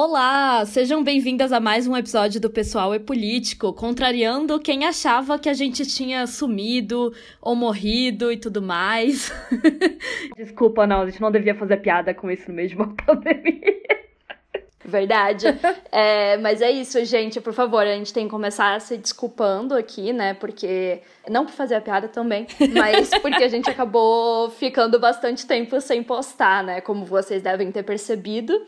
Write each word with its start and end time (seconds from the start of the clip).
Olá, 0.00 0.64
sejam 0.64 1.02
bem-vindas 1.02 1.52
a 1.52 1.58
mais 1.58 1.88
um 1.88 1.96
episódio 1.96 2.40
do 2.40 2.48
Pessoal 2.48 2.94
é 2.94 3.00
Político, 3.00 3.72
contrariando 3.72 4.60
quem 4.60 4.84
achava 4.84 5.40
que 5.40 5.48
a 5.48 5.52
gente 5.52 5.84
tinha 5.84 6.24
sumido 6.24 7.12
ou 7.42 7.56
morrido 7.56 8.30
e 8.30 8.36
tudo 8.36 8.62
mais. 8.62 9.32
Desculpa, 10.38 10.86
não, 10.86 11.00
a 11.00 11.06
gente 11.06 11.20
não 11.20 11.32
devia 11.32 11.56
fazer 11.56 11.78
piada 11.78 12.14
com 12.14 12.30
isso 12.30 12.48
no 12.48 12.54
meio 12.54 12.68
de 12.68 12.76
uma 12.76 12.94
pandemia. 12.94 13.76
Verdade. 14.84 15.46
É, 15.90 16.36
mas 16.36 16.62
é 16.62 16.70
isso, 16.70 17.04
gente. 17.04 17.40
Por 17.40 17.52
favor, 17.52 17.80
a 17.80 17.92
gente 17.96 18.12
tem 18.12 18.26
que 18.26 18.30
começar 18.30 18.80
se 18.80 18.96
desculpando 18.96 19.74
aqui, 19.74 20.12
né? 20.12 20.32
Porque. 20.32 21.02
Não 21.28 21.44
por 21.44 21.52
fazer 21.52 21.74
a 21.74 21.80
piada 21.80 22.06
também, 22.06 22.46
mas 22.72 23.10
porque 23.20 23.42
a 23.42 23.48
gente 23.48 23.68
acabou 23.68 24.48
ficando 24.48 24.98
bastante 25.00 25.44
tempo 25.44 25.78
sem 25.80 26.04
postar, 26.04 26.62
né? 26.62 26.80
Como 26.80 27.04
vocês 27.04 27.42
devem 27.42 27.72
ter 27.72 27.82
percebido. 27.82 28.64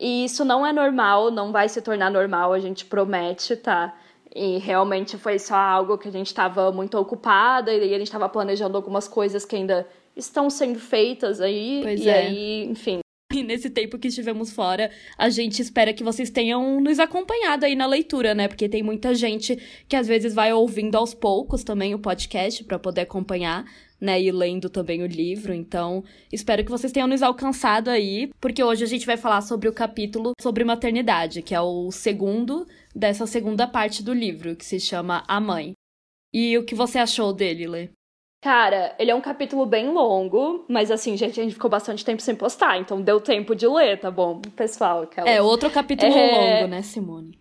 E 0.00 0.24
isso 0.24 0.46
não 0.46 0.66
é 0.66 0.72
normal, 0.72 1.30
não 1.30 1.52
vai 1.52 1.68
se 1.68 1.82
tornar 1.82 2.10
normal, 2.10 2.54
a 2.54 2.58
gente 2.58 2.86
promete, 2.86 3.54
tá? 3.54 3.94
E 4.34 4.56
realmente 4.56 5.18
foi 5.18 5.38
só 5.38 5.54
algo 5.54 5.98
que 5.98 6.08
a 6.08 6.10
gente 6.10 6.28
estava 6.28 6.72
muito 6.72 6.96
ocupada 6.96 7.70
e 7.70 7.94
a 7.94 7.98
gente 7.98 8.06
estava 8.06 8.26
planejando 8.26 8.78
algumas 8.78 9.06
coisas 9.06 9.44
que 9.44 9.56
ainda 9.56 9.86
estão 10.16 10.48
sendo 10.48 10.78
feitas 10.78 11.38
aí. 11.38 11.80
Pois 11.82 12.00
e 12.00 12.08
é. 12.08 12.18
aí, 12.18 12.64
enfim. 12.64 13.00
E 13.32 13.42
nesse 13.42 13.68
tempo 13.68 13.98
que 13.98 14.08
estivemos 14.08 14.50
fora, 14.50 14.90
a 15.18 15.28
gente 15.28 15.60
espera 15.60 15.92
que 15.92 16.02
vocês 16.02 16.30
tenham 16.30 16.80
nos 16.80 16.98
acompanhado 16.98 17.66
aí 17.66 17.76
na 17.76 17.86
leitura, 17.86 18.34
né? 18.34 18.48
Porque 18.48 18.68
tem 18.68 18.82
muita 18.82 19.14
gente 19.14 19.56
que 19.86 19.94
às 19.94 20.08
vezes 20.08 20.34
vai 20.34 20.52
ouvindo 20.52 20.96
aos 20.96 21.12
poucos 21.12 21.62
também 21.62 21.94
o 21.94 21.98
podcast 21.98 22.64
para 22.64 22.78
poder 22.78 23.02
acompanhar 23.02 23.64
né, 24.00 24.20
e 24.20 24.32
lendo 24.32 24.70
também 24.70 25.02
o 25.02 25.06
livro. 25.06 25.52
Então, 25.52 26.02
espero 26.32 26.64
que 26.64 26.70
vocês 26.70 26.92
tenham 26.92 27.08
nos 27.08 27.22
alcançado 27.22 27.88
aí, 27.88 28.30
porque 28.40 28.62
hoje 28.62 28.84
a 28.84 28.86
gente 28.86 29.06
vai 29.06 29.16
falar 29.16 29.42
sobre 29.42 29.68
o 29.68 29.72
capítulo 29.72 30.32
sobre 30.40 30.64
maternidade, 30.64 31.42
que 31.42 31.54
é 31.54 31.60
o 31.60 31.90
segundo 31.90 32.66
dessa 32.94 33.26
segunda 33.26 33.66
parte 33.66 34.02
do 34.02 34.14
livro, 34.14 34.56
que 34.56 34.64
se 34.64 34.80
chama 34.80 35.24
A 35.28 35.40
Mãe. 35.40 35.72
E 36.32 36.56
o 36.56 36.64
que 36.64 36.74
você 36.74 36.98
achou 36.98 37.32
dele, 37.32 37.66
Lê? 37.66 37.90
Cara, 38.42 38.94
ele 38.98 39.10
é 39.10 39.14
um 39.14 39.20
capítulo 39.20 39.66
bem 39.66 39.92
longo, 39.92 40.64
mas 40.66 40.90
assim, 40.90 41.14
gente, 41.14 41.38
a 41.38 41.42
gente 41.42 41.52
ficou 41.52 41.68
bastante 41.68 42.02
tempo 42.02 42.22
sem 42.22 42.34
postar, 42.34 42.78
então 42.78 43.02
deu 43.02 43.20
tempo 43.20 43.54
de 43.54 43.66
ler, 43.66 44.00
tá 44.00 44.10
bom, 44.10 44.40
pessoal? 44.56 45.02
Aquelas... 45.02 45.30
É, 45.30 45.42
outro 45.42 45.70
capítulo 45.70 46.10
é... 46.10 46.60
longo, 46.60 46.68
né, 46.68 46.80
Simone? 46.80 47.39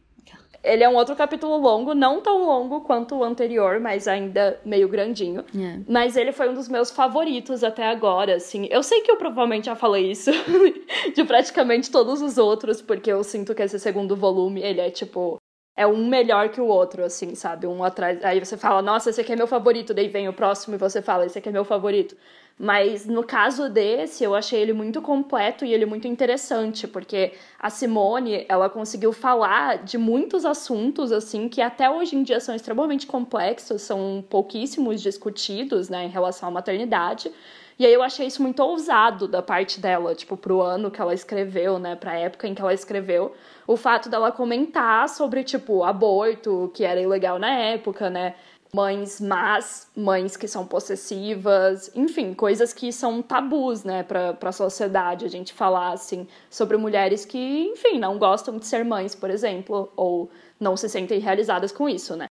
Ele 0.64 0.84
é 0.84 0.90
um 0.90 0.96
outro 0.96 1.16
capítulo 1.16 1.58
longo, 1.58 1.94
não 1.94 2.22
tão 2.22 2.46
longo 2.46 2.82
quanto 2.82 3.16
o 3.16 3.24
anterior, 3.24 3.80
mas 3.80 4.08
ainda 4.08 4.60
meio 4.66 4.88
grandinho. 4.88 5.44
É. 5.58 5.80
Mas 5.88 6.18
ele 6.18 6.32
foi 6.32 6.50
um 6.50 6.54
dos 6.54 6.68
meus 6.68 6.92
favoritos 6.92 7.64
até 7.64 7.88
agora, 7.88 8.36
assim. 8.36 8.68
Eu 8.70 8.84
sei 8.84 9.02
que 9.02 9.12
eu 9.12 9.18
provavelmente 9.18 9.66
já 9.66 9.76
falei 9.76 10.12
isso 10.12 10.32
de 11.16 11.24
praticamente 11.24 11.90
todos 11.90 12.22
os 12.22 12.38
outros, 12.38 12.82
porque 12.82 13.12
eu 13.12 13.24
sinto 13.24 13.56
que 13.56 13.64
esse 13.64 13.80
segundo 13.80 14.16
volume, 14.16 14.62
ele 14.62 14.82
é 14.82 14.90
tipo 14.90 15.39
é 15.80 15.88
um 15.88 16.06
melhor 16.06 16.50
que 16.50 16.60
o 16.60 16.66
outro, 16.66 17.06
assim, 17.06 17.34
sabe? 17.36 17.66
Um 17.66 17.82
atrás. 17.82 18.22
Aí 18.26 18.38
você 18.38 18.58
fala, 18.58 18.82
nossa, 18.82 19.10
esse 19.10 19.22
aqui 19.22 19.32
é 19.32 19.36
meu 19.38 19.48
favorito. 19.48 19.94
Daí 19.94 20.10
vem 20.10 20.28
o 20.28 20.34
próximo 20.34 20.76
e 20.76 20.78
você 20.78 21.02
fala, 21.02 21.26
esse 21.26 21.40
aqui 21.40 21.48
é 21.48 21.52
meu 21.54 21.64
favorito. 21.64 22.18
Mas 22.58 23.06
no 23.06 23.24
caso 23.24 23.70
desse, 23.70 24.22
eu 24.22 24.36
achei 24.36 24.60
ele 24.60 24.74
muito 24.74 25.02
completo 25.02 25.64
e 25.64 25.74
ele 25.74 25.86
muito 25.86 26.06
interessante, 26.06 26.86
porque 26.86 27.32
a 27.58 27.70
Simone, 27.70 28.46
ela 28.50 28.70
conseguiu 28.70 29.14
falar 29.14 29.78
de 29.78 29.98
muitos 29.98 30.46
assuntos, 30.46 31.14
assim, 31.14 31.48
que 31.48 31.62
até 31.62 31.90
hoje 31.90 32.18
em 32.18 32.24
dia 32.24 32.42
são 32.42 32.54
extremamente 32.54 33.08
complexos, 33.08 33.82
são 33.82 34.22
pouquíssimos 34.30 35.02
discutidos, 35.02 35.88
né, 35.88 36.04
em 36.04 36.10
relação 36.10 36.50
à 36.50 36.52
maternidade. 36.52 37.32
E 37.80 37.86
aí 37.86 37.94
eu 37.94 38.04
achei 38.04 38.28
isso 38.28 38.42
muito 38.44 38.60
ousado 38.62 39.26
da 39.28 39.42
parte 39.42 39.80
dela, 39.80 40.14
tipo, 40.14 40.36
pro 40.36 40.62
ano 40.62 40.92
que 40.92 41.00
ela 41.02 41.14
escreveu, 41.14 41.80
né, 41.80 41.96
pra 41.96 42.14
época 42.20 42.46
em 42.48 42.54
que 42.54 42.62
ela 42.62 42.74
escreveu, 42.74 43.34
o 43.66 43.78
fato 43.78 44.10
dela 44.10 44.32
comentar 44.34 45.08
sobre, 45.08 45.44
tipo, 45.46 45.84
aborto, 45.86 46.70
que 46.74 46.84
era 46.84 47.00
ilegal 47.00 47.40
na 47.40 47.50
época, 47.50 48.10
né, 48.10 48.36
mães 48.74 49.22
más, 49.22 49.90
mães 49.96 50.36
que 50.36 50.46
são 50.48 50.68
possessivas, 50.68 51.90
enfim, 51.96 52.34
coisas 52.34 52.74
que 52.74 52.92
são 52.92 53.22
tabus, 53.22 53.86
né, 53.86 54.04
pra, 54.04 54.34
pra 54.34 54.52
sociedade, 54.52 55.26
a 55.26 55.30
gente 55.30 55.54
falar, 55.54 55.94
assim, 55.94 56.28
sobre 56.50 56.76
mulheres 56.76 57.24
que, 57.26 57.40
enfim, 57.72 57.98
não 57.98 58.20
gostam 58.20 58.58
de 58.58 58.66
ser 58.68 58.84
mães, 58.84 59.16
por 59.16 59.30
exemplo, 59.30 59.90
ou 59.96 60.30
não 60.60 60.76
se 60.76 60.90
sentem 60.90 61.20
realizadas 61.20 61.72
com 61.72 61.88
isso, 61.88 62.14
né. 62.18 62.29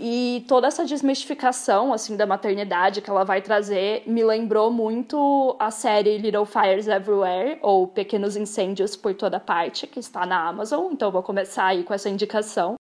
E 0.00 0.44
toda 0.48 0.66
essa 0.66 0.84
desmistificação, 0.84 1.92
assim, 1.92 2.16
da 2.16 2.26
maternidade 2.26 3.00
que 3.00 3.08
ela 3.08 3.24
vai 3.24 3.40
trazer 3.40 4.02
me 4.06 4.24
lembrou 4.24 4.70
muito 4.70 5.56
a 5.58 5.70
série 5.70 6.18
Little 6.18 6.44
Fires 6.44 6.88
Everywhere, 6.88 7.58
ou 7.62 7.86
Pequenos 7.86 8.36
Incêndios 8.36 8.96
por 8.96 9.14
Toda 9.14 9.38
Parte, 9.38 9.86
que 9.86 10.00
está 10.00 10.26
na 10.26 10.48
Amazon, 10.48 10.92
então 10.92 11.12
vou 11.12 11.22
começar 11.22 11.66
aí 11.66 11.84
com 11.84 11.94
essa 11.94 12.08
indicação. 12.08 12.74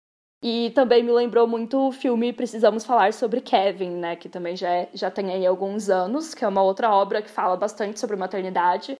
E 0.44 0.72
também 0.72 1.04
me 1.04 1.12
lembrou 1.12 1.48
muito 1.48 1.78
o 1.88 1.92
filme 1.92 2.34
Precisamos 2.34 2.84
Falar 2.84 3.14
sobre 3.14 3.42
Kevin, 3.42 3.92
né, 3.92 4.16
que 4.16 4.30
também 4.30 4.56
já, 4.56 4.70
é, 4.70 4.90
já 4.94 5.12
tem 5.12 5.32
aí 5.32 5.46
alguns 5.46 5.90
anos, 5.90 6.34
que 6.34 6.46
é 6.46 6.48
uma 6.48 6.64
outra 6.64 6.90
obra 6.96 7.22
que 7.22 7.30
fala 7.30 7.58
bastante 7.58 8.00
sobre 8.00 8.16
maternidade. 8.16 8.96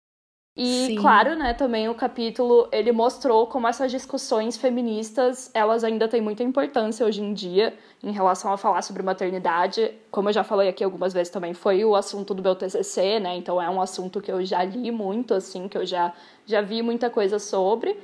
E, 0.56 0.88
Sim. 0.88 0.96
claro, 0.96 1.34
né, 1.36 1.54
também 1.54 1.88
o 1.88 1.96
capítulo, 1.96 2.68
ele 2.74 2.92
mostrou 2.92 3.48
como 3.48 3.70
essas 3.70 3.90
discussões 3.90 4.58
feministas, 4.58 5.50
elas 5.54 5.82
ainda 5.82 6.10
têm 6.10 6.20
muita 6.20 6.44
importância 6.44 7.06
hoje 7.06 7.22
em 7.22 7.34
dia 7.34 7.74
em 8.04 8.12
relação 8.12 8.52
a 8.52 8.58
falar 8.58 8.82
sobre 8.82 9.02
maternidade. 9.02 9.94
Como 10.12 10.28
eu 10.28 10.34
já 10.34 10.44
falei 10.44 10.68
aqui 10.68 10.84
algumas 10.84 11.14
vezes 11.14 11.32
também, 11.32 11.54
foi 11.54 11.86
o 11.86 11.96
assunto 11.96 12.34
do 12.34 12.44
meu 12.44 12.54
TCC, 12.54 13.20
né, 13.22 13.38
então 13.38 13.62
é 13.62 13.70
um 13.70 13.82
assunto 13.82 14.20
que 14.20 14.30
eu 14.30 14.44
já 14.44 14.62
li 14.64 14.92
muito, 14.92 15.34
assim, 15.34 15.70
que 15.70 15.78
eu 15.78 15.86
já, 15.86 16.14
já 16.46 16.62
vi 16.62 16.82
muita 16.82 17.10
coisa 17.10 17.40
sobre. 17.40 17.98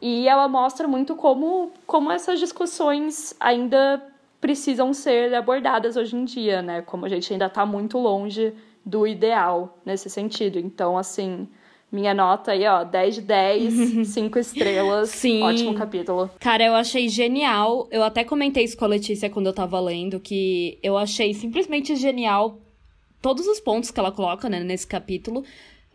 E 0.00 0.26
ela 0.26 0.48
mostra 0.48 0.88
muito 0.88 1.14
como, 1.14 1.70
como 1.86 2.10
essas 2.10 2.40
discussões 2.40 3.36
ainda 3.38 4.02
precisam 4.40 4.94
ser 4.94 5.34
abordadas 5.34 5.98
hoje 5.98 6.16
em 6.16 6.24
dia, 6.24 6.62
né, 6.62 6.80
como 6.80 7.04
a 7.04 7.10
gente 7.10 7.30
ainda 7.30 7.44
está 7.44 7.66
muito 7.66 7.98
longe 7.98 8.54
do 8.86 9.06
ideal 9.06 9.76
nesse 9.84 10.08
sentido. 10.08 10.58
Então, 10.58 10.96
assim 10.96 11.46
minha 11.92 12.14
nota 12.14 12.52
aí, 12.52 12.66
ó, 12.66 12.84
10 12.84 13.14
de 13.16 13.20
10, 13.22 14.08
5 14.08 14.38
estrelas. 14.40 15.10
Sim. 15.10 15.42
Ótimo 15.42 15.74
capítulo. 15.74 16.30
Cara, 16.38 16.64
eu 16.64 16.74
achei 16.74 17.08
genial. 17.08 17.88
Eu 17.90 18.02
até 18.02 18.22
comentei 18.22 18.64
isso 18.64 18.76
com 18.76 18.84
a 18.84 18.88
Letícia 18.88 19.28
quando 19.28 19.46
eu 19.46 19.52
tava 19.52 19.80
lendo, 19.80 20.20
que 20.20 20.78
eu 20.82 20.96
achei 20.96 21.34
simplesmente 21.34 21.96
genial 21.96 22.58
todos 23.20 23.46
os 23.46 23.60
pontos 23.60 23.90
que 23.90 23.98
ela 23.98 24.12
coloca, 24.12 24.48
né, 24.48 24.60
nesse 24.60 24.86
capítulo. 24.86 25.44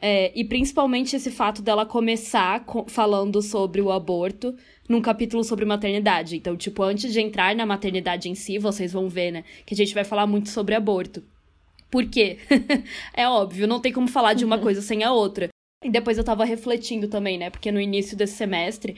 É, 0.02 0.32
e 0.36 0.44
principalmente 0.44 1.16
esse 1.16 1.32
fato 1.32 1.62
dela 1.62 1.86
começar 1.86 2.66
falando 2.88 3.42
sobre 3.42 3.82
o 3.82 3.92
aborto 3.92 4.54
num 4.88 5.02
capítulo 5.02 5.44
sobre 5.44 5.66
maternidade. 5.66 6.36
Então, 6.36 6.56
tipo, 6.56 6.84
antes 6.84 7.12
de 7.12 7.22
entrar 7.22 7.56
na 7.56 7.66
maternidade 7.66 8.30
em 8.30 8.36
si, 8.36 8.60
vocês 8.60 8.92
vão 8.92 9.08
ver, 9.10 9.32
né, 9.32 9.44
que 9.66 9.74
a 9.74 9.78
gente 9.78 9.94
vai 9.94 10.04
falar 10.04 10.28
muito 10.28 10.50
sobre 10.50 10.76
aborto. 10.76 11.24
Por 11.90 12.06
quê? 12.10 12.38
é 13.14 13.28
óbvio, 13.28 13.68
não 13.68 13.80
tem 13.80 13.94
como 13.94 14.08
falar 14.08 14.34
de 14.34 14.44
uma 14.44 14.58
coisa 14.60 14.82
sem 14.82 15.04
a 15.04 15.14
outra. 15.14 15.50
E 15.86 15.90
depois 15.92 16.18
eu 16.18 16.24
tava 16.24 16.44
refletindo 16.44 17.08
também, 17.08 17.38
né? 17.38 17.52
Porque 17.52 17.72
no 17.72 17.80
início 17.80 18.18
desse 18.18 18.34
semestre, 18.34 18.96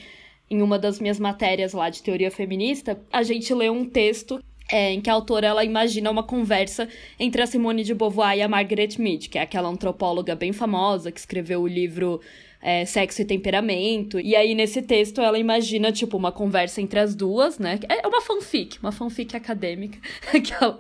em 0.50 0.62
uma 0.62 0.80
das 0.80 1.02
minhas 1.02 1.20
matérias 1.20 1.74
lá 1.74 1.90
de 1.90 2.02
teoria 2.02 2.32
feminista, 2.32 2.98
a 3.12 3.24
gente 3.24 3.54
leu 3.54 3.74
um 3.74 3.84
texto 3.84 4.42
é, 4.72 4.94
em 4.94 5.02
que 5.02 5.10
a 5.10 5.14
autora 5.14 5.48
ela 5.48 5.66
imagina 5.66 6.10
uma 6.10 6.24
conversa 6.24 6.88
entre 7.20 7.42
a 7.42 7.46
Simone 7.46 7.84
de 7.84 7.94
Beauvoir 7.94 8.38
e 8.38 8.42
a 8.42 8.48
Margaret 8.48 8.92
Mead, 9.00 9.28
que 9.28 9.38
é 9.38 9.42
aquela 9.42 9.68
antropóloga 9.68 10.34
bem 10.34 10.54
famosa 10.54 11.12
que 11.12 11.20
escreveu 11.20 11.62
o 11.62 11.68
livro 11.68 12.22
é, 12.62 12.86
Sexo 12.86 13.22
e 13.22 13.26
Temperamento. 13.26 14.20
E 14.20 14.36
aí, 14.36 14.54
nesse 14.56 14.82
texto, 14.82 15.22
ela 15.22 15.38
imagina, 15.38 15.92
tipo, 15.92 16.18
uma 16.18 16.32
conversa 16.32 16.82
entre 16.82 17.00
as 17.00 17.16
duas, 17.16 17.60
né? 17.60 17.80
É 17.88 18.08
uma 18.08 18.22
fanfic, 18.22 18.80
uma 18.80 18.92
fanfic 18.92 19.36
acadêmica. 19.36 20.00
que 20.32 20.54
ela, 20.54 20.80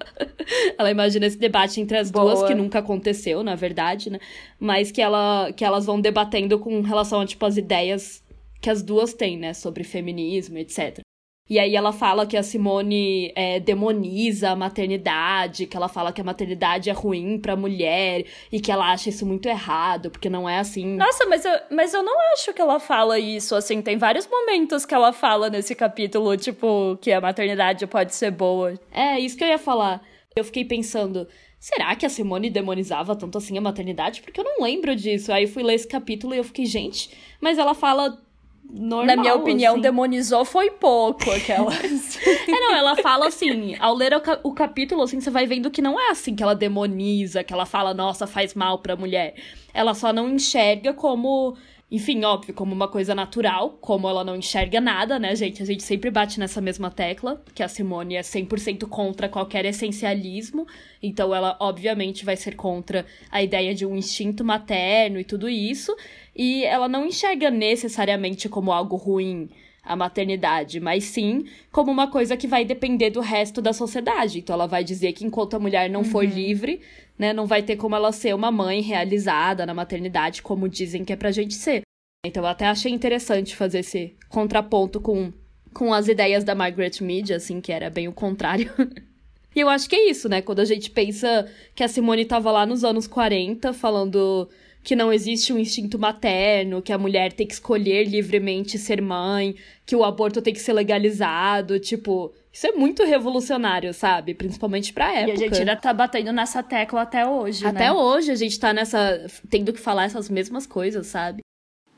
ela 0.78 0.92
imagina 0.92 1.26
esse 1.26 1.38
debate 1.38 1.80
entre 1.80 1.98
as 1.98 2.12
Boa. 2.12 2.36
duas, 2.36 2.48
que 2.48 2.56
nunca 2.56 2.80
aconteceu, 2.80 3.44
na 3.44 3.56
verdade, 3.56 4.10
né? 4.10 4.20
Mas 4.60 4.92
que, 4.92 5.02
ela, 5.02 5.52
que 5.54 5.64
elas 5.64 5.86
vão 5.86 6.00
debatendo 6.00 6.60
com 6.60 6.82
relação 6.82 7.22
a, 7.22 7.26
tipo, 7.26 7.46
as 7.46 7.58
ideias 7.58 8.24
que 8.60 8.70
as 8.70 8.82
duas 8.82 9.14
têm, 9.14 9.38
né? 9.38 9.54
Sobre 9.54 9.84
feminismo, 9.84 10.58
etc. 10.58 11.07
E 11.50 11.60
aí 11.60 11.76
ela 11.76 11.94
fala 11.94 12.26
que 12.26 12.36
a 12.36 12.44
Simone 12.44 13.32
é, 13.36 13.60
demoniza 13.60 14.50
a 14.50 14.56
maternidade, 14.56 15.66
que 15.66 15.78
ela 15.78 15.88
fala 15.88 16.12
que 16.12 16.20
a 16.20 16.24
maternidade 16.24 16.90
é 16.90 16.94
ruim 16.94 17.40
pra 17.40 17.56
mulher 17.56 18.26
e 18.52 18.60
que 18.60 18.72
ela 18.72 18.92
acha 18.92 19.10
isso 19.10 19.26
muito 19.26 19.48
errado, 19.48 20.12
porque 20.12 20.30
não 20.30 20.48
é 20.48 20.60
assim. 20.60 20.96
Nossa, 20.96 21.26
mas 21.26 21.46
eu, 21.46 21.54
mas 21.72 21.94
eu 21.94 22.04
não 22.04 22.16
acho 22.34 22.54
que 22.54 22.62
ela 22.62 22.80
fala 22.80 23.18
isso, 23.18 23.56
assim, 23.56 23.82
tem 23.82 23.98
vários 23.98 24.28
momentos 24.28 24.86
que 24.86 24.94
ela 24.94 25.14
fala 25.14 25.50
nesse 25.50 25.74
capítulo, 25.74 26.36
tipo, 26.36 26.98
que 27.02 27.12
a 27.12 27.22
maternidade 27.22 27.88
pode 27.88 28.14
ser 28.14 28.32
boa. 28.32 28.74
É, 28.92 29.20
isso 29.20 29.38
que 29.38 29.44
eu 29.44 29.48
ia 29.48 29.58
falar. 29.58 30.02
Eu 30.36 30.44
fiquei 30.44 30.66
pensando, 30.66 31.28
será 31.60 31.96
que 31.96 32.06
a 32.06 32.10
Simone 32.10 32.50
demonizava 32.50 33.16
tanto 33.16 33.38
assim 33.38 33.58
a 33.58 33.62
maternidade? 33.62 34.22
Porque 34.22 34.40
eu 34.40 34.44
não 34.44 34.64
lembro 34.64 34.96
disso. 34.96 35.32
Aí 35.32 35.48
fui 35.48 35.64
ler 35.64 35.76
esse 35.76 35.88
capítulo 35.88 36.34
e 36.36 36.38
eu 36.38 36.44
fiquei, 36.44 36.66
gente, 36.66 37.10
mas 37.42 37.58
ela 37.58 37.74
fala 37.74 38.22
normal. 38.70 39.06
Na 39.06 39.22
minha 39.22 39.36
opinião, 39.36 39.74
assim. 39.74 39.82
demonizou 39.82 40.46
foi 40.46 40.72
pouco 40.72 41.30
aquela. 41.32 41.72
é, 41.74 42.52
não, 42.52 42.76
ela 42.76 42.96
fala 42.98 43.28
assim, 43.28 43.76
ao 43.80 43.96
ler 43.96 44.14
o, 44.14 44.22
o, 44.50 44.54
capítulo, 44.54 45.04
assim, 45.04 45.20
você 45.20 45.30
vai 45.30 45.46
vendo 45.46 45.72
que 45.72 45.82
não 45.82 46.00
é 46.00 46.10
assim 46.10 46.36
que 46.36 46.44
ela 46.44 46.56
demoniza, 46.56 47.44
que 47.44 47.54
ela 47.54 47.66
fala, 47.66 47.94
nossa, 47.94 48.28
faz 48.28 48.54
mal 48.54 48.80
pra 48.80 48.96
mulher. 48.96 49.36
Ela 49.74 49.94
só 49.94 50.12
não 50.12 50.30
enxerga 50.30 50.94
como 50.94 51.56
enfim, 51.90 52.26
óbvio, 52.26 52.54
como 52.54 52.74
uma 52.74 52.90
coisa 52.90 53.16
natural, 53.16 53.78
como 53.80 54.10
ela 54.10 54.22
não 54.22 54.36
enxerga 54.36 54.82
nada, 54.82 55.18
né, 55.18 55.34
gente? 55.38 55.64
A 55.64 55.66
gente 55.66 55.84
sempre 55.84 56.12
bate 56.12 56.38
nessa 56.38 56.60
mesma 56.60 56.92
tecla, 56.92 57.42
que 57.56 57.64
a 57.64 57.68
Simone 57.70 58.16
é 58.16 58.22
100% 58.22 58.90
contra 58.90 59.30
qualquer 59.30 59.64
essencialismo, 59.64 60.68
então 61.02 61.34
ela, 61.34 61.56
obviamente, 61.62 62.26
vai 62.26 62.36
ser 62.36 62.58
contra 62.58 63.06
a 63.32 63.42
ideia 63.42 63.74
de 63.74 63.86
um 63.86 63.96
instinto 63.96 64.44
materno 64.44 65.18
e 65.18 65.24
tudo 65.24 65.48
isso, 65.48 65.96
e 66.38 66.64
ela 66.64 66.88
não 66.88 67.04
enxerga 67.04 67.50
necessariamente 67.50 68.48
como 68.48 68.72
algo 68.72 68.96
ruim 68.96 69.50
a 69.84 69.96
maternidade, 69.96 70.80
mas 70.80 71.06
sim 71.06 71.46
como 71.72 71.92
uma 71.92 72.12
coisa 72.12 72.38
que 72.38 72.46
vai 72.46 72.64
depender 72.64 73.10
do 73.10 73.22
resto 73.22 73.62
da 73.62 73.74
sociedade. 73.74 74.40
Então 74.40 74.54
ela 74.54 74.68
vai 74.68 74.84
dizer 74.84 75.14
que 75.14 75.26
enquanto 75.26 75.56
a 75.56 75.60
mulher 75.60 75.90
não 75.90 76.02
uhum. 76.02 76.06
for 76.06 76.26
livre, 76.26 76.82
né, 77.18 77.34
não 77.34 77.48
vai 77.48 77.64
ter 77.64 77.78
como 77.78 77.96
ela 77.96 78.12
ser 78.12 78.36
uma 78.36 78.52
mãe 78.52 78.82
realizada 78.82 79.66
na 79.66 79.74
maternidade, 79.74 80.44
como 80.44 80.70
dizem 80.70 81.04
que 81.04 81.14
é 81.14 81.16
pra 81.16 81.32
gente 81.32 81.56
ser. 81.56 81.82
Então 82.24 82.44
eu 82.44 82.48
até 82.48 82.68
achei 82.68 82.92
interessante 82.92 83.56
fazer 83.56 83.80
esse 83.80 84.16
contraponto 84.30 85.00
com, 85.00 85.32
com 85.74 85.94
as 85.94 86.08
ideias 86.08 86.44
da 86.44 86.54
Margaret 86.54 87.02
Mead, 87.02 87.34
assim, 87.34 87.62
que 87.62 87.72
era 87.72 87.90
bem 87.90 88.08
o 88.08 88.14
contrário. 88.14 88.72
e 89.56 89.60
eu 89.60 89.70
acho 89.70 89.90
que 89.90 89.96
é 89.96 90.10
isso, 90.10 90.28
né? 90.28 90.42
Quando 90.42 90.60
a 90.60 90.66
gente 90.66 90.92
pensa 90.92 91.50
que 91.74 91.84
a 91.84 91.88
Simone 91.88 92.26
tava 92.26 92.52
lá 92.52 92.66
nos 92.66 92.84
anos 92.84 93.08
40 93.08 93.72
falando 93.74 94.50
que 94.88 94.96
não 94.96 95.12
existe 95.12 95.52
um 95.52 95.60
instinto 95.60 96.00
materno, 96.00 96.82
que 96.82 96.94
a 96.94 96.98
mulher 96.98 97.34
tem 97.34 97.46
que 97.46 97.52
escolher 97.52 98.06
livremente 98.06 98.78
ser 98.78 99.02
mãe, 99.02 99.54
que 99.86 99.94
o 99.94 100.02
aborto 100.02 100.42
tem 100.42 100.54
que 100.54 100.62
ser 100.62 100.72
legalizado, 100.72 101.78
tipo, 101.78 102.34
isso 102.54 102.68
é 102.68 102.72
muito 102.72 103.04
revolucionário, 103.04 103.94
sabe? 103.94 104.34
Principalmente 104.34 104.94
pra 104.94 105.12
época. 105.12 105.30
E 105.30 105.34
a 105.34 105.36
gente 105.36 105.60
ainda 105.60 105.76
tá 105.76 105.92
batendo 105.92 106.32
nessa 106.32 106.64
tecla 106.64 107.02
até 107.02 107.28
hoje, 107.28 107.68
Até 107.68 107.80
né? 107.80 107.92
hoje 107.92 108.32
a 108.32 108.36
gente 108.36 108.58
tá 108.58 108.72
nessa. 108.72 109.28
tendo 109.50 109.74
que 109.74 109.80
falar 109.82 110.06
essas 110.06 110.30
mesmas 110.30 110.66
coisas, 110.66 111.06
sabe? 111.08 111.42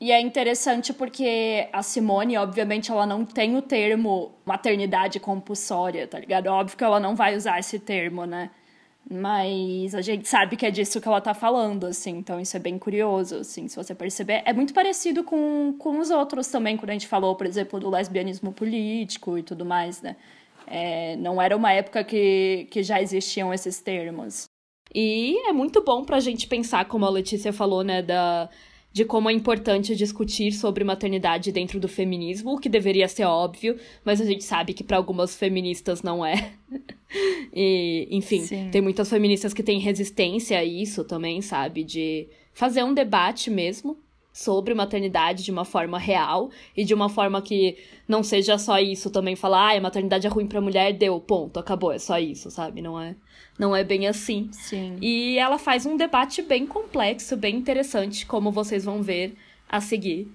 E 0.02 0.12
é 0.12 0.20
interessante 0.20 0.92
porque 0.92 1.68
a 1.72 1.84
Simone, 1.84 2.38
obviamente, 2.38 2.90
ela 2.90 3.06
não 3.06 3.24
tem 3.24 3.56
o 3.56 3.62
termo 3.62 4.34
maternidade 4.44 5.20
compulsória, 5.20 6.08
tá 6.08 6.18
ligado? 6.18 6.48
Óbvio 6.48 6.76
que 6.76 6.84
ela 6.84 7.00
não 7.00 7.16
vai 7.16 7.36
usar 7.36 7.60
esse 7.60 7.78
termo, 7.78 8.26
né? 8.26 8.50
Mas 9.12 9.96
a 9.96 10.02
gente 10.02 10.28
sabe 10.28 10.56
que 10.56 10.66
é 10.66 10.70
disso 10.70 11.02
que 11.02 11.08
ela 11.08 11.20
tá 11.20 11.34
falando, 11.34 11.88
assim, 11.88 12.12
então 12.12 12.40
isso 12.40 12.56
é 12.56 12.60
bem 12.60 12.78
curioso, 12.78 13.38
assim, 13.38 13.68
se 13.68 13.76
você 13.76 13.96
perceber. 13.96 14.44
É 14.46 14.54
muito 14.54 14.72
parecido 14.72 15.24
com, 15.24 15.74
com 15.80 16.00
os 16.00 16.12
outros 16.12 16.48
também, 16.48 16.78
quando 16.78 16.92
a 16.92 16.94
gente 16.94 17.08
falou, 17.08 17.36
por 17.36 17.48
exemplo, 17.48 17.80
do 17.80 17.90
lesbianismo 17.90 18.54
político 18.54 19.36
e 19.36 19.42
tudo 19.42 19.66
mais, 19.66 20.00
né? 20.04 20.16
É, 20.68 21.16
não 21.16 21.42
era 21.42 21.58
uma 21.58 21.72
época 21.72 22.04
que, 22.04 22.68
que 22.70 22.84
já 22.84 23.02
existiam 23.02 23.52
esses 23.52 23.82
termos. 23.82 24.48
E 24.94 25.36
é 25.48 25.52
muito 25.52 25.84
bom 25.84 26.06
pra 26.06 26.20
gente 26.20 26.48
pensar, 26.48 26.86
como 26.86 27.06
a 27.06 27.10
Letícia 27.10 27.52
falou, 27.52 27.84
né, 27.84 28.04
da, 28.04 28.48
de 28.92 29.06
como 29.06 29.30
é 29.30 29.34
importante 29.34 29.96
discutir 29.96 30.52
sobre 30.52 30.84
maternidade 30.84 31.52
dentro 31.52 31.80
do 31.80 31.88
feminismo, 31.88 32.54
o 32.54 32.60
que 32.60 32.68
deveria 32.68 33.08
ser 33.08 33.26
óbvio, 33.26 33.78
mas 34.04 34.20
a 34.20 34.26
gente 34.26 34.44
sabe 34.44 34.74
que 34.74 34.84
para 34.84 34.98
algumas 34.98 35.36
feministas 35.36 36.02
não 36.02 36.26
é. 36.26 36.54
e, 37.54 38.08
enfim, 38.12 38.42
Sim. 38.42 38.70
tem 38.72 38.82
muitas 38.82 39.10
feministas 39.10 39.54
que 39.54 39.64
têm 39.64 39.80
resistência 39.80 40.58
a 40.58 40.64
isso 40.64 41.04
também, 41.04 41.42
sabe? 41.42 41.84
De 41.84 42.28
fazer 42.54 42.84
um 42.84 42.94
debate 42.94 43.50
mesmo 43.50 43.98
sobre 44.40 44.74
maternidade 44.74 45.44
de 45.44 45.52
uma 45.52 45.66
forma 45.66 46.00
real 46.00 46.50
e 46.76 46.86
de 46.86 46.94
uma 46.94 47.10
forma 47.10 47.42
que 47.42 47.78
não 48.08 48.24
seja 48.24 48.58
só 48.58 48.80
isso 48.80 49.10
também 49.10 49.36
falar, 49.36 49.74
ah, 49.74 49.78
a 49.78 49.82
maternidade 49.82 50.26
é 50.26 50.30
ruim 50.30 50.48
pra 50.48 50.62
mulher, 50.62 50.94
deu, 50.94 51.20
ponto, 51.20 51.60
acabou, 51.60 51.92
é 51.92 52.00
só 52.00 52.18
isso, 52.18 52.50
sabe? 52.50 52.82
Não 52.82 53.00
é, 53.00 53.16
não 53.58 53.76
é 53.76 53.84
bem 53.84 54.08
assim. 54.08 54.50
Sim. 54.54 54.96
E 55.02 55.38
ela 55.38 55.58
faz 55.58 55.86
um 55.86 55.98
debate 55.98 56.42
bem 56.42 56.66
complexo, 56.66 57.36
bem 57.36 57.58
interessante, 57.58 58.26
como 58.26 58.50
vocês 58.50 58.86
vão 58.86 59.04
ver 59.04 59.36
a 59.68 59.82
seguir. 59.82 60.32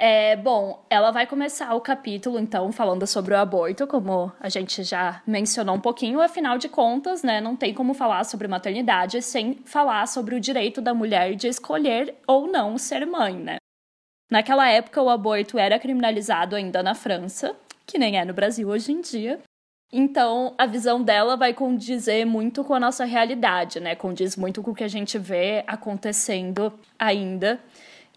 É, 0.00 0.36
bom, 0.36 0.86
ela 0.88 1.10
vai 1.10 1.26
começar 1.26 1.74
o 1.74 1.80
capítulo, 1.80 2.38
então, 2.38 2.70
falando 2.70 3.04
sobre 3.04 3.34
o 3.34 3.36
aborto, 3.36 3.84
como 3.84 4.30
a 4.38 4.48
gente 4.48 4.84
já 4.84 5.20
mencionou 5.26 5.74
um 5.74 5.80
pouquinho. 5.80 6.20
Afinal 6.20 6.56
de 6.56 6.68
contas, 6.68 7.24
né, 7.24 7.40
não 7.40 7.56
tem 7.56 7.74
como 7.74 7.92
falar 7.92 8.22
sobre 8.22 8.46
maternidade 8.46 9.20
sem 9.20 9.54
falar 9.64 10.06
sobre 10.06 10.36
o 10.36 10.40
direito 10.40 10.80
da 10.80 10.94
mulher 10.94 11.34
de 11.34 11.48
escolher 11.48 12.14
ou 12.28 12.46
não 12.46 12.78
ser 12.78 13.04
mãe, 13.06 13.34
né? 13.34 13.56
Naquela 14.30 14.68
época, 14.68 15.02
o 15.02 15.10
aborto 15.10 15.58
era 15.58 15.80
criminalizado 15.80 16.54
ainda 16.54 16.80
na 16.80 16.94
França, 16.94 17.56
que 17.84 17.98
nem 17.98 18.20
é 18.20 18.24
no 18.24 18.32
Brasil 18.32 18.68
hoje 18.68 18.92
em 18.92 19.00
dia. 19.00 19.40
Então, 19.92 20.54
a 20.58 20.66
visão 20.66 21.02
dela 21.02 21.34
vai 21.34 21.54
condizer 21.54 22.24
muito 22.24 22.62
com 22.62 22.74
a 22.74 22.80
nossa 22.80 23.04
realidade, 23.04 23.80
né? 23.80 23.96
Condiz 23.96 24.36
muito 24.36 24.62
com 24.62 24.70
o 24.70 24.74
que 24.74 24.84
a 24.84 24.88
gente 24.88 25.18
vê 25.18 25.64
acontecendo 25.66 26.72
ainda. 26.98 27.58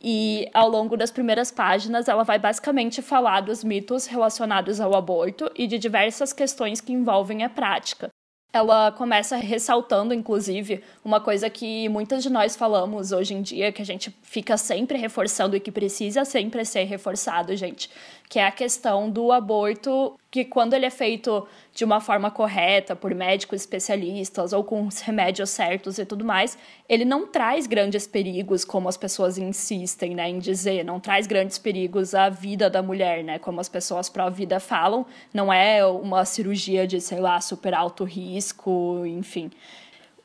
E 0.04 0.50
ao 0.52 0.68
longo 0.68 0.98
das 0.98 1.12
primeiras 1.12 1.52
páginas, 1.52 2.08
ela 2.08 2.24
vai 2.24 2.40
basicamente 2.40 3.02
falar 3.04 3.42
dos 3.42 3.64
mitos 3.64 4.08
relacionados 4.08 4.82
ao 4.82 4.96
aborto 4.96 5.52
e 5.56 5.68
de 5.68 5.78
diversas 5.78 6.34
questões 6.34 6.82
que 6.82 6.92
envolvem 6.92 7.44
a 7.44 7.50
prática. 7.50 8.10
Ela 8.54 8.92
começa 8.92 9.38
ressaltando, 9.38 10.14
inclusive, 10.14 10.84
uma 11.06 11.22
coisa 11.22 11.50
que 11.50 11.88
muitas 11.88 12.22
de 12.22 12.30
nós 12.30 12.56
falamos 12.56 13.12
hoje 13.14 13.34
em 13.34 13.42
dia, 13.42 13.72
que 13.72 13.82
a 13.82 13.86
gente 13.86 14.14
fica 14.24 14.58
sempre 14.58 14.98
reforçando 14.98 15.56
e 15.56 15.60
que 15.60 15.72
precisa 15.72 16.26
sempre 16.26 16.66
ser 16.66 16.84
reforçado, 16.84 17.56
gente, 17.56 17.90
que 18.32 18.40
é 18.40 18.48
a 18.48 18.52
questão 18.52 19.10
do 19.10 19.30
aborto, 19.30 20.18
que 20.32 20.46
quando 20.46 20.74
ele 20.74 20.86
é 20.86 20.90
feito 20.90 21.46
de 21.74 21.84
uma 21.84 22.00
forma 22.00 22.32
correta, 22.32 22.96
por 22.96 23.14
médicos 23.14 23.60
especialistas 23.60 24.54
ou 24.54 24.64
com 24.64 24.88
os 24.88 25.02
remédios 25.02 25.50
certos 25.50 26.00
e 26.00 26.06
tudo 26.06 26.24
mais, 26.24 26.58
ele 26.88 27.04
não 27.04 27.28
traz 27.28 27.68
grandes 27.68 28.08
perigos, 28.08 28.64
como 28.64 28.88
as 28.88 28.96
pessoas 28.96 29.38
insistem 29.38 30.16
né, 30.16 30.30
em 30.30 30.40
dizer, 30.40 30.86
não 30.86 30.98
traz 30.98 31.28
grandes 31.28 31.58
perigos 31.58 32.16
à 32.16 32.30
vida 32.30 32.70
da 32.70 32.82
mulher, 32.82 33.22
né? 33.22 33.38
Como 33.38 33.60
as 33.60 33.68
pessoas 33.68 34.08
pró-vida 34.08 34.62
falam, 34.62 35.06
não 35.34 35.52
é 35.52 35.86
uma 35.86 36.24
cirurgia 36.24 36.88
de, 36.88 37.02
sei 37.02 37.20
lá, 37.20 37.42
super 37.42 37.74
alto 37.74 38.06
risco, 38.06 39.04
enfim. 39.06 39.52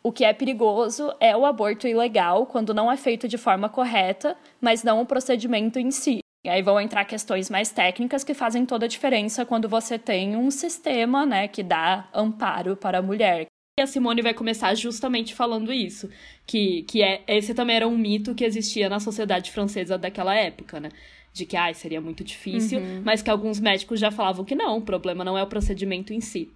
O 0.01 0.13
que 0.13 0.25
é 0.25 0.33
perigoso 0.33 1.13
é 1.19 1.37
o 1.37 1.45
aborto 1.45 1.89
ilegal 1.89 2.47
quando 2.47 2.73
não 2.73 2.89
é 2.89 2.97
feito 2.97 3.27
de 3.27 3.37
forma 3.37 3.69
correta, 3.69 4.37
mas 4.61 4.85
não 4.85 5.01
o 5.01 5.07
procedimento 5.07 5.81
em 5.81 5.91
si. 5.91 6.21
E 6.47 6.49
aí 6.49 6.63
vão 6.63 6.81
entrar 6.81 7.05
questões 7.05 7.51
mais 7.51 7.73
técnicas 7.73 8.23
que 8.23 8.33
fazem 8.33 8.65
toda 8.65 8.85
a 8.85 8.89
diferença 8.89 9.45
quando 9.45 9.69
você 9.69 9.99
tem 9.99 10.37
um 10.37 10.49
sistema, 10.49 11.27
né, 11.27 11.49
que 11.49 11.61
dá 11.61 12.09
amparo 12.15 12.77
para 12.77 12.99
a 12.99 13.03
mulher. 13.03 13.47
E 13.77 13.83
a 13.83 13.87
Simone 13.87 14.23
vai 14.23 14.33
começar 14.33 14.73
justamente 14.77 15.35
falando 15.35 15.73
isso, 15.73 16.09
que, 16.47 16.85
que 16.85 17.03
é, 17.03 17.25
esse 17.27 17.53
também 17.53 17.75
era 17.75 17.89
um 17.89 17.99
mito 17.99 18.33
que 18.33 18.45
existia 18.45 18.89
na 18.89 19.01
sociedade 19.01 19.51
francesa 19.51 19.99
daquela 19.99 20.37
época, 20.37 20.79
né? 20.79 20.91
De 21.33 21.45
que, 21.45 21.57
ai, 21.57 21.75
seria 21.75 22.01
muito 22.01 22.23
difícil, 22.23 22.79
uhum. 22.79 23.03
mas 23.05 23.23
que 23.23 23.29
alguns 23.29 23.59
médicos 23.59 23.99
já 23.99 24.13
falavam 24.13 24.45
que 24.45 24.55
não, 24.55 24.79
o 24.79 24.83
problema 24.83 25.25
não 25.25 25.37
é 25.37 25.43
o 25.43 25.49
procedimento 25.49 26.13
em 26.13 26.21
si. 26.21 26.49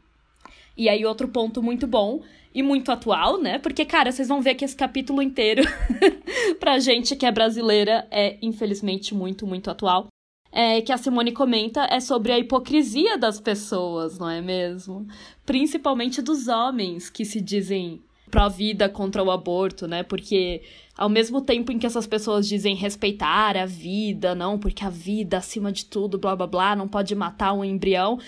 E 0.77 0.89
aí, 0.89 1.05
outro 1.05 1.29
ponto 1.29 1.63
muito 1.63 1.87
bom 1.87 2.23
e 2.55 2.63
muito 2.63 2.91
atual, 2.91 3.41
né? 3.41 3.59
Porque, 3.59 3.85
cara, 3.85 4.11
vocês 4.11 4.29
vão 4.29 4.41
ver 4.41 4.55
que 4.55 4.65
esse 4.65 4.77
capítulo 4.77 5.23
inteiro, 5.23 5.63
pra 6.59 6.79
gente 6.79 7.15
que 7.15 7.27
é 7.27 7.31
brasileira, 7.31 8.07
é 8.11 8.37
infelizmente 8.43 9.15
muito, 9.15 9.47
muito 9.47 9.71
atual. 9.71 10.09
É, 10.53 10.81
que 10.81 10.93
a 10.93 10.97
Simone 10.97 11.31
comenta 11.31 11.87
é 11.89 12.01
sobre 12.01 12.33
a 12.33 12.39
hipocrisia 12.39 13.17
das 13.17 13.41
pessoas, 13.41 14.19
não 14.19 14.29
é 14.29 14.41
mesmo? 14.41 15.07
Principalmente 15.47 16.21
dos 16.21 16.49
homens 16.49 17.09
que 17.09 17.25
se 17.25 17.41
dizem 17.41 18.03
pró-vida 18.31 18.89
contra 18.89 19.23
o 19.23 19.31
aborto, 19.31 19.87
né? 19.87 20.03
Porque 20.03 20.63
ao 20.97 21.09
mesmo 21.09 21.41
tempo 21.41 21.71
em 21.71 21.79
que 21.79 21.87
essas 21.87 22.07
pessoas 22.07 22.49
dizem 22.49 22.75
respeitar 22.75 23.57
a 23.57 23.67
vida, 23.67 24.35
não, 24.35 24.59
porque 24.59 24.85
a 24.85 24.91
vida 24.91 25.39
acima 25.39 25.71
de 25.71 25.85
tudo, 25.85 26.19
blá 26.19 26.35
blá 26.35 26.47
blá, 26.47 26.77
não 26.77 26.89
pode 26.89 27.15
matar 27.15 27.53
um 27.53 27.65
embrião, 27.65 28.19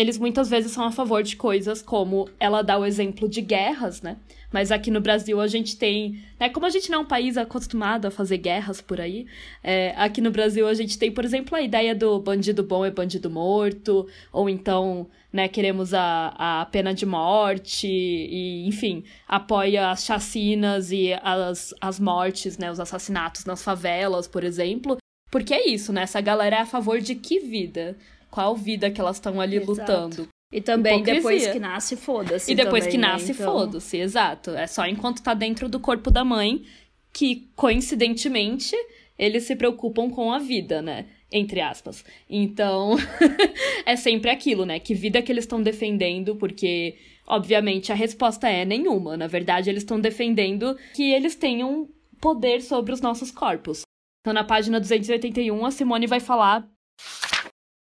eles 0.00 0.18
muitas 0.18 0.48
vezes 0.48 0.72
são 0.72 0.84
a 0.84 0.90
favor 0.90 1.22
de 1.22 1.36
coisas 1.36 1.82
como 1.82 2.26
ela 2.40 2.62
dá 2.62 2.78
o 2.78 2.86
exemplo 2.86 3.28
de 3.28 3.42
guerras, 3.42 4.00
né? 4.00 4.16
Mas 4.50 4.72
aqui 4.72 4.90
no 4.90 5.00
Brasil 5.00 5.38
a 5.38 5.46
gente 5.46 5.76
tem. 5.76 6.24
Né, 6.38 6.48
como 6.48 6.64
a 6.64 6.70
gente 6.70 6.90
não 6.90 7.00
é 7.00 7.02
um 7.02 7.06
país 7.06 7.36
acostumado 7.36 8.06
a 8.06 8.10
fazer 8.10 8.38
guerras 8.38 8.80
por 8.80 8.98
aí, 8.98 9.26
é, 9.62 9.92
aqui 9.98 10.22
no 10.22 10.30
Brasil 10.30 10.66
a 10.66 10.72
gente 10.72 10.98
tem, 10.98 11.12
por 11.12 11.22
exemplo, 11.22 11.54
a 11.54 11.60
ideia 11.60 11.94
do 11.94 12.18
bandido 12.18 12.62
bom 12.62 12.82
é 12.82 12.90
bandido 12.90 13.28
morto, 13.28 14.06
ou 14.32 14.48
então, 14.48 15.06
né, 15.30 15.48
queremos 15.48 15.92
a, 15.92 16.34
a 16.62 16.66
pena 16.66 16.94
de 16.94 17.04
morte, 17.04 17.86
e, 17.86 18.66
enfim, 18.66 19.04
apoia 19.28 19.90
as 19.90 20.02
chacinas 20.02 20.90
e 20.90 21.12
as, 21.22 21.74
as 21.78 22.00
mortes, 22.00 22.56
né, 22.56 22.70
os 22.70 22.80
assassinatos 22.80 23.44
nas 23.44 23.62
favelas, 23.62 24.26
por 24.26 24.44
exemplo. 24.44 24.96
Porque 25.30 25.54
é 25.54 25.68
isso, 25.68 25.92
né? 25.92 26.02
Essa 26.02 26.20
galera 26.20 26.56
é 26.56 26.60
a 26.60 26.66
favor 26.66 27.00
de 27.00 27.14
que 27.14 27.38
vida? 27.38 27.96
Qual 28.30 28.56
vida 28.56 28.90
que 28.90 29.00
elas 29.00 29.16
estão 29.16 29.40
ali 29.40 29.56
Exato. 29.56 29.70
lutando. 29.70 30.28
E 30.52 30.60
também 30.60 30.96
Hipocrisia. 30.96 31.22
depois 31.22 31.52
que 31.52 31.58
nasce, 31.60 31.96
foda-se. 31.96 32.52
E 32.52 32.54
depois 32.54 32.84
também, 32.84 32.90
que 32.90 32.98
nasce, 32.98 33.26
né? 33.26 33.32
então... 33.34 33.52
foda-se, 33.52 33.96
exato. 33.98 34.50
É 34.50 34.66
só 34.66 34.84
enquanto 34.86 35.22
tá 35.22 35.32
dentro 35.32 35.68
do 35.68 35.78
corpo 35.78 36.10
da 36.10 36.24
mãe 36.24 36.64
que, 37.12 37.48
coincidentemente, 37.54 38.74
eles 39.16 39.44
se 39.44 39.54
preocupam 39.54 40.10
com 40.10 40.32
a 40.32 40.38
vida, 40.38 40.82
né? 40.82 41.06
Entre 41.30 41.60
aspas. 41.60 42.04
Então, 42.28 42.96
é 43.86 43.94
sempre 43.94 44.30
aquilo, 44.30 44.64
né? 44.64 44.80
Que 44.80 44.92
vida 44.92 45.22
que 45.22 45.30
eles 45.30 45.44
estão 45.44 45.62
defendendo, 45.62 46.34
porque, 46.34 46.96
obviamente, 47.26 47.92
a 47.92 47.94
resposta 47.94 48.48
é 48.48 48.64
nenhuma. 48.64 49.16
Na 49.16 49.28
verdade, 49.28 49.70
eles 49.70 49.84
estão 49.84 50.00
defendendo 50.00 50.76
que 50.94 51.12
eles 51.12 51.36
tenham 51.36 51.88
poder 52.20 52.60
sobre 52.60 52.92
os 52.92 53.00
nossos 53.00 53.30
corpos. 53.30 53.82
Então, 54.20 54.34
na 54.34 54.42
página 54.42 54.80
281, 54.80 55.64
a 55.64 55.70
Simone 55.70 56.06
vai 56.08 56.18
falar 56.18 56.68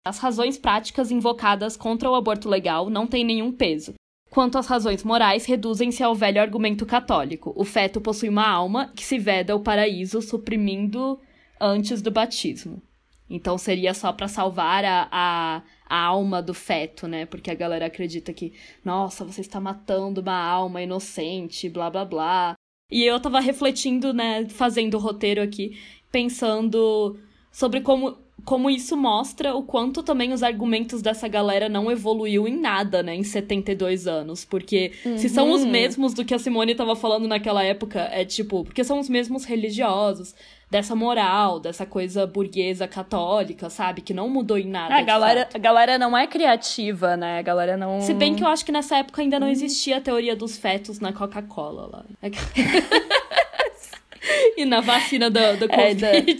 as 0.05 0.17
razões 0.19 0.57
práticas 0.57 1.11
invocadas 1.11 1.75
contra 1.75 2.09
o 2.09 2.15
aborto 2.15 2.47
legal 2.49 2.89
não 2.89 3.05
têm 3.05 3.23
nenhum 3.23 3.51
peso. 3.51 3.93
Quanto 4.29 4.57
às 4.57 4.67
razões 4.67 5.03
morais, 5.03 5.45
reduzem-se 5.45 6.03
ao 6.03 6.13
velho 6.13 6.39
argumento 6.39 6.85
católico. 6.85 7.51
O 7.55 7.65
feto 7.65 7.99
possui 7.99 8.29
uma 8.29 8.47
alma 8.47 8.91
que 8.95 9.03
se 9.03 9.17
veda 9.17 9.53
ao 9.53 9.59
paraíso, 9.59 10.21
suprimindo 10.21 11.19
antes 11.59 12.01
do 12.01 12.11
batismo. 12.11 12.81
Então 13.29 13.57
seria 13.57 13.93
só 13.93 14.11
para 14.11 14.27
salvar 14.27 14.83
a, 14.85 15.07
a, 15.11 15.63
a, 15.87 16.03
alma 16.03 16.41
do 16.41 16.53
feto, 16.53 17.07
né? 17.07 17.25
Porque 17.25 17.51
a 17.51 17.55
galera 17.55 17.85
acredita 17.85 18.33
que, 18.33 18.53
nossa, 18.83 19.23
você 19.23 19.41
está 19.41 19.59
matando 19.59 20.21
uma 20.21 20.41
alma 20.41 20.81
inocente, 20.81 21.69
blá 21.69 21.89
blá 21.89 22.05
blá. 22.05 22.55
E 22.91 23.03
eu 23.03 23.19
tava 23.19 23.39
refletindo, 23.39 24.13
né, 24.13 24.47
fazendo 24.49 24.95
o 24.95 24.99
roteiro 24.99 25.41
aqui, 25.43 25.77
pensando 26.11 27.19
sobre 27.51 27.81
como 27.81 28.17
como 28.49 28.67
isso 28.67 28.97
mostra 28.97 29.53
o 29.53 29.61
quanto 29.61 30.01
também 30.01 30.33
os 30.33 30.41
argumentos 30.41 31.03
dessa 31.03 31.27
galera 31.27 31.69
não 31.69 31.91
evoluiu 31.91 32.47
em 32.47 32.59
nada, 32.59 33.03
né, 33.03 33.13
em 33.13 33.21
72 33.21 34.07
anos. 34.07 34.43
Porque 34.43 34.91
uhum. 35.05 35.19
se 35.19 35.29
são 35.29 35.51
os 35.51 35.61
uhum. 35.61 35.69
mesmos 35.69 36.15
do 36.15 36.25
que 36.25 36.33
a 36.33 36.39
Simone 36.39 36.71
estava 36.71 36.95
falando 36.95 37.27
naquela 37.27 37.63
época, 37.63 38.09
é 38.11 38.25
tipo, 38.25 38.63
porque 38.63 38.83
são 38.83 38.99
os 38.99 39.07
mesmos 39.07 39.45
religiosos, 39.45 40.33
dessa 40.67 40.95
moral, 40.95 41.59
dessa 41.59 41.85
coisa 41.85 42.25
burguesa 42.25 42.87
católica, 42.87 43.69
sabe? 43.69 44.01
Que 44.01 44.15
não 44.15 44.27
mudou 44.27 44.57
em 44.57 44.67
nada. 44.67 44.95
a 44.95 45.01
galera, 45.03 45.47
a 45.53 45.57
galera 45.59 45.99
não 45.99 46.17
é 46.17 46.25
criativa, 46.25 47.15
né? 47.15 47.37
A 47.37 47.43
galera 47.43 47.77
não. 47.77 48.01
Se 48.01 48.15
bem 48.15 48.35
que 48.35 48.43
eu 48.43 48.47
acho 48.47 48.65
que 48.65 48.71
nessa 48.71 48.97
época 48.97 49.21
ainda 49.21 49.39
não 49.39 49.47
existia 49.47 49.97
a 49.97 50.01
teoria 50.01 50.35
dos 50.35 50.57
fetos 50.57 50.99
na 50.99 51.13
Coca-Cola 51.13 51.87
lá. 51.91 52.05
e 54.57 54.65
na 54.65 54.81
vacina 54.81 55.29
do, 55.29 55.57
do 55.57 55.69
Covid. 55.69 56.05
É, 56.05 56.21
da, 56.21 56.31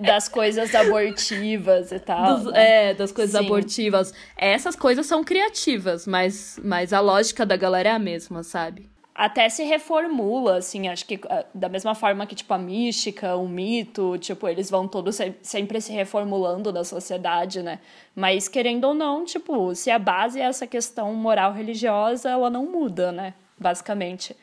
das 0.12 0.28
coisas 0.28 0.74
abortivas 0.74 1.92
e 1.92 1.98
tal. 1.98 2.38
Dos, 2.38 2.52
né? 2.52 2.90
É, 2.90 2.94
das 2.94 3.12
coisas 3.12 3.38
Sim. 3.38 3.46
abortivas. 3.46 4.12
Essas 4.36 4.76
coisas 4.76 5.06
são 5.06 5.22
criativas, 5.22 6.06
mas, 6.06 6.58
mas 6.62 6.92
a 6.92 7.00
lógica 7.00 7.44
da 7.44 7.56
galera 7.56 7.90
é 7.90 7.92
a 7.92 7.98
mesma, 7.98 8.42
sabe? 8.42 8.88
Até 9.14 9.48
se 9.50 9.64
reformula, 9.64 10.56
assim, 10.58 10.88
acho 10.88 11.04
que 11.04 11.20
ah, 11.28 11.44
da 11.52 11.68
mesma 11.68 11.94
forma 11.94 12.24
que, 12.26 12.34
tipo, 12.34 12.54
a 12.54 12.58
mística, 12.58 13.36
o 13.36 13.46
mito, 13.46 14.16
tipo, 14.18 14.48
eles 14.48 14.70
vão 14.70 14.88
todos 14.88 15.18
sempre 15.42 15.80
se 15.80 15.92
reformulando 15.92 16.72
da 16.72 16.84
sociedade, 16.84 17.62
né? 17.62 17.80
Mas, 18.14 18.48
querendo 18.48 18.84
ou 18.84 18.94
não, 18.94 19.24
tipo, 19.24 19.74
se 19.74 19.90
a 19.90 19.98
base 19.98 20.40
é 20.40 20.44
essa 20.44 20.66
questão 20.66 21.12
moral 21.12 21.52
religiosa, 21.52 22.30
ela 22.30 22.48
não 22.48 22.64
muda, 22.64 23.12
né? 23.12 23.34
Basicamente. 23.58 24.34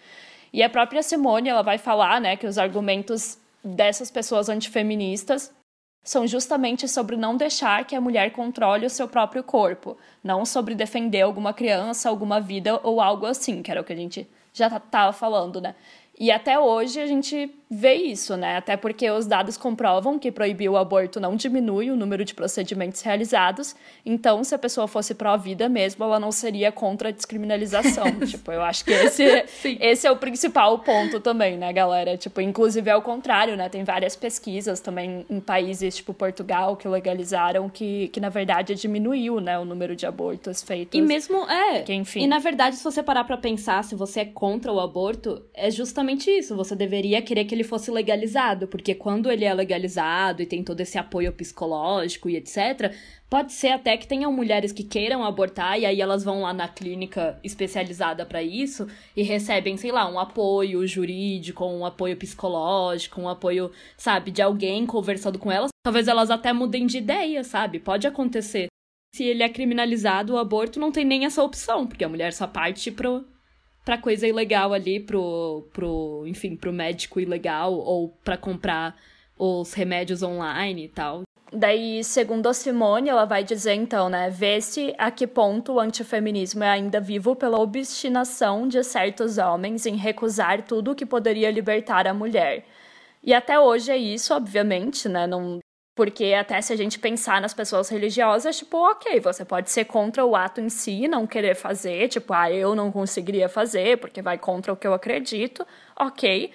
E 0.51 0.63
a 0.63 0.69
própria 0.69 1.03
Simone, 1.03 1.49
ela 1.49 1.61
vai 1.61 1.77
falar, 1.77 2.21
né, 2.21 2.35
que 2.35 2.47
os 2.47 2.57
argumentos 2.57 3.37
dessas 3.63 4.09
pessoas 4.09 4.49
antifeministas 4.49 5.53
são 6.03 6.25
justamente 6.25 6.87
sobre 6.87 7.17
não 7.17 7.35
deixar 7.35 7.83
que 7.83 7.95
a 7.95 7.99
mulher 7.99 8.31
controle 8.31 8.85
o 8.85 8.89
seu 8.89 9.09
próprio 9.09 9.43
corpo, 9.43 9.97
não 10.23 10.45
sobre 10.45 10.73
defender 10.73 11.21
alguma 11.21 11.53
criança, 11.53 12.07
alguma 12.07 12.39
vida 12.39 12.79
ou 12.81 13.01
algo 13.01 13.25
assim, 13.25 13.61
que 13.61 13.69
era 13.69 13.81
o 13.81 13.83
que 13.83 13.91
a 13.91 13.97
gente 13.97 14.25
já 14.53 14.67
estava 14.67 15.11
falando, 15.11 15.59
né? 15.59 15.75
E 16.17 16.31
até 16.31 16.57
hoje 16.57 16.99
a 16.99 17.05
gente 17.05 17.53
vê 17.69 17.95
isso, 17.95 18.38
né? 18.38 18.57
Até 18.57 18.77
porque 18.77 19.09
os 19.12 19.27
dados 19.27 19.57
comprovam 19.57 20.17
que 20.17 20.31
proibir 20.31 20.69
o 20.69 20.77
aborto 20.77 21.19
não 21.19 21.36
diminui 21.36 21.91
o 21.91 21.97
número 21.97 22.24
de 22.24 22.33
procedimentos 22.33 23.01
realizados. 23.01 23.75
Então, 24.05 24.43
se 24.43 24.55
a 24.55 24.57
pessoa 24.57 24.88
fosse 24.88 25.13
pró-vida 25.13 25.67
mesmo, 25.67 26.03
ela 26.05 26.19
não 26.19 26.31
seria 26.31 26.71
contra 26.71 27.09
a 27.09 27.12
descriminalização. 27.12 28.05
tipo, 28.25 28.51
eu 28.51 28.62
acho 28.62 28.86
que 28.86 28.91
esse, 28.91 29.45
esse 29.81 30.07
é 30.07 30.12
o 30.12 30.15
principal 30.15 30.79
ponto 30.79 31.19
também, 31.19 31.57
né, 31.57 31.74
galera? 31.74 32.15
Tipo, 32.15 32.39
inclusive 32.39 32.89
é 32.89 32.95
o 32.95 33.01
contrário, 33.01 33.57
né? 33.57 33.67
Tem 33.67 33.83
várias 33.83 34.15
pesquisas 34.15 34.79
também 34.79 35.25
em 35.29 35.39
países 35.39 35.97
tipo 35.97 36.13
Portugal 36.13 36.77
que 36.77 36.88
legalizaram 36.88 37.69
que, 37.69 38.07
que 38.09 38.19
na 38.19 38.29
verdade 38.29 38.75
diminuiu, 38.75 39.41
né, 39.41 39.59
o 39.59 39.65
número 39.65 39.95
de 39.95 40.05
abortos 40.05 40.63
feitos. 40.63 40.97
E 40.97 41.01
mesmo 41.01 41.38
é. 41.50 41.81
Que, 41.81 41.93
enfim. 41.93 42.21
E 42.24 42.27
na 42.27 42.39
verdade, 42.39 42.77
se 42.77 42.83
você 42.83 43.03
parar 43.03 43.25
para 43.25 43.38
pensar, 43.38 43.83
se 43.83 43.95
você 43.95 44.21
é 44.21 44.25
contra 44.25 44.71
o 44.71 44.79
aborto, 44.79 45.41
é 45.53 45.69
justamente 45.69 46.29
isso. 46.29 46.55
Você 46.55 46.75
deveria 46.75 47.21
querer 47.21 47.43
que 47.45 47.56
ele 47.57 47.63
fosse 47.63 47.91
legalizado, 47.91 48.67
porque 48.67 48.95
quando 48.95 49.29
ele 49.31 49.43
é 49.43 49.53
legalizado 49.53 50.41
e 50.41 50.45
tem 50.45 50.63
todo 50.63 50.79
esse 50.79 50.97
apoio 50.97 51.33
psicológico 51.33 52.29
e 52.29 52.37
etc., 52.37 52.93
pode 53.29 53.51
ser 53.51 53.69
até 53.69 53.97
que 53.97 54.07
tenham 54.07 54.31
mulheres 54.31 54.71
que 54.71 54.83
queiram 54.83 55.23
abortar 55.23 55.79
e 55.79 55.85
aí 55.85 55.99
elas 55.99 56.23
vão 56.23 56.41
lá 56.41 56.53
na 56.53 56.67
clínica 56.67 57.39
especializada 57.43 58.25
para 58.25 58.41
isso 58.41 58.87
e 59.15 59.23
recebem, 59.23 59.75
sei 59.75 59.91
lá, 59.91 60.09
um 60.09 60.19
apoio 60.19 60.85
jurídico, 60.87 61.65
um 61.65 61.85
apoio 61.85 62.15
psicológico, 62.15 63.19
um 63.19 63.27
apoio, 63.27 63.71
sabe, 63.97 64.31
de 64.31 64.41
alguém 64.41 64.85
conversando 64.85 65.39
com 65.39 65.51
elas. 65.51 65.69
Talvez 65.83 66.07
elas 66.07 66.29
até 66.29 66.53
mudem 66.53 66.85
de 66.85 66.99
ideia, 66.99 67.43
sabe? 67.43 67.79
Pode 67.79 68.07
acontecer. 68.07 68.67
Se 69.13 69.23
ele 69.23 69.43
é 69.43 69.49
criminalizado, 69.49 70.33
o 70.33 70.37
aborto 70.37 70.79
não 70.79 70.91
tem 70.91 71.03
nem 71.03 71.25
essa 71.25 71.43
opção, 71.43 71.87
porque 71.87 72.03
a 72.03 72.09
mulher 72.09 72.33
só 72.33 72.45
parte 72.45 72.91
pro, 72.91 73.25
pra 73.88 73.98
coisa 73.98 74.27
ilegal 74.27 74.74
ali, 74.74 75.00
pro, 75.00 75.65
pro 75.72 76.25
enfim, 76.27 76.58
pro 76.58 76.74
médico 76.74 77.22
ilegal 77.22 77.74
ou 77.74 78.10
para 78.22 78.36
comprar 78.36 78.98
os 79.39 79.72
remédios 79.72 80.22
online 80.22 80.84
e 80.84 80.89
tal. 80.89 81.22
Daí, 81.53 82.03
segundo 82.03 82.50
a 82.50 82.53
Simone, 82.53 83.08
ela 83.08 83.24
vai 83.24 83.46
dizer 83.46 83.75
então, 83.75 84.10
né, 84.10 84.29
vê-se 84.29 84.94
a 84.98 85.10
que 85.10 85.25
ponto 85.25 85.72
o 85.72 85.79
antifeminismo 85.79 86.65
é 86.65 86.70
ainda 86.70 87.00
vivo 87.00 87.34
pela 87.34 87.62
obstinação 87.62 88.67
de 88.67 88.84
certos 88.84 89.38
homens 89.38 89.86
em 89.86 89.96
recusar 89.96 90.63
tudo 90.63 90.94
que 90.94 91.06
poderia 91.06 91.50
libertar 91.50 92.08
a 92.08 92.13
mulher. 92.13 92.65
E 93.24 93.34
até 93.34 93.58
hoje 93.58 93.89
é 93.89 93.98
isso, 93.98 94.34
obviamente, 94.34 95.08
né, 95.08 95.25
não, 95.25 95.60
porque 95.97 96.35
até 96.35 96.61
se 96.61 96.71
a 96.71 96.75
gente 96.75 96.99
pensar 96.99 97.41
nas 97.41 97.55
pessoas 97.55 97.89
religiosas, 97.89 98.59
tipo, 98.59 98.77
ok, 98.77 99.19
você 99.19 99.43
pode 99.43 99.71
ser 99.71 99.85
contra 99.85 100.23
o 100.23 100.35
ato 100.35 100.61
em 100.61 100.69
si, 100.69 101.07
não 101.07 101.25
querer 101.25 101.55
fazer, 101.55 102.07
tipo, 102.07 102.31
ah, 102.33 102.51
eu 102.51 102.75
não 102.75 102.91
conseguiria 102.91 103.49
fazer 103.49 103.97
porque 103.97 104.21
vai 104.21 104.37
contra 104.37 104.71
o 104.71 104.77
que 104.77 104.85
eu 104.85 104.93
acredito, 104.93 105.65
ok. 105.99 106.51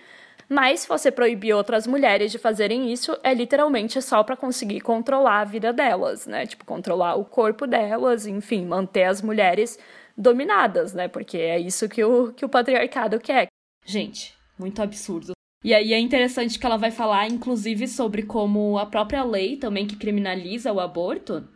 Mas 0.49 0.81
se 0.81 0.89
você 0.89 1.11
proibir 1.11 1.55
outras 1.55 1.89
mulheres 1.89 2.31
de 2.31 2.39
fazerem 2.39 2.93
isso, 2.93 3.19
é 3.25 3.35
literalmente 3.35 4.01
só 4.01 4.23
para 4.23 4.37
conseguir 4.37 4.81
controlar 4.81 5.41
a 5.41 5.45
vida 5.45 5.73
delas, 5.73 6.25
né? 6.25 6.47
Tipo, 6.47 6.65
controlar 6.65 7.17
o 7.17 7.25
corpo 7.25 7.67
delas, 7.67 8.27
enfim, 8.27 8.65
manter 8.65 9.05
as 9.05 9.21
mulheres 9.21 9.77
dominadas, 10.17 10.93
né? 10.93 11.09
Porque 11.09 11.39
é 11.39 11.59
isso 11.59 11.89
que 11.89 12.05
o, 12.05 12.33
que 12.33 12.45
o 12.45 12.49
patriarcado 12.49 13.19
quer. 13.19 13.49
Gente, 13.85 14.37
muito 14.57 14.81
absurdo. 14.81 15.33
E 15.65 15.73
aí 15.73 15.93
é 15.93 15.99
interessante 15.99 16.59
que 16.59 16.67
ela 16.67 16.77
vai 16.77 16.91
falar, 16.91 17.29
inclusive, 17.29 17.87
sobre 17.87 18.23
como 18.23 18.79
a 18.79 18.87
própria 18.87 19.23
lei 19.23 19.57
também 19.57 19.87
que 19.87 19.97
criminaliza 19.97 20.73
o 20.73 20.81
aborto, 20.81 21.49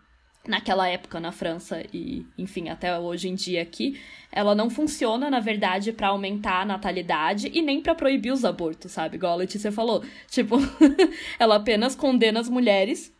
naquela 0.46 0.88
época 0.88 1.18
na 1.20 1.32
França 1.32 1.82
e, 1.92 2.24
enfim, 2.38 2.68
até 2.68 2.96
hoje 2.98 3.28
em 3.28 3.34
dia 3.34 3.62
aqui, 3.62 4.00
ela 4.30 4.54
não 4.54 4.70
funciona, 4.70 5.28
na 5.28 5.40
verdade, 5.40 5.92
para 5.92 6.08
aumentar 6.08 6.62
a 6.62 6.64
natalidade 6.64 7.50
e 7.52 7.60
nem 7.62 7.80
para 7.80 7.94
proibir 7.94 8.32
os 8.32 8.44
abortos, 8.44 8.92
sabe? 8.92 9.16
Igual 9.16 9.32
a 9.32 9.36
Letícia 9.36 9.72
falou. 9.72 10.04
Tipo, 10.28 10.56
ela 11.38 11.56
apenas 11.56 11.94
condena 11.94 12.40
as 12.40 12.48
mulheres. 12.48 13.12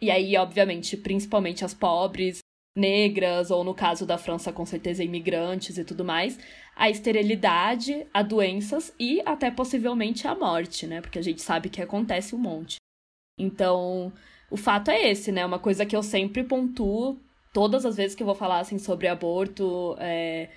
E 0.00 0.10
aí, 0.10 0.36
obviamente, 0.36 0.96
principalmente 0.96 1.64
as 1.64 1.74
pobres, 1.74 2.38
negras, 2.76 3.50
ou 3.50 3.64
no 3.64 3.74
caso 3.74 4.06
da 4.06 4.16
França, 4.16 4.52
com 4.52 4.64
certeza, 4.64 5.02
imigrantes 5.02 5.78
e 5.78 5.84
tudo 5.84 6.04
mais, 6.04 6.38
a 6.76 6.88
esterilidade, 6.88 8.06
a 8.14 8.22
doenças 8.22 8.94
e 8.98 9.20
até 9.26 9.50
possivelmente 9.50 10.28
a 10.28 10.34
morte, 10.34 10.86
né? 10.86 11.00
Porque 11.00 11.18
a 11.18 11.22
gente 11.22 11.42
sabe 11.42 11.68
que 11.68 11.82
acontece 11.82 12.34
um 12.34 12.38
monte. 12.38 12.76
Então, 13.38 14.12
o 14.50 14.56
fato 14.56 14.90
é 14.90 15.10
esse, 15.10 15.32
né? 15.32 15.44
Uma 15.44 15.58
coisa 15.58 15.84
que 15.84 15.96
eu 15.96 16.02
sempre 16.02 16.44
pontuo 16.44 17.18
todas 17.52 17.84
as 17.84 17.96
vezes 17.96 18.14
que 18.14 18.22
eu 18.22 18.26
vou 18.26 18.36
falar 18.36 18.60
assim 18.60 18.78
sobre 18.78 19.08
aborto, 19.08 19.96
é... 19.98 20.48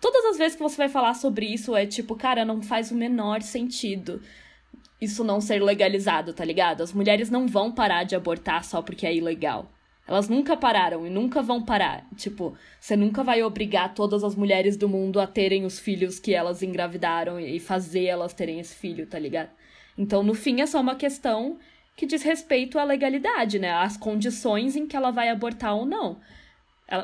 todas 0.00 0.24
as 0.26 0.38
vezes 0.38 0.56
que 0.56 0.62
você 0.62 0.76
vai 0.76 0.88
falar 0.88 1.14
sobre 1.14 1.46
isso 1.46 1.76
é 1.76 1.84
tipo, 1.84 2.16
cara, 2.16 2.44
não 2.44 2.62
faz 2.62 2.90
o 2.90 2.94
menor 2.94 3.42
sentido 3.42 4.22
isso 5.00 5.22
não 5.22 5.40
ser 5.40 5.62
legalizado, 5.62 6.32
tá 6.32 6.44
ligado? 6.44 6.82
As 6.82 6.92
mulheres 6.92 7.30
não 7.30 7.46
vão 7.46 7.70
parar 7.72 8.04
de 8.04 8.16
abortar 8.16 8.64
só 8.64 8.82
porque 8.82 9.06
é 9.06 9.14
ilegal. 9.14 9.70
Elas 10.08 10.26
nunca 10.26 10.56
pararam 10.56 11.06
e 11.06 11.10
nunca 11.10 11.42
vão 11.42 11.62
parar. 11.62 12.02
Tipo, 12.16 12.56
você 12.80 12.96
nunca 12.96 13.22
vai 13.22 13.42
obrigar 13.42 13.92
todas 13.92 14.24
as 14.24 14.34
mulheres 14.34 14.74
do 14.74 14.88
mundo 14.88 15.20
a 15.20 15.26
terem 15.26 15.66
os 15.66 15.78
filhos 15.78 16.18
que 16.18 16.32
elas 16.32 16.62
engravidaram 16.62 17.38
e 17.38 17.60
fazer 17.60 18.04
elas 18.04 18.32
terem 18.32 18.58
esse 18.58 18.74
filho, 18.74 19.06
tá 19.06 19.18
ligado? 19.18 19.50
Então, 19.98 20.22
no 20.22 20.32
fim, 20.32 20.62
é 20.62 20.66
só 20.66 20.80
uma 20.80 20.94
questão 20.94 21.58
que 21.94 22.06
diz 22.06 22.22
respeito 22.22 22.78
à 22.78 22.84
legalidade, 22.84 23.58
né? 23.58 23.70
Às 23.70 23.98
condições 23.98 24.76
em 24.76 24.86
que 24.86 24.96
ela 24.96 25.10
vai 25.10 25.28
abortar 25.28 25.76
ou 25.76 25.84
não. 25.84 26.18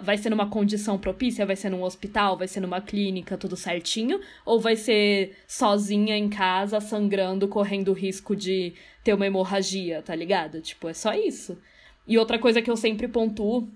vai 0.03 0.17
ser 0.17 0.31
numa 0.31 0.49
condição 0.49 0.97
propícia? 0.97 1.45
Vai 1.45 1.57
ser 1.57 1.69
num 1.69 1.83
hospital? 1.83 2.39
Vai 2.39 2.49
ser 2.49 2.61
numa 2.61 2.81
clínica, 2.81 3.37
tudo 3.37 3.55
certinho? 3.55 4.19
Ou 4.47 4.59
vai 4.59 4.77
ser 4.77 5.37
sozinha 5.47 6.17
em 6.17 6.31
casa, 6.31 6.81
sangrando, 6.81 7.49
correndo 7.49 7.93
risco 7.93 8.35
de 8.35 8.73
ter 9.03 9.13
uma 9.13 9.27
hemorragia, 9.27 10.01
tá 10.01 10.15
ligado? 10.15 10.63
Tipo, 10.63 10.89
é 10.89 10.95
só 10.95 11.13
isso. 11.13 11.59
E 12.07 12.19
outra 12.19 12.39
coisa 12.39 12.61
que 12.61 12.71
eu 12.71 12.77
sempre 12.77 13.09
pontuo, 13.09 13.69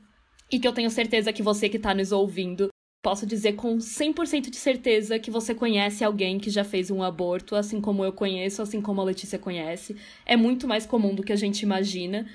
e 0.51 0.59
que 0.59 0.67
eu 0.67 0.73
tenho 0.73 0.91
certeza 0.91 1.33
que 1.33 1.43
você 1.43 1.69
que 1.69 1.79
tá 1.79 1.95
nos 1.95 2.13
ouvindo, 2.13 2.69
posso 3.03 3.27
dizer 3.27 3.55
com 3.55 3.79
100% 3.79 4.51
de 4.51 4.57
certeza 4.57 5.19
que 5.19 5.31
você 5.31 5.55
conhece 5.55 6.03
alguém 6.05 6.39
que 6.39 6.51
já 6.51 6.65
fez 6.65 6.91
um 6.91 7.03
aborto, 7.03 7.55
assim 7.55 7.81
como 7.81 8.05
eu 8.05 8.13
conheço, 8.13 8.63
assim 8.63 8.81
como 8.81 9.01
a 9.01 9.05
Letícia 9.05 9.39
conhece. 9.39 9.97
É 10.27 10.37
muito 10.37 10.67
mais 10.67 10.85
comum 10.87 11.15
do 11.15 11.23
que 11.23 11.33
a 11.33 11.37
gente 11.37 11.63
imagina 11.63 12.27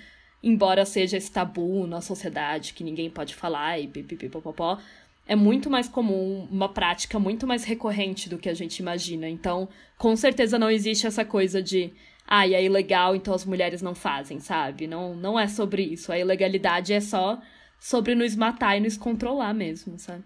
embora 0.44 0.86
seja 0.86 1.16
esse 1.16 1.32
tabu 1.32 1.88
na 1.88 2.02
sociedade 2.02 2.74
que 2.74 2.84
ninguém 2.84 3.10
pode 3.10 3.34
falar 3.34 3.80
e 3.80 3.88
pipipipopopó, 3.88 4.78
é 5.26 5.38
muito 5.38 5.70
mais 5.70 5.88
comum, 5.88 6.46
uma 6.52 6.68
prática 6.68 7.18
muito 7.18 7.48
mais 7.48 7.64
recorrente 7.64 8.28
do 8.28 8.38
que 8.38 8.50
a 8.50 8.54
gente 8.54 8.80
imagina. 8.80 9.30
Então, 9.30 9.70
com 9.98 10.14
certeza 10.18 10.60
não 10.60 10.70
existe 10.70 11.08
essa 11.08 11.24
coisa 11.24 11.64
de 11.64 11.94
ah, 12.36 12.48
e 12.48 12.56
é 12.56 12.63
ilegal, 12.63 13.16
então 13.16 13.32
as 13.32 13.46
mulheres 13.46 13.84
não 13.84 13.94
fazem, 13.94 14.40
sabe? 14.40 14.88
Não, 14.88 15.13
não 15.13 15.40
é 15.40 15.48
sobre 15.48 15.84
isso. 15.84 16.12
A 16.12 16.18
ilegalidade 16.18 16.92
é 16.92 17.00
só 17.00 17.40
sobre 17.80 18.16
nos 18.16 18.36
matar 18.36 18.75
e 18.75 18.80
nos 18.80 18.98
controlar 18.98 19.54
mesmo, 19.54 20.00
sabe? 20.00 20.24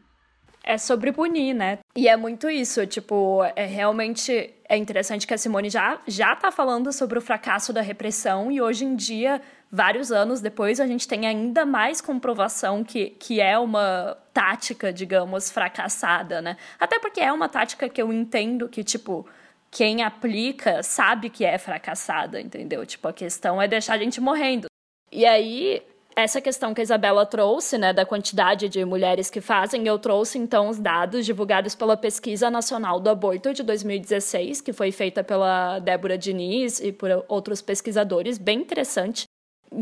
É 0.63 0.77
sobre 0.77 1.11
punir, 1.11 1.53
né? 1.53 1.79
E 1.97 2.07
é 2.07 2.15
muito 2.15 2.49
isso, 2.49 2.87
tipo, 2.87 3.43
é 3.57 3.65
realmente 3.65 4.53
é 4.69 4.77
interessante 4.77 5.27
que 5.27 5.33
a 5.33 5.37
Simone 5.37 5.69
já 5.69 5.99
já 6.07 6.33
tá 6.33 6.49
falando 6.49 6.93
sobre 6.93 7.17
o 7.17 7.21
fracasso 7.21 7.73
da 7.73 7.81
repressão 7.81 8.49
e 8.49 8.61
hoje 8.61 8.85
em 8.85 8.95
dia 8.95 9.41
vários 9.69 10.09
anos 10.09 10.39
depois, 10.39 10.79
a 10.79 10.87
gente 10.87 11.07
tem 11.07 11.27
ainda 11.27 11.65
mais 11.65 11.99
comprovação 11.99 12.85
que, 12.85 13.09
que 13.11 13.41
é 13.41 13.59
uma 13.59 14.17
tática, 14.33 14.93
digamos, 14.93 15.51
fracassada, 15.51 16.41
né? 16.41 16.55
Até 16.79 16.99
porque 16.99 17.19
é 17.19 17.31
uma 17.33 17.49
tática 17.49 17.89
que 17.89 18.01
eu 18.01 18.13
entendo 18.13 18.69
que, 18.69 18.83
tipo, 18.83 19.27
quem 19.71 20.03
aplica 20.03 20.81
sabe 20.81 21.29
que 21.29 21.45
é 21.45 21.57
fracassada, 21.57 22.39
entendeu? 22.39 22.85
Tipo, 22.85 23.07
a 23.07 23.13
questão 23.13 23.61
é 23.61 23.67
deixar 23.67 23.93
a 23.93 23.97
gente 23.97 24.19
morrendo. 24.19 24.67
E 25.11 25.25
aí, 25.25 25.81
essa 26.15 26.41
questão 26.41 26.73
que 26.73 26.81
a 26.81 26.83
Isabela 26.83 27.25
trouxe, 27.25 27.77
né, 27.77 27.93
da 27.93 28.05
quantidade 28.05 28.67
de 28.67 28.83
mulheres 28.83 29.29
que 29.29 29.39
fazem, 29.39 29.85
eu 29.85 29.99
trouxe 29.99 30.39
então 30.39 30.67
os 30.67 30.79
dados 30.79 31.25
divulgados 31.25 31.75
pela 31.75 31.95
Pesquisa 31.95 32.49
Nacional 32.49 32.99
do 32.99 33.09
Aborto 33.09 33.53
de 33.53 33.61
2016, 33.61 34.61
que 34.61 34.73
foi 34.73 34.91
feita 34.91 35.23
pela 35.23 35.77
Débora 35.79 36.17
Diniz 36.17 36.79
e 36.79 36.91
por 36.91 37.23
outros 37.27 37.61
pesquisadores, 37.61 38.37
bem 38.37 38.59
interessante 38.59 39.25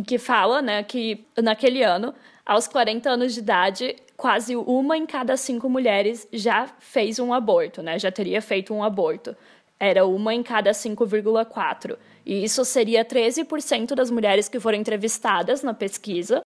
que 0.06 0.18
fala, 0.18 0.62
né, 0.62 0.84
que 0.84 1.26
naquele 1.42 1.84
ano, 1.84 2.14
aos 2.46 2.68
40 2.68 3.10
anos 3.10 3.34
de 3.34 3.40
idade, 3.40 3.96
quase 4.18 4.56
uma 4.56 4.98
em 4.98 5.06
cada 5.06 5.38
cinco 5.38 5.70
mulheres 5.70 6.28
já 6.34 6.68
fez 6.80 7.20
um 7.20 7.34
aborto, 7.34 7.82
né, 7.82 7.98
já 7.98 8.12
teria 8.12 8.42
feito 8.42 8.74
um 8.74 8.84
aborto. 8.84 9.36
Era 9.80 10.06
uma 10.06 10.34
em 10.34 10.42
cada 10.42 10.72
5,4. 10.72 11.98
E 12.26 12.44
isso 12.44 12.64
seria 12.66 13.06
13% 13.06 13.94
das 13.94 14.10
mulheres 14.10 14.48
que 14.48 14.60
foram 14.60 14.78
entrevistadas 14.78 15.62
na 15.62 15.74
pesquisa, 15.74 16.42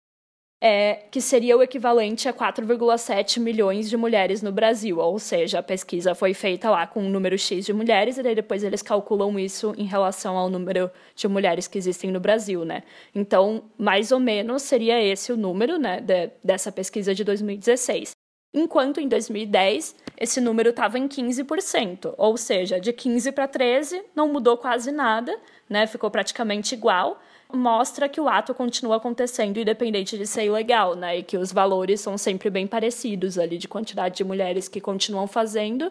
é, 0.62 0.94
que 1.10 1.20
seria 1.20 1.56
o 1.56 1.62
equivalente 1.62 2.28
a 2.28 2.32
4,7 2.32 3.38
milhões 3.38 3.90
de 3.90 3.96
mulheres 3.96 4.40
no 4.40 4.52
Brasil. 4.52 4.98
Ou 4.98 5.18
seja, 5.18 5.58
a 5.58 5.62
pesquisa 5.62 6.14
foi 6.14 6.32
feita 6.32 6.70
lá 6.70 6.86
com 6.86 7.02
um 7.02 7.10
número 7.10 7.36
X 7.36 7.66
de 7.66 7.72
mulheres, 7.72 8.16
e 8.18 8.22
depois 8.34 8.62
eles 8.64 8.80
calculam 8.80 9.38
isso 9.38 9.74
em 9.76 9.84
relação 9.84 10.38
ao 10.38 10.48
número 10.48 10.90
de 11.14 11.28
mulheres 11.28 11.68
que 11.68 11.76
existem 11.76 12.10
no 12.10 12.20
Brasil, 12.20 12.64
né? 12.64 12.82
Então, 13.14 13.64
mais 13.76 14.10
ou 14.10 14.20
menos 14.20 14.62
seria 14.62 15.02
esse 15.02 15.32
o 15.32 15.36
número, 15.36 15.78
né, 15.78 16.00
de, 16.00 16.30
dessa 16.42 16.72
pesquisa 16.72 17.14
de 17.14 17.24
2016. 17.24 18.12
Enquanto 18.54 19.00
em 19.00 19.08
2010 19.08 19.96
esse 20.18 20.40
número 20.40 20.70
estava 20.70 20.98
em 20.98 21.08
15%, 21.08 22.14
ou 22.16 22.36
seja, 22.36 22.80
de 22.80 22.92
15 22.92 23.32
para 23.32 23.48
13 23.48 24.02
não 24.14 24.32
mudou 24.32 24.56
quase 24.56 24.92
nada, 24.92 25.36
né? 25.68 25.86
Ficou 25.86 26.10
praticamente 26.10 26.74
igual 26.74 27.20
mostra 27.52 28.08
que 28.08 28.20
o 28.20 28.28
ato 28.28 28.54
continua 28.54 28.96
acontecendo 28.96 29.58
independente 29.58 30.18
de 30.18 30.26
ser 30.26 30.44
ilegal, 30.44 30.94
né? 30.94 31.18
E 31.18 31.22
que 31.22 31.38
os 31.38 31.52
valores 31.52 32.00
são 32.00 32.18
sempre 32.18 32.50
bem 32.50 32.66
parecidos 32.66 33.38
ali 33.38 33.58
de 33.58 33.68
quantidade 33.68 34.16
de 34.16 34.24
mulheres 34.24 34.68
que 34.68 34.80
continuam 34.80 35.26
fazendo. 35.26 35.90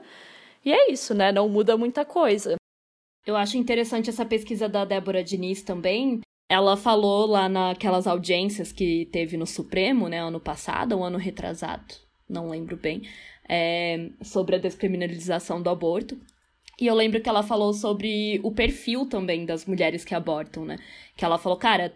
E 0.66 0.72
é 0.72 0.92
isso, 0.92 1.14
né? 1.14 1.32
Não 1.32 1.48
muda 1.50 1.78
muita 1.78 2.06
coisa. 2.06 2.56
Eu 3.26 3.36
acho 3.38 3.58
interessante 3.58 4.10
essa 4.10 4.26
pesquisa 4.26 4.68
da 4.68 4.84
Débora 4.84 5.24
Diniz 5.24 5.62
também. 5.62 6.22
Ela 6.50 6.76
falou 6.76 7.26
lá 7.26 7.48
naquelas 7.48 8.06
audiências 8.06 8.72
que 8.72 9.06
teve 9.12 9.38
no 9.38 9.48
Supremo, 9.48 10.10
né, 10.10 10.20
ano 10.20 10.42
passado, 10.42 10.98
ou 10.98 11.04
ano 11.04 11.18
retrasado, 11.18 11.96
não 12.30 12.50
lembro 12.50 12.76
bem, 12.76 13.04
é, 13.48 14.10
sobre 14.22 14.56
a 14.56 14.60
descriminalização 14.60 15.62
do 15.62 15.70
aborto. 15.70 16.18
E 16.80 16.88
eu 16.88 16.96
lembro 16.96 17.22
que 17.22 17.30
ela 17.30 17.44
falou 17.44 17.74
sobre 17.74 18.40
o 18.44 18.52
perfil 18.52 19.06
também 19.06 19.46
das 19.46 19.66
mulheres 19.66 20.04
que 20.04 20.16
abortam, 20.16 20.66
né? 20.66 20.78
Que 21.16 21.24
ela 21.24 21.38
falou, 21.38 21.58
cara, 21.58 21.94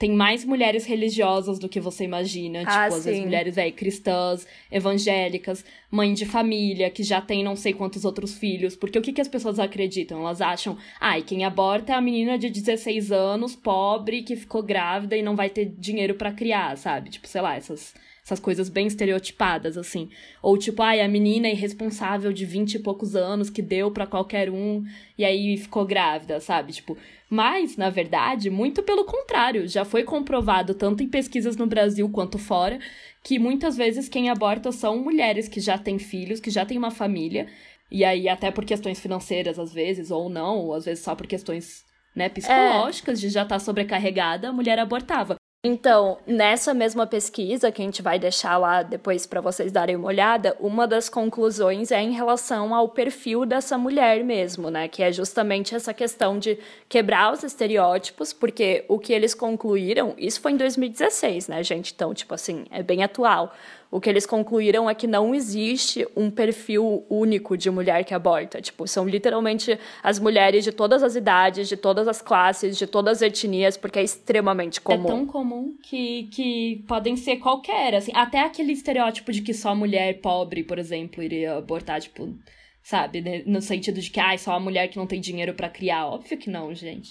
tem 0.00 0.12
mais 0.12 0.46
mulheres 0.46 0.86
religiosas 0.86 1.58
do 1.58 1.68
que 1.68 1.78
você 1.78 2.04
imagina. 2.04 2.62
Ah, 2.64 2.84
tipo, 2.84 2.96
às 2.96 3.04
vezes 3.04 3.20
mulheres 3.20 3.58
aí 3.58 3.70
cristãs, 3.70 4.46
evangélicas, 4.72 5.62
mãe 5.90 6.14
de 6.14 6.24
família, 6.24 6.88
que 6.88 7.02
já 7.02 7.20
tem 7.20 7.44
não 7.44 7.54
sei 7.54 7.74
quantos 7.74 8.06
outros 8.06 8.38
filhos. 8.38 8.74
Porque 8.74 8.98
o 8.98 9.02
que, 9.02 9.12
que 9.12 9.20
as 9.20 9.28
pessoas 9.28 9.58
acreditam? 9.58 10.20
Elas 10.20 10.40
acham, 10.40 10.78
ah, 10.98 11.18
e 11.18 11.22
quem 11.22 11.44
aborta 11.44 11.92
é 11.92 11.96
a 11.96 12.00
menina 12.00 12.38
de 12.38 12.48
16 12.48 13.12
anos, 13.12 13.54
pobre, 13.54 14.22
que 14.22 14.36
ficou 14.36 14.62
grávida 14.62 15.18
e 15.18 15.22
não 15.22 15.36
vai 15.36 15.50
ter 15.50 15.66
dinheiro 15.66 16.14
para 16.14 16.32
criar, 16.32 16.78
sabe? 16.78 17.10
Tipo, 17.10 17.28
sei 17.28 17.42
lá, 17.42 17.56
essas 17.56 17.92
essas 18.30 18.40
coisas 18.40 18.68
bem 18.68 18.86
estereotipadas, 18.86 19.76
assim. 19.76 20.08
Ou 20.40 20.56
tipo, 20.56 20.82
ai, 20.82 21.00
a 21.00 21.08
menina 21.08 21.48
irresponsável 21.48 22.32
de 22.32 22.46
vinte 22.46 22.74
e 22.74 22.78
poucos 22.78 23.16
anos 23.16 23.50
que 23.50 23.60
deu 23.60 23.90
para 23.90 24.06
qualquer 24.06 24.48
um 24.48 24.84
e 25.18 25.24
aí 25.24 25.56
ficou 25.56 25.84
grávida, 25.84 26.38
sabe? 26.38 26.72
Tipo, 26.72 26.96
mas, 27.28 27.76
na 27.76 27.90
verdade, 27.90 28.48
muito 28.48 28.82
pelo 28.82 29.04
contrário, 29.04 29.66
já 29.66 29.84
foi 29.84 30.04
comprovado 30.04 30.74
tanto 30.74 31.02
em 31.02 31.08
pesquisas 31.08 31.56
no 31.56 31.66
Brasil 31.66 32.08
quanto 32.08 32.38
fora 32.38 32.78
que 33.22 33.38
muitas 33.38 33.76
vezes 33.76 34.08
quem 34.08 34.30
aborta 34.30 34.72
são 34.72 34.98
mulheres 34.98 35.48
que 35.48 35.60
já 35.60 35.76
têm 35.76 35.98
filhos, 35.98 36.40
que 36.40 36.50
já 36.50 36.64
têm 36.64 36.78
uma 36.78 36.90
família, 36.90 37.48
e 37.90 38.04
aí 38.04 38.28
até 38.28 38.50
por 38.50 38.64
questões 38.64 38.98
financeiras 38.98 39.58
às 39.58 39.72
vezes, 39.72 40.10
ou 40.10 40.28
não, 40.28 40.58
ou 40.58 40.74
às 40.74 40.84
vezes 40.84 41.04
só 41.04 41.14
por 41.14 41.26
questões 41.26 41.84
né, 42.14 42.28
psicológicas 42.28 43.18
é. 43.18 43.20
de 43.22 43.28
já 43.28 43.42
estar 43.42 43.56
tá 43.56 43.58
sobrecarregada, 43.58 44.48
a 44.48 44.52
mulher 44.52 44.78
abortava. 44.78 45.39
Então, 45.62 46.16
nessa 46.26 46.72
mesma 46.72 47.06
pesquisa, 47.06 47.70
que 47.70 47.82
a 47.82 47.84
gente 47.84 48.00
vai 48.00 48.18
deixar 48.18 48.56
lá 48.56 48.82
depois 48.82 49.26
para 49.26 49.42
vocês 49.42 49.70
darem 49.70 49.94
uma 49.94 50.08
olhada, 50.08 50.56
uma 50.58 50.88
das 50.88 51.10
conclusões 51.10 51.92
é 51.92 52.00
em 52.00 52.12
relação 52.12 52.74
ao 52.74 52.88
perfil 52.88 53.44
dessa 53.44 53.76
mulher 53.76 54.24
mesmo, 54.24 54.70
né? 54.70 54.88
Que 54.88 55.02
é 55.02 55.12
justamente 55.12 55.74
essa 55.74 55.92
questão 55.92 56.38
de 56.38 56.58
quebrar 56.88 57.30
os 57.30 57.42
estereótipos, 57.44 58.32
porque 58.32 58.86
o 58.88 58.98
que 58.98 59.12
eles 59.12 59.34
concluíram, 59.34 60.14
isso 60.16 60.40
foi 60.40 60.52
em 60.52 60.56
2016, 60.56 61.48
né, 61.48 61.62
gente? 61.62 61.92
Então, 61.94 62.14
tipo 62.14 62.32
assim, 62.32 62.64
é 62.70 62.82
bem 62.82 63.02
atual 63.02 63.52
o 63.90 64.00
que 64.00 64.08
eles 64.08 64.24
concluíram 64.24 64.88
é 64.88 64.94
que 64.94 65.06
não 65.06 65.34
existe 65.34 66.06
um 66.14 66.30
perfil 66.30 67.04
único 67.10 67.56
de 67.56 67.68
mulher 67.70 68.04
que 68.04 68.14
aborta. 68.14 68.60
Tipo, 68.60 68.86
são 68.86 69.06
literalmente 69.08 69.78
as 70.00 70.20
mulheres 70.20 70.62
de 70.62 70.70
todas 70.70 71.02
as 71.02 71.16
idades, 71.16 71.68
de 71.68 71.76
todas 71.76 72.06
as 72.06 72.22
classes, 72.22 72.78
de 72.78 72.86
todas 72.86 73.18
as 73.18 73.22
etnias, 73.22 73.76
porque 73.76 73.98
é 73.98 74.02
extremamente 74.02 74.80
comum. 74.80 75.04
É 75.04 75.08
tão 75.08 75.26
comum 75.26 75.49
que, 75.82 76.24
que 76.32 76.84
podem 76.86 77.16
ser 77.16 77.36
qualquer, 77.36 77.94
assim, 77.94 78.12
até 78.14 78.40
aquele 78.40 78.72
estereótipo 78.72 79.32
de 79.32 79.42
que 79.42 79.54
só 79.54 79.74
mulher 79.74 80.20
pobre, 80.20 80.64
por 80.64 80.78
exemplo, 80.78 81.22
iria 81.22 81.56
abortar, 81.56 82.00
tipo, 82.00 82.36
sabe, 82.82 83.20
né? 83.20 83.42
no 83.46 83.60
sentido 83.60 84.00
de 84.00 84.10
que 84.10 84.20
ah, 84.20 84.36
só 84.36 84.54
a 84.54 84.60
mulher 84.60 84.88
que 84.88 84.96
não 84.96 85.06
tem 85.06 85.20
dinheiro 85.20 85.54
para 85.54 85.68
criar. 85.68 86.06
Óbvio 86.06 86.38
que 86.38 86.50
não, 86.50 86.74
gente. 86.74 87.08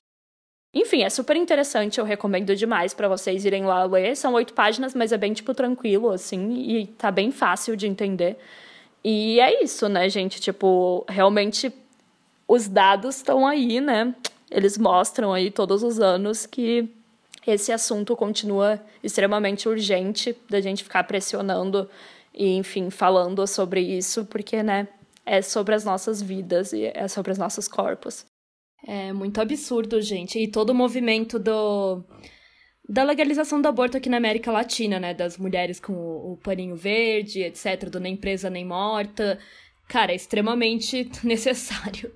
Enfim, 0.74 1.02
é 1.02 1.10
super 1.10 1.36
interessante, 1.36 2.00
eu 2.00 2.06
recomendo 2.06 2.56
demais 2.56 2.94
para 2.94 3.08
vocês 3.08 3.44
irem 3.44 3.66
lá 3.66 3.86
ler. 3.86 4.16
São 4.16 4.34
oito 4.34 4.54
páginas, 4.54 4.94
mas 4.94 5.12
é 5.12 5.18
bem, 5.18 5.34
tipo, 5.34 5.54
tranquilo, 5.54 6.12
assim, 6.12 6.54
e 6.62 6.88
tá 6.88 7.10
bem 7.10 7.32
fácil 7.32 7.76
de 7.76 7.88
entender. 7.88 8.38
E 9.04 9.40
é 9.40 9.64
isso, 9.64 9.90
né, 9.90 10.08
gente? 10.10 10.40
Tipo, 10.40 11.06
realmente 11.10 11.74
os 12.48 12.68
dados 12.68 13.18
estão 13.18 13.48
aí, 13.48 13.82
né? 13.82 14.14
Eles 14.52 14.78
mostram 14.78 15.34
aí 15.34 15.52
todos 15.52 15.84
os 15.84 16.00
anos 16.00 16.46
que 16.46 16.90
esse 17.50 17.72
assunto 17.72 18.16
continua 18.16 18.82
extremamente 19.04 19.68
urgente 19.68 20.36
da 20.50 20.62
gente 20.62 20.84
ficar 20.84 21.04
pressionando 21.04 21.90
e, 22.34 22.56
enfim, 22.56 22.90
falando 22.90 23.46
sobre 23.48 23.82
isso, 23.82 24.26
porque, 24.26 24.64
né, 24.64 24.88
é 25.26 25.42
sobre 25.42 25.76
as 25.76 25.84
nossas 25.84 26.22
vidas 26.22 26.74
e 26.74 26.86
é 26.86 27.08
sobre 27.08 27.32
os 27.32 27.38
nossos 27.38 27.68
corpos. 27.68 28.26
É 28.88 29.12
muito 29.14 29.40
absurdo, 29.40 30.02
gente. 30.02 30.40
E 30.40 30.48
todo 30.48 30.72
o 30.72 30.76
movimento 30.76 31.38
do 31.38 32.04
da 32.88 33.04
legalização 33.04 33.62
do 33.62 33.68
aborto 33.68 33.98
aqui 33.98 34.10
na 34.10 34.18
América 34.18 34.52
Latina, 34.52 35.00
né? 35.00 35.14
Das 35.14 35.38
mulheres 35.38 35.80
com 35.80 35.94
o, 35.94 36.34
o 36.34 36.38
paninho 36.38 36.76
verde, 36.76 37.44
etc., 37.44 37.88
do 37.88 38.00
nem 38.00 38.18
presa 38.18 38.50
nem 38.50 38.66
morta. 38.66 39.38
Cara, 39.88 40.12
é 40.12 40.16
extremamente 40.16 41.10
necessário. 41.24 42.12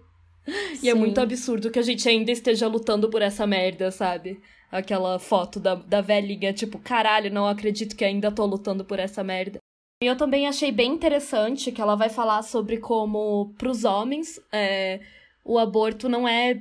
Sim. 0.46 0.80
E 0.88 0.90
é 0.90 0.94
muito 0.94 1.22
absurdo 1.22 1.70
que 1.70 1.80
a 1.80 1.84
gente 1.84 2.08
ainda 2.10 2.32
esteja 2.32 2.68
lutando 2.68 3.10
por 3.10 3.22
essa 3.22 3.46
merda, 3.46 3.92
sabe? 3.92 4.42
Aquela 4.74 5.20
foto 5.20 5.60
da, 5.60 5.76
da 5.76 6.02
velhinha, 6.02 6.52
tipo, 6.52 6.80
caralho, 6.80 7.32
não 7.32 7.48
acredito 7.48 7.96
que 7.96 8.04
ainda 8.04 8.32
tô 8.32 8.44
lutando 8.46 8.84
por 8.84 8.98
essa 8.98 9.24
merda. 9.24 9.60
E 10.02 10.08
eu 10.08 10.18
também 10.18 10.48
achei 10.48 10.72
bem 10.72 10.94
interessante 10.94 11.72
que 11.72 11.80
ela 11.80 11.96
vai 11.96 12.10
falar 12.10 12.42
sobre 12.42 12.78
como, 12.78 13.54
pros 13.56 13.84
homens, 13.84 14.40
é, 14.52 15.00
o 15.46 15.60
aborto 15.60 16.10
não 16.10 16.28
é, 16.28 16.60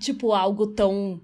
tipo, 0.00 0.32
algo 0.32 0.68
tão 0.68 1.20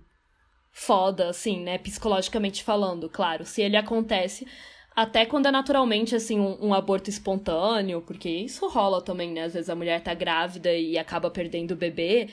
foda, 0.70 1.30
assim, 1.30 1.60
né? 1.60 1.78
Psicologicamente 1.78 2.62
falando, 2.62 3.08
claro. 3.08 3.46
Se 3.46 3.62
ele 3.62 3.78
acontece, 3.78 4.46
até 4.94 5.24
quando 5.24 5.46
é 5.46 5.50
naturalmente, 5.50 6.14
assim, 6.14 6.38
um, 6.38 6.68
um, 6.68 6.74
aborto 6.74 7.08
espontâneo, 7.08 8.02
porque 8.02 8.28
isso 8.28 8.68
rola 8.68 9.00
também, 9.00 9.32
né? 9.32 9.44
Às 9.44 9.54
vezes 9.54 9.70
a 9.70 9.74
mulher 9.74 10.02
tá 10.02 10.12
grávida 10.12 10.70
e 10.72 10.98
acaba 10.98 11.30
perdendo 11.30 11.72
o 11.72 11.76
bebê. 11.76 12.28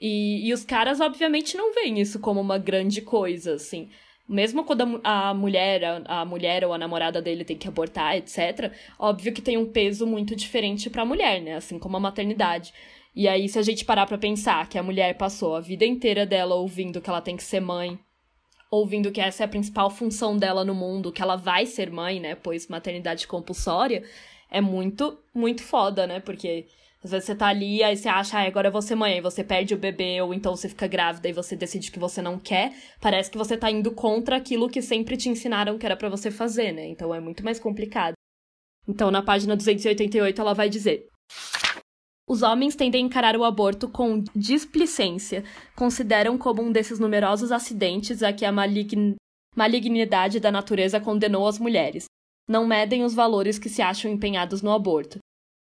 E, 0.00 0.48
e 0.48 0.52
os 0.52 0.64
caras, 0.64 1.00
obviamente, 1.00 1.56
não 1.56 1.74
veem 1.74 2.00
isso 2.00 2.18
como 2.20 2.40
uma 2.40 2.58
grande 2.58 3.00
coisa, 3.00 3.54
assim 3.54 3.88
mesmo 4.28 4.64
quando 4.64 5.00
a, 5.04 5.30
a 5.30 5.34
mulher, 5.34 5.84
a, 5.84 6.20
a, 6.20 6.24
mulher 6.24 6.64
ou 6.64 6.72
a 6.72 6.78
namorada 6.78 7.22
dele 7.22 7.44
tem 7.44 7.56
que 7.56 7.68
abortar, 7.68 8.16
etc., 8.16 8.72
óbvio 8.98 9.32
que 9.32 9.42
tem 9.42 9.56
um 9.56 9.70
peso 9.70 10.06
muito 10.06 10.34
diferente 10.34 10.90
para 10.90 11.02
a 11.02 11.06
mulher, 11.06 11.40
né? 11.40 11.54
Assim 11.54 11.78
como 11.78 11.96
a 11.96 12.00
maternidade. 12.00 12.72
E 13.14 13.28
aí, 13.28 13.48
se 13.48 13.58
a 13.58 13.62
gente 13.62 13.84
parar 13.84 14.06
pra 14.06 14.18
pensar 14.18 14.68
que 14.68 14.78
a 14.78 14.82
mulher 14.82 15.16
passou 15.16 15.54
a 15.54 15.60
vida 15.60 15.86
inteira 15.86 16.26
dela 16.26 16.54
ouvindo 16.56 17.00
que 17.00 17.08
ela 17.08 17.20
tem 17.20 17.36
que 17.36 17.42
ser 17.42 17.60
mãe, 17.60 17.98
ouvindo 18.70 19.12
que 19.12 19.20
essa 19.20 19.44
é 19.44 19.46
a 19.46 19.48
principal 19.48 19.88
função 19.90 20.36
dela 20.36 20.64
no 20.64 20.74
mundo, 20.74 21.12
que 21.12 21.22
ela 21.22 21.36
vai 21.36 21.64
ser 21.64 21.90
mãe, 21.90 22.20
né? 22.20 22.34
Pois 22.34 22.68
maternidade 22.68 23.26
compulsória 23.26 24.02
é 24.50 24.60
muito, 24.60 25.18
muito 25.32 25.62
foda, 25.62 26.06
né? 26.06 26.20
Porque 26.20 26.66
às 27.06 27.12
vezes 27.12 27.26
você 27.26 27.36
tá 27.36 27.46
ali, 27.46 27.84
aí 27.84 27.96
você 27.96 28.08
acha, 28.08 28.36
ah, 28.36 28.46
agora 28.46 28.66
eu 28.66 28.72
vou 28.72 28.82
ser 28.82 28.96
mãe, 28.96 29.14
aí 29.14 29.20
você 29.20 29.44
perde 29.44 29.72
o 29.72 29.78
bebê, 29.78 30.20
ou 30.20 30.34
então 30.34 30.56
você 30.56 30.68
fica 30.68 30.88
grávida 30.88 31.28
e 31.28 31.32
você 31.32 31.54
decide 31.54 31.92
que 31.92 32.00
você 32.00 32.20
não 32.20 32.36
quer. 32.36 32.74
Parece 33.00 33.30
que 33.30 33.38
você 33.38 33.56
tá 33.56 33.70
indo 33.70 33.92
contra 33.92 34.36
aquilo 34.36 34.68
que 34.68 34.82
sempre 34.82 35.16
te 35.16 35.28
ensinaram 35.28 35.78
que 35.78 35.86
era 35.86 35.96
para 35.96 36.08
você 36.08 36.32
fazer, 36.32 36.72
né? 36.72 36.84
Então 36.88 37.14
é 37.14 37.20
muito 37.20 37.44
mais 37.44 37.60
complicado. 37.60 38.14
Então, 38.88 39.08
na 39.12 39.22
página 39.22 39.54
288, 39.54 40.40
ela 40.40 40.52
vai 40.52 40.68
dizer. 40.68 41.06
Os 42.28 42.42
homens 42.42 42.74
tendem 42.74 43.04
a 43.04 43.06
encarar 43.06 43.36
o 43.36 43.44
aborto 43.44 43.88
com 43.88 44.24
displicência, 44.34 45.44
consideram 45.76 46.36
como 46.36 46.60
um 46.60 46.72
desses 46.72 46.98
numerosos 46.98 47.52
acidentes 47.52 48.20
a 48.20 48.32
que 48.32 48.44
a 48.44 48.50
malign... 48.50 49.14
malignidade 49.54 50.40
da 50.40 50.50
natureza 50.50 51.00
condenou 51.00 51.46
as 51.46 51.60
mulheres. 51.60 52.06
Não 52.48 52.66
medem 52.66 53.04
os 53.04 53.14
valores 53.14 53.60
que 53.60 53.68
se 53.68 53.80
acham 53.80 54.10
empenhados 54.10 54.60
no 54.60 54.72
aborto. 54.72 55.20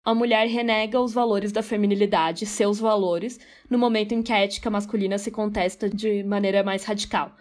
A 0.03 0.15
mulher 0.15 0.49
renega 0.49 0.99
os 0.99 1.13
valores 1.13 1.53
da 1.53 1.63
feminilidade, 1.63 2.47
seus 2.47 2.81
valores, 2.81 3.39
no 3.69 3.79
momento 3.79 4.13
em 4.13 4.23
que 4.23 4.33
a 4.33 4.39
ética 4.39 4.71
masculina 4.71 5.19
se 5.19 5.31
contesta 5.31 5.91
de 5.91 6.25
maneira 6.25 6.63
mais 6.63 6.85
radical. 6.85 7.37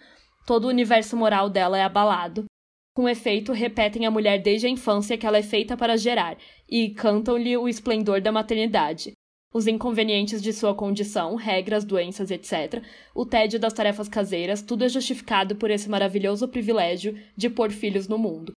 Todo 0.45 0.65
o 0.65 0.69
universo 0.69 1.15
moral 1.15 1.49
dela 1.49 1.77
é 1.77 1.83
abalado. 1.83 2.45
Com 2.93 3.07
efeito, 3.07 3.53
repetem 3.53 4.05
à 4.05 4.11
mulher 4.11 4.41
desde 4.41 4.67
a 4.67 4.69
infância 4.69 5.17
que 5.17 5.25
ela 5.25 5.37
é 5.37 5.41
feita 5.41 5.77
para 5.77 5.95
gerar, 5.95 6.37
e 6.67 6.89
cantam-lhe 6.89 7.55
o 7.55 7.69
esplendor 7.69 8.19
da 8.19 8.31
maternidade. 8.31 9.13
Os 9.53 9.65
inconvenientes 9.65 10.41
de 10.41 10.51
sua 10.51 10.75
condição, 10.75 11.35
regras, 11.35 11.85
doenças, 11.85 12.29
etc., 12.29 12.83
o 13.15 13.25
tédio 13.25 13.57
das 13.57 13.73
tarefas 13.73 14.09
caseiras, 14.09 14.61
tudo 14.61 14.83
é 14.83 14.89
justificado 14.89 15.55
por 15.55 15.71
esse 15.71 15.89
maravilhoso 15.89 16.45
privilégio 16.45 17.17
de 17.37 17.49
pôr 17.49 17.71
filhos 17.71 18.07
no 18.07 18.17
mundo. 18.17 18.51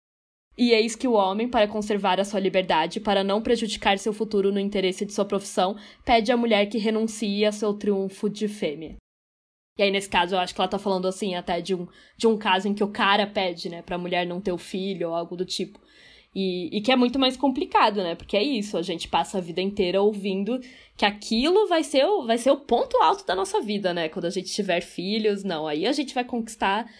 E 0.57 0.73
eis 0.73 0.95
que 0.95 1.09
o 1.09 1.13
homem, 1.13 1.49
para 1.49 1.67
conservar 1.67 2.21
a 2.21 2.25
sua 2.25 2.41
liberdade, 2.41 3.01
para 3.01 3.25
não 3.25 3.41
prejudicar 3.41 3.99
seu 3.99 4.13
futuro 4.13 4.53
no 4.53 4.61
interesse 4.61 5.07
de 5.07 5.13
sua 5.13 5.25
profissão, 5.25 5.77
pede 6.05 6.31
à 6.31 6.37
mulher 6.37 6.67
que 6.67 6.79
renuncie 6.79 7.45
a 7.45 7.53
seu 7.53 7.73
triunfo 7.73 8.29
de 8.29 8.49
fêmea. 8.49 8.97
E 9.79 9.83
aí, 9.83 9.91
nesse 9.91 10.09
caso, 10.09 10.35
eu 10.35 10.39
acho 10.39 10.55
que 10.55 10.61
ela 10.61 10.69
tá 10.69 10.79
falando 10.79 11.09
assim, 11.09 11.35
até 11.35 11.61
de 11.61 11.75
um, 11.75 11.89
de 12.17 12.27
um 12.27 12.37
caso 12.37 12.69
em 12.69 12.75
que 12.75 12.85
o 12.85 12.93
cara 12.93 13.27
pede, 13.27 13.71
né, 13.71 13.81
pra 13.81 13.97
mulher 13.97 14.27
não 14.27 14.41
ter 14.41 14.53
o 14.53 14.59
filho 14.59 15.09
ou 15.09 15.15
algo 15.15 15.35
do 15.35 15.47
tipo. 15.47 15.81
E, 16.35 16.77
e 16.77 16.81
que 16.81 16.91
é 16.91 16.97
muito 16.97 17.19
mais 17.19 17.37
complicado, 17.37 18.03
né? 18.03 18.15
Porque 18.15 18.37
é 18.37 18.43
isso, 18.43 18.79
a 18.79 18.83
gente 18.83 19.07
passa 19.07 19.37
a 19.37 19.41
vida 19.41 19.61
inteira 19.61 20.01
ouvindo 20.01 20.59
que 20.97 21.05
aquilo 21.05 21.69
vai 21.69 21.83
ser, 21.85 22.07
o, 22.07 22.27
vai 22.27 22.39
ser 22.39 22.51
o 22.51 22.57
ponto 22.57 22.97
alto 23.03 23.27
da 23.27 23.35
nossa 23.35 23.61
vida, 23.61 23.93
né? 23.93 24.09
Quando 24.09 24.25
a 24.25 24.31
gente 24.31 24.51
tiver 24.51 24.81
filhos, 24.81 25.45
não. 25.45 25.67
Aí 25.67 25.87
a 25.87 25.93
gente 25.93 26.15
vai 26.15 26.25
conquistar 26.25 26.91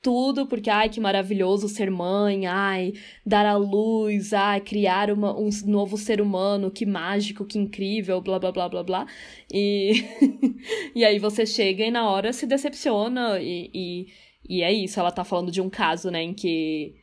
tudo, 0.00 0.46
porque, 0.46 0.70
ai, 0.70 0.88
que 0.88 1.00
maravilhoso 1.00 1.68
ser 1.68 1.90
mãe, 1.90 2.46
ai, 2.46 2.92
dar 3.26 3.44
à 3.46 3.56
luz, 3.56 4.32
ai, 4.32 4.60
criar 4.60 5.10
uma, 5.10 5.36
um 5.36 5.50
novo 5.66 5.96
ser 5.96 6.20
humano, 6.20 6.70
que 6.70 6.86
mágico, 6.86 7.44
que 7.44 7.58
incrível, 7.58 8.20
blá, 8.20 8.38
blá, 8.38 8.52
blá, 8.52 8.68
blá, 8.68 8.82
blá. 8.82 9.06
E, 9.52 10.04
e 10.94 11.04
aí 11.04 11.18
você 11.18 11.44
chega 11.44 11.84
e 11.84 11.90
na 11.90 12.08
hora 12.08 12.32
se 12.32 12.46
decepciona 12.46 13.40
e, 13.40 13.70
e, 13.74 14.06
e 14.48 14.62
é 14.62 14.72
isso, 14.72 15.00
ela 15.00 15.10
tá 15.10 15.24
falando 15.24 15.50
de 15.50 15.60
um 15.60 15.68
caso, 15.68 16.10
né, 16.10 16.22
em 16.22 16.32
que, 16.32 16.94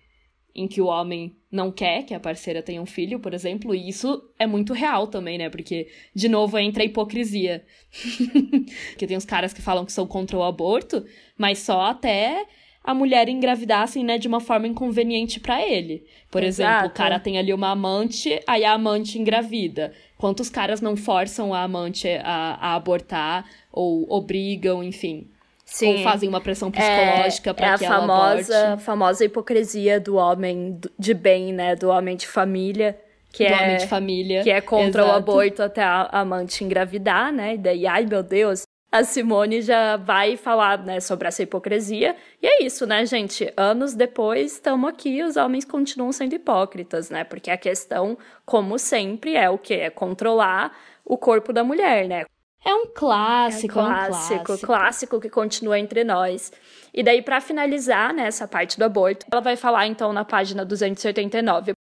em 0.55 0.67
que 0.67 0.81
o 0.81 0.85
homem 0.85 1.35
não 1.51 1.71
quer 1.71 2.03
que 2.03 2.13
a 2.13 2.19
parceira 2.19 2.63
tenha 2.63 2.81
um 2.81 2.85
filho, 2.85 3.19
por 3.19 3.33
exemplo, 3.33 3.75
e 3.75 3.89
isso 3.89 4.21
é 4.39 4.47
muito 4.47 4.73
real 4.73 5.07
também, 5.07 5.37
né, 5.37 5.49
porque, 5.49 5.89
de 6.13 6.29
novo, 6.29 6.57
entra 6.57 6.81
a 6.83 6.85
hipocrisia. 6.85 7.65
que 8.97 9.05
tem 9.05 9.17
os 9.17 9.25
caras 9.25 9.53
que 9.53 9.61
falam 9.61 9.85
que 9.85 9.91
são 9.91 10.07
contra 10.07 10.37
o 10.37 10.43
aborto, 10.43 11.05
mas 11.37 11.59
só 11.59 11.81
até 11.81 12.45
a 12.85 12.93
mulher 12.93 13.27
engravidassem, 13.27 14.03
né, 14.03 14.19
de 14.19 14.27
uma 14.27 14.39
forma 14.39 14.67
inconveniente 14.67 15.39
para 15.39 15.59
ele. 15.65 16.05
Por 16.29 16.43
Exato. 16.43 16.71
exemplo, 16.71 16.87
o 16.87 16.93
cara 16.93 17.19
tem 17.19 17.39
ali 17.39 17.51
uma 17.51 17.71
amante, 17.71 18.39
aí 18.45 18.63
a 18.63 18.73
amante 18.73 19.17
engravida. 19.17 19.91
Quantos 20.17 20.49
caras 20.49 20.81
não 20.81 20.95
forçam 20.95 21.51
a 21.51 21.63
amante 21.63 22.07
a, 22.07 22.57
a 22.61 22.75
abortar 22.75 23.45
ou 23.71 24.05
obrigam, 24.07 24.83
enfim. 24.83 25.27
Sim. 25.65 25.97
Ou 25.97 26.03
fazem 26.03 26.29
uma 26.29 26.39
pressão 26.39 26.69
psicológica 26.69 27.49
é, 27.49 27.53
para 27.53 27.73
é 27.73 27.77
que 27.77 27.85
ela 27.85 28.01
famosa, 28.01 28.57
aborte. 28.57 28.73
a 28.73 28.77
famosa 28.77 29.25
hipocrisia 29.25 29.99
do 29.99 30.15
homem 30.15 30.79
de 30.97 31.13
bem, 31.15 31.51
né, 31.51 31.75
do 31.75 31.89
homem 31.89 32.15
de 32.15 32.27
família. 32.27 32.95
Que 33.31 33.47
do 33.47 33.53
é, 33.53 33.63
homem 33.63 33.77
de 33.77 33.87
família. 33.87 34.43
Que 34.43 34.51
é 34.51 34.61
contra 34.61 35.01
Exato. 35.01 35.15
o 35.15 35.17
aborto 35.17 35.63
até 35.63 35.81
a 35.81 36.07
amante 36.11 36.63
engravidar, 36.63 37.33
né? 37.33 37.55
E 37.55 37.57
daí, 37.57 37.87
ai 37.87 38.05
meu 38.05 38.21
Deus, 38.21 38.64
a 38.91 39.03
Simone 39.03 39.61
já 39.61 39.97
vai 39.97 40.37
falar 40.37 40.77
né, 40.83 40.99
sobre 40.99 41.27
essa 41.27 41.43
hipocrisia. 41.43 42.15
E 42.41 42.47
é 42.47 42.63
isso, 42.63 42.85
né, 42.85 43.05
gente? 43.05 43.51
Anos 43.57 43.93
depois, 43.93 44.53
estamos 44.53 44.89
aqui, 44.89 45.21
os 45.21 45.35
homens 45.35 45.65
continuam 45.65 46.11
sendo 46.11 46.33
hipócritas, 46.33 47.09
né? 47.09 47.23
Porque 47.23 47.51
a 47.51 47.57
questão, 47.57 48.17
como 48.45 48.79
sempre, 48.79 49.35
é 49.35 49.49
o 49.49 49.57
que? 49.57 49.73
É 49.73 49.89
controlar 49.89 50.75
o 51.03 51.17
corpo 51.17 51.51
da 51.51 51.63
mulher, 51.63 52.07
né? 52.07 52.25
É 52.63 52.73
um 52.73 52.87
clássico, 52.87 53.79
é 53.79 53.83
um 53.83 53.85
clássico, 53.85 54.33
é 54.33 54.37
um 54.37 54.43
clássico. 54.43 54.65
clássico 54.65 55.21
que 55.21 55.29
continua 55.29 55.77
entre 55.77 56.03
nós. 56.03 56.51
E 56.91 57.03
daí, 57.03 57.21
para 57.21 57.39
finalizar 57.39 58.11
né, 58.11 58.29
parte 58.49 58.79
do 58.79 58.85
aborto, 58.85 59.25
ela 59.31 59.41
vai 59.41 59.55
falar 59.55 59.85
então 59.85 60.11
na 60.11 60.25
página 60.25 60.65
289. 60.65 61.73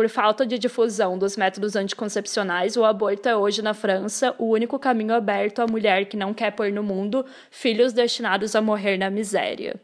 Por 0.00 0.08
falta 0.08 0.46
de 0.46 0.58
difusão 0.58 1.18
dos 1.18 1.36
métodos 1.36 1.76
anticoncepcionais, 1.76 2.74
o 2.74 2.86
aborto 2.86 3.28
é 3.28 3.36
hoje 3.36 3.60
na 3.60 3.74
França 3.74 4.34
o 4.38 4.46
único 4.46 4.78
caminho 4.78 5.12
aberto 5.12 5.60
à 5.60 5.66
mulher 5.66 6.06
que 6.06 6.16
não 6.16 6.32
quer 6.32 6.52
pôr 6.52 6.72
no 6.72 6.82
mundo 6.82 7.22
filhos 7.50 7.92
destinados 7.92 8.56
a 8.56 8.62
morrer 8.62 8.96
na 8.96 9.10
miséria. 9.10 9.78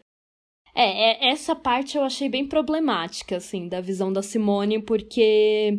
É, 0.75 1.27
é, 1.27 1.29
essa 1.29 1.55
parte 1.55 1.99
eu 1.99 2.03
achei 2.03 2.31
bem 2.31 2.47
problemática, 2.47 3.37
assim, 3.37 3.69
da 3.69 3.79
visão 3.79 4.11
da 4.11 4.23
Simone, 4.23 4.81
porque 4.81 5.79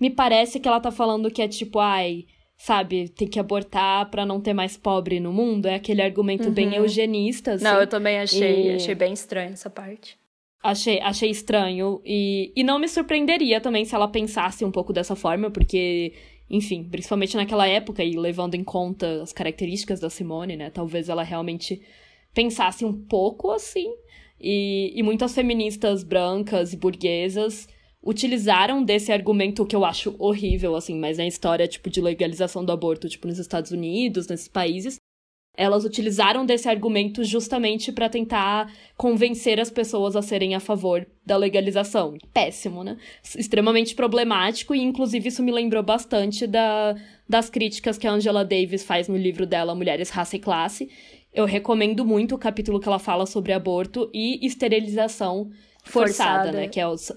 me 0.00 0.10
parece 0.10 0.58
que 0.58 0.66
ela 0.66 0.80
tá 0.80 0.90
falando 0.90 1.30
que 1.30 1.40
é 1.40 1.46
tipo, 1.46 1.78
ai, 1.78 2.24
sabe, 2.56 3.08
tem 3.10 3.28
que 3.28 3.38
abortar 3.38 4.10
para 4.10 4.26
não 4.26 4.40
ter 4.40 4.54
mais 4.54 4.76
pobre 4.76 5.20
no 5.20 5.32
mundo. 5.32 5.66
É 5.66 5.76
aquele 5.76 6.02
argumento 6.02 6.48
uhum. 6.48 6.52
bem 6.52 6.74
eugenista, 6.74 7.52
assim. 7.52 7.62
Não, 7.62 7.78
eu 7.78 7.86
também 7.86 8.18
achei, 8.18 8.72
e... 8.72 8.74
achei 8.74 8.96
bem 8.96 9.12
estranho 9.12 9.52
essa 9.52 9.70
parte. 9.70 10.18
Achei, 10.62 11.00
achei 11.00 11.30
estranho. 11.30 12.00
E, 12.04 12.52
e 12.54 12.64
não 12.64 12.78
me 12.78 12.88
surpreenderia 12.88 13.60
também 13.60 13.84
se 13.84 13.94
ela 13.94 14.08
pensasse 14.08 14.64
um 14.64 14.70
pouco 14.70 14.92
dessa 14.92 15.14
forma, 15.14 15.50
porque, 15.50 16.12
enfim, 16.50 16.84
principalmente 16.84 17.36
naquela 17.36 17.66
época 17.66 18.02
e 18.02 18.16
levando 18.16 18.54
em 18.54 18.64
conta 18.64 19.22
as 19.22 19.32
características 19.32 20.00
da 20.00 20.10
Simone, 20.10 20.56
né? 20.56 20.70
Talvez 20.70 21.08
ela 21.08 21.22
realmente 21.22 21.80
pensasse 22.34 22.84
um 22.84 22.92
pouco 22.92 23.50
assim. 23.50 23.92
E, 24.40 24.92
e 24.94 25.02
muitas 25.02 25.34
feministas 25.34 26.02
brancas 26.04 26.72
e 26.72 26.76
burguesas 26.76 27.68
utilizaram 28.02 28.82
desse 28.82 29.12
argumento 29.12 29.66
que 29.66 29.74
eu 29.74 29.84
acho 29.84 30.14
horrível, 30.18 30.76
assim, 30.76 30.98
mas 30.98 31.18
na 31.18 31.26
história, 31.26 31.66
tipo, 31.66 31.90
de 31.90 32.00
legalização 32.00 32.64
do 32.64 32.72
aborto, 32.72 33.08
tipo, 33.08 33.26
nos 33.26 33.38
Estados 33.38 33.72
Unidos, 33.72 34.28
nesses 34.28 34.48
países, 34.48 34.98
elas 35.58 35.84
utilizaram 35.84 36.46
desse 36.46 36.68
argumento 36.68 37.24
justamente 37.24 37.90
para 37.90 38.08
tentar 38.08 38.72
convencer 38.96 39.58
as 39.58 39.68
pessoas 39.68 40.14
a 40.14 40.22
serem 40.22 40.54
a 40.54 40.60
favor 40.60 41.04
da 41.26 41.36
legalização. 41.36 42.16
Péssimo, 42.32 42.84
né? 42.84 42.96
Extremamente 43.36 43.96
problemático 43.96 44.72
e 44.72 44.80
inclusive 44.80 45.28
isso 45.28 45.42
me 45.42 45.50
lembrou 45.50 45.82
bastante 45.82 46.46
da, 46.46 46.94
das 47.28 47.50
críticas 47.50 47.98
que 47.98 48.06
a 48.06 48.12
Angela 48.12 48.44
Davis 48.44 48.84
faz 48.84 49.08
no 49.08 49.16
livro 49.16 49.44
dela 49.44 49.74
Mulheres, 49.74 50.10
Raça 50.10 50.36
e 50.36 50.38
Classe. 50.38 50.88
Eu 51.34 51.44
recomendo 51.44 52.06
muito 52.06 52.36
o 52.36 52.38
capítulo 52.38 52.78
que 52.78 52.86
ela 52.86 53.00
fala 53.00 53.26
sobre 53.26 53.52
aborto 53.52 54.08
e 54.14 54.46
esterilização 54.46 55.50
forçada, 55.82 56.44
forçada. 56.44 56.52
né? 56.52 56.68
Que 56.68 56.78
é 56.78 56.86
os 56.86 57.10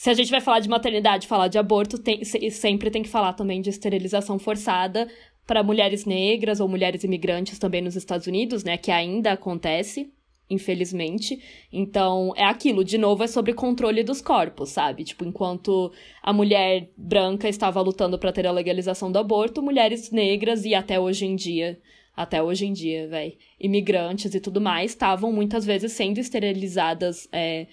se 0.00 0.08
a 0.08 0.14
gente 0.14 0.30
vai 0.30 0.40
falar 0.40 0.60
de 0.60 0.68
maternidade, 0.70 1.26
falar 1.26 1.48
de 1.48 1.58
aborto, 1.58 1.98
tem, 1.98 2.24
sempre 2.24 2.90
tem 2.90 3.02
que 3.02 3.08
falar 3.10 3.34
também 3.34 3.60
de 3.60 3.68
esterilização 3.68 4.38
forçada, 4.38 5.06
para 5.50 5.64
mulheres 5.64 6.04
negras 6.04 6.60
ou 6.60 6.68
mulheres 6.68 7.02
imigrantes 7.02 7.58
também 7.58 7.82
nos 7.82 7.96
Estados 7.96 8.28
Unidos, 8.28 8.62
né, 8.62 8.76
que 8.76 8.88
ainda 8.92 9.32
acontece, 9.32 10.12
infelizmente. 10.48 11.42
Então, 11.72 12.32
é 12.36 12.44
aquilo, 12.44 12.84
de 12.84 12.96
novo, 12.96 13.24
é 13.24 13.26
sobre 13.26 13.52
controle 13.52 14.04
dos 14.04 14.20
corpos, 14.20 14.68
sabe? 14.68 15.02
Tipo, 15.02 15.24
enquanto 15.24 15.90
a 16.22 16.32
mulher 16.32 16.90
branca 16.96 17.48
estava 17.48 17.80
lutando 17.80 18.16
para 18.16 18.30
ter 18.30 18.46
a 18.46 18.52
legalização 18.52 19.10
do 19.10 19.18
aborto, 19.18 19.60
mulheres 19.60 20.12
negras 20.12 20.64
e 20.64 20.72
até 20.72 21.00
hoje 21.00 21.26
em 21.26 21.34
dia 21.34 21.80
até 22.14 22.40
hoje 22.42 22.66
em 22.66 22.72
dia, 22.72 23.08
velho, 23.08 23.32
imigrantes 23.58 24.34
e 24.34 24.40
tudo 24.40 24.60
mais, 24.60 24.90
estavam 24.90 25.32
muitas 25.32 25.64
vezes 25.64 25.92
sendo 25.92 26.18
esterilizadas, 26.18 27.26
é, 27.32 27.66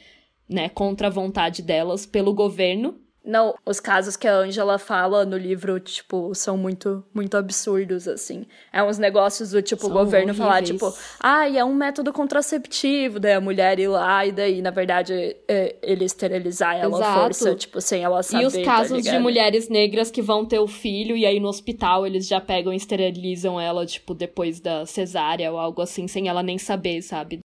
né, 0.48 0.70
contra 0.70 1.08
a 1.08 1.12
vontade 1.12 1.62
delas 1.62 2.06
pelo 2.06 2.34
governo 2.34 2.98
não, 3.28 3.56
os 3.66 3.82
casos 3.82 4.16
que 4.16 4.26
a 4.26 4.38
Angela 4.38 4.80
fala 4.80 5.26
no 5.26 5.36
livro, 5.36 5.78
tipo, 5.82 6.34
são 6.34 6.58
muito, 6.58 7.04
muito 7.14 7.36
absurdos, 7.36 8.08
assim. 8.08 8.46
É 8.72 8.82
uns 8.82 8.98
negócios 8.98 9.52
do, 9.52 9.62
tipo, 9.62 9.82
são 9.82 9.92
o 9.92 9.94
governo 9.94 10.30
horríveis. 10.30 10.38
falar, 10.38 10.64
tipo, 10.64 10.94
ai, 11.20 11.58
ah, 11.58 11.60
é 11.60 11.66
um 11.66 11.74
método 11.74 12.14
contraceptivo, 12.14 13.20
daí 13.20 13.34
a 13.34 13.42
mulher 13.42 13.80
ir 13.80 13.90
lá 13.90 14.26
e 14.26 14.32
daí, 14.32 14.62
na 14.62 14.72
verdade, 14.72 15.36
é, 15.46 15.76
ele 15.84 16.06
esterilizar 16.06 16.78
ela 16.78 17.06
à 17.06 17.20
força, 17.22 17.54
tipo, 17.54 17.82
sem 17.82 18.02
ela 18.02 18.24
saber, 18.24 18.44
E 18.44 18.48
os 18.48 18.54
tá 18.54 18.64
casos 18.64 19.04
tá 19.04 19.12
de 19.12 19.20
mulheres 19.20 19.68
negras 19.68 20.10
que 20.10 20.22
vão 20.22 20.46
ter 20.46 20.60
o 20.60 20.68
filho 20.68 21.18
e 21.18 21.26
aí 21.26 21.38
no 21.38 21.50
hospital 21.50 22.08
eles 22.08 22.26
já 22.26 22.40
pegam 22.40 22.72
e 22.72 22.78
esterilizam 22.78 23.60
ela, 23.60 23.86
tipo, 23.86 24.14
depois 24.14 24.62
da 24.62 24.86
cesárea 24.86 25.52
ou 25.52 25.60
algo 25.60 25.82
assim, 25.82 26.08
sem 26.08 26.30
ela 26.30 26.42
nem 26.42 26.58
saber, 26.58 27.02
sabe? 27.02 27.42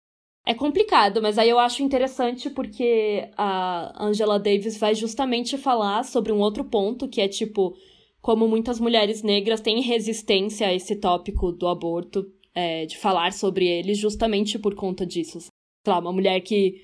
É 0.49 0.55
complicado, 0.55 1.21
mas 1.21 1.37
aí 1.37 1.51
eu 1.51 1.59
acho 1.59 1.83
interessante 1.83 2.49
porque 2.49 3.29
a 3.37 4.03
Angela 4.03 4.39
Davis 4.39 4.79
vai 4.79 4.95
justamente 4.95 5.59
falar 5.59 6.03
sobre 6.05 6.33
um 6.33 6.39
outro 6.39 6.65
ponto, 6.65 7.07
que 7.07 7.21
é 7.21 7.29
tipo, 7.29 7.77
como 8.23 8.49
muitas 8.49 8.81
mulheres 8.81 9.23
negras 9.23 9.61
têm 9.61 9.83
resistência 9.83 10.67
a 10.67 10.73
esse 10.73 10.97
tópico 10.97 11.53
do 11.53 11.69
aborto, 11.69 12.25
é, 12.55 12.87
de 12.87 12.97
falar 12.97 13.35
sobre 13.35 13.67
ele, 13.67 13.93
justamente 13.93 14.59
por 14.59 14.75
conta 14.75 15.05
disso. 15.05 15.39
Sei 15.39 15.51
lá, 15.87 15.99
uma 15.99 16.15
mulher 16.15 16.41
que 16.41 16.81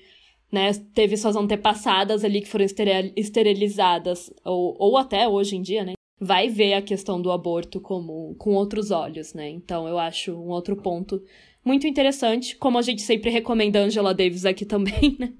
né, 0.51 0.71
teve 0.93 1.17
suas 1.17 1.35
antepassadas 1.35 2.23
ali 2.23 2.41
que 2.41 2.47
foram 2.47 2.67
esterilizadas, 3.15 4.31
ou, 4.45 4.75
ou 4.77 4.95
até 4.95 5.27
hoje 5.27 5.55
em 5.55 5.63
dia, 5.63 5.83
né? 5.83 5.93
Vai 6.21 6.49
ver 6.49 6.75
a 6.75 6.83
questão 6.83 7.19
do 7.19 7.31
aborto 7.31 7.81
como 7.81 8.35
com 8.35 8.53
outros 8.53 8.91
olhos, 8.91 9.33
né? 9.33 9.49
Então 9.49 9.87
eu 9.87 9.97
acho 9.97 10.33
um 10.33 10.49
outro 10.49 10.75
ponto 10.75 11.19
muito 11.65 11.87
interessante, 11.87 12.55
como 12.55 12.77
a 12.77 12.81
gente 12.83 13.01
sempre 13.01 13.31
recomenda 13.31 13.79
Angela 13.79 14.13
Davis 14.13 14.45
aqui 14.45 14.63
também, 14.63 15.15
né? 15.17 15.33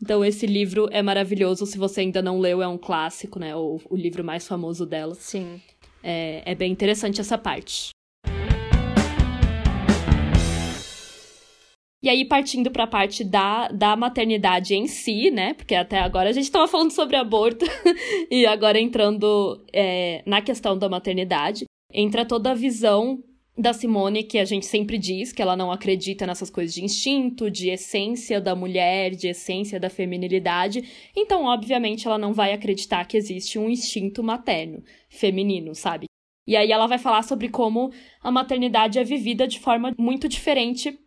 Então 0.00 0.22
esse 0.22 0.46
livro 0.46 0.88
é 0.92 1.00
maravilhoso, 1.02 1.64
se 1.64 1.78
você 1.78 2.02
ainda 2.02 2.20
não 2.20 2.38
leu, 2.38 2.60
é 2.60 2.68
um 2.68 2.76
clássico, 2.76 3.38
né? 3.38 3.56
O, 3.56 3.80
o 3.88 3.96
livro 3.96 4.22
mais 4.22 4.46
famoso 4.46 4.84
dela. 4.84 5.14
Sim. 5.14 5.60
É, 6.02 6.42
é 6.44 6.54
bem 6.54 6.70
interessante 6.70 7.20
essa 7.20 7.38
parte. 7.38 7.90
E 12.02 12.08
aí, 12.08 12.24
partindo 12.24 12.70
para 12.70 12.84
a 12.84 12.86
parte 12.86 13.22
da, 13.22 13.68
da 13.68 13.94
maternidade 13.94 14.74
em 14.74 14.86
si, 14.86 15.30
né? 15.30 15.52
Porque 15.52 15.74
até 15.74 15.98
agora 15.98 16.30
a 16.30 16.32
gente 16.32 16.44
estava 16.44 16.66
falando 16.66 16.90
sobre 16.90 17.16
aborto, 17.16 17.66
e 18.30 18.46
agora 18.46 18.80
entrando 18.80 19.62
é, 19.70 20.22
na 20.26 20.40
questão 20.40 20.78
da 20.78 20.88
maternidade, 20.88 21.66
entra 21.92 22.24
toda 22.24 22.52
a 22.52 22.54
visão 22.54 23.22
da 23.56 23.72
Simone, 23.72 24.22
que 24.22 24.38
a 24.38 24.44
gente 24.44 24.66
sempre 24.66 24.96
diz 24.96 25.32
que 25.32 25.42
ela 25.42 25.56
não 25.56 25.70
acredita 25.70 26.26
nessas 26.26 26.50
coisas 26.50 26.74
de 26.74 26.84
instinto, 26.84 27.50
de 27.50 27.68
essência 27.68 28.40
da 28.40 28.54
mulher, 28.54 29.10
de 29.10 29.28
essência 29.28 29.78
da 29.78 29.90
feminilidade. 29.90 30.88
Então, 31.14 31.44
obviamente, 31.44 32.06
ela 32.06 32.18
não 32.18 32.32
vai 32.32 32.52
acreditar 32.52 33.04
que 33.06 33.16
existe 33.16 33.58
um 33.58 33.68
instinto 33.68 34.22
materno, 34.22 34.82
feminino, 35.08 35.74
sabe? 35.74 36.06
E 36.46 36.56
aí 36.56 36.72
ela 36.72 36.86
vai 36.86 36.98
falar 36.98 37.22
sobre 37.22 37.48
como 37.48 37.92
a 38.22 38.30
maternidade 38.30 38.98
é 38.98 39.04
vivida 39.04 39.46
de 39.46 39.60
forma 39.60 39.94
muito 39.98 40.28
diferente 40.28 40.98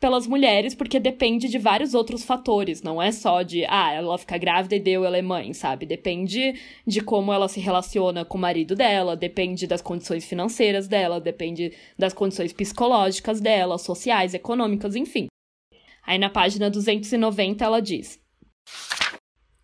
pelas 0.00 0.26
mulheres, 0.26 0.74
porque 0.74 0.98
depende 0.98 1.46
de 1.46 1.58
vários 1.58 1.92
outros 1.92 2.24
fatores, 2.24 2.82
não 2.82 3.00
é 3.00 3.12
só 3.12 3.42
de, 3.42 3.66
ah, 3.66 3.92
ela 3.92 4.16
fica 4.16 4.38
grávida 4.38 4.74
e 4.74 4.80
deu, 4.80 5.04
ela 5.04 5.18
é 5.18 5.22
mãe, 5.22 5.52
sabe? 5.52 5.84
Depende 5.84 6.54
de 6.86 7.02
como 7.02 7.30
ela 7.30 7.48
se 7.48 7.60
relaciona 7.60 8.24
com 8.24 8.38
o 8.38 8.40
marido 8.40 8.74
dela, 8.74 9.14
depende 9.14 9.66
das 9.66 9.82
condições 9.82 10.24
financeiras 10.24 10.88
dela, 10.88 11.20
depende 11.20 11.74
das 11.98 12.14
condições 12.14 12.50
psicológicas 12.50 13.42
dela, 13.42 13.76
sociais, 13.76 14.32
econômicas, 14.32 14.96
enfim. 14.96 15.26
Aí 16.02 16.18
na 16.18 16.30
página 16.30 16.70
290 16.70 17.62
ela 17.62 17.80
diz: 17.80 18.18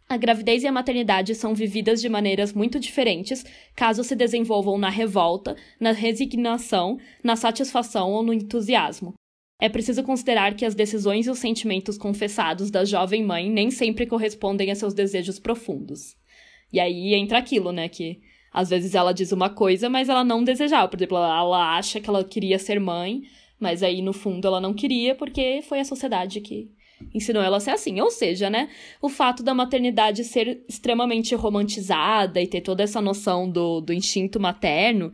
a 0.07 0.19
gravidez 0.19 0.63
e 0.63 0.67
a 0.67 0.73
maternidade 0.73 1.35
são 1.35 1.55
vividas 1.55 2.01
de 2.01 2.11
maneiras 2.11 2.53
muito 2.53 2.79
diferentes 2.79 3.43
caso 3.75 4.05
se 4.05 4.15
desenvolvam 4.15 4.77
na 4.77 4.91
revolta, 4.91 5.57
na 5.81 5.93
resignação, 5.93 6.99
na 7.25 7.37
satisfação 7.37 8.13
ou 8.13 8.23
no 8.23 8.35
entusiasmo. 8.35 9.15
É 9.59 9.69
preciso 9.69 10.03
considerar 10.03 10.55
que 10.55 10.65
as 10.65 10.75
decisões 10.75 11.27
e 11.27 11.31
os 11.31 11.39
sentimentos 11.39 11.97
confessados 11.97 12.71
da 12.71 12.85
jovem 12.85 13.25
mãe 13.25 13.51
nem 13.51 13.71
sempre 13.71 14.07
correspondem 14.07 14.71
a 14.71 14.75
seus 14.75 14.93
desejos 14.93 15.39
profundos. 15.39 16.15
E 16.73 16.79
aí 16.79 17.15
entra 17.15 17.39
aquilo, 17.39 17.73
né, 17.73 17.89
que 17.89 18.21
às 18.53 18.69
vezes 18.69 18.95
ela 18.95 19.13
diz 19.13 19.33
uma 19.33 19.49
coisa, 19.49 19.89
mas 19.89 20.09
ela 20.09 20.25
não 20.25 20.45
desejava. 20.45 20.89
Por 20.89 20.99
exemplo, 20.99 21.17
ela 21.17 21.77
acha 21.77 22.01
que 22.01 22.09
ela 22.09 22.23
queria 22.23 22.59
ser 22.59 22.79
mãe, 22.79 23.23
mas 23.59 23.83
aí 23.83 24.03
no 24.03 24.13
fundo 24.13 24.47
ela 24.47 24.61
não 24.61 24.75
queria 24.75 25.15
porque 25.15 25.63
foi 25.63 25.81
a 25.81 25.85
sociedade 25.85 26.41
que 26.41 26.71
ensinou 27.15 27.43
ela 27.43 27.57
a 27.57 27.61
ser 27.61 27.71
assim. 27.71 27.99
Ou 28.01 28.11
seja, 28.11 28.51
né, 28.51 28.69
o 29.01 29.09
fato 29.09 29.43
da 29.43 29.55
maternidade 29.55 30.25
ser 30.25 30.65
extremamente 30.69 31.35
romantizada 31.35 32.41
e 32.43 32.47
ter 32.47 32.61
toda 32.61 32.83
essa 32.83 33.01
noção 33.01 33.51
do, 33.51 33.81
do 33.81 33.93
instinto 33.93 34.39
materno 34.39 35.13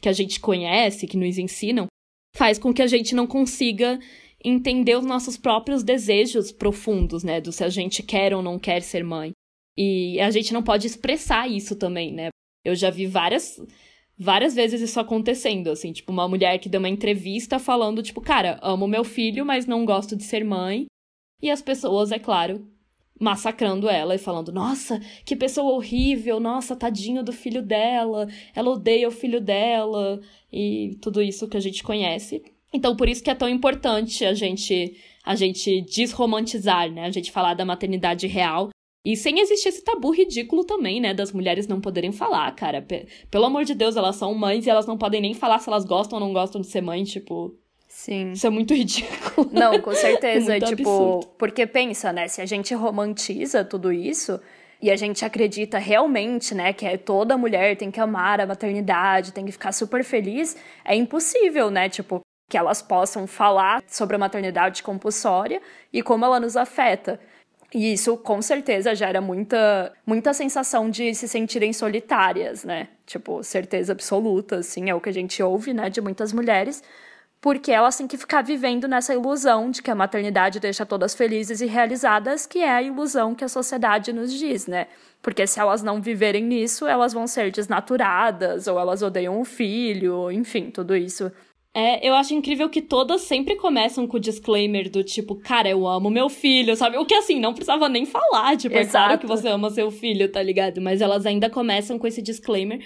que 0.00 0.08
a 0.08 0.12
gente 0.12 0.40
conhece, 0.40 1.06
que 1.06 1.16
nos 1.16 1.38
ensinam, 1.38 1.86
faz 2.34 2.58
com 2.58 2.74
que 2.74 2.82
a 2.82 2.86
gente 2.86 3.14
não 3.14 3.26
consiga 3.26 3.98
entender 4.44 4.96
os 4.96 5.06
nossos 5.06 5.36
próprios 5.36 5.82
desejos 5.82 6.52
profundos, 6.52 7.24
né? 7.24 7.40
Do 7.40 7.52
se 7.52 7.64
a 7.64 7.68
gente 7.68 8.02
quer 8.02 8.34
ou 8.34 8.42
não 8.42 8.58
quer 8.58 8.82
ser 8.82 9.02
mãe. 9.02 9.32
E 9.76 10.20
a 10.20 10.30
gente 10.30 10.52
não 10.52 10.62
pode 10.62 10.86
expressar 10.86 11.48
isso 11.48 11.76
também, 11.76 12.12
né? 12.12 12.28
Eu 12.64 12.74
já 12.74 12.90
vi 12.90 13.06
várias 13.06 13.58
várias 14.16 14.54
vezes 14.54 14.80
isso 14.80 15.00
acontecendo, 15.00 15.68
assim, 15.70 15.92
tipo 15.92 16.12
uma 16.12 16.28
mulher 16.28 16.58
que 16.58 16.68
deu 16.68 16.78
uma 16.78 16.88
entrevista 16.88 17.58
falando 17.58 18.02
tipo, 18.02 18.20
cara, 18.20 18.60
amo 18.62 18.86
meu 18.86 19.02
filho, 19.02 19.44
mas 19.44 19.66
não 19.66 19.84
gosto 19.84 20.14
de 20.14 20.22
ser 20.22 20.44
mãe. 20.44 20.86
E 21.42 21.50
as 21.50 21.60
pessoas, 21.60 22.12
é 22.12 22.18
claro, 22.18 22.66
massacrando 23.20 23.88
ela 23.88 24.14
e 24.14 24.18
falando: 24.18 24.52
"Nossa, 24.52 25.00
que 25.24 25.36
pessoa 25.36 25.72
horrível, 25.72 26.40
nossa, 26.40 26.76
tadinho 26.76 27.22
do 27.22 27.32
filho 27.32 27.62
dela, 27.62 28.28
ela 28.54 28.70
odeia 28.70 29.08
o 29.08 29.12
filho 29.12 29.40
dela" 29.40 30.20
e 30.52 30.96
tudo 31.02 31.22
isso 31.22 31.48
que 31.48 31.56
a 31.56 31.60
gente 31.60 31.82
conhece. 31.82 32.42
Então, 32.72 32.96
por 32.96 33.08
isso 33.08 33.22
que 33.22 33.30
é 33.30 33.34
tão 33.34 33.48
importante 33.48 34.24
a 34.24 34.34
gente 34.34 34.96
a 35.24 35.34
gente 35.34 35.80
desromantizar, 35.82 36.90
né? 36.90 37.04
A 37.04 37.10
gente 37.10 37.32
falar 37.32 37.54
da 37.54 37.64
maternidade 37.64 38.26
real 38.26 38.70
e 39.04 39.16
sem 39.16 39.38
existir 39.38 39.68
esse 39.68 39.84
tabu 39.84 40.10
ridículo 40.10 40.64
também, 40.64 40.98
né? 40.98 41.12
Das 41.12 41.30
mulheres 41.32 41.68
não 41.68 41.80
poderem 41.80 42.10
falar, 42.10 42.50
cara. 42.52 42.80
P 42.80 43.06
pelo 43.30 43.44
amor 43.44 43.64
de 43.64 43.74
Deus, 43.74 43.96
elas 43.96 44.16
são 44.16 44.34
mães 44.34 44.66
e 44.66 44.70
elas 44.70 44.86
não 44.86 44.96
podem 44.96 45.20
nem 45.20 45.34
falar 45.34 45.58
se 45.58 45.68
elas 45.68 45.84
gostam 45.84 46.18
ou 46.18 46.24
não 46.26 46.32
gostam 46.32 46.60
de 46.60 46.66
ser 46.68 46.80
mãe, 46.80 47.04
tipo. 47.04 47.54
Sim. 48.04 48.32
Isso 48.32 48.46
é 48.46 48.50
muito 48.50 48.74
ridículo. 48.74 49.48
Não, 49.50 49.80
com 49.80 49.94
certeza. 49.94 50.54
é 50.54 50.60
tipo, 50.60 50.82
absurdo. 50.82 51.26
porque 51.38 51.66
pensa, 51.66 52.12
né? 52.12 52.28
Se 52.28 52.42
a 52.42 52.46
gente 52.46 52.74
romantiza 52.74 53.64
tudo 53.64 53.90
isso 53.90 54.38
e 54.82 54.90
a 54.90 54.96
gente 54.96 55.24
acredita 55.24 55.78
realmente, 55.78 56.54
né, 56.54 56.74
que 56.74 56.84
é 56.84 56.98
toda 56.98 57.38
mulher 57.38 57.74
tem 57.78 57.90
que 57.90 57.98
amar 57.98 58.42
a 58.42 58.46
maternidade, 58.46 59.32
tem 59.32 59.46
que 59.46 59.52
ficar 59.52 59.72
super 59.72 60.04
feliz, 60.04 60.54
é 60.84 60.94
impossível, 60.94 61.70
né? 61.70 61.88
Tipo, 61.88 62.20
que 62.50 62.58
elas 62.58 62.82
possam 62.82 63.26
falar 63.26 63.82
sobre 63.86 64.16
a 64.16 64.18
maternidade 64.18 64.82
compulsória 64.82 65.62
e 65.90 66.02
como 66.02 66.26
ela 66.26 66.38
nos 66.38 66.58
afeta. 66.58 67.18
E 67.72 67.94
isso 67.94 68.18
com 68.18 68.42
certeza 68.42 68.94
gera 68.94 69.22
muita, 69.22 69.94
muita 70.06 70.34
sensação 70.34 70.90
de 70.90 71.14
se 71.14 71.26
sentirem 71.26 71.72
solitárias, 71.72 72.64
né? 72.64 72.88
Tipo, 73.06 73.42
certeza 73.42 73.92
absoluta, 73.92 74.56
assim, 74.56 74.90
é 74.90 74.94
o 74.94 75.00
que 75.00 75.08
a 75.08 75.12
gente 75.12 75.42
ouve, 75.42 75.72
né, 75.72 75.88
de 75.88 76.02
muitas 76.02 76.34
mulheres 76.34 76.82
porque 77.44 77.70
elas 77.70 77.94
têm 77.94 78.06
que 78.06 78.16
ficar 78.16 78.40
vivendo 78.40 78.88
nessa 78.88 79.12
ilusão 79.12 79.70
de 79.70 79.82
que 79.82 79.90
a 79.90 79.94
maternidade 79.94 80.58
deixa 80.58 80.86
todas 80.86 81.14
felizes 81.14 81.60
e 81.60 81.66
realizadas, 81.66 82.46
que 82.46 82.60
é 82.60 82.70
a 82.70 82.80
ilusão 82.80 83.34
que 83.34 83.44
a 83.44 83.48
sociedade 83.48 84.14
nos 84.14 84.32
diz, 84.32 84.66
né? 84.66 84.86
Porque 85.20 85.46
se 85.46 85.60
elas 85.60 85.82
não 85.82 86.00
viverem 86.00 86.42
nisso, 86.42 86.86
elas 86.86 87.12
vão 87.12 87.26
ser 87.26 87.50
desnaturadas, 87.50 88.66
ou 88.66 88.80
elas 88.80 89.02
odeiam 89.02 89.38
o 89.38 89.44
filho, 89.44 90.32
enfim, 90.32 90.70
tudo 90.70 90.96
isso. 90.96 91.30
É, 91.74 92.08
eu 92.08 92.14
acho 92.14 92.32
incrível 92.32 92.70
que 92.70 92.80
todas 92.80 93.20
sempre 93.20 93.56
começam 93.56 94.06
com 94.06 94.16
o 94.16 94.20
disclaimer 94.20 94.88
do 94.88 95.04
tipo, 95.04 95.34
cara, 95.34 95.68
eu 95.68 95.86
amo 95.86 96.08
meu 96.08 96.30
filho, 96.30 96.74
sabe? 96.74 96.96
O 96.96 97.04
que 97.04 97.12
assim, 97.12 97.38
não 97.38 97.52
precisava 97.52 97.90
nem 97.90 98.06
falar, 98.06 98.56
tipo, 98.56 98.74
Exato. 98.74 98.96
é 98.96 99.00
claro 99.06 99.18
que 99.18 99.26
você 99.26 99.48
ama 99.48 99.68
seu 99.68 99.90
filho, 99.90 100.32
tá 100.32 100.42
ligado? 100.42 100.80
Mas 100.80 101.02
elas 101.02 101.26
ainda 101.26 101.50
começam 101.50 101.98
com 101.98 102.06
esse 102.06 102.22
disclaimer 102.22 102.80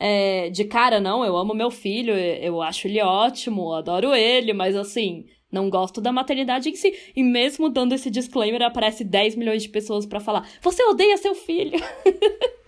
é, 0.00 0.48
de 0.48 0.64
cara, 0.64 0.98
não, 0.98 1.22
eu 1.22 1.36
amo 1.36 1.54
meu 1.54 1.70
filho, 1.70 2.14
eu 2.16 2.62
acho 2.62 2.88
ele 2.88 3.02
ótimo, 3.02 3.74
adoro 3.74 4.14
ele, 4.14 4.54
mas 4.54 4.74
assim, 4.74 5.26
não 5.52 5.68
gosto 5.68 6.00
da 6.00 6.10
maternidade 6.10 6.70
em 6.70 6.74
si. 6.74 6.92
E 7.14 7.22
mesmo 7.22 7.68
dando 7.68 7.94
esse 7.94 8.10
disclaimer, 8.10 8.62
aparece 8.62 9.04
10 9.04 9.36
milhões 9.36 9.62
de 9.62 9.68
pessoas 9.68 10.06
para 10.06 10.18
falar: 10.18 10.48
Você 10.62 10.82
odeia 10.84 11.16
seu 11.18 11.34
filho! 11.34 11.78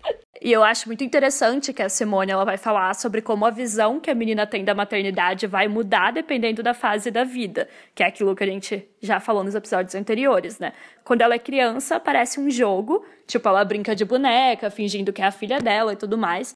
E 0.44 0.50
eu 0.50 0.64
acho 0.64 0.88
muito 0.88 1.04
interessante 1.04 1.72
que 1.72 1.80
a 1.80 1.88
Simone 1.88 2.32
ela 2.32 2.44
vai 2.44 2.56
falar 2.56 2.92
sobre 2.96 3.22
como 3.22 3.46
a 3.46 3.50
visão 3.50 4.00
que 4.00 4.10
a 4.10 4.14
menina 4.14 4.44
tem 4.44 4.64
da 4.64 4.74
maternidade 4.74 5.46
vai 5.46 5.68
mudar 5.68 6.12
dependendo 6.12 6.64
da 6.64 6.74
fase 6.74 7.12
da 7.12 7.22
vida, 7.22 7.68
que 7.94 8.02
é 8.02 8.06
aquilo 8.06 8.34
que 8.34 8.42
a 8.42 8.46
gente 8.48 8.88
já 9.00 9.20
falou 9.20 9.44
nos 9.44 9.54
episódios 9.54 9.94
anteriores, 9.94 10.58
né? 10.58 10.72
Quando 11.04 11.20
ela 11.20 11.36
é 11.36 11.38
criança, 11.38 12.00
parece 12.00 12.40
um 12.40 12.50
jogo, 12.50 13.06
tipo, 13.24 13.48
ela 13.48 13.64
brinca 13.64 13.94
de 13.94 14.04
boneca, 14.04 14.68
fingindo 14.68 15.12
que 15.12 15.22
é 15.22 15.26
a 15.26 15.30
filha 15.30 15.60
dela 15.60 15.92
e 15.92 15.96
tudo 15.96 16.18
mais. 16.18 16.52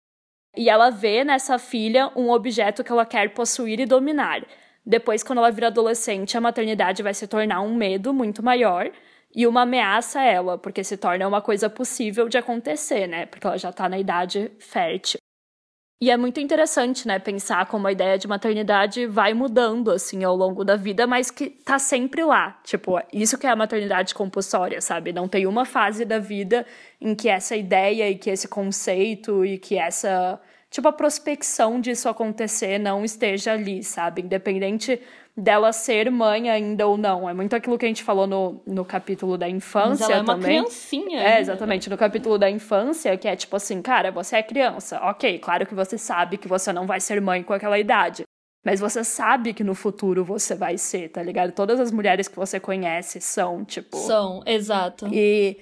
E 0.56 0.70
ela 0.70 0.90
vê 0.90 1.22
nessa 1.22 1.58
filha 1.58 2.10
um 2.16 2.30
objeto 2.30 2.82
que 2.82 2.90
ela 2.90 3.04
quer 3.04 3.34
possuir 3.34 3.78
e 3.78 3.86
dominar. 3.86 4.42
Depois, 4.84 5.22
quando 5.22 5.38
ela 5.38 5.50
vira 5.50 5.66
adolescente, 5.66 6.36
a 6.36 6.40
maternidade 6.40 7.02
vai 7.02 7.12
se 7.12 7.26
tornar 7.26 7.60
um 7.60 7.74
medo 7.74 8.14
muito 8.14 8.42
maior 8.42 8.90
e 9.34 9.46
uma 9.46 9.62
ameaça 9.62 10.20
a 10.20 10.24
ela, 10.24 10.56
porque 10.56 10.82
se 10.82 10.96
torna 10.96 11.28
uma 11.28 11.42
coisa 11.42 11.68
possível 11.68 12.28
de 12.28 12.38
acontecer, 12.38 13.06
né? 13.06 13.26
Porque 13.26 13.46
ela 13.46 13.58
já 13.58 13.70
tá 13.72 13.88
na 13.88 13.98
idade 13.98 14.50
fértil. 14.58 15.20
E 15.98 16.10
é 16.10 16.16
muito 16.16 16.38
interessante, 16.38 17.08
né, 17.08 17.18
pensar 17.18 17.64
como 17.66 17.86
a 17.86 17.92
ideia 17.92 18.18
de 18.18 18.28
maternidade 18.28 19.06
vai 19.06 19.32
mudando, 19.32 19.90
assim, 19.90 20.22
ao 20.24 20.36
longo 20.36 20.62
da 20.62 20.76
vida, 20.76 21.06
mas 21.06 21.30
que 21.30 21.48
tá 21.48 21.78
sempre 21.78 22.22
lá. 22.22 22.60
Tipo, 22.64 23.00
isso 23.10 23.38
que 23.38 23.46
é 23.46 23.50
a 23.50 23.56
maternidade 23.56 24.14
compulsória, 24.14 24.78
sabe? 24.82 25.10
Não 25.10 25.26
tem 25.26 25.46
uma 25.46 25.64
fase 25.64 26.04
da 26.04 26.18
vida 26.18 26.66
em 27.00 27.14
que 27.14 27.30
essa 27.30 27.56
ideia 27.56 28.10
e 28.10 28.16
que 28.18 28.28
esse 28.28 28.46
conceito 28.46 29.42
e 29.42 29.56
que 29.56 29.78
essa, 29.78 30.38
tipo, 30.70 30.86
a 30.86 30.92
prospecção 30.92 31.80
disso 31.80 32.10
acontecer 32.10 32.78
não 32.78 33.02
esteja 33.02 33.52
ali, 33.52 33.82
sabe? 33.82 34.20
Independente 34.20 35.00
dela 35.36 35.72
ser 35.72 36.10
mãe 36.10 36.48
ainda 36.48 36.86
ou 36.86 36.96
não. 36.96 37.28
É 37.28 37.34
muito 37.34 37.54
aquilo 37.54 37.76
que 37.76 37.84
a 37.84 37.88
gente 37.88 38.02
falou 38.02 38.26
no, 38.26 38.62
no 38.66 38.84
capítulo 38.84 39.36
da 39.36 39.48
infância 39.48 40.06
Mas 40.06 40.10
ela 40.10 40.18
é 40.18 40.22
uma 40.22 40.34
também. 40.34 40.58
criancinha. 40.62 41.20
É, 41.20 41.40
exatamente. 41.40 41.90
No 41.90 41.98
capítulo 41.98 42.38
da 42.38 42.50
infância, 42.50 43.16
que 43.16 43.28
é 43.28 43.36
tipo 43.36 43.54
assim, 43.54 43.82
cara, 43.82 44.10
você 44.10 44.36
é 44.36 44.42
criança. 44.42 44.98
Ok, 45.02 45.38
claro 45.38 45.66
que 45.66 45.74
você 45.74 45.98
sabe 45.98 46.38
que 46.38 46.48
você 46.48 46.72
não 46.72 46.86
vai 46.86 47.00
ser 47.00 47.20
mãe 47.20 47.42
com 47.42 47.52
aquela 47.52 47.78
idade. 47.78 48.24
Mas 48.64 48.80
você 48.80 49.04
sabe 49.04 49.52
que 49.52 49.62
no 49.62 49.74
futuro 49.76 50.24
você 50.24 50.54
vai 50.54 50.76
ser, 50.76 51.10
tá 51.10 51.22
ligado? 51.22 51.52
Todas 51.52 51.78
as 51.78 51.92
mulheres 51.92 52.26
que 52.26 52.34
você 52.34 52.58
conhece 52.58 53.20
são, 53.20 53.64
tipo. 53.64 53.96
São, 53.98 54.42
exato. 54.44 55.06
E 55.12 55.56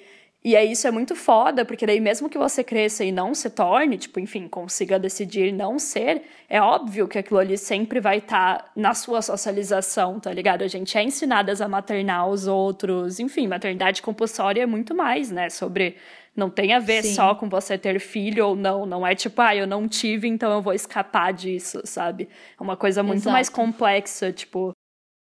e 0.45 0.55
aí 0.55 0.73
isso 0.73 0.87
é 0.87 0.91
muito 0.91 1.15
foda, 1.15 1.65
porque 1.65 1.87
daí 1.87 1.99
mesmo 1.99 2.29
que 2.29 2.37
você 2.37 2.63
cresça 2.63 3.03
e 3.03 3.11
não 3.11 3.33
se 3.33 3.49
torne, 3.49 3.97
tipo, 3.97 4.19
enfim, 4.19 4.47
consiga 4.47 4.99
decidir 4.99 5.51
não 5.51 5.79
ser, 5.79 6.21
é 6.47 6.61
óbvio 6.61 7.07
que 7.07 7.17
aquilo 7.17 7.39
ali 7.39 7.57
sempre 7.57 7.99
vai 7.99 8.19
estar 8.19 8.59
tá 8.59 8.71
na 8.75 8.93
sua 8.93 9.23
socialização, 9.23 10.19
tá 10.19 10.31
ligado? 10.31 10.61
A 10.61 10.67
gente 10.67 10.95
é 10.95 11.01
ensinadas 11.01 11.61
a 11.61 11.67
maternar 11.67 12.29
os 12.29 12.45
outros, 12.45 13.19
enfim, 13.19 13.47
maternidade 13.47 14.03
compulsória 14.03 14.61
é 14.61 14.67
muito 14.67 14.93
mais, 14.93 15.31
né, 15.31 15.49
sobre 15.49 15.95
não 16.35 16.51
tem 16.51 16.73
a 16.73 16.79
ver 16.79 17.01
Sim. 17.01 17.15
só 17.15 17.33
com 17.33 17.49
você 17.49 17.75
ter 17.75 17.99
filho 17.99 18.49
ou 18.49 18.55
não, 18.55 18.85
não 18.85 19.07
é 19.07 19.15
tipo, 19.15 19.41
ah, 19.41 19.55
eu 19.55 19.65
não 19.65 19.87
tive, 19.87 20.27
então 20.27 20.53
eu 20.53 20.61
vou 20.61 20.75
escapar 20.75 21.33
disso, 21.33 21.81
sabe? 21.85 22.29
É 22.59 22.61
uma 22.61 22.77
coisa 22.77 23.01
muito 23.01 23.21
Exato. 23.21 23.33
mais 23.33 23.49
complexa, 23.49 24.31
tipo, 24.31 24.73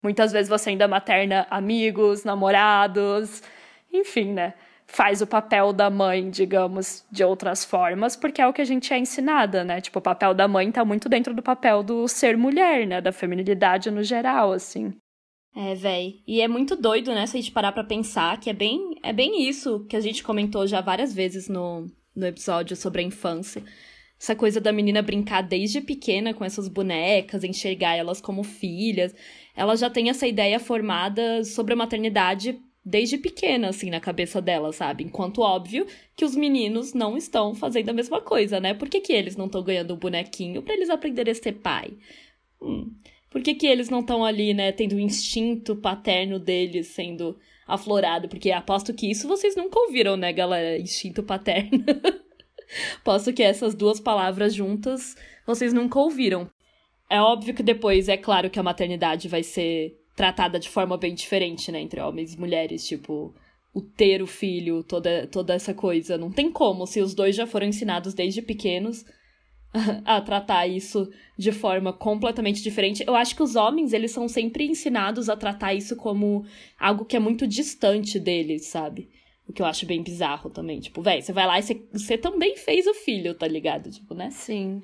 muitas 0.03 0.33
vezes 0.33 0.51
você 0.51 0.69
ainda 0.69 0.87
materna 0.87 1.47
amigos, 1.49 2.25
namorados, 2.25 3.43
enfim, 3.91 4.35
né? 4.35 4.53
Faz 4.95 5.21
o 5.21 5.27
papel 5.27 5.73
da 5.73 5.91
mãe, 5.91 6.31
digamos, 6.31 7.05
de 7.11 7.25
outras 7.25 7.65
formas, 7.65 8.15
porque 8.15 8.41
é 8.41 8.47
o 8.47 8.53
que 8.53 8.63
a 8.63 8.65
gente 8.65 8.95
é 8.95 8.99
ensinada, 8.99 9.65
né? 9.65 9.81
Tipo, 9.81 9.99
o 9.99 10.03
papel 10.03 10.33
da 10.33 10.47
mãe 10.47 10.71
tá 10.71 10.85
muito 10.85 11.09
dentro 11.09 11.35
do 11.35 11.43
papel 11.43 11.83
do 11.83 12.07
ser 12.07 12.37
mulher, 12.37 12.87
né? 12.87 13.01
Da 13.01 13.11
feminilidade 13.11 13.91
no 13.91 14.05
geral, 14.05 14.53
assim. 14.53 14.95
É, 15.57 15.75
véi. 15.75 16.23
E 16.27 16.41
é 16.41 16.47
muito 16.47 16.77
doido, 16.77 17.13
né, 17.13 17.27
se 17.27 17.37
a 17.37 17.41
gente 17.41 17.53
parar 17.53 17.73
pra 17.73 17.85
pensar 17.85 18.39
que 18.39 18.51
é 18.51 18.53
bem, 18.53 18.97
é 19.03 19.13
bem 19.13 19.49
isso 19.49 19.85
que 19.89 19.97
a 19.97 20.01
gente 20.01 20.23
comentou 20.23 20.67
já 20.67 20.81
várias 20.81 21.13
vezes 21.13 21.49
no, 21.49 21.87
no 22.15 22.27
episódio 22.27 22.77
sobre 22.77 23.03
a 23.03 23.05
infância. 23.05 23.63
Essa 24.21 24.37
coisa 24.37 24.61
da 24.61 24.73
menina 24.73 25.03
brincar 25.03 25.43
desde 25.43 25.81
pequena 25.81 26.33
com 26.33 26.45
essas 26.45 26.69
bonecas, 26.69 27.43
enxergar 27.43 27.97
elas 27.97 28.21
como 28.21 28.43
filhas. 28.45 29.15
Ela 29.57 29.77
já 29.77 29.91
tem 29.91 30.09
essa 30.09 30.27
ideia 30.27 30.59
formada 30.61 31.45
sobre 31.45 31.75
a 31.75 31.77
maternidade 31.77 32.61
desde 32.85 33.17
pequena, 33.17 33.69
assim, 33.69 33.89
na 33.89 34.01
cabeça 34.01 34.43
dela, 34.43 34.73
sabe? 34.73 35.05
Enquanto 35.05 35.41
óbvio 35.41 35.87
que 36.15 36.25
os 36.25 36.37
meninos 36.37 36.93
não 36.93 37.17
estão 37.17 37.55
fazendo 37.55 37.89
a 37.89 37.95
mesma 37.95 38.21
coisa, 38.21 38.61
né? 38.61 38.75
Por 38.75 38.89
que, 38.89 39.01
que 39.01 39.13
eles 39.13 39.37
não 39.37 39.47
estão 39.47 39.63
ganhando 39.63 39.95
um 39.95 39.99
bonequinho 39.99 40.63
para 40.63 40.75
eles 40.75 40.91
aprenderem 40.91 41.33
a 41.33 41.35
ser 41.35 41.53
pai? 41.53 41.95
Hum. 42.61 42.93
Por 43.31 43.43
que, 43.43 43.55
que 43.55 43.67
eles 43.67 43.89
não 43.89 44.01
estão 44.01 44.25
ali, 44.25 44.55
né, 44.55 44.71
tendo 44.71 44.95
o 44.95 45.01
instinto 45.01 45.75
paterno 45.75 46.39
deles 46.39 46.89
sendo 46.89 47.37
aflorado? 47.67 48.29
Porque 48.29 48.53
aposto 48.53 48.93
que 48.93 49.11
isso 49.11 49.27
vocês 49.27 49.57
nunca 49.57 49.79
ouviram, 49.79 50.17
né, 50.17 50.33
galera? 50.33 50.79
Instinto 50.79 51.23
paterno. 51.23 51.85
aposto 53.01 53.33
que 53.33 53.43
essas 53.43 53.75
duas 53.75 53.99
palavras 53.99 54.55
juntas 54.55 55.17
vocês 55.47 55.73
nunca 55.73 55.99
ouviram. 55.99 56.49
É 57.11 57.21
óbvio 57.21 57.55
que 57.55 57.63
depois, 57.63 58.09
é 58.09 58.17
claro 58.17 58.51
que 58.51 58.59
a 58.59 58.63
maternidade 58.63 59.27
vai 59.27 59.43
ser 59.43 59.99
tratada 60.15 60.59
de 60.59 60.69
forma 60.69 60.97
bem 60.97 61.15
diferente, 61.15 61.73
né, 61.73 61.81
entre 61.81 62.01
homens 62.01 62.35
e 62.35 62.41
mulheres, 62.41 62.87
tipo, 62.87 63.35
o 63.73 63.81
ter 63.81 64.23
o 64.23 64.27
filho, 64.27 64.85
toda, 64.85 65.27
toda 65.27 65.55
essa 65.55 65.75
coisa. 65.75 66.17
Não 66.17 66.31
tem 66.31 66.51
como, 66.51 66.87
se 66.87 67.01
os 67.01 67.15
dois 67.15 67.35
já 67.35 67.47
foram 67.47 67.67
ensinados 67.67 68.15
desde 68.15 68.41
pequenos 68.41 69.05
a 70.05 70.21
tratar 70.21 70.69
isso 70.69 71.11
de 71.37 71.51
forma 71.51 71.93
completamente 71.93 72.63
diferente. 72.63 73.03
Eu 73.05 73.17
acho 73.17 73.35
que 73.35 73.43
os 73.43 73.57
homens, 73.57 73.93
eles 73.93 74.13
são 74.13 74.29
sempre 74.29 74.65
ensinados 74.65 75.29
a 75.29 75.37
tratar 75.37 75.75
isso 75.75 75.97
como 75.97 76.45
algo 76.79 77.05
que 77.05 77.17
é 77.17 77.21
muito 77.21 77.47
distante 77.47 78.21
deles, 78.21 78.67
sabe? 78.67 79.11
O 79.49 79.53
que 79.53 79.61
eu 79.61 79.67
acho 79.67 79.85
bem 79.85 80.03
bizarro 80.03 80.49
também. 80.49 80.79
Tipo, 80.79 81.03
velho, 81.03 81.23
você 81.23 81.33
vai 81.33 81.47
lá 81.47 81.59
e 81.59 81.63
você, 81.63 81.89
você 81.93 82.17
também 82.17 82.57
fez 82.57 82.87
o 82.87 82.95
filho, 82.95 83.35
tá 83.35 83.47
ligado? 83.49 83.91
Tipo, 83.91 84.15
né? 84.15 84.31
Sim. 84.31 84.83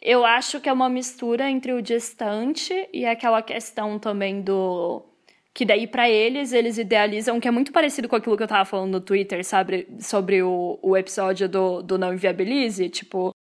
Eu 0.00 0.24
acho 0.24 0.60
que 0.60 0.68
é 0.68 0.72
uma 0.72 0.88
mistura 0.88 1.50
entre 1.50 1.72
o 1.72 1.82
distante 1.82 2.88
e 2.92 3.04
aquela 3.06 3.42
questão 3.42 3.98
também 3.98 4.40
do 4.42 5.02
que 5.54 5.64
daí 5.64 5.86
para 5.86 6.08
eles 6.08 6.52
eles 6.52 6.76
idealizam 6.76 7.40
que 7.40 7.48
é 7.48 7.50
muito 7.50 7.72
parecido 7.72 8.08
com 8.08 8.16
aquilo 8.16 8.36
que 8.36 8.42
eu 8.42 8.48
tava 8.48 8.66
falando 8.66 8.92
no 8.92 9.00
Twitter, 9.00 9.42
sabe, 9.42 9.88
sobre 9.98 10.42
o, 10.42 10.78
o 10.82 10.96
episódio 10.96 11.48
do, 11.48 11.82
do 11.82 11.96
não 11.96 12.12
inviabilize, 12.12 12.90
tipo, 12.90 13.34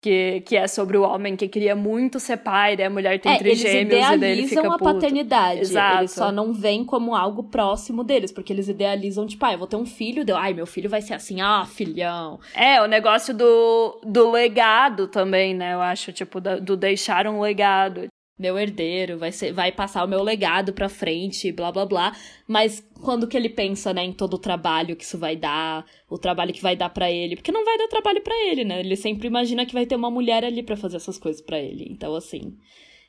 que, 0.00 0.42
que 0.42 0.56
é 0.56 0.66
sobre 0.66 0.96
o 0.96 1.02
homem 1.02 1.36
que 1.36 1.48
queria 1.48 1.74
muito 1.74 2.20
ser 2.20 2.36
pai, 2.38 2.76
daí 2.76 2.86
a 2.86 2.90
mulher 2.90 3.18
tem 3.20 3.32
é, 3.32 3.38
trigêmeos 3.38 4.06
e 4.12 4.18
daí 4.18 4.32
ele 4.32 4.46
fica 4.46 4.74
a 4.74 4.78
paternidade. 4.78 5.60
Exato. 5.60 5.98
Eles 5.98 6.10
só 6.12 6.30
não 6.30 6.52
veem 6.52 6.84
como 6.84 7.14
algo 7.14 7.44
próximo 7.44 8.04
deles, 8.04 8.30
porque 8.30 8.52
eles 8.52 8.68
idealizam, 8.68 9.26
tipo, 9.26 9.44
ah, 9.44 9.52
eu 9.52 9.58
vou 9.58 9.66
ter 9.66 9.76
um 9.76 9.86
filho, 9.86 10.24
deu, 10.24 10.36
ai, 10.36 10.54
meu 10.54 10.66
filho 10.66 10.88
vai 10.88 11.00
ser 11.00 11.14
assim, 11.14 11.40
ah, 11.40 11.64
filhão. 11.64 12.38
É, 12.54 12.80
o 12.80 12.86
negócio 12.86 13.34
do, 13.34 14.00
do 14.04 14.30
legado 14.30 15.08
também, 15.08 15.54
né? 15.54 15.74
Eu 15.74 15.80
acho, 15.80 16.12
tipo, 16.12 16.40
do, 16.40 16.60
do 16.60 16.76
deixar 16.76 17.26
um 17.26 17.40
legado 17.40 18.06
meu 18.38 18.58
herdeiro, 18.58 19.18
vai 19.18 19.32
ser, 19.32 19.52
vai 19.52 19.72
passar 19.72 20.04
o 20.04 20.08
meu 20.08 20.22
legado 20.22 20.72
pra 20.72 20.88
frente, 20.88 21.50
blá 21.52 21.72
blá 21.72 21.86
blá. 21.86 22.16
Mas 22.46 22.86
quando 23.02 23.26
que 23.26 23.36
ele 23.36 23.48
pensa, 23.48 23.92
né, 23.94 24.04
em 24.04 24.12
todo 24.12 24.34
o 24.34 24.38
trabalho 24.38 24.94
que 24.96 25.04
isso 25.04 25.18
vai 25.18 25.36
dar, 25.36 25.86
o 26.08 26.18
trabalho 26.18 26.52
que 26.52 26.62
vai 26.62 26.76
dar 26.76 26.90
para 26.90 27.10
ele, 27.10 27.36
porque 27.36 27.52
não 27.52 27.64
vai 27.64 27.78
dar 27.78 27.88
trabalho 27.88 28.20
para 28.22 28.34
ele, 28.46 28.64
né? 28.64 28.80
Ele 28.80 28.96
sempre 28.96 29.26
imagina 29.26 29.64
que 29.64 29.72
vai 29.74 29.86
ter 29.86 29.96
uma 29.96 30.10
mulher 30.10 30.44
ali 30.44 30.62
para 30.62 30.76
fazer 30.76 30.96
essas 30.96 31.18
coisas 31.18 31.40
para 31.40 31.58
ele. 31.58 31.86
Então, 31.90 32.14
assim, 32.14 32.56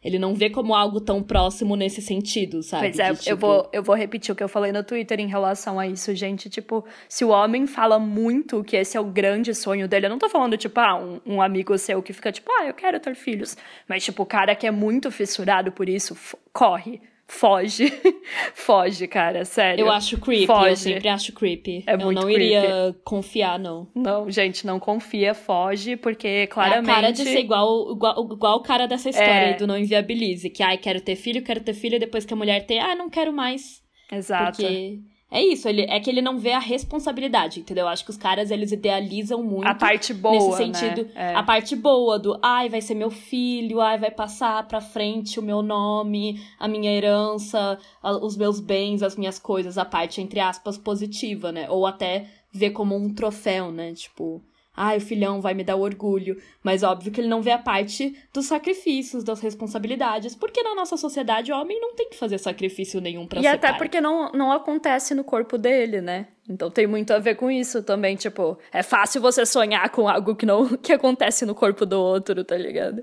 ele 0.07 0.17
não 0.17 0.33
vê 0.33 0.49
como 0.49 0.73
algo 0.73 1.01
tão 1.01 1.21
próximo 1.21 1.75
nesse 1.75 2.01
sentido, 2.01 2.63
sabe? 2.63 2.87
Pois 2.87 2.99
é, 2.99 3.11
de, 3.11 3.19
tipo... 3.19 3.29
eu, 3.29 3.37
vou, 3.37 3.69
eu 3.73 3.83
vou 3.83 3.93
repetir 3.93 4.31
o 4.31 4.35
que 4.35 4.41
eu 4.41 4.47
falei 4.47 4.71
no 4.71 4.81
Twitter 4.81 5.19
em 5.19 5.27
relação 5.27 5.77
a 5.77 5.85
isso, 5.85 6.15
gente. 6.15 6.49
Tipo, 6.49 6.85
se 7.09 7.25
o 7.25 7.29
homem 7.29 7.67
fala 7.67 7.99
muito 7.99 8.63
que 8.63 8.77
esse 8.77 8.95
é 8.95 9.01
o 9.01 9.03
grande 9.03 9.53
sonho 9.53 9.85
dele, 9.85 10.05
eu 10.05 10.09
não 10.09 10.17
tô 10.17 10.29
falando, 10.29 10.55
tipo, 10.55 10.79
ah, 10.79 10.95
um, 10.97 11.19
um 11.25 11.41
amigo 11.41 11.77
seu 11.77 12.01
que 12.01 12.13
fica 12.13 12.31
tipo, 12.31 12.49
ah, 12.53 12.65
eu 12.65 12.73
quero 12.73 13.01
ter 13.01 13.15
filhos. 13.15 13.57
Mas, 13.85 14.05
tipo, 14.05 14.23
o 14.23 14.25
cara 14.25 14.55
que 14.55 14.65
é 14.65 14.71
muito 14.71 15.11
fissurado 15.11 15.73
por 15.73 15.89
isso, 15.89 16.15
corre 16.53 17.01
foge. 17.27 17.91
foge, 18.53 19.07
cara, 19.07 19.43
sério. 19.45 19.81
Eu 19.85 19.91
acho 19.91 20.17
creepy, 20.19 20.47
foge. 20.47 20.69
eu 20.69 20.75
sempre 20.75 21.09
acho 21.09 21.33
creepy. 21.33 21.83
É 21.85 21.93
eu 21.93 21.99
muito 21.99 22.21
não 22.21 22.27
creepy. 22.27 22.45
iria 22.45 22.95
confiar, 23.03 23.59
não. 23.59 23.87
Não, 23.93 24.29
gente, 24.29 24.65
não 24.65 24.79
confia, 24.79 25.33
foge, 25.33 25.95
porque 25.95 26.47
claramente... 26.47 26.89
É 26.89 26.91
a 26.91 26.95
cara 26.95 27.11
de 27.11 27.23
ser 27.23 27.39
igual, 27.39 27.91
igual, 27.91 28.29
igual 28.31 28.57
o 28.57 28.63
cara 28.63 28.87
dessa 28.87 29.09
história 29.09 29.51
é... 29.51 29.53
do 29.53 29.67
não 29.67 29.77
inviabilize, 29.77 30.49
que, 30.49 30.63
ai, 30.63 30.77
quero 30.77 31.01
ter 31.01 31.15
filho, 31.15 31.43
quero 31.43 31.59
ter 31.59 31.73
filho, 31.73 31.99
depois 31.99 32.25
que 32.25 32.33
a 32.33 32.37
mulher 32.37 32.65
tem, 32.65 32.79
ah, 32.79 32.95
não 32.95 33.09
quero 33.09 33.33
mais. 33.33 33.81
Exato. 34.11 34.57
Porque 34.57 34.99
é 35.29 35.43
isso, 35.43 35.67
ele, 35.67 35.81
é 35.81 35.99
que 35.99 36.09
ele 36.09 36.21
não 36.21 36.39
vê 36.39 36.53
a 36.53 36.59
responsabilidade, 36.59 37.59
entendeu? 37.59 37.83
Eu 37.83 37.89
acho 37.89 38.05
que 38.05 38.09
os 38.11 38.17
caras, 38.17 38.49
eles 38.49 38.71
idealizam 38.71 39.43
muito. 39.43 39.67
A 39.67 39.75
parte 39.75 40.13
boa, 40.13 40.33
Nesse 40.33 40.57
sentido, 40.57 41.03
né? 41.03 41.11
é. 41.15 41.35
a 41.35 41.43
parte 41.43 41.75
boa 41.75 42.17
do, 42.17 42.39
ai, 42.41 42.69
vai 42.69 42.79
ser 42.79 42.95
meu 42.95 43.11
filho, 43.11 43.81
ai, 43.81 43.97
vai 43.97 44.09
passar 44.09 44.65
pra 44.67 44.79
frente 44.79 45.37
o 45.37 45.43
meu 45.43 45.61
nome, 45.61 46.41
a 46.57 46.65
minha 46.65 46.89
herança, 46.89 47.77
a, 48.01 48.11
os 48.13 48.37
meus 48.37 48.61
bens, 48.61 49.03
as 49.03 49.17
minhas 49.17 49.37
coisas, 49.37 49.77
a 49.77 49.83
parte, 49.83 50.21
entre 50.21 50.39
aspas, 50.39 50.77
positiva, 50.77 51.51
né? 51.51 51.69
Ou 51.69 51.85
até 51.85 52.27
ver 52.49 52.69
como 52.69 52.95
um 52.95 53.13
troféu, 53.13 53.69
né? 53.69 53.93
Tipo, 53.93 54.41
ah, 54.77 54.95
o 54.95 55.01
filhão 55.01 55.41
vai 55.41 55.55
me 55.55 55.63
dar 55.63 55.75
orgulho. 55.75 56.39
Mas 56.63 56.83
óbvio 56.83 57.11
que 57.11 57.19
ele 57.19 57.27
não 57.27 57.41
vê 57.41 57.49
a 57.49 57.57
parte 57.57 58.15
dos 58.31 58.45
sacrifícios, 58.45 59.23
das 59.23 59.39
responsabilidades, 59.41 60.35
porque 60.35 60.61
na 60.61 60.75
nossa 60.75 60.95
sociedade 60.95 61.51
o 61.51 61.59
homem 61.59 61.81
não 61.81 61.95
tem 61.95 62.07
que 62.09 62.15
fazer 62.15 62.37
sacrifício 62.37 63.01
nenhum 63.01 63.25
pra 63.25 63.39
e 63.39 63.41
ser 63.41 63.49
E 63.49 63.51
até 63.51 63.69
pai. 63.69 63.77
porque 63.79 63.99
não, 63.99 64.31
não 64.33 64.51
acontece 64.51 65.15
no 65.15 65.23
corpo 65.23 65.57
dele, 65.57 65.99
né? 65.99 66.27
Então 66.47 66.69
tem 66.69 66.85
muito 66.85 67.11
a 67.11 67.17
ver 67.17 67.35
com 67.35 67.49
isso 67.49 67.81
também, 67.81 68.15
tipo, 68.15 68.57
é 68.71 68.83
fácil 68.83 69.19
você 69.19 69.45
sonhar 69.47 69.89
com 69.89 70.07
algo 70.07 70.35
que 70.35 70.45
não 70.45 70.67
que 70.77 70.93
acontece 70.93 71.43
no 71.43 71.55
corpo 71.55 71.83
do 71.83 71.99
outro, 71.99 72.43
tá 72.45 72.55
ligado? 72.55 73.01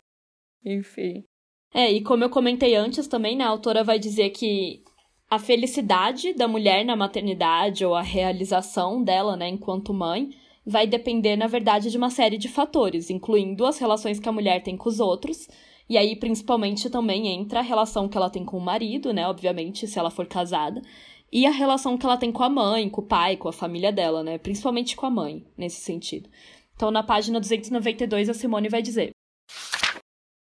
Enfim. 0.65 1.25
É, 1.75 1.91
e 1.91 2.03
como 2.03 2.23
eu 2.23 2.31
comentei 2.31 2.77
antes 2.77 3.09
também, 3.09 3.37
né, 3.37 3.43
a 3.43 3.49
autora 3.49 3.83
vai 3.83 3.99
dizer 3.99 4.31
que 4.31 4.81
a 5.29 5.41
felicidade 5.41 6.33
da 6.35 6.47
mulher 6.47 6.85
na 6.85 6.95
maternidade 6.95 7.85
ou 7.85 7.97
a 7.97 8.03
realização 8.03 9.03
dela, 9.03 9.37
né, 9.37 9.49
enquanto 9.49 9.93
mãe, 9.93 10.31
vai 10.67 10.87
depender, 10.87 11.37
na 11.37 11.47
verdade, 11.47 11.91
de 11.91 11.97
uma 11.97 12.11
série 12.11 12.39
de 12.39 12.49
fatores, 12.49 13.11
incluindo 13.11 13.67
as 13.67 13.79
relações 13.79 14.19
que 14.19 14.29
a 14.29 14.33
mulher 14.33 14.63
tem 14.63 14.77
com 14.77 14.89
os 14.89 15.01
outros, 15.01 15.49
e 15.89 15.99
aí 15.99 16.17
principalmente 16.17 16.89
também 16.89 17.29
entra 17.29 17.61
a 17.61 17.63
relação 17.63 18.09
que 18.09 18.17
ela 18.17 18.31
tem 18.31 18.45
com 18.45 18.57
o 18.57 18.61
marido, 18.61 19.13
né, 19.13 19.27
obviamente, 19.27 19.87
se 19.87 19.99
ela 19.99 20.11
for 20.11 20.27
casada, 20.27 20.81
e 21.31 21.47
a 21.47 21.51
relação 21.51 21.99
que 21.99 22.07
ela 22.07 22.17
tem 22.17 22.33
com 22.33 22.43
a 22.43 22.49
mãe, 22.49 22.89
com 22.89 23.01
o 23.01 23.07
pai, 23.07 23.37
com 23.37 23.49
a 23.49 23.53
família 23.53 23.93
dela, 23.93 24.23
né, 24.23 24.39
principalmente 24.39 24.97
com 24.97 25.07
a 25.07 25.11
mãe, 25.11 25.45
nesse 25.57 25.81
sentido. 25.81 26.31
Então, 26.77 26.91
na 26.91 27.03
página 27.03 27.39
292, 27.39 28.29
a 28.29 28.35
Simone 28.35 28.69
vai 28.69 28.83
dizer: 28.83 29.14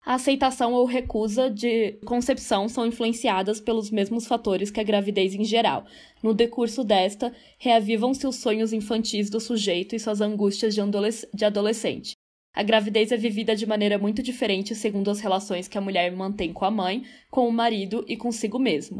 a 0.05 0.15
aceitação 0.15 0.73
ou 0.73 0.85
recusa 0.85 1.49
de 1.49 1.93
concepção 2.05 2.67
são 2.67 2.85
influenciadas 2.85 3.61
pelos 3.61 3.89
mesmos 3.89 4.27
fatores 4.27 4.69
que 4.69 4.81
a 4.81 4.83
gravidez 4.83 5.33
em 5.33 5.45
geral. 5.45 5.85
No 6.21 6.33
decurso 6.33 6.83
desta, 6.83 7.33
reavivam-se 7.57 8.27
os 8.27 8.35
sonhos 8.35 8.73
infantis 8.73 9.29
do 9.29 9.39
sujeito 9.39 9.95
e 9.95 9.99
suas 9.99 10.19
angústias 10.19 10.75
de 10.75 11.45
adolescente. 11.45 12.13
A 12.53 12.61
gravidez 12.61 13.11
é 13.13 13.17
vivida 13.17 13.55
de 13.55 13.65
maneira 13.65 13.97
muito 13.97 14.21
diferente 14.21 14.75
segundo 14.75 15.09
as 15.09 15.21
relações 15.21 15.69
que 15.69 15.77
a 15.77 15.81
mulher 15.81 16.11
mantém 16.11 16.51
com 16.51 16.65
a 16.65 16.71
mãe, 16.71 17.03
com 17.31 17.47
o 17.47 17.51
marido 17.51 18.03
e 18.07 18.17
consigo 18.17 18.59
mesma. 18.59 18.99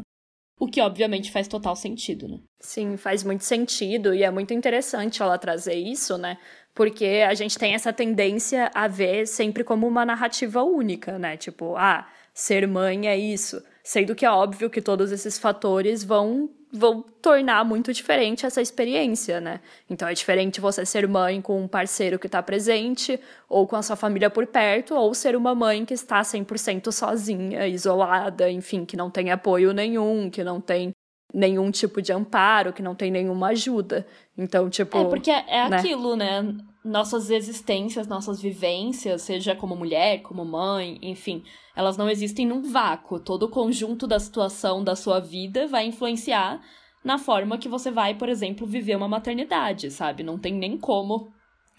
O 0.58 0.66
que 0.66 0.80
obviamente 0.80 1.30
faz 1.30 1.46
total 1.46 1.76
sentido, 1.76 2.28
né? 2.28 2.40
Sim, 2.60 2.96
faz 2.96 3.22
muito 3.22 3.44
sentido 3.44 4.14
e 4.14 4.22
é 4.22 4.30
muito 4.30 4.54
interessante 4.54 5.20
ela 5.20 5.36
trazer 5.36 5.74
isso, 5.74 6.16
né? 6.16 6.38
Porque 6.74 7.24
a 7.26 7.34
gente 7.34 7.56
tem 7.58 7.74
essa 7.74 7.92
tendência 7.92 8.70
a 8.74 8.88
ver 8.88 9.26
sempre 9.26 9.62
como 9.62 9.86
uma 9.86 10.04
narrativa 10.04 10.62
única, 10.62 11.18
né? 11.18 11.36
Tipo, 11.36 11.76
ah, 11.76 12.06
ser 12.32 12.66
mãe 12.66 13.08
é 13.08 13.16
isso. 13.16 13.62
Sendo 13.82 14.14
que 14.14 14.26
é 14.26 14.30
óbvio 14.30 14.68
que 14.70 14.82
todos 14.82 15.12
esses 15.12 15.38
fatores 15.38 16.02
vão 16.02 16.50
vão 16.76 17.02
tornar 17.22 17.64
muito 17.64 17.92
diferente 17.92 18.44
essa 18.44 18.60
experiência, 18.60 19.40
né? 19.40 19.60
Então 19.88 20.08
é 20.08 20.12
diferente 20.12 20.60
você 20.60 20.84
ser 20.84 21.06
mãe 21.06 21.40
com 21.40 21.62
um 21.62 21.68
parceiro 21.68 22.18
que 22.18 22.26
está 22.26 22.42
presente, 22.42 23.18
ou 23.48 23.64
com 23.66 23.76
a 23.76 23.82
sua 23.82 23.94
família 23.94 24.28
por 24.28 24.44
perto, 24.46 24.94
ou 24.94 25.14
ser 25.14 25.36
uma 25.36 25.54
mãe 25.54 25.84
que 25.84 25.94
está 25.94 26.20
100% 26.22 26.90
sozinha, 26.90 27.68
isolada, 27.68 28.50
enfim, 28.50 28.84
que 28.84 28.96
não 28.96 29.08
tem 29.08 29.30
apoio 29.30 29.72
nenhum, 29.72 30.28
que 30.28 30.42
não 30.42 30.60
tem 30.60 30.93
nenhum 31.34 31.70
tipo 31.72 32.00
de 32.00 32.12
amparo, 32.12 32.72
que 32.72 32.80
não 32.82 32.94
tem 32.94 33.10
nenhuma 33.10 33.48
ajuda. 33.48 34.06
Então, 34.38 34.70
tipo. 34.70 34.96
É, 34.96 35.04
porque 35.04 35.30
é 35.30 35.68
né? 35.68 35.76
aquilo, 35.76 36.14
né? 36.14 36.56
Nossas 36.84 37.30
existências, 37.30 38.06
nossas 38.06 38.40
vivências, 38.40 39.22
seja 39.22 39.56
como 39.56 39.74
mulher, 39.74 40.22
como 40.22 40.44
mãe, 40.44 40.98
enfim, 41.02 41.42
elas 41.74 41.96
não 41.96 42.08
existem 42.08 42.46
num 42.46 42.62
vácuo. 42.62 43.18
Todo 43.18 43.44
o 43.44 43.48
conjunto 43.48 44.06
da 44.06 44.20
situação 44.20 44.84
da 44.84 44.94
sua 44.94 45.18
vida 45.18 45.66
vai 45.66 45.86
influenciar 45.86 46.60
na 47.02 47.18
forma 47.18 47.58
que 47.58 47.68
você 47.68 47.90
vai, 47.90 48.14
por 48.14 48.28
exemplo, 48.28 48.66
viver 48.66 48.96
uma 48.96 49.08
maternidade, 49.08 49.90
sabe? 49.90 50.22
Não 50.22 50.38
tem 50.38 50.54
nem 50.54 50.76
como 50.78 51.32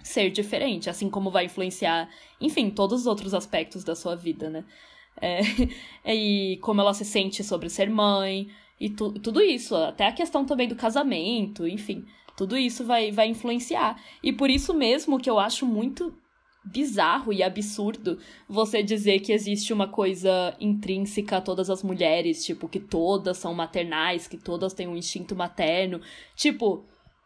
ser 0.03 0.29
diferente, 0.29 0.89
assim 0.89 1.09
como 1.09 1.31
vai 1.31 1.45
influenciar, 1.45 2.09
enfim, 2.41 2.69
todos 2.69 3.01
os 3.01 3.07
outros 3.07 3.33
aspectos 3.33 3.83
da 3.83 3.95
sua 3.95 4.15
vida, 4.15 4.49
né? 4.49 4.65
É, 5.21 5.39
e 6.13 6.57
como 6.61 6.81
ela 6.81 6.93
se 6.93 7.05
sente 7.05 7.43
sobre 7.43 7.69
ser 7.69 7.89
mãe, 7.89 8.47
e 8.79 8.89
tu, 8.89 9.13
tudo 9.13 9.41
isso, 9.41 9.75
até 9.75 10.07
a 10.07 10.11
questão 10.11 10.45
também 10.45 10.67
do 10.67 10.75
casamento, 10.75 11.67
enfim, 11.67 12.05
tudo 12.35 12.57
isso 12.57 12.83
vai, 12.85 13.11
vai 13.11 13.27
influenciar. 13.27 14.01
E 14.21 14.33
por 14.33 14.49
isso 14.49 14.73
mesmo 14.73 15.19
que 15.19 15.29
eu 15.29 15.39
acho 15.39 15.65
muito 15.65 16.13
bizarro 16.65 17.31
e 17.31 17.43
absurdo 17.43 18.17
você 18.49 18.81
dizer 18.81 19.19
que 19.19 19.31
existe 19.31 19.71
uma 19.71 19.87
coisa 19.87 20.55
intrínseca 20.59 21.37
a 21.37 21.41
todas 21.41 21.69
as 21.69 21.83
mulheres, 21.83 22.43
tipo, 22.43 22.67
que 22.67 22.79
todas 22.79 23.37
são 23.37 23.53
maternais, 23.53 24.27
que 24.27 24.37
todas 24.37 24.73
têm 24.73 24.87
um 24.87 24.97
instinto 24.97 25.35
materno. 25.35 26.01
Tipo, 26.35 26.83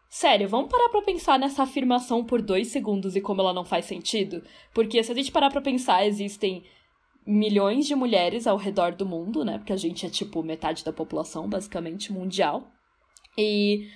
sério, 0.08 0.48
vamos 0.48 0.70
parar 0.70 0.90
pra 0.90 1.02
pensar 1.02 1.38
nessa 1.38 1.62
afirmação 1.62 2.22
por 2.22 2.42
dois 2.42 2.68
segundos 2.68 3.16
e 3.16 3.20
como 3.20 3.40
ela 3.40 3.54
não 3.54 3.64
faz 3.64 3.86
sentido? 3.86 4.42
Porque 4.74 5.02
se 5.02 5.10
a 5.10 5.14
gente 5.14 5.32
parar 5.32 5.50
pra 5.50 5.62
pensar, 5.62 6.06
existem 6.06 6.62
milhões 7.26 7.86
de 7.86 7.94
mulheres 7.94 8.46
ao 8.46 8.56
redor 8.56 8.92
do 8.92 9.06
mundo, 9.06 9.44
né? 9.44 9.58
Porque 9.58 9.72
a 9.72 9.76
gente 9.76 10.06
é 10.06 10.10
tipo 10.10 10.42
metade 10.42 10.84
da 10.84 10.92
população, 10.92 11.48
basicamente, 11.48 12.12
mundial. 12.12 12.70
E 13.36 13.86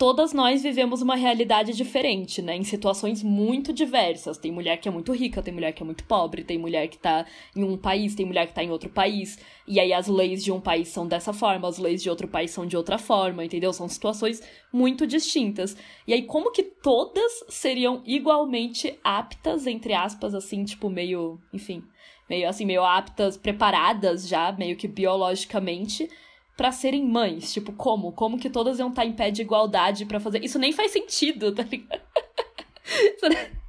todas 0.00 0.32
nós 0.32 0.62
vivemos 0.62 1.02
uma 1.02 1.14
realidade 1.14 1.74
diferente, 1.74 2.40
né? 2.40 2.56
Em 2.56 2.64
situações 2.64 3.22
muito 3.22 3.70
diversas. 3.70 4.38
Tem 4.38 4.50
mulher 4.50 4.78
que 4.78 4.88
é 4.88 4.90
muito 4.90 5.12
rica, 5.12 5.42
tem 5.42 5.52
mulher 5.52 5.72
que 5.72 5.82
é 5.82 5.84
muito 5.84 6.04
pobre, 6.04 6.42
tem 6.42 6.56
mulher 6.56 6.88
que 6.88 6.96
tá 6.96 7.26
em 7.54 7.62
um 7.62 7.76
país, 7.76 8.14
tem 8.14 8.24
mulher 8.24 8.46
que 8.46 8.54
tá 8.54 8.64
em 8.64 8.70
outro 8.70 8.88
país. 8.88 9.38
E 9.68 9.78
aí 9.78 9.92
as 9.92 10.08
leis 10.08 10.42
de 10.42 10.50
um 10.50 10.58
país 10.58 10.88
são 10.88 11.06
dessa 11.06 11.34
forma, 11.34 11.68
as 11.68 11.76
leis 11.76 12.02
de 12.02 12.08
outro 12.08 12.26
país 12.26 12.50
são 12.50 12.64
de 12.64 12.78
outra 12.78 12.96
forma, 12.96 13.44
entendeu? 13.44 13.74
São 13.74 13.86
situações 13.90 14.42
muito 14.72 15.06
distintas. 15.06 15.76
E 16.06 16.14
aí 16.14 16.22
como 16.22 16.50
que 16.50 16.62
todas 16.62 17.44
seriam 17.50 18.02
igualmente 18.06 18.98
aptas, 19.04 19.66
entre 19.66 19.92
aspas, 19.92 20.34
assim, 20.34 20.64
tipo, 20.64 20.88
meio, 20.88 21.38
enfim, 21.52 21.82
meio 22.30 22.48
assim, 22.48 22.64
meio 22.64 22.84
aptas, 22.84 23.36
preparadas 23.36 24.28
já, 24.28 24.52
meio 24.52 24.76
que 24.76 24.86
biologicamente, 24.86 26.08
para 26.56 26.70
serem 26.70 27.04
mães. 27.04 27.52
Tipo, 27.52 27.72
como? 27.72 28.12
Como 28.12 28.38
que 28.38 28.48
todas 28.48 28.78
iam 28.78 28.90
estar 28.90 29.04
em 29.04 29.12
pé 29.12 29.32
de 29.32 29.42
igualdade 29.42 30.06
para 30.06 30.20
fazer. 30.20 30.44
Isso 30.44 30.58
nem 30.58 30.70
faz 30.70 30.92
sentido, 30.92 31.52
tá 31.52 31.64
ligado? 31.64 32.00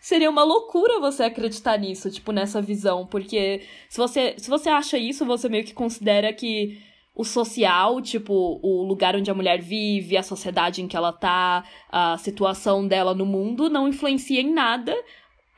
Seria 0.00 0.28
uma 0.28 0.42
loucura 0.42 0.98
você 0.98 1.22
acreditar 1.22 1.78
nisso, 1.78 2.10
tipo, 2.10 2.32
nessa 2.32 2.60
visão, 2.60 3.06
porque 3.06 3.62
se 3.88 3.98
você, 3.98 4.34
se 4.36 4.50
você 4.50 4.68
acha 4.68 4.98
isso, 4.98 5.24
você 5.24 5.48
meio 5.48 5.64
que 5.64 5.72
considera 5.72 6.32
que 6.32 6.82
o 7.14 7.24
social, 7.24 8.00
tipo, 8.00 8.58
o 8.62 8.82
lugar 8.82 9.14
onde 9.14 9.30
a 9.30 9.34
mulher 9.34 9.60
vive, 9.60 10.16
a 10.16 10.22
sociedade 10.22 10.82
em 10.82 10.88
que 10.88 10.96
ela 10.96 11.12
tá, 11.12 11.62
a 11.88 12.18
situação 12.18 12.86
dela 12.86 13.14
no 13.14 13.26
mundo, 13.26 13.70
não 13.70 13.86
influencia 13.86 14.40
em 14.40 14.52
nada 14.52 14.96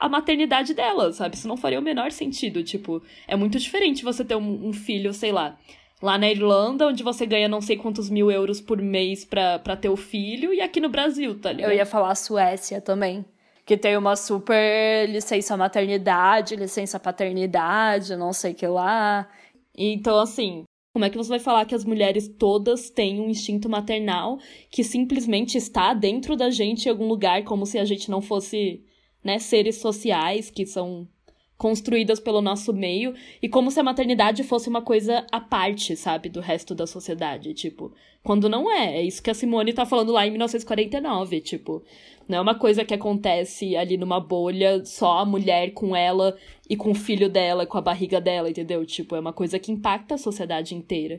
a 0.04 0.08
maternidade 0.08 0.74
dela, 0.74 1.10
sabe? 1.14 1.34
Isso 1.34 1.48
não 1.48 1.56
faria 1.56 1.80
o 1.80 1.82
menor 1.82 2.12
sentido. 2.12 2.62
Tipo, 2.62 3.02
é 3.26 3.34
muito 3.34 3.58
diferente 3.58 4.04
você 4.04 4.22
ter 4.22 4.36
um, 4.36 4.68
um 4.68 4.70
filho, 4.70 5.14
sei 5.14 5.32
lá, 5.32 5.58
lá 6.02 6.18
na 6.18 6.30
Irlanda, 6.30 6.88
onde 6.88 7.02
você 7.02 7.24
ganha 7.24 7.48
não 7.48 7.62
sei 7.62 7.78
quantos 7.78 8.10
mil 8.10 8.30
euros 8.30 8.60
por 8.60 8.82
mês 8.82 9.24
pra, 9.24 9.58
pra 9.58 9.74
ter 9.74 9.88
o 9.88 9.96
filho, 9.96 10.52
e 10.52 10.60
aqui 10.60 10.78
no 10.78 10.90
Brasil, 10.90 11.40
tá 11.40 11.52
ligado? 11.52 11.70
Eu 11.70 11.76
ia 11.76 11.86
falar 11.86 12.14
Suécia 12.16 12.82
também. 12.82 13.24
Que 13.64 13.78
tem 13.78 13.96
uma 13.96 14.14
super 14.14 15.08
licença 15.08 15.56
maternidade, 15.56 16.54
licença 16.54 17.00
paternidade, 17.00 18.14
não 18.14 18.34
sei 18.34 18.52
o 18.52 18.54
que 18.54 18.66
lá. 18.66 19.26
Então, 19.74 20.20
assim, 20.20 20.64
como 20.92 21.06
é 21.06 21.08
que 21.08 21.16
você 21.16 21.30
vai 21.30 21.38
falar 21.38 21.64
que 21.64 21.74
as 21.74 21.82
mulheres 21.82 22.28
todas 22.28 22.90
têm 22.90 23.22
um 23.22 23.30
instinto 23.30 23.70
maternal 23.70 24.38
que 24.70 24.84
simplesmente 24.84 25.56
está 25.56 25.94
dentro 25.94 26.36
da 26.36 26.50
gente 26.50 26.84
em 26.84 26.90
algum 26.90 27.08
lugar, 27.08 27.42
como 27.44 27.64
se 27.64 27.78
a 27.78 27.86
gente 27.86 28.10
não 28.10 28.20
fosse 28.20 28.84
né, 29.24 29.38
seres 29.38 29.76
sociais 29.76 30.50
que 30.50 30.66
são 30.66 31.08
construídas 31.56 32.20
pelo 32.20 32.42
nosso 32.42 32.72
meio 32.72 33.14
e 33.40 33.48
como 33.48 33.70
se 33.70 33.80
a 33.80 33.82
maternidade 33.82 34.42
fosse 34.42 34.68
uma 34.68 34.82
coisa 34.82 35.24
à 35.32 35.40
parte, 35.40 35.96
sabe, 35.96 36.28
do 36.28 36.40
resto 36.40 36.74
da 36.74 36.86
sociedade, 36.86 37.54
tipo, 37.54 37.92
quando 38.22 38.48
não 38.48 38.70
é, 38.70 38.96
é 38.96 39.02
isso 39.02 39.22
que 39.22 39.30
a 39.30 39.34
Simone 39.34 39.72
tá 39.72 39.86
falando 39.86 40.12
lá 40.12 40.26
em 40.26 40.30
1949, 40.30 41.40
tipo, 41.40 41.82
não 42.28 42.38
é 42.38 42.40
uma 42.40 42.54
coisa 42.54 42.84
que 42.84 42.94
acontece 42.94 43.76
ali 43.76 43.96
numa 43.96 44.18
bolha, 44.18 44.84
só 44.84 45.18
a 45.18 45.26
mulher 45.26 45.72
com 45.72 45.94
ela 45.94 46.36
e 46.68 46.76
com 46.76 46.90
o 46.90 46.94
filho 46.94 47.28
dela, 47.28 47.66
com 47.66 47.78
a 47.78 47.82
barriga 47.82 48.20
dela, 48.20 48.48
entendeu? 48.48 48.84
Tipo, 48.84 49.14
é 49.14 49.20
uma 49.20 49.32
coisa 49.32 49.58
que 49.58 49.70
impacta 49.70 50.14
a 50.14 50.18
sociedade 50.18 50.74
inteira. 50.74 51.18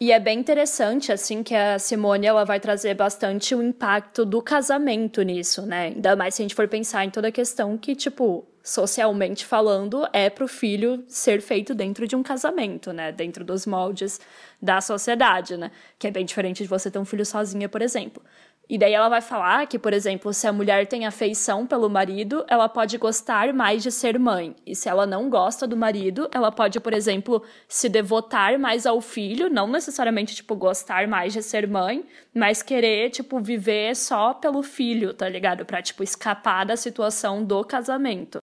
E 0.00 0.10
é 0.10 0.18
bem 0.18 0.40
interessante, 0.40 1.12
assim, 1.12 1.42
que 1.42 1.54
a 1.54 1.78
Simone 1.78 2.26
ela 2.26 2.44
vai 2.44 2.58
trazer 2.58 2.94
bastante 2.94 3.54
o 3.54 3.62
impacto 3.62 4.24
do 4.24 4.42
casamento 4.42 5.22
nisso, 5.22 5.62
né? 5.62 5.86
Ainda 5.86 6.16
mais 6.16 6.34
se 6.34 6.42
a 6.42 6.44
gente 6.44 6.54
for 6.54 6.66
pensar 6.66 7.04
em 7.04 7.10
toda 7.10 7.28
a 7.28 7.32
questão 7.32 7.78
que, 7.78 7.94
tipo, 7.94 8.44
socialmente 8.62 9.46
falando, 9.46 10.06
é 10.12 10.28
pro 10.28 10.48
filho 10.48 11.04
ser 11.06 11.40
feito 11.40 11.74
dentro 11.74 12.08
de 12.08 12.16
um 12.16 12.24
casamento, 12.24 12.92
né? 12.92 13.12
Dentro 13.12 13.44
dos 13.44 13.66
moldes 13.66 14.20
da 14.60 14.80
sociedade, 14.80 15.56
né? 15.56 15.70
Que 15.96 16.08
é 16.08 16.10
bem 16.10 16.24
diferente 16.24 16.62
de 16.64 16.68
você 16.68 16.90
ter 16.90 16.98
um 16.98 17.04
filho 17.04 17.24
sozinha, 17.24 17.68
por 17.68 17.80
exemplo. 17.80 18.22
E 18.68 18.78
daí 18.78 18.94
ela 18.94 19.10
vai 19.10 19.20
falar 19.20 19.66
que, 19.66 19.78
por 19.78 19.92
exemplo, 19.92 20.32
se 20.32 20.46
a 20.46 20.52
mulher 20.52 20.86
tem 20.86 21.06
afeição 21.06 21.66
pelo 21.66 21.90
marido, 21.90 22.44
ela 22.48 22.66
pode 22.68 22.96
gostar 22.96 23.52
mais 23.52 23.82
de 23.82 23.92
ser 23.92 24.18
mãe. 24.18 24.56
E 24.66 24.74
se 24.74 24.88
ela 24.88 25.06
não 25.06 25.28
gosta 25.28 25.66
do 25.66 25.76
marido, 25.76 26.28
ela 26.32 26.50
pode, 26.50 26.80
por 26.80 26.94
exemplo, 26.94 27.42
se 27.68 27.90
devotar 27.90 28.58
mais 28.58 28.86
ao 28.86 29.02
filho, 29.02 29.50
não 29.50 29.66
necessariamente, 29.66 30.34
tipo, 30.34 30.56
gostar 30.56 31.06
mais 31.06 31.34
de 31.34 31.42
ser 31.42 31.68
mãe, 31.68 32.06
mas 32.34 32.62
querer, 32.62 33.10
tipo, 33.10 33.38
viver 33.38 33.94
só 33.94 34.32
pelo 34.32 34.62
filho, 34.62 35.12
tá 35.12 35.28
ligado? 35.28 35.66
Pra, 35.66 35.82
tipo, 35.82 36.02
escapar 36.02 36.64
da 36.64 36.76
situação 36.76 37.44
do 37.44 37.62
casamento. 37.64 38.38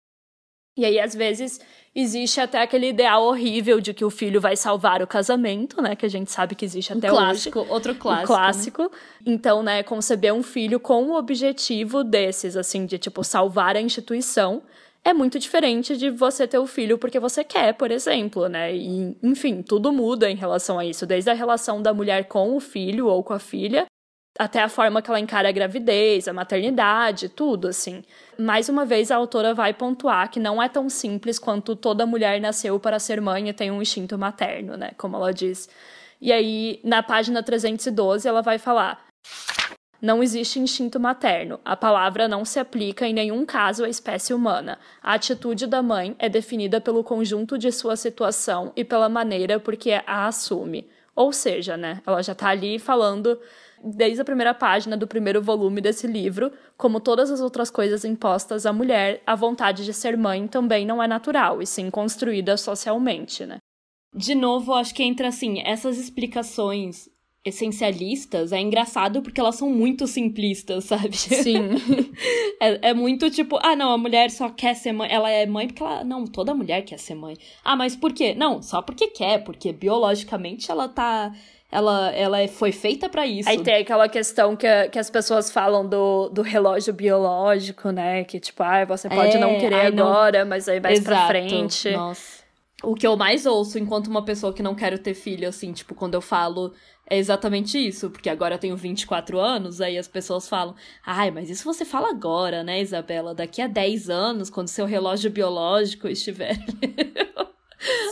E 0.77 0.85
aí, 0.85 0.99
às 0.99 1.15
vezes, 1.15 1.59
existe 2.01 2.39
até 2.39 2.61
aquele 2.61 2.89
ideal 2.89 3.23
horrível 3.23 3.79
de 3.79 3.93
que 3.93 4.05
o 4.05 4.09
filho 4.09 4.39
vai 4.39 4.55
salvar 4.55 5.01
o 5.01 5.07
casamento, 5.07 5.81
né? 5.81 5.95
Que 5.95 6.05
a 6.05 6.09
gente 6.09 6.31
sabe 6.31 6.55
que 6.55 6.65
existe 6.65 6.93
até 6.93 7.11
um 7.11 7.15
clássico, 7.15 7.59
hoje. 7.59 7.71
Outro 7.71 7.95
clássico. 7.95 8.23
Um 8.23 8.35
clássico. 8.35 8.83
Né? 8.83 8.89
Então, 9.25 9.63
né, 9.63 9.83
conceber 9.83 10.33
um 10.33 10.43
filho 10.43 10.79
com 10.79 11.09
o 11.09 11.17
objetivo 11.17 12.03
desses, 12.03 12.55
assim, 12.55 12.85
de, 12.85 12.97
tipo, 12.97 13.23
salvar 13.23 13.75
a 13.75 13.81
instituição, 13.81 14.61
é 15.03 15.13
muito 15.13 15.39
diferente 15.39 15.95
de 15.95 16.09
você 16.09 16.47
ter 16.47 16.59
o 16.59 16.67
filho 16.67 16.97
porque 16.97 17.19
você 17.19 17.43
quer, 17.43 17.73
por 17.73 17.91
exemplo, 17.91 18.47
né? 18.47 18.75
E, 18.75 19.15
enfim, 19.23 19.61
tudo 19.61 19.91
muda 19.91 20.29
em 20.29 20.35
relação 20.35 20.77
a 20.77 20.85
isso, 20.85 21.05
desde 21.05 21.29
a 21.29 21.33
relação 21.33 21.81
da 21.81 21.93
mulher 21.93 22.25
com 22.25 22.55
o 22.55 22.59
filho 22.59 23.07
ou 23.07 23.23
com 23.23 23.33
a 23.33 23.39
filha, 23.39 23.85
até 24.39 24.63
a 24.63 24.69
forma 24.69 25.01
que 25.01 25.09
ela 25.09 25.19
encara 25.19 25.49
a 25.49 25.51
gravidez, 25.51 26.25
a 26.25 26.31
maternidade, 26.31 27.27
tudo 27.27 27.67
assim. 27.67 28.01
Mais 28.37 28.69
uma 28.69 28.85
vez 28.85 29.11
a 29.11 29.17
autora 29.17 29.53
vai 29.53 29.73
pontuar 29.73 30.31
que 30.31 30.39
não 30.39 30.63
é 30.63 30.69
tão 30.69 30.89
simples 30.89 31.37
quanto 31.37 31.75
toda 31.75 32.05
mulher 32.05 32.39
nasceu 32.39 32.79
para 32.79 32.99
ser 32.99 33.19
mãe 33.19 33.49
e 33.49 33.53
tem 33.53 33.69
um 33.69 33.81
instinto 33.81 34.17
materno, 34.17 34.77
né, 34.77 34.91
como 34.97 35.17
ela 35.17 35.33
diz. 35.33 35.67
E 36.21 36.31
aí, 36.31 36.79
na 36.85 37.03
página 37.03 37.43
312, 37.43 38.29
ela 38.29 38.41
vai 38.41 38.57
falar: 38.57 39.05
não 40.01 40.23
existe 40.23 40.57
instinto 40.57 41.01
materno. 41.01 41.59
A 41.65 41.75
palavra 41.75 42.25
não 42.25 42.45
se 42.45 42.59
aplica 42.59 43.05
em 43.05 43.13
nenhum 43.13 43.45
caso 43.45 43.83
à 43.83 43.89
espécie 43.89 44.33
humana. 44.33 44.79
A 45.03 45.15
atitude 45.15 45.67
da 45.67 45.81
mãe 45.81 46.15
é 46.17 46.29
definida 46.29 46.79
pelo 46.79 47.03
conjunto 47.03 47.57
de 47.57 47.73
sua 47.73 47.97
situação 47.97 48.71
e 48.73 48.85
pela 48.85 49.09
maneira 49.09 49.59
por 49.59 49.75
que 49.75 49.91
a 49.91 50.27
assume. 50.27 50.87
Ou 51.13 51.33
seja, 51.33 51.75
né, 51.75 52.01
ela 52.07 52.23
já 52.23 52.31
está 52.31 52.47
ali 52.47 52.79
falando 52.79 53.37
desde 53.83 54.21
a 54.21 54.25
primeira 54.25 54.53
página 54.53 54.95
do 54.95 55.07
primeiro 55.07 55.41
volume 55.41 55.81
desse 55.81 56.07
livro, 56.07 56.51
como 56.77 56.99
todas 56.99 57.31
as 57.31 57.41
outras 57.41 57.69
coisas 57.69 58.05
impostas 58.05 58.65
à 58.65 58.73
mulher, 58.73 59.21
a 59.25 59.35
vontade 59.35 59.85
de 59.85 59.93
ser 59.93 60.17
mãe 60.17 60.47
também 60.47 60.85
não 60.85 61.01
é 61.01 61.07
natural, 61.07 61.61
e 61.61 61.65
sim 61.65 61.89
construída 61.89 62.57
socialmente, 62.57 63.45
né? 63.45 63.57
De 64.15 64.33
novo, 64.33 64.73
acho 64.73 64.93
que 64.93 65.03
entra 65.03 65.27
assim, 65.27 65.61
essas 65.63 65.97
explicações 65.97 67.07
essencialistas 67.45 68.51
é 68.51 68.59
engraçado 68.59 69.21
porque 69.21 69.39
elas 69.39 69.55
são 69.55 69.69
muito 69.69 70.05
simplistas, 70.07 70.85
sabe? 70.85 71.15
Sim. 71.15 71.69
é, 72.59 72.89
é, 72.89 72.93
muito 72.93 73.29
tipo, 73.29 73.57
ah, 73.61 73.75
não, 73.75 73.91
a 73.91 73.97
mulher 73.97 74.29
só 74.29 74.49
quer 74.49 74.75
ser 74.75 74.91
mãe. 74.91 75.09
Ela 75.11 75.29
é 75.29 75.45
mãe 75.45 75.67
porque 75.67 75.83
ela. 75.83 76.03
Não, 76.03 76.25
toda 76.25 76.53
mulher 76.53 76.83
quer 76.83 76.99
ser 76.99 77.15
mãe. 77.15 77.35
Ah, 77.63 77.75
mas 77.75 77.95
por 77.95 78.13
quê? 78.13 78.33
Não, 78.33 78.61
só 78.61 78.81
porque 78.81 79.07
quer, 79.07 79.43
porque 79.43 79.71
biologicamente 79.71 80.69
ela 80.69 80.87
tá 80.87 81.33
ela, 81.71 82.11
ela 82.11 82.39
é, 82.39 82.47
foi 82.47 82.71
feita 82.71 83.07
para 83.07 83.27
isso. 83.27 83.47
Aí 83.47 83.61
tem 83.61 83.75
aquela 83.75 84.09
questão 84.09 84.55
que, 84.55 84.67
que 84.89 84.97
as 84.97 85.09
pessoas 85.09 85.51
falam 85.51 85.87
do, 85.87 86.29
do 86.29 86.41
relógio 86.41 86.93
biológico, 86.93 87.91
né? 87.91 88.23
Que 88.23 88.39
tipo, 88.39 88.63
ah, 88.63 88.85
você 88.85 89.07
pode 89.07 89.37
é, 89.37 89.39
não 89.39 89.59
querer 89.59 89.87
agora, 89.87 90.39
não... 90.39 90.49
mas 90.49 90.67
aí 90.67 90.79
mais 90.79 90.99
Exato. 90.99 91.15
pra 91.15 91.27
frente. 91.27 91.91
Nossa. 91.91 92.39
O 92.81 92.95
que 92.95 93.05
eu 93.05 93.15
mais 93.15 93.45
ouço 93.45 93.77
enquanto 93.77 94.07
uma 94.07 94.23
pessoa 94.23 94.53
que 94.53 94.63
não 94.63 94.73
quero 94.73 94.97
ter 94.97 95.13
filho, 95.13 95.47
assim, 95.47 95.73
tipo, 95.73 95.93
quando 95.93 96.15
eu 96.15 96.21
falo 96.21 96.73
é 97.09 97.17
exatamente 97.17 97.77
isso, 97.77 98.09
porque 98.09 98.29
agora 98.29 98.55
eu 98.55 98.59
tenho 98.59 98.77
24 98.77 99.39
anos, 99.39 99.81
aí 99.81 99.97
as 99.97 100.07
pessoas 100.07 100.47
falam: 100.47 100.75
ai, 101.05 101.29
mas 101.29 101.49
isso 101.49 101.63
você 101.63 101.83
fala 101.83 102.09
agora, 102.09 102.63
né, 102.63 102.81
Isabela? 102.81 103.33
Daqui 103.35 103.61
a 103.61 103.67
10 103.67 104.09
anos, 104.09 104.49
quando 104.49 104.67
seu 104.67 104.85
relógio 104.85 105.29
biológico 105.29 106.07
estiver. 106.07 106.57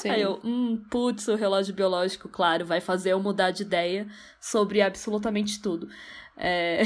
Sim. 0.01 0.09
Aí 0.09 0.21
eu, 0.21 0.39
hum, 0.43 0.81
putz, 0.89 1.27
o 1.27 1.35
relógio 1.35 1.73
biológico, 1.73 2.29
claro, 2.29 2.65
vai 2.65 2.79
fazer 2.79 3.11
eu 3.11 3.19
mudar 3.19 3.51
de 3.51 3.63
ideia 3.63 4.07
sobre 4.39 4.81
absolutamente 4.81 5.61
tudo. 5.61 5.89
É... 6.37 6.83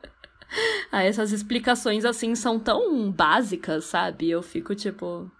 ah, 0.92 1.02
essas 1.02 1.32
explicações, 1.32 2.04
assim, 2.04 2.34
são 2.34 2.58
tão 2.58 3.10
básicas, 3.10 3.86
sabe? 3.86 4.30
Eu 4.30 4.42
fico 4.42 4.74
tipo. 4.74 5.30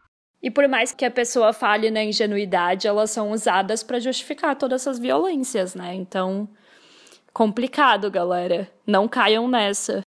E 0.42 0.50
por 0.50 0.68
mais 0.68 0.92
que 0.92 1.04
a 1.04 1.11
pessoa 1.11 1.52
fale 1.52 1.90
na 1.90 2.04
ingenuidade, 2.04 2.86
elas 2.86 3.11
são 3.11 3.32
usadas 3.32 3.82
para 3.82 3.98
justificar 3.98 4.57
todas 4.57 4.82
essas 4.82 4.98
violências, 4.98 5.74
né? 5.74 5.94
Então, 5.94 6.48
complicado, 7.32 8.11
galera. 8.11 8.70
Não 8.86 9.09
caiam 9.09 9.48
nessa. 9.48 10.02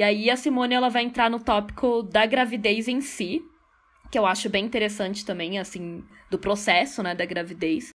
E 0.00 0.02
aí 0.02 0.30
a 0.30 0.36
Simone 0.36 0.74
ela 0.74 0.88
vai 0.88 1.02
entrar 1.02 1.28
no 1.28 1.38
tópico 1.38 2.02
da 2.02 2.24
gravidez 2.24 2.88
em 2.88 3.02
si, 3.02 3.42
que 4.10 4.18
eu 4.18 4.24
acho 4.24 4.48
bem 4.48 4.64
interessante 4.64 5.26
também, 5.26 5.58
assim, 5.58 6.02
do 6.30 6.38
processo, 6.38 7.02
né, 7.02 7.14
da 7.14 7.26
gravidez. 7.26 7.90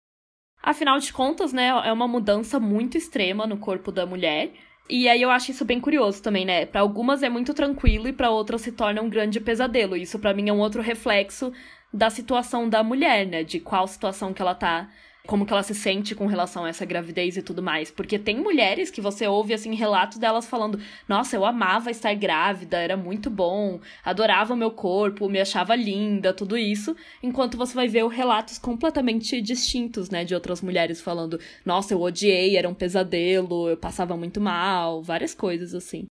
Afinal 0.63 0.97
de 0.97 1.13
contas, 1.13 1.53
né, 1.53 1.67
é 1.67 1.93
uma 1.93 2.07
mudança 2.07 2.59
muito 2.59 2.97
extrema 2.97 3.45
no 3.45 3.55
corpo 3.55 3.91
da 3.91 4.03
mulher. 4.03 4.51
E 4.89 5.07
aí 5.07 5.21
eu 5.21 5.29
acho 5.29 5.51
isso 5.51 5.63
bem 5.63 5.79
curioso 5.79 6.23
também, 6.23 6.43
né? 6.43 6.65
Para 6.65 6.81
algumas 6.81 7.21
é 7.21 7.29
muito 7.29 7.53
tranquilo 7.53 8.07
e 8.07 8.13
para 8.13 8.31
outras 8.31 8.61
se 8.61 8.71
torna 8.71 8.99
um 8.99 9.07
grande 9.07 9.39
pesadelo. 9.39 9.95
Isso 9.95 10.17
para 10.17 10.33
mim 10.33 10.49
é 10.49 10.53
um 10.53 10.59
outro 10.59 10.81
reflexo 10.81 11.53
da 11.93 12.09
situação 12.09 12.67
da 12.67 12.81
mulher, 12.83 13.27
né? 13.27 13.43
De 13.43 13.59
qual 13.59 13.87
situação 13.87 14.33
que 14.33 14.41
ela 14.41 14.55
tá 14.55 14.89
como 15.27 15.45
que 15.45 15.53
ela 15.53 15.63
se 15.63 15.75
sente 15.75 16.15
com 16.15 16.25
relação 16.25 16.65
a 16.65 16.69
essa 16.69 16.85
gravidez 16.85 17.37
e 17.37 17.41
tudo 17.41 17.61
mais. 17.61 17.91
Porque 17.91 18.17
tem 18.17 18.37
mulheres 18.37 18.89
que 18.89 19.01
você 19.01 19.27
ouve, 19.27 19.53
assim, 19.53 19.75
relatos 19.75 20.17
delas 20.17 20.47
falando: 20.47 20.79
Nossa, 21.07 21.35
eu 21.35 21.45
amava 21.45 21.91
estar 21.91 22.13
grávida, 22.15 22.77
era 22.77 22.97
muito 22.97 23.29
bom, 23.29 23.79
adorava 24.03 24.53
o 24.53 24.57
meu 24.57 24.71
corpo, 24.71 25.29
me 25.29 25.39
achava 25.39 25.75
linda, 25.75 26.33
tudo 26.33 26.57
isso. 26.57 26.95
Enquanto 27.21 27.57
você 27.57 27.73
vai 27.73 27.87
ver 27.87 28.05
relatos 28.07 28.57
completamente 28.57 29.41
distintos, 29.41 30.09
né, 30.09 30.23
de 30.25 30.33
outras 30.33 30.61
mulheres 30.61 31.01
falando: 31.01 31.39
Nossa, 31.65 31.93
eu 31.93 32.01
odiei, 32.01 32.57
era 32.57 32.67
um 32.67 32.73
pesadelo, 32.73 33.69
eu 33.69 33.77
passava 33.77 34.17
muito 34.17 34.41
mal, 34.41 35.01
várias 35.03 35.33
coisas 35.33 35.73
assim 35.73 36.07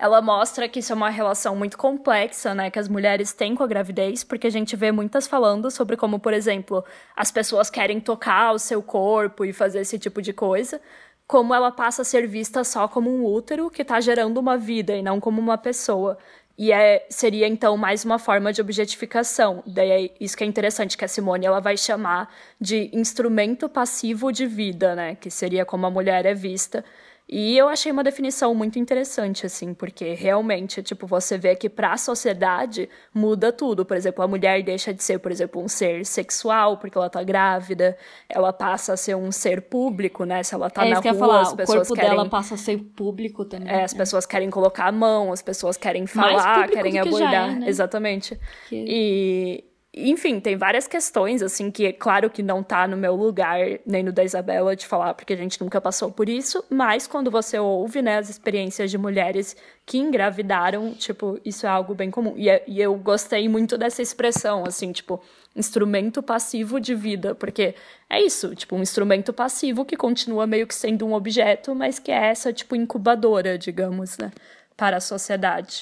ela 0.00 0.22
mostra 0.22 0.66
que 0.66 0.78
isso 0.78 0.92
é 0.94 0.96
uma 0.96 1.10
relação 1.10 1.54
muito 1.54 1.76
complexa, 1.76 2.54
né, 2.54 2.70
que 2.70 2.78
as 2.78 2.88
mulheres 2.88 3.34
têm 3.34 3.54
com 3.54 3.62
a 3.62 3.66
gravidez, 3.66 4.24
porque 4.24 4.46
a 4.46 4.50
gente 4.50 4.74
vê 4.74 4.90
muitas 4.90 5.26
falando 5.26 5.70
sobre 5.70 5.94
como, 5.94 6.18
por 6.18 6.32
exemplo, 6.32 6.82
as 7.14 7.30
pessoas 7.30 7.68
querem 7.68 8.00
tocar 8.00 8.52
o 8.52 8.58
seu 8.58 8.82
corpo 8.82 9.44
e 9.44 9.52
fazer 9.52 9.80
esse 9.80 9.98
tipo 9.98 10.22
de 10.22 10.32
coisa, 10.32 10.80
como 11.26 11.54
ela 11.54 11.70
passa 11.70 12.00
a 12.00 12.04
ser 12.04 12.26
vista 12.26 12.64
só 12.64 12.88
como 12.88 13.10
um 13.10 13.26
útero 13.26 13.68
que 13.68 13.82
está 13.82 14.00
gerando 14.00 14.38
uma 14.38 14.56
vida 14.56 14.96
e 14.96 15.02
não 15.02 15.20
como 15.20 15.38
uma 15.38 15.58
pessoa. 15.58 16.16
E 16.56 16.72
é, 16.72 17.06
seria 17.10 17.46
então 17.46 17.76
mais 17.76 18.02
uma 18.02 18.18
forma 18.18 18.54
de 18.54 18.60
objetificação. 18.60 19.62
Daí 19.66 19.90
é 19.90 20.10
isso 20.18 20.36
que 20.36 20.44
é 20.44 20.46
interessante 20.46 20.96
que 20.96 21.04
a 21.04 21.08
Simone 21.08 21.44
ela 21.44 21.60
vai 21.60 21.76
chamar 21.76 22.34
de 22.58 22.90
instrumento 22.94 23.68
passivo 23.68 24.32
de 24.32 24.46
vida, 24.46 24.94
né, 24.94 25.14
que 25.14 25.30
seria 25.30 25.66
como 25.66 25.86
a 25.86 25.90
mulher 25.90 26.24
é 26.24 26.32
vista. 26.34 26.84
E 27.32 27.56
eu 27.56 27.68
achei 27.68 27.92
uma 27.92 28.02
definição 28.02 28.52
muito 28.56 28.76
interessante, 28.76 29.46
assim, 29.46 29.72
porque 29.72 30.14
realmente, 30.14 30.82
tipo, 30.82 31.06
você 31.06 31.38
vê 31.38 31.54
que 31.54 31.68
para 31.68 31.92
a 31.92 31.96
sociedade 31.96 32.88
muda 33.14 33.52
tudo. 33.52 33.84
Por 33.84 33.96
exemplo, 33.96 34.24
a 34.24 34.26
mulher 34.26 34.60
deixa 34.64 34.92
de 34.92 35.00
ser, 35.00 35.20
por 35.20 35.30
exemplo, 35.30 35.62
um 35.62 35.68
ser 35.68 36.04
sexual 36.04 36.78
porque 36.78 36.98
ela 36.98 37.08
tá 37.08 37.22
grávida, 37.22 37.96
ela 38.28 38.52
passa 38.52 38.94
a 38.94 38.96
ser 38.96 39.14
um 39.14 39.30
ser 39.30 39.62
público, 39.62 40.24
né? 40.24 40.42
Se 40.42 40.56
ela 40.56 40.68
tá 40.68 40.84
é 40.84 40.90
na 40.90 40.98
rua, 40.98 41.14
falar, 41.14 41.40
as 41.42 41.54
pessoas 41.54 41.76
o 41.76 41.88
corpo 41.90 41.94
querem... 41.94 42.10
dela 42.10 42.28
passa 42.28 42.54
a 42.56 42.58
ser 42.58 42.78
público 42.78 43.44
também. 43.44 43.68
É, 43.68 43.84
as 43.84 43.94
pessoas 43.94 44.26
querem 44.26 44.50
colocar 44.50 44.86
a 44.86 44.92
mão, 44.92 45.32
as 45.32 45.40
pessoas 45.40 45.76
querem 45.76 46.08
falar, 46.08 46.68
querem 46.68 46.98
abordar. 46.98 47.50
É, 47.50 47.54
né? 47.60 47.68
Exatamente. 47.68 48.36
Que... 48.68 48.84
E 48.88 49.69
enfim, 49.92 50.38
tem 50.38 50.56
várias 50.56 50.86
questões, 50.86 51.42
assim, 51.42 51.68
que 51.68 51.84
é 51.86 51.92
claro 51.92 52.30
que 52.30 52.44
não 52.44 52.62
tá 52.62 52.86
no 52.86 52.96
meu 52.96 53.16
lugar, 53.16 53.58
nem 53.84 54.04
no 54.04 54.12
da 54.12 54.22
Isabela, 54.22 54.76
de 54.76 54.86
falar, 54.86 55.14
porque 55.14 55.32
a 55.32 55.36
gente 55.36 55.60
nunca 55.60 55.80
passou 55.80 56.12
por 56.12 56.28
isso, 56.28 56.64
mas 56.70 57.08
quando 57.08 57.28
você 57.28 57.58
ouve, 57.58 58.00
né, 58.00 58.18
as 58.18 58.30
experiências 58.30 58.88
de 58.88 58.96
mulheres 58.96 59.56
que 59.84 59.98
engravidaram, 59.98 60.94
tipo, 60.94 61.40
isso 61.44 61.66
é 61.66 61.68
algo 61.68 61.92
bem 61.92 62.08
comum. 62.08 62.34
E, 62.36 62.48
é, 62.48 62.62
e 62.68 62.80
eu 62.80 62.94
gostei 62.94 63.48
muito 63.48 63.76
dessa 63.76 64.00
expressão, 64.00 64.64
assim, 64.64 64.92
tipo, 64.92 65.20
instrumento 65.56 66.22
passivo 66.22 66.80
de 66.80 66.94
vida, 66.94 67.34
porque 67.34 67.74
é 68.08 68.22
isso, 68.22 68.54
tipo, 68.54 68.76
um 68.76 68.82
instrumento 68.82 69.32
passivo 69.32 69.84
que 69.84 69.96
continua 69.96 70.46
meio 70.46 70.68
que 70.68 70.74
sendo 70.74 71.04
um 71.04 71.14
objeto, 71.14 71.74
mas 71.74 71.98
que 71.98 72.12
é 72.12 72.26
essa, 72.28 72.52
tipo, 72.52 72.76
incubadora, 72.76 73.58
digamos, 73.58 74.16
né, 74.18 74.30
para 74.76 74.98
a 74.98 75.00
sociedade. 75.00 75.80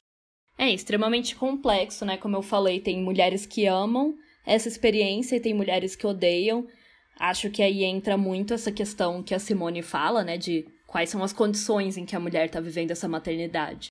É 0.58 0.68
extremamente 0.68 1.36
complexo, 1.36 2.04
né? 2.04 2.16
Como 2.16 2.36
eu 2.36 2.42
falei, 2.42 2.80
tem 2.80 3.00
mulheres 3.00 3.46
que 3.46 3.66
amam 3.66 4.16
essa 4.44 4.66
experiência 4.66 5.36
e 5.36 5.40
tem 5.40 5.54
mulheres 5.54 5.94
que 5.94 6.06
odeiam. 6.06 6.66
Acho 7.16 7.48
que 7.48 7.62
aí 7.62 7.84
entra 7.84 8.16
muito 8.16 8.52
essa 8.52 8.72
questão 8.72 9.22
que 9.22 9.34
a 9.34 9.38
Simone 9.38 9.82
fala, 9.82 10.24
né? 10.24 10.36
De 10.36 10.66
quais 10.86 11.10
são 11.10 11.22
as 11.22 11.32
condições 11.32 11.96
em 11.96 12.04
que 12.04 12.16
a 12.16 12.20
mulher 12.20 12.46
está 12.46 12.60
vivendo 12.60 12.90
essa 12.90 13.06
maternidade. 13.06 13.88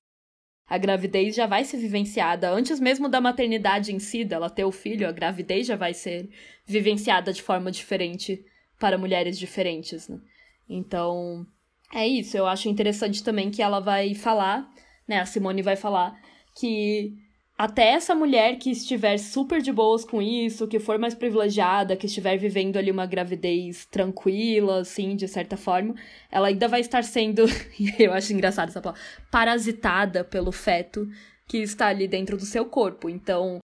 A 0.68 0.76
gravidez 0.76 1.34
já 1.34 1.46
vai 1.46 1.64
ser 1.64 1.78
vivenciada 1.78 2.50
antes 2.50 2.78
mesmo 2.78 3.08
da 3.08 3.22
maternidade 3.22 3.94
em 3.94 3.98
si, 3.98 4.22
dela 4.22 4.50
ter 4.50 4.64
o 4.64 4.72
filho, 4.72 5.08
a 5.08 5.12
gravidez 5.12 5.66
já 5.66 5.76
vai 5.76 5.94
ser 5.94 6.28
vivenciada 6.66 7.32
de 7.32 7.42
forma 7.42 7.70
diferente 7.70 8.44
para 8.78 8.98
mulheres 8.98 9.38
diferentes, 9.38 10.06
né? 10.08 10.20
Então, 10.68 11.46
é 11.94 12.06
isso. 12.06 12.36
Eu 12.36 12.46
acho 12.46 12.68
interessante 12.68 13.24
também 13.24 13.50
que 13.50 13.62
ela 13.62 13.80
vai 13.80 14.14
falar, 14.14 14.70
né? 15.06 15.20
A 15.20 15.24
Simone 15.24 15.62
vai 15.62 15.76
falar 15.76 16.20
que 16.58 17.14
até 17.58 17.88
essa 17.90 18.14
mulher 18.14 18.56
que 18.56 18.70
estiver 18.70 19.18
super 19.18 19.60
de 19.60 19.72
boas 19.72 20.04
com 20.04 20.22
isso, 20.22 20.68
que 20.68 20.78
for 20.78 20.96
mais 20.96 21.12
privilegiada, 21.12 21.96
que 21.96 22.06
estiver 22.06 22.36
vivendo 22.36 22.76
ali 22.76 22.88
uma 22.88 23.04
gravidez 23.04 23.84
tranquila, 23.86 24.80
assim, 24.80 25.16
de 25.16 25.26
certa 25.26 25.56
forma, 25.56 25.96
ela 26.30 26.46
ainda 26.46 26.68
vai 26.68 26.80
estar 26.80 27.02
sendo, 27.02 27.42
eu 27.98 28.12
acho 28.12 28.32
engraçado 28.32 28.68
essa 28.68 28.80
palavra, 28.80 29.02
parasitada 29.28 30.22
pelo 30.22 30.52
feto 30.52 31.08
que 31.48 31.58
está 31.58 31.88
ali 31.88 32.06
dentro 32.06 32.36
do 32.36 32.44
seu 32.44 32.64
corpo. 32.64 33.08
Então, 33.08 33.58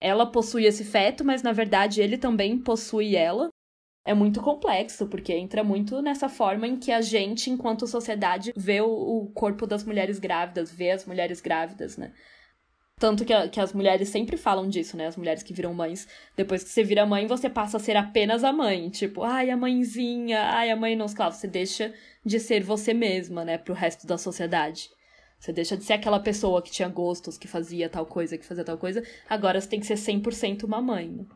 ela 0.00 0.26
possui 0.26 0.64
esse 0.64 0.84
feto, 0.84 1.24
mas 1.24 1.40
na 1.40 1.52
verdade 1.52 2.00
ele 2.00 2.18
também 2.18 2.58
possui 2.58 3.14
ela. 3.14 3.48
É 4.04 4.14
muito 4.14 4.40
complexo, 4.40 5.06
porque 5.06 5.32
entra 5.32 5.62
muito 5.62 6.02
nessa 6.02 6.28
forma 6.28 6.66
em 6.66 6.76
que 6.76 6.90
a 6.90 7.00
gente, 7.00 7.48
enquanto 7.48 7.86
sociedade, 7.86 8.52
vê 8.56 8.80
o 8.80 9.30
corpo 9.34 9.66
das 9.66 9.84
mulheres 9.84 10.18
grávidas, 10.18 10.72
vê 10.72 10.90
as 10.90 11.04
mulheres 11.04 11.40
grávidas, 11.40 11.96
né? 11.96 12.12
Tanto 12.98 13.26
que, 13.26 13.48
que 13.48 13.60
as 13.60 13.74
mulheres 13.74 14.08
sempre 14.08 14.38
falam 14.38 14.68
disso, 14.68 14.96
né? 14.96 15.06
As 15.06 15.18
mulheres 15.18 15.42
que 15.42 15.52
viram 15.52 15.74
mães. 15.74 16.08
Depois 16.34 16.64
que 16.64 16.70
você 16.70 16.82
vira 16.82 17.04
mãe, 17.04 17.26
você 17.26 17.50
passa 17.50 17.76
a 17.76 17.80
ser 17.80 17.94
apenas 17.94 18.42
a 18.42 18.54
mãe. 18.54 18.88
Tipo, 18.88 19.22
ai, 19.22 19.50
a 19.50 19.56
mãezinha, 19.56 20.40
ai, 20.40 20.70
a 20.70 20.76
mãe 20.76 20.96
não. 20.96 21.06
Claro, 21.06 21.34
você 21.34 21.46
deixa 21.46 21.92
de 22.24 22.40
ser 22.40 22.62
você 22.62 22.94
mesma, 22.94 23.44
né? 23.44 23.58
Pro 23.58 23.74
resto 23.74 24.06
da 24.06 24.16
sociedade. 24.16 24.88
Você 25.38 25.52
deixa 25.52 25.76
de 25.76 25.84
ser 25.84 25.92
aquela 25.92 26.18
pessoa 26.18 26.62
que 26.62 26.70
tinha 26.70 26.88
gostos, 26.88 27.36
que 27.36 27.46
fazia 27.46 27.90
tal 27.90 28.06
coisa, 28.06 28.38
que 28.38 28.46
fazia 28.46 28.64
tal 28.64 28.78
coisa. 28.78 29.02
Agora 29.28 29.60
você 29.60 29.68
tem 29.68 29.80
que 29.80 29.86
ser 29.86 29.96
100% 29.96 30.64
uma 30.64 30.80
mãe. 30.80 31.26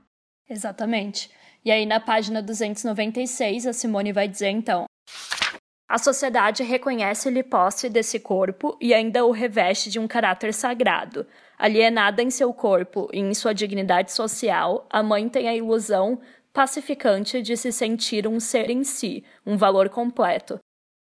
Exatamente. 0.49 1.31
E 1.63 1.71
aí, 1.71 1.85
na 1.85 2.01
página 2.01 2.41
296, 2.41 3.67
a 3.67 3.75
Simone 3.75 4.15
vai 4.15 4.27
dizer 4.27 4.49
então: 4.49 4.87
a 5.91 5.99
sociedade 5.99 6.63
reconhece-lhe 6.63 7.43
posse 7.43 7.91
desse 7.91 8.19
corpo 8.19 8.79
e 8.81 8.95
ainda 8.95 9.27
o 9.27 9.33
reveste 9.33 9.91
de 9.91 9.99
um 9.99 10.09
caráter 10.09 10.55
sagrado. 10.55 11.27
Alienada 11.61 12.23
em 12.23 12.31
seu 12.31 12.55
corpo 12.55 13.11
e 13.13 13.19
em 13.19 13.35
sua 13.35 13.53
dignidade 13.53 14.13
social, 14.13 14.87
a 14.89 15.03
mãe 15.03 15.29
tem 15.29 15.47
a 15.47 15.55
ilusão 15.55 16.19
pacificante 16.55 17.43
de 17.43 17.55
se 17.55 17.71
sentir 17.71 18.27
um 18.27 18.41
ser 18.41 18.71
em 18.71 18.83
si, 18.83 19.23
um 19.45 19.59
valor 19.59 19.91
completo. 19.91 20.59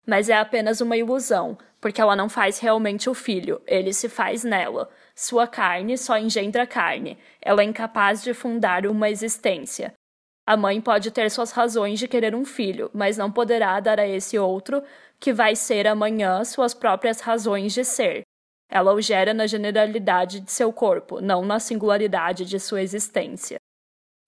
Mas 0.07 0.31
é 0.31 0.35
apenas 0.35 0.81
uma 0.81 0.97
ilusão, 0.97 1.59
porque 1.79 2.01
ela 2.01 2.17
não 2.17 2.27
faz 2.31 2.59
realmente 2.59 3.11
o 3.11 3.13
filho, 3.13 3.61
ele 3.67 3.93
se 3.93 4.09
faz 4.09 4.45
nela. 4.45 4.89
Sua 5.15 5.47
carne 5.47 5.99
só 5.99 6.17
engendra 6.17 6.67
carne, 6.67 7.19
ela 7.43 7.61
é 7.61 7.67
incapaz 7.67 8.23
de 8.23 8.33
fundar 8.33 8.87
uma 8.87 9.11
existência. 9.11 9.93
A 10.47 10.57
mãe 10.57 10.81
pode 10.81 11.11
ter 11.11 11.31
suas 11.31 11.53
razões 11.53 11.99
de 11.99 12.09
querer 12.09 12.35
um 12.35 12.47
filho, 12.47 12.91
mas 12.95 13.19
não 13.19 13.31
poderá 13.31 13.79
dar 13.79 14.01
a 14.01 14.09
esse 14.09 14.39
outro, 14.39 14.83
que 15.21 15.35
vai 15.35 15.55
ser 15.55 15.87
amanhã, 15.87 16.43
suas 16.45 16.73
próprias 16.73 17.21
razões 17.21 17.75
de 17.75 17.85
ser. 17.85 18.23
Ela 18.69 18.93
o 18.93 19.01
gera 19.01 19.33
na 19.33 19.47
generalidade 19.47 20.41
de 20.41 20.51
seu 20.51 20.73
corpo, 20.73 21.21
não 21.21 21.45
na 21.45 21.59
singularidade 21.59 22.45
de 22.45 22.59
sua 22.59 22.83
existência. 22.83 23.59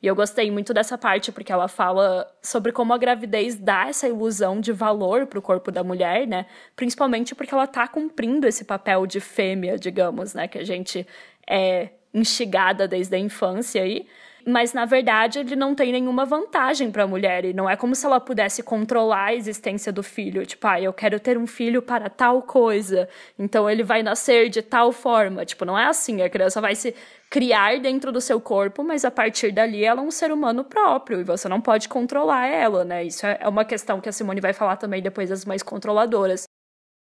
E 0.01 0.07
eu 0.07 0.15
gostei 0.15 0.49
muito 0.49 0.73
dessa 0.73 0.97
parte 0.97 1.33
porque 1.33 1.51
ela 1.53 1.67
fala 1.67 2.25
sobre 2.41 2.71
como 2.71 2.93
a 2.93 2.99
gravidez 2.99 3.57
dá 3.57 3.89
essa 3.89 4.07
ilusão 4.07 4.61
de 4.61 4.73
valor 4.73 5.27
para 5.27 5.41
o 5.41 5.43
corpo 5.43 5.73
da 5.73 5.83
mulher, 5.83 6.25
né? 6.25 6.47
Principalmente 6.77 7.35
porque 7.35 7.53
ela 7.53 7.65
está 7.65 7.89
cumprindo 7.89 8.47
esse 8.47 8.65
papel 8.65 9.07
de 9.09 9.19
fêmea, 9.19 9.77
digamos, 9.77 10.35
né? 10.35 10.47
Que 10.47 10.59
a 10.59 10.65
gente 10.65 11.05
é 11.49 11.91
instigada 12.15 12.87
desde 12.87 13.17
a 13.17 13.19
infância 13.19 13.83
aí 13.83 14.07
mas 14.49 14.73
na 14.73 14.85
verdade 14.85 15.39
ele 15.39 15.55
não 15.55 15.75
tem 15.75 15.93
nenhuma 15.93 16.25
vantagem 16.25 16.91
para 16.91 17.05
a 17.05 17.07
mulher. 17.07 17.45
E 17.45 17.53
não 17.53 17.69
é 17.69 17.77
como 17.77 17.95
se 17.95 18.07
ela 18.07 18.19
pudesse 18.19 18.63
controlar 18.63 19.27
a 19.27 19.35
existência 19.35 19.93
do 19.93 20.03
filho, 20.03 20.45
tipo, 20.47 20.67
ah, 20.67 20.81
eu 20.81 20.93
quero 20.93 21.21
ter 21.21 21.37
um 21.39 21.47
filho 21.47 21.83
para 21.83 22.09
tal 22.09 22.43
coisa, 22.43 23.09
então 23.39 23.69
ele 23.69 23.83
vai 23.83 24.03
nascer 24.03 24.49
de 24.49 24.63
tal 24.63 24.91
forma, 24.93 25.45
tipo, 25.45 25.65
não 25.65 25.79
é 25.79 25.87
assim, 25.87 26.23
a 26.23 26.31
criança 26.31 26.61
vai 26.61 26.75
se 26.75 26.95
criar 27.31 27.79
dentro 27.79 28.11
do 28.11 28.21
seu 28.21 28.41
corpo, 28.41 28.83
mas 28.83 29.05
a 29.05 29.11
partir 29.11 29.53
dali 29.53 29.85
ela 29.85 30.01
é 30.01 30.05
um 30.05 30.11
ser 30.11 30.33
humano 30.33 30.65
próprio. 30.65 31.21
E 31.21 31.25
você 31.25 31.49
não 31.49 31.61
pode 31.61 31.89
controlar 31.89 32.47
ela, 32.47 32.85
né? 32.85 33.05
Isso 33.05 33.27
é 33.27 33.47
uma 33.47 33.65
questão 33.65 34.01
que 34.01 34.09
a 34.09 34.13
Simone 34.13 34.41
vai 34.41 34.53
falar 34.53 34.77
também 34.77 35.03
depois 35.03 35.29
das 35.29 35.45
mães 35.45 35.63
controladoras. 35.63 36.48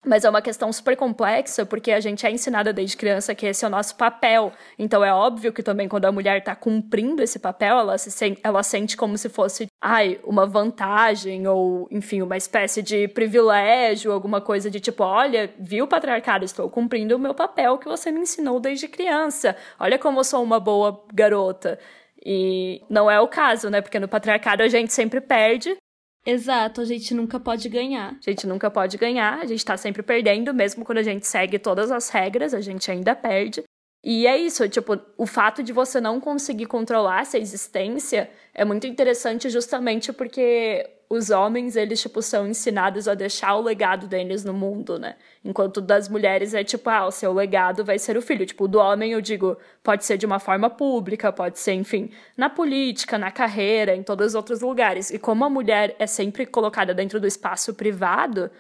Mas 0.06 0.24
é 0.24 0.30
uma 0.30 0.41
questão 0.41 0.72
super 0.72 0.95
complexa, 0.95 1.66
porque 1.66 1.91
a 1.91 1.99
gente 1.99 2.26
é 2.26 2.32
ensinada 2.32 2.72
desde 2.72 2.95
criança 2.95 3.34
que 3.34 3.45
esse 3.45 3.66
é 3.66 3.68
o 3.68 3.72
nosso 3.72 3.95
papel. 3.95 4.51
Então 4.78 5.03
é 5.03 5.14
óbvio 5.14 5.51
que 5.51 5.64
também 5.64 5.88
quando 5.88 6.06
a 6.06 6.12
mulher 6.12 6.38
está 6.38 6.56
cumprindo 6.56 7.24
esse 7.24 7.39
papel, 7.39 7.80
ela, 7.80 7.97
se 7.97 8.12
sente, 8.12 8.39
ela 8.43 8.62
sente 8.62 8.95
como 8.95 9.18
se 9.18 9.30
fosse, 9.30 9.68
ai, 9.82 10.20
uma 10.24 10.45
vantagem, 10.45 11.47
ou, 11.47 11.88
enfim, 11.89 12.22
uma 12.22 12.38
espécie 12.38 12.82
de 12.82 13.08
privilégio, 13.08 14.12
alguma 14.12 14.39
coisa 14.39 14.70
de 14.70 14.80
tipo, 14.80 15.03
olha, 15.03 15.51
viu, 15.60 15.88
patriarcado, 15.88 16.45
estou 16.45 16.70
cumprindo 16.70 17.16
o 17.16 17.20
meu 17.20 17.34
papel 17.34 17.78
que 17.78 17.88
você 17.88 18.12
me 18.12 18.20
ensinou 18.20 18.60
desde 18.60 18.88
criança. 18.88 19.56
Olha 19.80 19.97
como 19.97 20.20
eu 20.20 20.24
sou 20.24 20.43
uma 20.43 20.60
boa 20.60 21.03
garota. 21.14 21.80
E 22.26 22.82
não 22.89 23.10
é 23.10 23.20
o 23.22 23.28
caso, 23.28 23.70
né? 23.70 23.82
Porque 23.82 23.99
no 23.99 24.08
patriarcado 24.08 24.64
a 24.64 24.68
gente 24.68 24.91
sempre 24.91 25.22
perde 25.22 25.78
Exato, 26.26 26.82
a 26.82 26.86
gente 26.86 27.13
nunca 27.13 27.39
pode 27.39 27.69
ganhar. 27.69 28.17
A 28.17 28.30
gente 28.30 28.47
nunca 28.47 28.71
pode 28.71 28.97
ganhar, 28.97 29.39
a 29.39 29.45
gente 29.45 29.63
tá 29.63 29.78
sempre 29.78 30.01
perdendo, 30.01 30.53
mesmo 30.53 30.84
quando 30.84 30.97
a 30.97 31.03
gente 31.03 31.28
segue 31.28 31.59
todas 31.59 31.91
as 31.91 32.09
regras, 32.09 32.53
a 32.53 32.61
gente 32.61 32.89
ainda 32.89 33.15
perde. 33.15 33.63
E 34.08 34.28
é 34.28 34.38
isso, 34.38 34.70
tipo, 34.70 34.99
o 35.18 35.26
fato 35.26 35.64
de 35.64 35.74
você 35.74 35.99
não 35.99 36.20
conseguir 36.20 36.68
controlar 36.68 37.22
essa 37.22 37.39
existência 37.39 38.30
é 38.53 38.64
muito 38.64 38.86
interessante 38.86 39.49
justamente 39.49 40.14
porque 40.14 40.88
os 41.10 41.32
homens, 41.32 41.76
eles, 41.76 41.99
tipo, 41.99 42.22
são 42.22 42.47
ensinados 42.47 43.08
a 43.08 43.16
deixar 43.16 43.56
o 43.56 43.62
legado 43.62 44.06
deles 44.06 44.45
no 44.45 44.53
mundo, 44.53 44.99
né? 44.99 45.16
Enquanto 45.43 45.82
das 45.82 46.08
mulheres 46.08 46.53
é 46.53 46.64
tipo, 46.64 46.88
ah, 46.88 47.08
o 47.08 47.12
seu 47.12 47.34
legado 47.34 47.84
vai 47.84 47.97
ser 47.97 48.16
o 48.16 48.22
filho. 48.22 48.45
Tipo, 48.45 48.68
do 48.68 48.78
homem, 48.78 49.12
eu 49.14 49.22
digo, 49.22 49.58
pode 49.84 50.06
ser 50.06 50.18
de 50.20 50.26
uma 50.28 50.38
forma 50.38 50.70
pública, 50.70 51.34
pode 51.34 51.58
ser, 51.58 51.74
enfim, 51.74 52.12
na 52.38 52.47
política, 52.47 53.18
na 53.18 53.32
carreira, 53.32 53.95
em 53.95 54.03
todos 54.03 54.28
os 54.28 54.36
outros 54.36 54.62
lugares. 54.62 55.10
E 55.10 55.18
como 55.18 55.45
a 55.45 55.49
mulher 55.49 55.95
é 55.97 56.06
sempre 56.06 56.45
colocada 56.45 56.93
dentro 56.93 57.20
do 57.20 57.26
espaço 57.26 57.74
privado, 57.74 58.51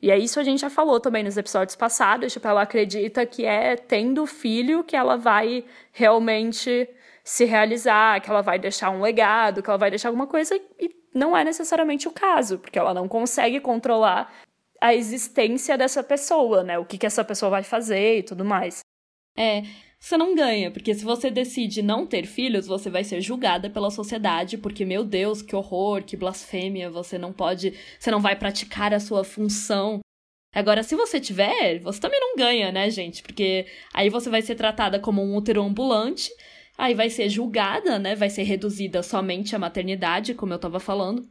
e 0.00 0.10
é 0.10 0.18
isso 0.18 0.38
a 0.38 0.44
gente 0.44 0.60
já 0.60 0.70
falou 0.70 1.00
também 1.00 1.24
nos 1.24 1.36
episódios 1.36 1.74
passados, 1.74 2.32
tipo, 2.32 2.46
ela 2.46 2.62
acredita 2.62 3.26
que 3.26 3.44
é 3.44 3.76
tendo 3.76 4.26
filho 4.26 4.84
que 4.84 4.96
ela 4.96 5.16
vai 5.16 5.64
realmente 5.92 6.88
se 7.24 7.44
realizar, 7.44 8.20
que 8.20 8.30
ela 8.30 8.40
vai 8.40 8.58
deixar 8.58 8.90
um 8.90 9.02
legado, 9.02 9.62
que 9.62 9.68
ela 9.68 9.78
vai 9.78 9.90
deixar 9.90 10.08
alguma 10.08 10.26
coisa, 10.26 10.54
e 10.78 10.90
não 11.12 11.36
é 11.36 11.44
necessariamente 11.44 12.06
o 12.08 12.12
caso, 12.12 12.58
porque 12.58 12.78
ela 12.78 12.94
não 12.94 13.08
consegue 13.08 13.60
controlar 13.60 14.32
a 14.80 14.94
existência 14.94 15.76
dessa 15.76 16.02
pessoa, 16.02 16.62
né? 16.62 16.78
O 16.78 16.84
que, 16.84 16.96
que 16.96 17.06
essa 17.06 17.24
pessoa 17.24 17.50
vai 17.50 17.62
fazer 17.64 18.18
e 18.18 18.22
tudo 18.22 18.44
mais. 18.44 18.80
É, 19.36 19.62
você 20.00 20.16
não 20.16 20.34
ganha, 20.34 20.70
porque 20.70 20.94
se 20.94 21.04
você 21.04 21.30
decide 21.30 21.82
não 21.82 22.06
ter 22.06 22.24
filhos, 22.26 22.66
você 22.66 22.88
vai 22.88 23.02
ser 23.02 23.20
julgada 23.20 23.68
pela 23.68 23.90
sociedade, 23.90 24.56
porque, 24.56 24.84
meu 24.84 25.04
Deus, 25.04 25.42
que 25.42 25.56
horror, 25.56 26.04
que 26.04 26.16
blasfêmia, 26.16 26.88
você 26.88 27.18
não 27.18 27.32
pode, 27.32 27.74
você 27.98 28.10
não 28.10 28.20
vai 28.20 28.36
praticar 28.36 28.94
a 28.94 29.00
sua 29.00 29.24
função. 29.24 30.00
Agora, 30.54 30.82
se 30.82 30.94
você 30.94 31.20
tiver, 31.20 31.80
você 31.80 32.00
também 32.00 32.20
não 32.20 32.36
ganha, 32.36 32.70
né, 32.72 32.88
gente? 32.90 33.22
Porque 33.22 33.66
aí 33.92 34.08
você 34.08 34.30
vai 34.30 34.40
ser 34.40 34.54
tratada 34.54 35.00
como 35.00 35.22
um 35.22 35.36
útero 35.36 35.62
ambulante, 35.62 36.30
aí 36.76 36.94
vai 36.94 37.10
ser 37.10 37.28
julgada, 37.28 37.98
né? 37.98 38.14
Vai 38.14 38.30
ser 38.30 38.44
reduzida 38.44 39.02
somente 39.02 39.54
à 39.56 39.58
maternidade, 39.58 40.34
como 40.34 40.52
eu 40.52 40.58
tava 40.58 40.80
falando 40.80 41.28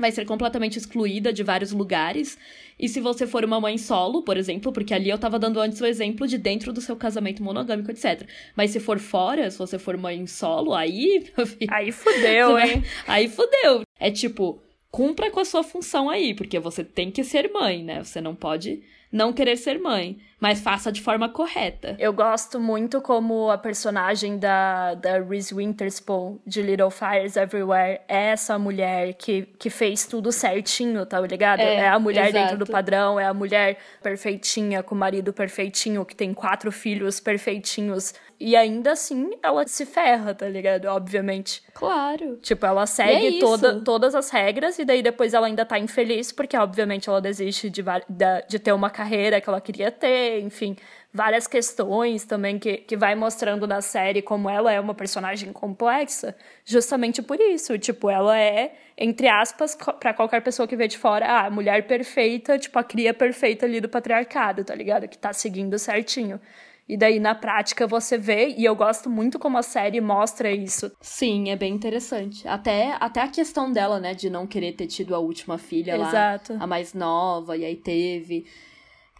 vai 0.00 0.12
ser 0.12 0.24
completamente 0.24 0.78
excluída 0.78 1.32
de 1.32 1.42
vários 1.42 1.72
lugares. 1.72 2.38
E 2.78 2.88
se 2.88 3.00
você 3.00 3.26
for 3.26 3.44
uma 3.44 3.60
mãe 3.60 3.76
solo, 3.76 4.22
por 4.22 4.36
exemplo, 4.36 4.72
porque 4.72 4.94
ali 4.94 5.10
eu 5.10 5.18
tava 5.18 5.38
dando 5.38 5.60
antes 5.60 5.80
o 5.80 5.86
exemplo 5.86 6.26
de 6.26 6.38
dentro 6.38 6.72
do 6.72 6.80
seu 6.80 6.96
casamento 6.96 7.42
monogâmico, 7.42 7.90
etc. 7.90 8.26
Mas 8.54 8.70
se 8.70 8.80
for 8.80 8.98
fora, 8.98 9.50
se 9.50 9.58
você 9.58 9.78
for 9.78 9.96
mãe 9.96 10.26
solo, 10.26 10.74
aí. 10.74 11.26
Aí 11.70 11.90
fudeu, 11.92 12.58
hein? 12.58 12.82
Aí 13.06 13.28
fudeu. 13.28 13.82
É 13.98 14.10
tipo, 14.10 14.60
cumpra 14.90 15.30
com 15.30 15.40
a 15.40 15.44
sua 15.44 15.62
função 15.62 16.08
aí, 16.08 16.34
porque 16.34 16.58
você 16.58 16.84
tem 16.84 17.10
que 17.10 17.24
ser 17.24 17.50
mãe, 17.52 17.82
né? 17.82 18.02
Você 18.02 18.20
não 18.20 18.34
pode 18.34 18.82
não 19.10 19.32
querer 19.32 19.56
ser 19.56 19.78
mãe, 19.78 20.18
mas 20.40 20.60
faça 20.60 20.92
de 20.92 21.02
forma 21.02 21.28
correta. 21.28 21.96
Eu 21.98 22.12
gosto 22.12 22.60
muito 22.60 23.00
como 23.00 23.50
a 23.50 23.58
personagem 23.58 24.38
da, 24.38 24.94
da 24.94 25.20
Reese 25.20 25.54
Witherspoon 25.54 26.38
de 26.46 26.62
Little 26.62 26.90
Fires 26.90 27.36
Everywhere 27.36 28.00
é 28.06 28.28
essa 28.28 28.58
mulher 28.58 29.14
que, 29.14 29.48
que 29.58 29.68
fez 29.68 30.06
tudo 30.06 30.30
certinho, 30.30 31.04
tá 31.04 31.20
ligado? 31.20 31.60
É, 31.60 31.76
é 31.76 31.88
a 31.88 31.98
mulher 31.98 32.28
exato. 32.28 32.44
dentro 32.44 32.58
do 32.64 32.70
padrão, 32.70 33.18
é 33.18 33.26
a 33.26 33.34
mulher 33.34 33.78
perfeitinha, 34.02 34.82
com 34.82 34.94
o 34.94 34.98
marido 34.98 35.32
perfeitinho, 35.32 36.04
que 36.04 36.14
tem 36.14 36.32
quatro 36.32 36.70
filhos 36.70 37.18
perfeitinhos. 37.18 38.14
E 38.40 38.54
ainda 38.54 38.92
assim, 38.92 39.32
ela 39.42 39.66
se 39.66 39.84
ferra, 39.84 40.32
tá 40.32 40.48
ligado? 40.48 40.86
Obviamente. 40.86 41.62
Claro. 41.74 42.36
Tipo, 42.36 42.66
ela 42.66 42.86
segue 42.86 43.38
é 43.38 43.40
toda, 43.40 43.80
todas 43.80 44.14
as 44.14 44.30
regras 44.30 44.78
e 44.78 44.84
daí 44.84 45.02
depois 45.02 45.34
ela 45.34 45.48
ainda 45.48 45.64
tá 45.64 45.78
infeliz, 45.78 46.30
porque 46.30 46.56
obviamente 46.56 47.08
ela 47.08 47.20
desiste 47.20 47.68
de, 47.68 47.82
de, 47.82 48.42
de 48.48 48.58
ter 48.60 48.72
uma 48.72 48.90
carreira 48.90 49.40
que 49.40 49.48
ela 49.48 49.60
queria 49.60 49.90
ter, 49.90 50.27
enfim. 50.40 50.76
várias 51.12 51.46
questões 51.46 52.24
também 52.24 52.58
que, 52.58 52.78
que 52.78 52.96
vai 52.96 53.14
mostrando 53.14 53.66
na 53.66 53.80
série 53.80 54.20
como 54.20 54.48
ela 54.50 54.72
é 54.72 54.78
uma 54.78 54.94
personagem 54.94 55.52
complexa, 55.52 56.36
justamente 56.64 57.22
por 57.22 57.40
isso. 57.40 57.78
Tipo, 57.78 58.10
ela 58.10 58.38
é, 58.38 58.74
entre 58.96 59.28
aspas, 59.28 59.76
para 59.98 60.12
qualquer 60.12 60.42
pessoa 60.42 60.68
que 60.68 60.76
vê 60.76 60.86
de 60.86 60.98
fora, 60.98 61.26
ah, 61.26 61.46
a 61.46 61.50
mulher 61.50 61.86
perfeita, 61.86 62.58
tipo, 62.58 62.78
a 62.78 62.84
cria 62.84 63.14
perfeita 63.14 63.66
ali 63.66 63.80
do 63.80 63.88
patriarcado, 63.88 64.64
tá 64.64 64.74
ligado? 64.74 65.08
Que 65.08 65.16
tá 65.16 65.32
seguindo 65.32 65.78
certinho. 65.78 66.40
E 66.88 66.96
daí, 66.96 67.20
na 67.20 67.34
prática, 67.34 67.86
você 67.86 68.16
vê, 68.16 68.54
e 68.56 68.64
eu 68.64 68.74
gosto 68.74 69.10
muito 69.10 69.38
como 69.38 69.58
a 69.58 69.62
série 69.62 70.00
mostra 70.00 70.50
isso. 70.50 70.90
Sim, 71.02 71.50
é 71.50 71.56
bem 71.56 71.74
interessante. 71.74 72.48
Até, 72.48 72.96
até 72.98 73.20
a 73.20 73.28
questão 73.28 73.70
dela, 73.70 74.00
né, 74.00 74.14
de 74.14 74.30
não 74.30 74.46
querer 74.46 74.72
ter 74.72 74.86
tido 74.86 75.14
a 75.14 75.18
última 75.18 75.58
filha 75.58 75.96
Exato. 75.96 76.54
lá, 76.54 76.64
a 76.64 76.66
mais 76.66 76.94
nova, 76.94 77.56
e 77.58 77.64
aí 77.64 77.76
teve. 77.76 78.46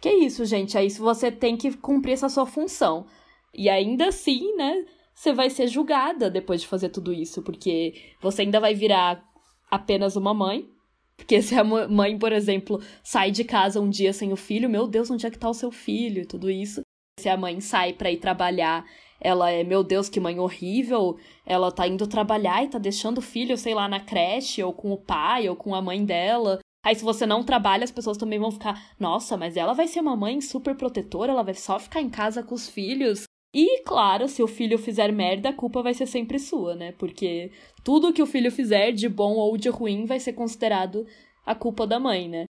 Que 0.01 0.09
isso, 0.09 0.45
gente, 0.45 0.77
é 0.77 0.85
isso, 0.85 1.01
você 1.03 1.31
tem 1.31 1.57
que 1.57 1.75
cumprir 1.77 2.13
essa 2.13 2.29
sua 2.29 2.45
função. 2.45 3.05
E 3.53 3.69
ainda 3.69 4.07
assim, 4.07 4.55
né, 4.55 4.85
você 5.13 5.33
vai 5.33 5.49
ser 5.49 5.67
julgada 5.67 6.29
depois 6.29 6.61
de 6.61 6.67
fazer 6.67 6.89
tudo 6.89 7.11
isso, 7.11 7.41
porque 7.41 7.93
você 8.21 8.43
ainda 8.43 8.59
vai 8.59 8.73
virar 8.73 9.21
apenas 9.69 10.15
uma 10.15 10.33
mãe. 10.33 10.69
Porque 11.17 11.41
se 11.41 11.53
a 11.53 11.63
mãe, 11.63 12.17
por 12.17 12.31
exemplo, 12.31 12.81
sai 13.03 13.29
de 13.29 13.43
casa 13.43 13.81
um 13.81 13.89
dia 13.89 14.13
sem 14.13 14.31
o 14.31 14.37
filho, 14.37 14.69
meu 14.69 14.87
Deus, 14.87 15.11
onde 15.11 15.25
é 15.25 15.29
que 15.29 15.37
tá 15.37 15.49
o 15.49 15.53
seu 15.53 15.69
filho 15.69 16.21
e 16.21 16.25
tudo 16.25 16.49
isso. 16.49 16.81
Se 17.19 17.27
a 17.27 17.35
mãe 17.35 17.59
sai 17.59 17.91
para 17.91 18.09
ir 18.09 18.17
trabalhar, 18.17 18.85
ela 19.19 19.51
é, 19.51 19.65
meu 19.65 19.83
Deus, 19.83 20.07
que 20.07 20.21
mãe 20.21 20.39
horrível. 20.39 21.17
Ela 21.45 21.71
tá 21.71 21.85
indo 21.85 22.07
trabalhar 22.07 22.63
e 22.63 22.69
tá 22.69 22.79
deixando 22.79 23.17
o 23.17 23.21
filho, 23.21 23.57
sei 23.57 23.73
lá, 23.73 23.89
na 23.89 23.99
creche, 23.99 24.63
ou 24.63 24.71
com 24.71 24.93
o 24.93 24.97
pai, 24.97 25.49
ou 25.49 25.55
com 25.57 25.75
a 25.75 25.81
mãe 25.81 26.05
dela. 26.05 26.59
Aí, 26.83 26.95
se 26.95 27.03
você 27.03 27.25
não 27.25 27.43
trabalha, 27.43 27.83
as 27.83 27.91
pessoas 27.91 28.17
também 28.17 28.39
vão 28.39 28.51
ficar, 28.51 28.95
nossa, 28.99 29.35
mas 29.35 29.57
ela 29.57 29.73
vai 29.73 29.87
ser 29.87 29.99
uma 29.99 30.15
mãe 30.15 30.39
super 30.39 30.75
protetora, 30.75 31.31
ela 31.31 31.43
vai 31.43 31.53
só 31.53 31.77
ficar 31.77 32.01
em 32.01 32.09
casa 32.09 32.41
com 32.41 32.55
os 32.55 32.69
filhos. 32.69 33.23
E, 33.53 33.81
claro, 33.83 34.27
se 34.27 34.41
o 34.43 34.47
filho 34.47 34.77
fizer 34.77 35.11
merda, 35.11 35.49
a 35.49 35.53
culpa 35.53 35.81
vai 35.81 35.93
ser 35.93 36.05
sempre 36.05 36.39
sua, 36.39 36.75
né? 36.75 36.91
Porque 36.93 37.51
tudo 37.83 38.13
que 38.13 38.21
o 38.21 38.27
filho 38.27 38.51
fizer, 38.51 38.91
de 38.91 39.09
bom 39.09 39.33
ou 39.33 39.57
de 39.57 39.69
ruim, 39.69 40.05
vai 40.05 40.19
ser 40.19 40.33
considerado 40.33 41.05
a 41.45 41.55
culpa 41.55 41.85
da 41.85 41.99
mãe, 41.99 42.29
né? 42.29 42.45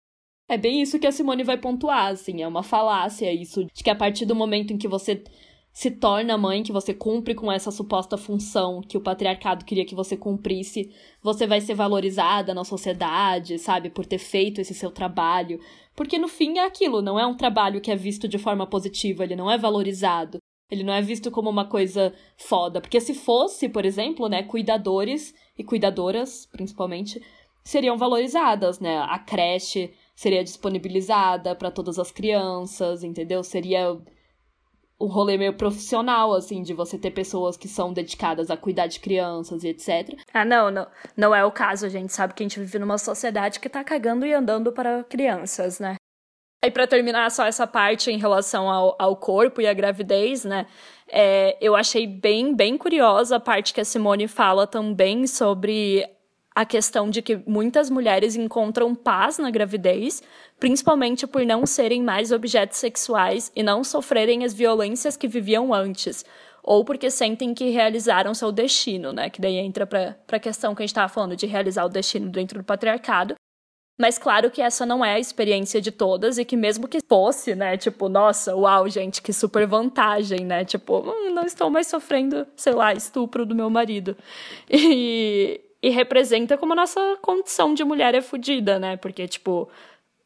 É 0.49 0.57
bem 0.57 0.81
isso 0.81 0.99
que 0.99 1.07
a 1.07 1.13
Simone 1.13 1.43
vai 1.43 1.59
pontuar, 1.59 2.13
assim, 2.13 2.43
é 2.43 2.49
uma 2.49 2.63
falácia 2.63 3.33
isso, 3.33 3.65
de 3.65 3.83
que 3.83 3.91
a 3.91 3.97
partir 3.97 4.25
do 4.25 4.35
momento 4.35 4.73
em 4.73 4.79
que 4.79 4.87
você 4.87 5.23
se 5.77 5.91
torna 5.91 6.39
mãe, 6.39 6.63
que 6.63 6.73
você 6.73 6.95
cumpre 6.95 7.35
com 7.35 7.53
essa 7.53 7.71
suposta 7.71 8.17
função 8.17 8.81
que 8.81 8.97
o 8.97 9.01
patriarcado 9.03 9.63
queria 9.63 9.85
que 9.85 9.95
você 9.95 10.17
cumprisse, 10.17 10.91
você 11.23 11.47
vai 11.47 11.61
ser 11.61 11.75
valorizada 11.75 12.55
na 12.55 12.65
sociedade, 12.65 13.59
sabe, 13.59 13.91
por 13.91 14.07
ter 14.07 14.17
feito 14.17 14.59
esse 14.59 14.73
seu 14.73 14.91
trabalho. 14.91 15.61
Porque 15.95 16.19
no 16.19 16.29
fim 16.29 16.57
é 16.57 16.65
aquilo, 16.65 17.03
não 17.03 17.21
é 17.21 17.27
um 17.27 17.37
trabalho 17.37 17.79
que 17.79 17.91
é 17.91 17.95
visto 17.95 18.27
de 18.27 18.39
forma 18.39 18.67
positiva, 18.67 19.23
ele 19.23 19.37
não 19.37 19.51
é 19.51 19.59
valorizado. 19.59 20.39
Ele 20.71 20.83
não 20.83 20.95
é 20.95 21.03
visto 21.03 21.31
como 21.31 21.51
uma 21.51 21.67
coisa 21.67 22.15
foda. 22.39 22.81
Porque 22.81 22.99
se 22.99 23.13
fosse, 23.13 23.69
por 23.69 23.85
exemplo, 23.85 24.31
né, 24.31 24.45
cuidadores 24.45 25.35
e 25.59 25.63
cuidadoras, 25.63 26.47
principalmente, 26.47 27.23
seriam 27.63 27.99
valorizadas, 27.99 28.81
né? 28.81 28.97
A 28.97 29.19
creche 29.19 29.93
seria 30.15 30.43
disponibilizada 30.43 31.55
para 31.55 31.71
todas 31.71 31.99
as 31.99 32.11
crianças, 32.11 33.05
entendeu? 33.05 33.43
Seria 33.45 33.95
um 34.99 35.07
rolê 35.07 35.37
meio 35.37 35.53
profissional, 35.53 36.33
assim, 36.33 36.63
de 36.63 36.73
você 36.73 36.99
ter 36.99 37.11
pessoas 37.11 37.57
que 37.57 37.69
são 37.69 37.93
dedicadas 37.93 38.51
a 38.51 38.57
cuidar 38.57 38.87
de 38.87 38.99
crianças 38.99 39.63
e 39.63 39.69
etc. 39.69 40.19
Ah, 40.33 40.45
não, 40.45 40.71
não. 40.71 40.87
Não 41.17 41.35
é 41.35 41.45
o 41.45 41.53
caso, 41.53 41.87
a 41.87 41.89
gente 41.89 42.13
sabe 42.13 42.35
que 42.35 42.43
a 42.43 42.47
gente 42.47 42.59
vive 42.59 42.79
numa 42.79 42.99
sociedade 42.99 43.61
que 43.61 43.69
tá 43.69 43.85
cagando 43.85 44.25
e 44.25 44.33
andando 44.33 44.73
para 44.73 45.05
crianças, 45.05 45.79
né? 45.79 45.97
E 46.65 46.71
para 46.71 46.87
terminar 46.87 47.31
só 47.31 47.45
essa 47.45 47.67
parte 47.67 48.11
em 48.11 48.19
relação 48.19 48.71
ao, 48.71 48.97
ao 48.99 49.17
corpo 49.17 49.61
e 49.61 49.67
à 49.67 49.75
gravidez, 49.75 50.45
né? 50.45 50.67
É, 51.09 51.57
eu 51.61 51.77
achei 51.77 52.07
bem, 52.07 52.55
bem 52.55 52.79
curiosa 52.79 53.37
a 53.37 53.41
parte 53.41 53.75
que 53.75 53.81
a 53.81 53.85
Simone 53.85 54.27
fala 54.27 54.67
também 54.67 55.27
sobre 55.27 56.05
a 56.57 56.65
questão 56.65 57.11
de 57.11 57.21
que 57.21 57.37
muitas 57.47 57.91
mulheres 57.91 58.35
encontram 58.35 58.95
paz 58.95 59.39
na 59.39 59.51
gravidez, 59.51 60.23
principalmente 60.59 61.27
por 61.27 61.45
não 61.45 61.67
serem 61.67 62.03
mais 62.03 62.33
objetos 62.33 62.79
sexuais 62.79 63.53
e 63.55 63.63
não 63.63 63.85
sofrerem 63.85 64.45
as 64.45 64.55
violências 64.55 65.17
que 65.17 65.29
viviam 65.29 65.73
antes, 65.73 66.25
ou 66.63 66.85
porque 66.85 67.11
sentem 67.11 67.55
que 67.55 67.71
realizaram 67.71 68.35
seu 68.35 68.51
destino, 68.51 69.13
né? 69.13 69.31
Que 69.31 69.41
daí 69.41 69.57
entra 69.57 69.87
para 69.87 70.17
a 70.33 70.39
questão 70.39 70.75
que 70.75 70.83
a 70.83 70.85
gente 70.85 70.91
estava 70.91 71.09
falando 71.09 71.37
de 71.37 71.47
realizar 71.47 71.85
o 71.85 71.89
destino 71.89 72.29
dentro 72.29 72.59
do 72.59 72.65
patriarcado. 72.65 73.35
Mas 73.99 74.19
claro 74.19 74.51
que 74.51 74.61
essa 74.61 74.85
não 74.85 75.03
é 75.03 75.15
a 75.15 75.19
experiência 75.19 75.81
de 75.81 75.91
todas 75.91 76.37
e 76.37 76.45
que 76.45 76.57
mesmo 76.57 76.87
que 76.87 76.99
fosse, 77.09 77.55
né, 77.55 77.79
tipo, 77.79 78.11
nossa, 78.11 78.55
uau, 78.55 78.87
gente, 78.91 79.23
que 79.23 79.33
super 79.33 79.67
vantagem, 79.67 80.45
né? 80.45 80.65
Tipo, 80.65 80.99
hum, 80.99 81.33
não 81.33 81.45
estou 81.45 81.71
mais 81.71 81.87
sofrendo, 81.87 82.47
sei 82.57 82.75
lá, 82.75 82.93
estupro 82.93 83.47
do 83.47 83.55
meu 83.55 83.71
marido. 83.71 84.17
E, 84.69 85.61
e 85.83 85.91
representa 85.91 86.59
como 86.59 86.73
a 86.73 86.77
nossa 86.77 87.17
condição 87.23 87.73
de 87.75 87.85
mulher 87.85 88.15
é 88.15 88.21
fodida, 88.21 88.79
né? 88.79 88.97
Porque, 88.97 89.29
tipo, 89.29 89.69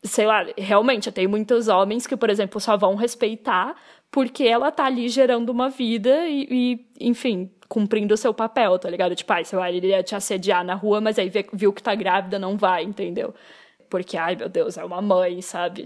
sei 0.02 0.26
lá, 0.26 0.46
realmente, 0.56 1.10
tem 1.12 1.26
muitos 1.26 1.68
homens 1.68 2.06
que, 2.06 2.16
por 2.16 2.30
exemplo, 2.30 2.60
só 2.60 2.76
vão 2.76 2.94
respeitar 2.94 3.76
porque 4.10 4.44
ela 4.44 4.72
tá 4.72 4.86
ali 4.86 5.08
gerando 5.08 5.50
uma 5.50 5.68
vida 5.68 6.26
e, 6.26 6.46
e 6.50 7.08
enfim, 7.08 7.50
cumprindo 7.68 8.14
o 8.14 8.16
seu 8.16 8.34
papel, 8.34 8.78
tá 8.78 8.90
ligado? 8.90 9.14
Tipo, 9.14 9.32
ai, 9.32 9.44
sei 9.44 9.58
lá, 9.58 9.70
ele 9.70 9.88
ia 9.88 10.02
te 10.02 10.14
assediar 10.14 10.64
na 10.64 10.74
rua, 10.74 11.00
mas 11.00 11.18
aí 11.18 11.30
viu 11.52 11.72
que 11.72 11.82
tá 11.82 11.94
grávida, 11.94 12.38
não 12.38 12.56
vai, 12.56 12.82
entendeu? 12.82 13.34
Porque, 13.88 14.16
ai, 14.16 14.36
meu 14.36 14.48
Deus, 14.48 14.76
é 14.76 14.84
uma 14.84 15.00
mãe, 15.00 15.40
sabe? 15.42 15.84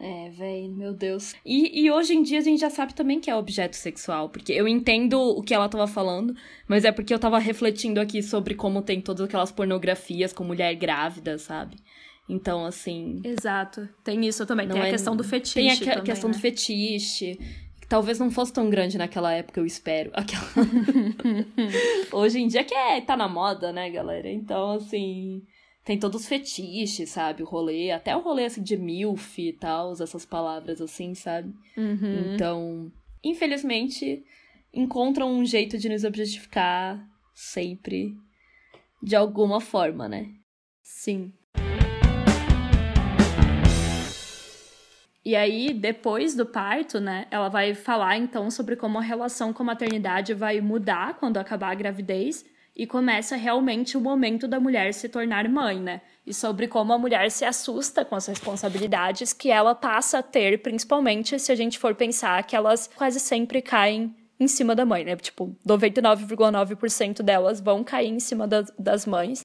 É, 0.00 0.28
velho, 0.30 0.72
meu 0.72 0.92
Deus. 0.92 1.34
E, 1.44 1.84
e 1.84 1.90
hoje 1.90 2.14
em 2.14 2.22
dia 2.22 2.38
a 2.38 2.42
gente 2.42 2.60
já 2.60 2.70
sabe 2.70 2.94
também 2.94 3.20
que 3.20 3.30
é 3.30 3.34
objeto 3.34 3.74
sexual, 3.74 4.28
porque 4.28 4.52
eu 4.52 4.68
entendo 4.68 5.18
o 5.20 5.42
que 5.42 5.54
ela 5.54 5.68
tava 5.68 5.86
falando, 5.86 6.34
mas 6.68 6.84
é 6.84 6.92
porque 6.92 7.14
eu 7.14 7.18
tava 7.18 7.38
refletindo 7.38 8.00
aqui 8.00 8.22
sobre 8.22 8.54
como 8.54 8.82
tem 8.82 9.00
todas 9.00 9.26
aquelas 9.26 9.52
pornografias 9.52 10.32
com 10.32 10.44
mulher 10.44 10.74
grávida, 10.74 11.38
sabe? 11.38 11.76
Então, 12.28 12.64
assim. 12.64 13.20
Exato. 13.24 13.88
Tem 14.02 14.24
isso 14.26 14.46
também. 14.46 14.68
Tem 14.68 14.80
a 14.80 14.86
é... 14.86 14.90
questão 14.90 15.14
do 15.14 15.24
fetiche. 15.24 15.54
Tem 15.54 15.70
a 15.70 15.76
que, 15.76 15.84
também, 15.84 16.04
questão 16.04 16.30
né? 16.30 16.36
do 16.36 16.40
fetiche. 16.40 17.38
Que 17.80 17.86
talvez 17.86 18.18
não 18.18 18.30
fosse 18.30 18.52
tão 18.52 18.70
grande 18.70 18.96
naquela 18.96 19.32
época, 19.32 19.60
eu 19.60 19.66
espero. 19.66 20.10
Aquela... 20.16 20.44
Hoje 22.12 22.40
em 22.40 22.48
dia 22.48 22.64
que 22.64 22.74
é, 22.74 23.00
tá 23.00 23.16
na 23.16 23.28
moda, 23.28 23.72
né, 23.72 23.90
galera? 23.90 24.30
Então, 24.30 24.72
assim 24.72 25.42
tem 25.84 25.98
todos 25.98 26.22
os 26.22 26.28
fetiches, 26.28 27.10
sabe? 27.10 27.42
O 27.42 27.46
rolê, 27.46 27.90
até 27.90 28.16
o 28.16 28.20
rolê 28.20 28.46
assim 28.46 28.62
de 28.62 28.76
MILF 28.76 29.48
e 29.48 29.52
tal, 29.52 29.92
essas 29.92 30.24
palavras 30.24 30.80
assim, 30.80 31.14
sabe? 31.14 31.52
Uhum. 31.76 32.34
Então, 32.34 32.92
infelizmente, 33.22 34.24
encontram 34.72 35.30
um 35.30 35.44
jeito 35.44 35.76
de 35.76 35.90
nos 35.90 36.02
objetificar 36.02 37.06
sempre 37.34 38.16
de 39.02 39.14
alguma 39.14 39.60
forma, 39.60 40.08
né? 40.08 40.32
Sim. 40.82 41.30
E 45.24 45.34
aí, 45.34 45.72
depois 45.72 46.34
do 46.34 46.44
parto, 46.44 47.00
né, 47.00 47.26
ela 47.30 47.48
vai 47.48 47.72
falar 47.74 48.18
então 48.18 48.50
sobre 48.50 48.76
como 48.76 48.98
a 48.98 49.02
relação 49.02 49.54
com 49.54 49.62
a 49.62 49.66
maternidade 49.66 50.34
vai 50.34 50.60
mudar 50.60 51.14
quando 51.14 51.38
acabar 51.38 51.70
a 51.70 51.74
gravidez 51.74 52.44
e 52.76 52.86
começa 52.86 53.34
realmente 53.34 53.96
o 53.96 54.00
momento 54.00 54.46
da 54.46 54.60
mulher 54.60 54.92
se 54.92 55.08
tornar 55.08 55.48
mãe, 55.48 55.80
né? 55.80 56.02
E 56.26 56.34
sobre 56.34 56.66
como 56.66 56.92
a 56.92 56.98
mulher 56.98 57.30
se 57.30 57.44
assusta 57.44 58.04
com 58.04 58.16
as 58.16 58.26
responsabilidades 58.26 59.32
que 59.32 59.50
ela 59.50 59.74
passa 59.74 60.18
a 60.18 60.22
ter, 60.22 60.60
principalmente 60.60 61.38
se 61.38 61.52
a 61.52 61.54
gente 61.54 61.78
for 61.78 61.94
pensar 61.94 62.42
que 62.42 62.56
elas 62.56 62.90
quase 62.94 63.20
sempre 63.20 63.62
caem 63.62 64.14
em 64.38 64.48
cima 64.48 64.74
da 64.74 64.84
mãe, 64.84 65.04
né? 65.04 65.16
Tipo, 65.16 65.56
99,9% 65.66 67.22
delas 67.22 67.60
vão 67.60 67.84
cair 67.84 68.10
em 68.10 68.20
cima 68.20 68.46
das, 68.46 68.70
das 68.78 69.06
mães. 69.06 69.40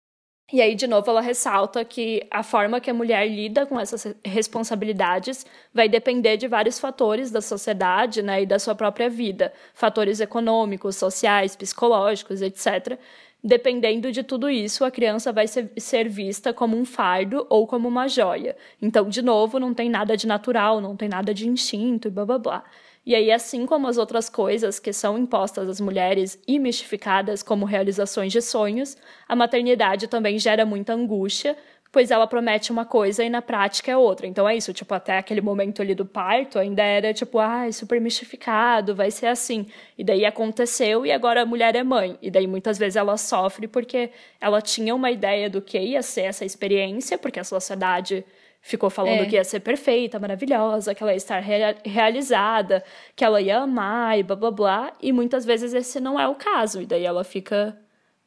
E 0.52 0.62
aí, 0.62 0.74
de 0.74 0.88
novo, 0.88 1.10
ela 1.12 1.22
ressalta 1.22 1.86
que 1.86 2.26
a 2.32 2.42
forma 2.42 2.82
que 2.82 2.90
a 2.90 2.94
mulher 2.94 3.28
lida 3.28 3.68
com 3.68 3.80
essas 3.80 4.16
responsabilidades 4.26 5.46
vai 5.72 5.88
depender 5.88 6.38
de 6.38 6.48
vários 6.48 6.80
fatores 6.80 7.30
da 7.30 7.40
sociedade 7.40 8.24
né, 8.24 8.42
e 8.42 8.46
da 8.48 8.58
sua 8.58 8.74
própria 8.74 9.10
vida, 9.10 9.54
fatores 9.76 10.20
econômicos, 10.20 10.96
sociais, 10.96 11.56
psicológicos, 11.56 12.42
etc. 12.42 12.98
Dependendo 13.44 14.12
de 14.12 14.24
tudo 14.24 14.50
isso, 14.50 14.84
a 14.84 14.90
criança 14.90 15.32
vai 15.32 15.46
ser 15.48 16.10
vista 16.10 16.52
como 16.52 16.76
um 16.76 16.84
fardo 16.84 17.46
ou 17.48 17.68
como 17.68 17.88
uma 17.88 18.08
joia. 18.08 18.58
Então, 18.82 19.08
de 19.08 19.22
novo, 19.22 19.60
não 19.60 19.74
tem 19.74 19.88
nada 19.88 20.18
de 20.18 20.26
natural, 20.26 20.82
não 20.82 20.96
tem 20.96 21.08
nada 21.08 21.32
de 21.32 21.48
instinto 21.48 22.08
e 22.08 22.12
blá 22.12 22.26
blá 22.26 22.38
blá. 22.40 22.64
E 23.06 23.16
aí, 23.16 23.32
assim 23.32 23.66
como 23.66 23.88
as 23.88 23.98
outras 23.98 24.30
coisas 24.30 24.78
que 24.78 24.94
são 24.94 25.18
impostas 25.18 25.68
às 25.68 25.80
mulheres 25.80 26.40
e 26.48 26.60
mistificadas 26.60 27.42
como 27.42 27.66
realizações 27.66 28.32
de 28.32 28.42
sonhos, 28.42 28.96
a 29.28 29.36
maternidade 29.36 30.08
também 30.08 30.38
gera 30.38 30.66
muita 30.66 30.94
angústia, 30.94 31.58
pois 31.92 32.12
ela 32.12 32.28
promete 32.28 32.72
uma 32.72 32.86
coisa 32.86 33.24
e 33.24 33.30
na 33.30 33.42
prática 33.42 33.92
é 33.92 33.98
outra. 33.98 34.28
Então 34.28 34.48
é 34.48 34.56
isso, 34.56 34.72
tipo, 34.74 34.94
até 34.94 35.18
aquele 35.18 35.42
momento 35.42 35.82
ali 35.82 35.96
do 35.96 36.06
parto 36.06 36.60
ainda 36.60 36.84
era 36.84 37.14
tipo, 37.14 37.40
ai, 37.40 37.70
ah, 37.70 37.72
super 37.72 38.00
mistificado, 38.00 38.94
vai 38.96 39.10
ser 39.10 39.28
assim. 39.28 39.66
E 39.98 40.04
daí 40.04 40.26
aconteceu 40.26 41.06
e 41.06 41.12
agora 41.12 41.42
a 41.42 41.46
mulher 41.46 41.76
é 41.76 41.84
mãe. 41.84 42.18
E 42.22 42.30
daí 42.30 42.48
muitas 42.48 42.78
vezes 42.78 42.96
ela 42.96 43.18
sofre 43.18 43.68
porque 43.68 44.12
ela 44.40 44.62
tinha 44.62 44.94
uma 44.94 45.10
ideia 45.10 45.50
do 45.50 45.62
que 45.62 45.80
ia 45.80 46.02
ser 46.04 46.24
essa 46.24 46.46
experiência, 46.46 47.18
porque 47.18 47.40
a 47.40 47.44
sociedade 47.44 48.24
ficou 48.62 48.90
falando 48.90 49.22
é. 49.22 49.26
que 49.26 49.36
ia 49.36 49.44
ser 49.44 49.60
perfeita, 49.62 50.20
maravilhosa, 50.20 50.94
que 50.94 51.02
ela 51.02 51.14
ia 51.14 51.18
estar 51.18 51.40
rea 51.40 51.78
realizada, 51.86 52.84
que 53.16 53.24
ela 53.24 53.42
ia 53.42 53.60
amar 53.60 54.20
e 54.20 54.24
blá 54.24 54.36
blá 54.36 54.52
blá. 54.52 54.94
E 55.02 55.12
muitas 55.12 55.46
vezes 55.46 55.74
esse 55.74 56.00
não 56.00 56.20
é 56.20 56.28
o 56.28 56.36
caso. 56.36 56.82
E 56.82 56.86
daí 56.86 57.06
ela 57.06 57.24
fica 57.24 57.78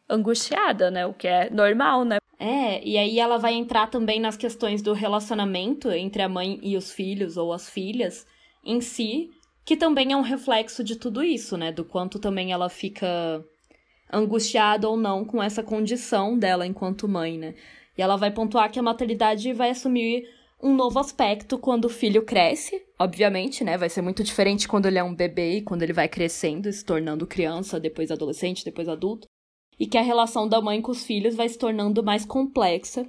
angustiada, 0.09 0.91
né? 0.91 1.07
O 1.07 1.15
que 1.15 1.29
é 1.29 1.51
normal, 1.51 2.05
né? 2.05 2.19
É, 2.39 2.85
e 2.85 2.99
aí 2.99 3.21
ela 3.21 3.39
vai 3.39 3.55
entrar 3.55 3.89
também 3.89 4.19
nas 4.19 4.37
questões 4.37 4.83
do 4.83 4.93
relacionamento 4.93 5.91
entre 5.93 6.23
a 6.23 6.29
mãe 6.29 6.59
e 6.63 6.77
os 6.77 6.91
filhos 6.91 7.37
ou 7.37 7.53
as 7.53 7.71
filhas 7.71 8.27
em 8.65 8.81
si, 8.81 9.31
que 9.65 9.77
também 9.77 10.13
é 10.13 10.17
um 10.17 10.23
reflexo 10.23 10.83
de 10.83 10.97
tudo 10.97 11.23
isso, 11.23 11.57
né? 11.57 11.71
Do 11.71 11.85
quanto 11.85 12.19
também 12.19 12.53
ela 12.53 12.69
fica 12.69 13.45
angustiada 14.13 14.89
ou 14.89 14.97
não 14.97 15.25
com 15.25 15.43
essa 15.43 15.63
condição 15.63 16.37
dela 16.37 16.67
enquanto 16.67 17.09
mãe, 17.09 17.39
né? 17.39 17.55
E 17.97 18.03
ela 18.03 18.17
vai 18.17 18.31
pontuar 18.31 18.71
que 18.71 18.79
a 18.79 18.83
maternidade 18.83 19.53
vai 19.53 19.71
assumir 19.71 20.25
um 20.63 20.75
novo 20.75 20.99
aspecto 20.99 21.59
quando 21.59 21.87
o 21.87 21.91
filho 21.91 22.25
cresce, 22.25 22.81
obviamente, 22.99 23.65
né? 23.65 23.77
Vai 23.77 23.89
ser 23.89 24.01
muito 24.01 24.23
diferente 24.23 24.69
quando 24.69 24.87
ele 24.87 24.99
é 24.99 25.03
um 25.03 25.15
bebê 25.15 25.57
e 25.57 25.63
quando 25.63 25.83
ele 25.83 25.93
vai 25.93 26.09
crescendo, 26.09 26.73
se 26.73 26.85
tornando 26.85 27.27
criança, 27.27 27.81
depois 27.81 28.11
adolescente, 28.11 28.65
depois 28.65 28.89
adulto. 28.89 29.27
E 29.79 29.87
que 29.87 29.99
a 29.99 30.03
relação 30.03 30.49
da 30.49 30.61
mãe 30.61 30.81
com 30.81 30.93
os 30.93 31.05
filhos 31.05 31.35
vai 31.35 31.49
se 31.49 31.59
tornando 31.59 32.03
mais 32.03 32.25
complexa 32.25 33.05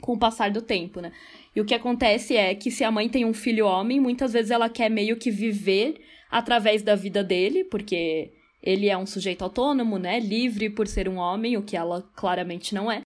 com 0.00 0.14
o 0.14 0.18
passar 0.18 0.50
do 0.50 0.62
tempo, 0.62 1.00
né? 1.00 1.12
E 1.54 1.60
o 1.60 1.64
que 1.64 1.74
acontece 1.74 2.36
é 2.36 2.54
que 2.54 2.70
se 2.70 2.82
a 2.82 2.90
mãe 2.90 3.08
tem 3.08 3.24
um 3.24 3.34
filho 3.34 3.66
homem, 3.66 4.00
muitas 4.00 4.32
vezes 4.32 4.50
ela 4.50 4.68
quer 4.68 4.90
meio 4.90 5.16
que 5.16 5.30
viver 5.30 6.00
através 6.30 6.82
da 6.82 6.96
vida 6.96 7.22
dele, 7.22 7.64
porque 7.64 8.32
ele 8.62 8.88
é 8.88 8.96
um 8.96 9.06
sujeito 9.06 9.42
autônomo, 9.42 9.98
né? 9.98 10.18
Livre 10.18 10.70
por 10.70 10.88
ser 10.88 11.08
um 11.08 11.16
homem, 11.16 11.56
o 11.56 11.62
que 11.62 11.76
ela 11.76 12.02
claramente 12.16 12.74
não 12.74 12.90
é. 12.90 13.02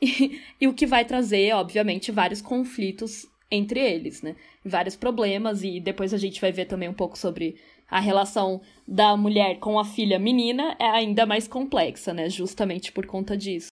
E, 0.60 0.66
o 0.66 0.74
que 0.74 0.86
vai 0.86 1.04
trazer, 1.04 1.52
obviamente, 1.54 2.12
vários 2.12 2.40
conflitos 2.40 3.26
entre 3.50 3.80
eles, 3.80 4.22
né? 4.22 4.36
Vários 4.64 4.96
problemas, 4.96 5.62
e 5.62 5.80
depois 5.80 6.12
a 6.12 6.18
gente 6.18 6.40
vai 6.40 6.52
ver 6.52 6.66
também 6.66 6.88
um 6.88 6.94
pouco 6.94 7.18
sobre 7.18 7.56
a 7.88 8.00
relação 8.00 8.60
da 8.86 9.16
mulher 9.16 9.58
com 9.58 9.78
a 9.78 9.84
filha 9.84 10.18
menina, 10.18 10.76
é 10.78 10.84
ainda 10.84 11.24
mais 11.24 11.48
complexa, 11.48 12.12
né? 12.12 12.28
Justamente 12.28 12.92
por 12.92 13.06
conta 13.06 13.36
disso. 13.36 13.68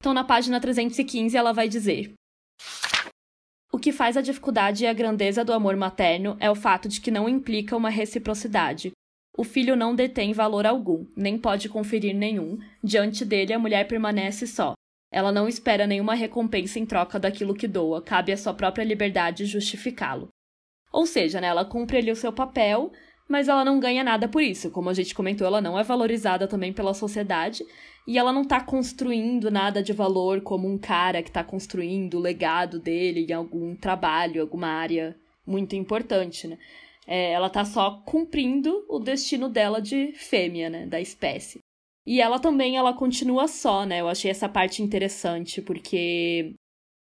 Então, 0.00 0.14
na 0.14 0.24
página 0.24 0.60
315, 0.60 1.36
ela 1.36 1.52
vai 1.52 1.68
dizer. 1.68 2.12
O 3.72 3.78
que 3.78 3.92
faz 3.92 4.16
a 4.16 4.22
dificuldade 4.22 4.84
e 4.84 4.86
a 4.86 4.92
grandeza 4.92 5.44
do 5.44 5.52
amor 5.52 5.76
materno 5.76 6.36
é 6.40 6.50
o 6.50 6.54
fato 6.54 6.88
de 6.88 7.00
que 7.00 7.10
não 7.10 7.28
implica 7.28 7.76
uma 7.76 7.90
reciprocidade. 7.90 8.92
O 9.36 9.44
filho 9.44 9.76
não 9.76 9.94
detém 9.94 10.32
valor 10.32 10.64
algum, 10.64 11.04
nem 11.14 11.36
pode 11.36 11.68
conferir 11.68 12.16
nenhum. 12.16 12.58
Diante 12.82 13.22
dele, 13.22 13.52
a 13.52 13.58
mulher 13.58 13.86
permanece 13.86 14.46
só, 14.46 14.72
ela 15.10 15.32
não 15.32 15.48
espera 15.48 15.86
nenhuma 15.86 16.14
recompensa 16.14 16.78
em 16.78 16.86
troca 16.86 17.18
daquilo 17.18 17.54
que 17.54 17.68
doa, 17.68 18.02
cabe 18.02 18.32
à 18.32 18.36
sua 18.36 18.54
própria 18.54 18.84
liberdade 18.84 19.46
justificá-lo. 19.46 20.28
Ou 20.92 21.06
seja, 21.06 21.40
né, 21.40 21.48
ela 21.48 21.64
cumpre 21.64 21.98
ali 21.98 22.10
o 22.10 22.16
seu 22.16 22.32
papel, 22.32 22.92
mas 23.28 23.48
ela 23.48 23.64
não 23.64 23.80
ganha 23.80 24.04
nada 24.04 24.28
por 24.28 24.42
isso. 24.42 24.70
Como 24.70 24.88
a 24.88 24.94
gente 24.94 25.14
comentou, 25.14 25.46
ela 25.46 25.60
não 25.60 25.78
é 25.78 25.82
valorizada 25.82 26.46
também 26.46 26.72
pela 26.72 26.94
sociedade 26.94 27.64
e 28.06 28.18
ela 28.18 28.32
não 28.32 28.42
está 28.42 28.60
construindo 28.60 29.50
nada 29.50 29.82
de 29.82 29.92
valor 29.92 30.40
como 30.40 30.68
um 30.68 30.78
cara 30.78 31.22
que 31.22 31.28
está 31.28 31.42
construindo 31.42 32.14
o 32.14 32.20
legado 32.20 32.78
dele 32.78 33.26
em 33.28 33.32
algum 33.32 33.74
trabalho, 33.74 34.40
alguma 34.40 34.68
área 34.68 35.16
muito 35.46 35.74
importante, 35.74 36.46
né? 36.46 36.58
É, 37.06 37.32
ela 37.32 37.46
está 37.46 37.64
só 37.64 38.02
cumprindo 38.04 38.84
o 38.88 38.98
destino 38.98 39.48
dela 39.48 39.80
de 39.80 40.12
fêmea, 40.14 40.68
né, 40.68 40.86
da 40.86 41.00
espécie. 41.00 41.60
E 42.06 42.20
ela 42.20 42.38
também, 42.38 42.76
ela 42.76 42.94
continua 42.94 43.48
só, 43.48 43.84
né? 43.84 44.00
Eu 44.00 44.08
achei 44.08 44.30
essa 44.30 44.48
parte 44.48 44.82
interessante, 44.82 45.60
porque 45.60 46.54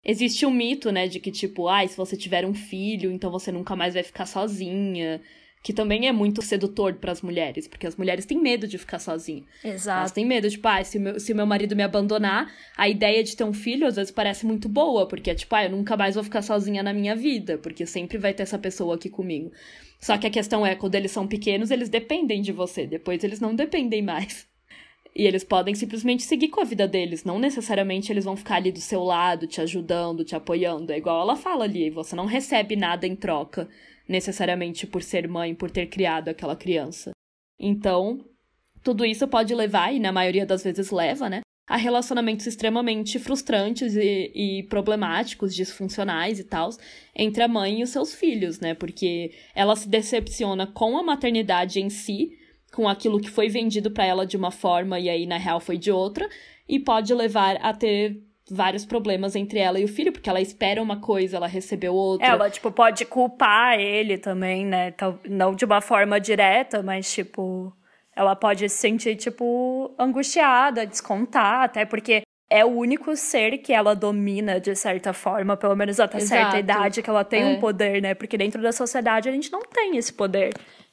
existe 0.04 0.46
um 0.46 0.52
mito, 0.52 0.92
né, 0.92 1.08
de 1.08 1.20
que 1.20 1.32
tipo, 1.32 1.68
ah, 1.68 1.88
se 1.88 1.96
você 1.96 2.18
tiver 2.18 2.46
um 2.46 2.54
filho, 2.54 3.12
então 3.12 3.32
você 3.32 3.52
nunca 3.52 3.76
mais 3.76 3.94
vai 3.94 4.04
ficar 4.04 4.26
sozinha, 4.26 5.22
que 5.64 5.72
também 5.72 6.08
é 6.08 6.12
muito 6.12 6.42
sedutor 6.42 6.96
para 6.96 7.12
as 7.12 7.22
mulheres, 7.22 7.68
porque 7.68 7.86
as 7.86 7.96
mulheres 7.96 8.26
têm 8.26 8.42
medo 8.42 8.68
de 8.68 8.78
ficar 8.80 8.98
sozinha. 8.98 9.44
Exato. 9.64 10.00
Elas 10.00 10.12
têm 10.12 10.26
medo, 10.26 10.50
tipo, 10.50 10.68
ah, 10.68 10.84
se 10.84 10.98
o 10.98 11.02
meu, 11.02 11.20
se 11.20 11.34
meu 11.34 11.46
marido 11.46 11.76
me 11.76 11.84
abandonar, 11.84 12.52
a 12.76 12.90
ideia 12.90 13.24
de 13.24 13.36
ter 13.36 13.44
um 13.44 13.54
filho 13.54 13.88
às 13.88 13.96
vezes 13.96 14.12
parece 14.12 14.46
muito 14.46 14.68
boa, 14.68 15.08
porque 15.08 15.30
é 15.30 15.36
tipo, 15.36 15.54
ah, 15.56 15.66
eu 15.66 15.70
nunca 15.70 15.96
mais 15.96 16.16
vou 16.16 16.24
ficar 16.24 16.42
sozinha 16.42 16.82
na 16.82 16.94
minha 16.94 17.16
vida, 17.16 17.58
porque 17.60 17.86
sempre 17.86 18.18
vai 18.18 18.34
ter 18.34 18.44
essa 18.44 18.58
pessoa 18.58 18.96
aqui 18.96 19.10
comigo. 19.10 19.52
Só 20.00 20.18
que 20.18 20.26
a 20.26 20.32
questão 20.32 20.66
é, 20.66 20.76
quando 20.76 20.96
eles 20.96 21.12
são 21.12 21.28
pequenos, 21.28 21.70
eles 21.70 21.88
dependem 21.88 22.42
de 22.42 22.52
você, 22.52 22.88
depois 22.88 23.24
eles 23.24 23.40
não 23.40 23.54
dependem 23.54 24.02
mais. 24.02 24.51
E 25.14 25.28
eles 25.28 25.44
podem 25.44 25.76
simplesmente 25.76 26.24
seguir 26.24 26.48
com 26.48 26.62
a 26.62 26.66
vida 26.66 26.88
deles. 26.88 27.24
Não 27.24 27.38
necessariamente 27.38 28.12
eles 28.12 28.24
vão 28.24 28.38
ficar 28.38 28.56
ali 28.56 28.72
do 28.72 28.80
seu 28.80 29.04
lado, 29.04 29.46
te 29.46 29.60
ajudando, 29.60 30.24
te 30.24 30.36
apoiando. 30.36 30.92
É 30.92 30.98
igual 30.98 31.22
ela 31.22 31.36
fala 31.36 31.66
ali, 31.66 31.90
você 31.90 32.16
não 32.16 32.26
recebe 32.26 32.76
nada 32.76 33.06
em 33.06 33.16
troca, 33.16 33.68
necessariamente 34.08 34.88
por 34.88 35.04
ser 35.04 35.28
mãe, 35.28 35.54
por 35.54 35.70
ter 35.70 35.88
criado 35.88 36.30
aquela 36.30 36.56
criança. 36.56 37.12
Então, 37.60 38.26
tudo 38.84 39.06
isso 39.06 39.28
pode 39.28 39.54
levar, 39.54 39.94
e 39.94 40.00
na 40.00 40.12
maioria 40.12 40.46
das 40.46 40.64
vezes 40.64 40.92
leva, 40.92 41.30
né? 41.30 41.42
A 41.70 41.78
relacionamentos 41.78 42.48
extremamente 42.48 43.20
frustrantes 43.20 43.96
e, 43.96 44.32
e 44.34 44.64
problemáticos, 44.64 45.54
disfuncionais 45.54 46.40
e 46.40 46.44
tal, 46.44 46.70
entre 47.16 47.44
a 47.44 47.48
mãe 47.48 47.80
e 47.80 47.84
os 47.84 47.92
seus 47.92 48.16
filhos, 48.16 48.60
né? 48.60 48.74
Porque 48.74 49.32
ela 49.54 49.76
se 49.76 49.88
decepciona 49.88 50.66
com 50.66 50.98
a 50.98 51.04
maternidade 51.04 51.80
em 51.80 51.90
si, 51.90 52.38
com 52.74 52.88
aquilo 52.88 53.20
que 53.20 53.30
foi 53.30 53.50
vendido 53.50 53.92
para 53.92 54.06
ela 54.06 54.26
de 54.26 54.38
uma 54.38 54.52
forma 54.52 55.00
e 55.00 55.10
aí 55.10 55.26
na 55.26 55.38
real 55.38 55.60
foi 55.60 55.78
de 55.78 55.92
outra, 55.92 56.28
e 56.68 56.80
pode 56.80 57.14
levar 57.14 57.58
a 57.62 57.74
ter 57.74 58.22
vários 58.50 58.86
problemas 58.86 59.36
entre 59.36 59.60
ela 59.60 59.80
e 59.80 59.86
o 59.86 59.88
filho, 59.88 60.12
porque 60.12 60.30
ela 60.30 60.42
espera 60.42 60.82
uma 60.82 61.00
coisa, 61.00 61.38
ela 61.38 61.48
recebeu 61.48 61.94
outra. 61.94 62.28
Ela, 62.28 62.50
tipo, 62.50 62.72
pode 62.72 63.06
culpar 63.06 63.80
ele 63.80 64.18
também, 64.18 64.66
né? 64.66 64.94
Não 65.30 65.56
de 65.56 65.64
uma 65.64 65.80
forma 65.80 66.20
direta, 66.20 66.84
mas, 66.84 67.12
tipo, 67.14 67.74
ela 68.16 68.36
pode 68.36 68.68
se 68.68 68.78
sentir, 68.78 69.16
tipo, 69.16 69.94
angustiada, 69.98 70.86
descontar, 70.86 71.64
até 71.64 71.86
porque 71.86 72.24
é 72.50 72.66
o 72.66 72.70
único 72.70 73.16
ser 73.16 73.60
que 73.60 73.72
ela 73.72 73.96
domina 73.96 74.60
de 74.60 74.76
certa 74.76 75.14
forma, 75.14 75.56
pelo 75.56 75.76
menos 75.76 76.02
até 76.02 76.18
Exato. 76.18 76.42
certa 76.42 76.60
idade, 76.60 77.02
que 77.02 77.10
ela 77.10 77.24
tem 77.24 77.44
é. 77.44 77.46
um 77.46 77.60
poder, 77.60 78.02
né? 78.02 78.14
Porque 78.14 78.38
dentro 78.38 78.62
da 78.62 78.74
sociedade 78.74 79.30
a 79.30 79.32
gente 79.32 79.50
não 79.50 79.62
tem 79.62 79.96
esse 79.96 80.12
poder. 80.12 80.52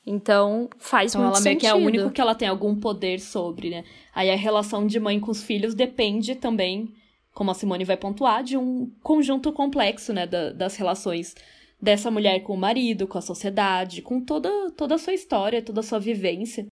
Então, 0.09 0.71
faz 0.79 1.13
então, 1.13 1.23
muito 1.23 1.37
ela 1.37 1.45
meio 1.45 1.59
que 1.59 1.67
é 1.67 1.75
o 1.75 1.77
único 1.77 2.11
que 2.11 2.21
ela 2.21 2.35
tem 2.35 2.49
algum 2.49 2.75
poder 2.75 3.21
sobre, 3.21 3.69
né? 3.69 3.85
Aí 4.15 4.31
a 4.31 4.37
relação 4.37 4.87
de 4.87 4.99
mãe 4.99 5.21
com 5.21 5.31
os 5.31 5.43
filhos 5.43 5.75
depende 5.75 6.35
também, 6.35 6.95
como 7.35 7.51
a 7.51 7.55
Simone 7.55 7.85
vai 7.85 7.97
pontuar, 7.97 8.43
de 8.43 8.57
um 8.57 8.91
conjunto 9.03 9.53
complexo, 9.53 10.15
né, 10.15 10.27
da, 10.27 10.51
das 10.51 10.77
relações 10.77 11.35
dessa 11.81 12.11
mulher 12.11 12.41
com 12.41 12.55
o 12.55 12.57
marido, 12.57 13.07
com 13.07 13.19
a 13.19 13.21
sociedade, 13.21 14.01
com 14.01 14.19
toda, 14.25 14.71
toda 14.71 14.95
a 14.95 14.99
sua 14.99 15.13
história, 15.13 15.61
toda 15.61 15.81
a 15.81 15.85
sua 15.85 16.01
vivência. 16.01 16.67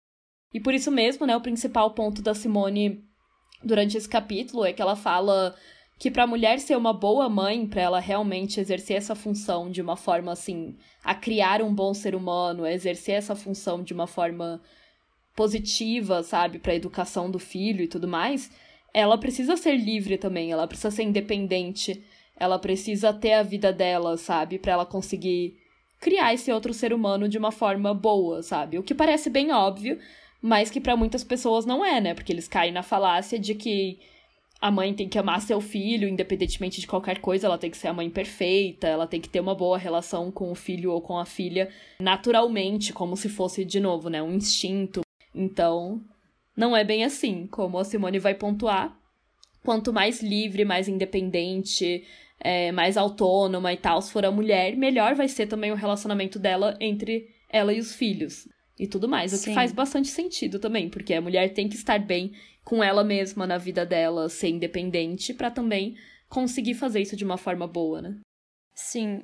E 0.53 0.61
por 0.61 0.75
isso 0.75 0.91
mesmo, 0.91 1.25
né, 1.25 1.35
o 1.35 1.41
principal 1.41 1.93
ponto 1.93 2.21
da 2.21 2.35
Simone 2.35 3.03
durante 3.65 3.97
esse 3.97 4.09
capítulo 4.09 4.63
é 4.67 4.75
que 4.75 4.83
ela 4.83 4.95
fala 4.95 5.55
que 6.03 6.11
para 6.11 6.25
a 6.25 6.27
mulher 6.27 6.59
ser 6.59 6.77
uma 6.77 6.93
boa 6.93 7.29
mãe, 7.29 7.65
para 7.65 7.81
ela 7.81 8.01
realmente 8.01 8.59
exercer 8.59 8.97
essa 8.97 9.15
função 9.15 9.71
de 9.71 9.81
uma 9.81 9.97
forma 9.97 10.33
assim, 10.33 10.75
a 11.05 11.15
criar 11.15 11.63
um 11.63 11.73
bom 11.73 11.95
ser 11.95 12.17
humano, 12.17 12.65
a 12.65 12.73
exercer 12.73 13.15
essa 13.15 13.37
função 13.37 13.85
de 13.85 13.95
uma 13.95 14.09
forma 14.09 14.61
positiva, 15.37 16.25
sabe, 16.25 16.59
para 16.59 16.73
a 16.73 16.75
educação 16.75 17.31
do 17.31 17.39
filho 17.39 17.85
e 17.85 17.87
tudo 17.87 18.09
mais, 18.09 18.51
ela 18.93 19.17
precisa 19.17 19.57
ser 19.57 19.77
livre 19.77 20.19
também, 20.19 20.51
ela 20.51 20.67
precisa 20.67 20.91
ser 20.91 21.05
independente, 21.05 22.03
ela 22.37 22.59
precisa 22.59 23.13
ter 23.13 23.35
a 23.35 23.45
vida 23.45 23.73
dela, 23.73 24.17
sabe, 24.17 24.59
para 24.59 24.73
ela 24.73 24.85
conseguir 24.85 25.57
criar 26.01 26.35
esse 26.35 26.51
outro 26.51 26.75
ser 26.75 26.93
humano 26.93 27.29
de 27.29 27.39
uma 27.39 27.53
forma 27.53 27.95
boa, 27.95 28.43
sabe? 28.43 28.77
O 28.77 28.83
que 28.83 28.93
parece 28.93 29.31
bem 29.31 29.53
óbvio, 29.53 30.01
mas 30.43 30.69
que 30.69 30.81
para 30.81 30.97
muitas 30.97 31.23
pessoas 31.23 31.65
não 31.65 31.85
é, 31.85 32.01
né? 32.01 32.13
Porque 32.13 32.33
eles 32.33 32.49
caem 32.49 32.73
na 32.73 32.83
falácia 32.83 33.39
de 33.39 33.55
que 33.55 34.01
a 34.63 34.71
mãe 34.71 34.95
tem 34.95 35.09
que 35.09 35.19
amar 35.19 35.41
seu 35.41 35.61
filho, 35.61 36.09
independentemente 36.09 36.81
de 36.81 36.87
qualquer 36.87 37.19
coisa, 37.19 37.49
ela 37.49 37.59
tem 37.59 37.69
que 37.69 37.77
ser 37.77 37.89
a 37.89 37.93
mãe 37.93 38.09
perfeita, 38.09 38.87
ela 38.87 39.09
tem 39.09 39.21
que 39.21 39.29
ter 39.29 39.41
uma 39.41 39.57
boa 39.57 39.77
relação 39.77 40.31
com 40.31 40.53
o 40.53 40.55
filho 40.55 40.93
ou 40.93 41.01
com 41.01 41.19
a 41.19 41.27
filha 41.27 41.69
naturalmente, 41.99 42.93
como 42.93 43.17
se 43.17 43.29
fosse, 43.29 43.65
de 43.65 43.81
novo, 43.81 44.09
né, 44.09 44.23
um 44.23 44.33
instinto. 44.33 45.01
Então, 45.35 46.01
não 46.57 46.77
é 46.77 46.85
bem 46.85 47.03
assim, 47.03 47.49
como 47.49 47.77
a 47.77 47.83
Simone 47.85 48.21
vai 48.21 48.35
pontuar. 48.35 48.97
Quanto 49.65 49.93
mais 49.93 50.23
livre, 50.23 50.65
mais 50.65 50.87
independente, 50.87 52.05
é, 52.39 52.71
mais 52.71 52.97
autônoma 52.97 53.73
e 53.73 53.77
tal, 53.77 54.01
se 54.01 54.13
for 54.13 54.25
a 54.25 54.31
mulher, 54.31 54.77
melhor 54.77 55.17
vai 55.17 55.27
ser 55.27 55.49
também 55.49 55.73
o 55.73 55.77
relacionamento 55.77 56.39
dela 56.39 56.77
entre 56.81 57.29
ela 57.49 57.73
e 57.73 57.81
os 57.81 57.97
filhos 57.97 58.49
e 58.79 58.87
tudo 58.87 59.09
mais. 59.09 59.33
O 59.33 59.37
Sim. 59.37 59.51
que 59.51 59.55
faz 59.55 59.73
bastante 59.73 60.09
sentido 60.09 60.61
também, 60.61 60.89
porque 60.89 61.15
a 61.15 61.21
mulher 61.21 61.53
tem 61.53 61.69
que 61.69 61.75
estar 61.75 61.99
bem 61.99 62.33
com 62.65 62.83
ela 62.83 63.05
mesma 63.05 63.47
na 63.47 63.59
vida 63.59 63.85
dela, 63.85 64.29
ser 64.29 64.49
independente, 64.49 65.35
para 65.35 65.51
também 65.51 65.97
conseguir 66.29 66.75
fazer 66.75 67.01
isso 67.01 67.17
de 67.17 67.25
uma 67.25 67.37
forma 67.37 67.67
boa, 67.67 68.01
né? 68.01 68.19
Sim, 68.75 69.23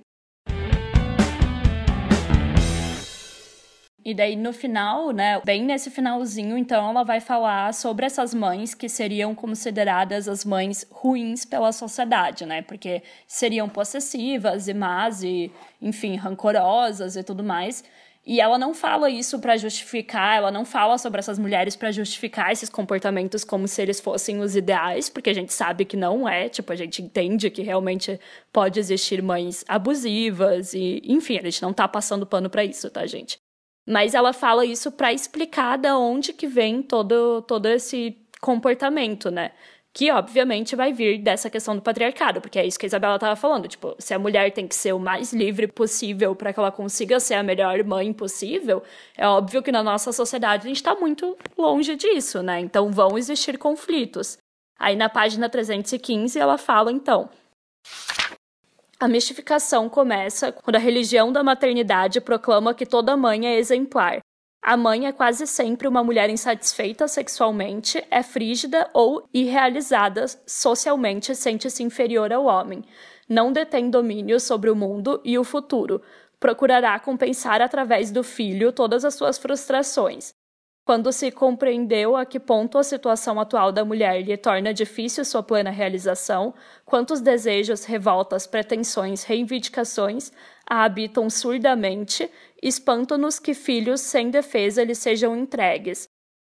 E 4.08 4.14
daí 4.14 4.36
no 4.36 4.54
final, 4.54 5.10
né, 5.10 5.38
bem 5.44 5.62
nesse 5.62 5.90
finalzinho, 5.90 6.56
então 6.56 6.88
ela 6.88 7.02
vai 7.04 7.20
falar 7.20 7.74
sobre 7.74 8.06
essas 8.06 8.32
mães 8.32 8.72
que 8.72 8.88
seriam 8.88 9.34
consideradas 9.34 10.26
as 10.26 10.46
mães 10.46 10.86
ruins 10.90 11.44
pela 11.44 11.72
sociedade, 11.72 12.46
né? 12.46 12.62
Porque 12.62 13.02
seriam 13.26 13.68
possessivas 13.68 14.66
e 14.66 14.72
más 14.72 15.22
e, 15.22 15.52
enfim, 15.82 16.16
rancorosas 16.16 17.16
e 17.16 17.22
tudo 17.22 17.44
mais. 17.44 17.84
E 18.28 18.42
ela 18.42 18.58
não 18.58 18.74
fala 18.74 19.08
isso 19.08 19.38
para 19.38 19.56
justificar, 19.56 20.36
ela 20.36 20.50
não 20.50 20.62
fala 20.62 20.98
sobre 20.98 21.18
essas 21.18 21.38
mulheres 21.38 21.74
para 21.74 21.90
justificar 21.90 22.52
esses 22.52 22.68
comportamentos 22.68 23.42
como 23.42 23.66
se 23.66 23.80
eles 23.80 24.00
fossem 24.00 24.40
os 24.40 24.54
ideais, 24.54 25.08
porque 25.08 25.30
a 25.30 25.34
gente 25.34 25.50
sabe 25.50 25.86
que 25.86 25.96
não 25.96 26.28
é, 26.28 26.46
tipo, 26.46 26.70
a 26.70 26.76
gente 26.76 27.00
entende 27.00 27.48
que 27.48 27.62
realmente 27.62 28.20
pode 28.52 28.78
existir 28.78 29.22
mães 29.22 29.64
abusivas 29.66 30.74
e, 30.74 31.00
enfim, 31.06 31.38
a 31.38 31.42
gente 31.42 31.62
não 31.62 31.72
tá 31.72 31.88
passando 31.88 32.26
pano 32.26 32.50
para 32.50 32.62
isso, 32.62 32.90
tá, 32.90 33.06
gente? 33.06 33.38
Mas 33.86 34.12
ela 34.12 34.34
fala 34.34 34.66
isso 34.66 34.92
para 34.92 35.10
explicar 35.10 35.78
da 35.78 35.96
onde 35.96 36.34
que 36.34 36.46
vem 36.46 36.82
todo, 36.82 37.40
todo 37.40 37.64
esse 37.64 38.14
comportamento, 38.42 39.30
né? 39.30 39.52
Que 39.98 40.12
obviamente 40.12 40.76
vai 40.76 40.92
vir 40.92 41.18
dessa 41.18 41.50
questão 41.50 41.74
do 41.74 41.82
patriarcado, 41.82 42.40
porque 42.40 42.56
é 42.56 42.64
isso 42.64 42.78
que 42.78 42.86
a 42.86 42.90
Isabela 42.90 43.16
estava 43.16 43.34
falando, 43.34 43.66
tipo, 43.66 43.96
se 43.98 44.14
a 44.14 44.18
mulher 44.18 44.52
tem 44.52 44.64
que 44.64 44.76
ser 44.76 44.92
o 44.92 44.98
mais 45.00 45.32
livre 45.32 45.66
possível 45.66 46.36
para 46.36 46.52
que 46.52 46.60
ela 46.60 46.70
consiga 46.70 47.18
ser 47.18 47.34
a 47.34 47.42
melhor 47.42 47.82
mãe 47.82 48.12
possível, 48.12 48.80
é 49.16 49.26
óbvio 49.26 49.60
que 49.60 49.72
na 49.72 49.82
nossa 49.82 50.12
sociedade 50.12 50.62
a 50.62 50.68
gente 50.68 50.76
está 50.76 50.94
muito 50.94 51.36
longe 51.58 51.96
disso, 51.96 52.44
né? 52.44 52.60
Então 52.60 52.92
vão 52.92 53.18
existir 53.18 53.58
conflitos. 53.58 54.38
Aí 54.78 54.94
na 54.94 55.08
página 55.08 55.48
315 55.48 56.38
ela 56.38 56.56
fala 56.56 56.92
então: 56.92 57.28
a 59.00 59.08
mistificação 59.08 59.88
começa 59.88 60.52
quando 60.52 60.76
a 60.76 60.78
religião 60.78 61.32
da 61.32 61.42
maternidade 61.42 62.20
proclama 62.20 62.72
que 62.72 62.86
toda 62.86 63.16
mãe 63.16 63.48
é 63.48 63.58
exemplar. 63.58 64.20
A 64.68 64.76
mãe 64.76 65.06
é 65.06 65.12
quase 65.12 65.46
sempre 65.46 65.88
uma 65.88 66.04
mulher 66.04 66.28
insatisfeita 66.28 67.08
sexualmente, 67.08 68.04
é 68.10 68.22
frígida 68.22 68.86
ou 68.92 69.26
irrealizada 69.32 70.26
socialmente, 70.46 71.34
sente-se 71.34 71.82
inferior 71.82 72.30
ao 72.34 72.44
homem. 72.44 72.84
Não 73.26 73.50
detém 73.50 73.88
domínio 73.88 74.38
sobre 74.38 74.68
o 74.68 74.76
mundo 74.76 75.22
e 75.24 75.38
o 75.38 75.42
futuro. 75.42 76.02
Procurará 76.38 77.00
compensar 77.00 77.62
através 77.62 78.10
do 78.10 78.22
filho 78.22 78.70
todas 78.70 79.06
as 79.06 79.14
suas 79.14 79.38
frustrações. 79.38 80.34
Quando 80.84 81.12
se 81.12 81.30
compreendeu 81.30 82.16
a 82.16 82.24
que 82.24 82.40
ponto 82.40 82.78
a 82.78 82.82
situação 82.82 83.38
atual 83.38 83.70
da 83.70 83.84
mulher 83.84 84.22
lhe 84.22 84.36
torna 84.38 84.72
difícil 84.72 85.22
sua 85.22 85.42
plena 85.42 85.68
realização, 85.68 86.54
quantos 86.84 87.20
desejos, 87.22 87.84
revoltas, 87.84 88.46
pretensões, 88.46 89.22
reivindicações 89.22 90.32
a 90.66 90.84
habitam 90.84 91.28
surdamente, 91.28 92.30
espantam-nos 92.62 93.38
que 93.38 93.54
filhos 93.54 94.00
sem 94.00 94.30
defesa 94.30 94.84
lhe 94.84 94.94
sejam 94.94 95.36
entregues. 95.36 96.08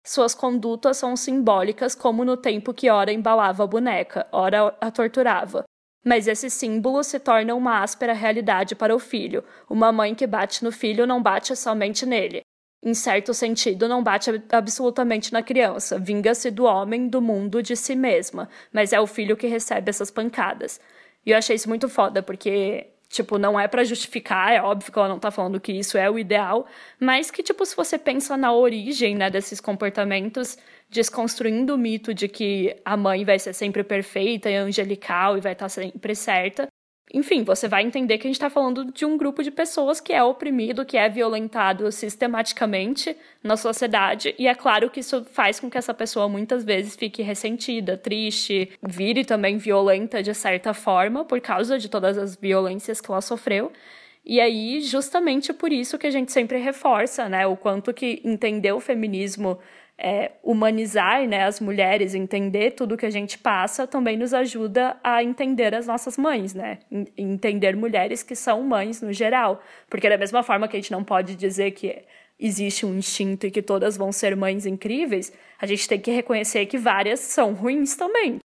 Suas 0.05 0.35
condutas 0.35 0.97
são 0.97 1.17
simbólicas, 1.17 1.95
como 1.95 2.25
no 2.25 2.37
tempo 2.37 2.73
que 2.73 2.89
ora 2.89 3.13
embalava 3.13 3.65
a 3.65 3.67
boneca, 3.67 4.27
ora 4.33 4.75
a 4.81 4.91
torturava. 4.91 5.65
Mas 6.05 6.27
esse 6.27 6.49
símbolo 6.49 7.03
se 7.03 7.19
torna 7.19 7.55
uma 7.55 7.83
áspera 7.83 8.13
realidade 8.13 8.75
para 8.75 8.95
o 8.95 8.99
filho. 8.99 9.45
Uma 9.69 9.93
mãe 9.93 10.15
que 10.15 10.27
bate 10.27 10.65
no 10.65 10.73
filho 10.73 11.07
não 11.07 11.23
bate 11.23 11.55
somente 11.55 12.07
nele, 12.07 12.43
em 12.83 12.95
certo 12.95 13.35
sentido, 13.35 13.89
não 13.89 14.03
bate 14.03 14.31
absolutamente 14.53 15.33
na 15.33 15.43
criança. 15.43 15.99
Vinga-se 15.99 16.51
do 16.51 16.65
homem, 16.65 17.09
do 17.09 17.21
mundo, 17.21 17.63
de 17.63 17.75
si 17.75 17.97
mesma. 17.97 18.49
Mas 18.73 18.93
é 18.93 19.01
o 19.01 19.07
filho 19.07 19.37
que 19.37 19.47
recebe 19.49 19.91
essas 19.91 20.11
pancadas. 20.11 20.81
E 21.27 21.33
eu 21.33 21.39
achei 21.39 21.57
isso 21.57 21.69
muito 21.69 21.89
foda, 21.89 22.23
porque, 22.23 22.87
tipo, 23.09 23.39
não 23.39 23.59
é 23.59 23.67
para 23.67 23.85
justificar, 23.85 24.53
é 24.53 24.63
óbvio 24.63 24.93
que 24.93 24.99
ela 24.99 25.09
não 25.09 25.19
tá 25.19 25.31
falando 25.31 25.61
que 25.61 25.73
isso 25.73 25.97
é 25.97 26.11
o 26.11 26.19
ideal, 26.19 26.67
mas 27.01 27.31
que, 27.31 27.43
tipo, 27.43 27.65
se 27.65 27.75
você 27.75 27.99
pensa 27.99 28.37
na 28.37 28.53
origem, 28.53 29.15
né, 29.15 29.31
desses 29.31 29.61
comportamentos, 29.61 30.59
desconstruindo 30.91 31.75
o 31.75 31.79
mito 31.79 32.13
de 32.15 32.29
que 32.29 32.77
a 32.85 32.97
mãe 32.97 33.25
vai 33.25 33.39
ser 33.39 33.53
sempre 33.55 33.83
perfeita 33.83 34.51
e 34.51 34.57
angelical 34.57 35.37
e 35.37 35.41
vai 35.41 35.53
estar 35.53 35.67
tá 35.67 35.69
sempre 35.69 36.15
certa, 36.15 36.69
enfim, 37.13 37.43
você 37.43 37.67
vai 37.67 37.83
entender 37.83 38.19
que 38.19 38.27
a 38.27 38.29
gente 38.29 38.37
está 38.37 38.51
falando 38.51 38.85
de 38.93 39.05
um 39.05 39.17
grupo 39.17 39.43
de 39.43 39.51
pessoas 39.51 40.01
que 40.01 40.13
é 40.13 40.23
oprimido, 40.23 40.85
que 40.85 40.97
é 40.97 41.09
violentado 41.09 41.91
sistematicamente 41.91 43.17
na 43.43 43.57
sociedade, 43.57 44.35
e 44.39 44.47
é 44.47 44.55
claro 44.55 44.91
que 44.91 45.01
isso 45.01 45.25
faz 45.33 45.59
com 45.59 45.71
que 45.71 45.79
essa 45.79 45.95
pessoa 45.95 46.29
muitas 46.29 46.65
vezes 46.65 46.97
fique 46.97 47.23
ressentida, 47.23 47.97
triste, 47.97 48.71
vire 48.83 49.25
também 49.25 49.57
violenta 49.57 50.23
de 50.23 50.35
certa 50.35 50.75
forma, 50.75 51.25
por 51.25 51.41
causa 51.41 51.79
de 51.79 51.89
todas 51.89 52.19
as 52.19 52.37
violências 52.37 53.01
que 53.01 53.11
ela 53.11 53.21
sofreu. 53.21 53.73
E 54.25 54.41
aí, 54.41 54.83
justamente 54.83 55.55
por 55.55 55.73
isso 55.73 55.97
que 55.97 56.07
a 56.07 56.11
gente 56.11 56.31
sempre 56.31 56.59
reforça, 56.59 57.31
né, 57.31 57.47
o 57.47 57.57
quanto 57.57 57.95
que 57.95 58.21
entender 58.23 58.73
o 58.73 58.81
feminismo 58.81 59.59
é, 59.99 60.31
humanizar 60.45 61.27
né, 61.27 61.45
as 61.45 61.59
mulheres, 61.59 62.15
entender 62.15 62.71
tudo 62.71 62.97
que 62.97 63.05
a 63.05 63.11
gente 63.11 63.37
passa, 63.37 63.87
também 63.87 64.17
nos 64.17 64.33
ajuda 64.33 64.97
a 65.03 65.25
entender 65.25 65.75
as 65.75 65.89
nossas 65.89 66.17
mães, 66.17 66.55
né? 66.55 66.79
Entender 67.17 67.75
mulheres 67.75 68.23
que 68.23 68.37
são 68.37 68.63
mães 68.63 69.03
no 69.03 69.13
geral. 69.13 69.61
Porque 69.91 70.09
da 70.09 70.17
mesma 70.17 70.43
forma 70.45 70.69
que 70.69 70.77
a 70.77 70.81
gente 70.81 70.93
não 70.93 71.03
pode 71.03 71.35
dizer 71.35 71.73
que 71.73 72.05
existe 72.39 72.87
um 72.87 72.97
instinto 72.97 73.49
e 73.49 73.51
que 73.51 73.61
todas 73.61 73.97
vão 73.97 74.13
ser 74.13 74.37
mães 74.37 74.65
incríveis, 74.65 75.33
a 75.61 75.67
gente 75.67 75.89
tem 75.89 76.01
que 76.01 76.13
reconhecer 76.13 76.67
que 76.67 76.79
várias 76.79 77.19
são 77.19 77.53
ruins 77.53 77.97
também. 77.97 78.39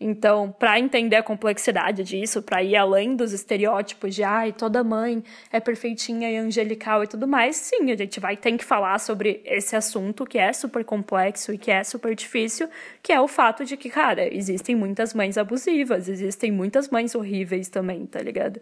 Então, 0.00 0.50
para 0.50 0.78
entender 0.78 1.16
a 1.16 1.22
complexidade 1.22 2.02
disso, 2.02 2.42
para 2.42 2.62
ir 2.62 2.76
além 2.76 3.14
dos 3.14 3.32
estereótipos 3.32 4.14
de 4.14 4.24
ai, 4.24 4.52
toda 4.52 4.82
mãe 4.82 5.22
é 5.52 5.60
perfeitinha 5.60 6.30
e 6.30 6.36
angelical 6.36 7.04
e 7.04 7.06
tudo 7.06 7.28
mais, 7.28 7.56
sim, 7.56 7.90
a 7.92 7.96
gente 7.96 8.18
vai 8.18 8.36
ter 8.36 8.56
que 8.58 8.64
falar 8.64 8.98
sobre 8.98 9.40
esse 9.44 9.76
assunto 9.76 10.26
que 10.26 10.36
é 10.36 10.52
super 10.52 10.84
complexo 10.84 11.52
e 11.52 11.58
que 11.58 11.70
é 11.70 11.84
super 11.84 12.14
difícil, 12.14 12.68
que 13.02 13.12
é 13.12 13.20
o 13.20 13.28
fato 13.28 13.64
de 13.64 13.76
que, 13.76 13.88
cara, 13.88 14.32
existem 14.34 14.74
muitas 14.74 15.14
mães 15.14 15.38
abusivas, 15.38 16.08
existem 16.08 16.50
muitas 16.50 16.90
mães 16.90 17.14
horríveis 17.14 17.68
também, 17.68 18.04
tá 18.04 18.18
ligado? 18.20 18.60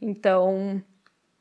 Então, 0.00 0.82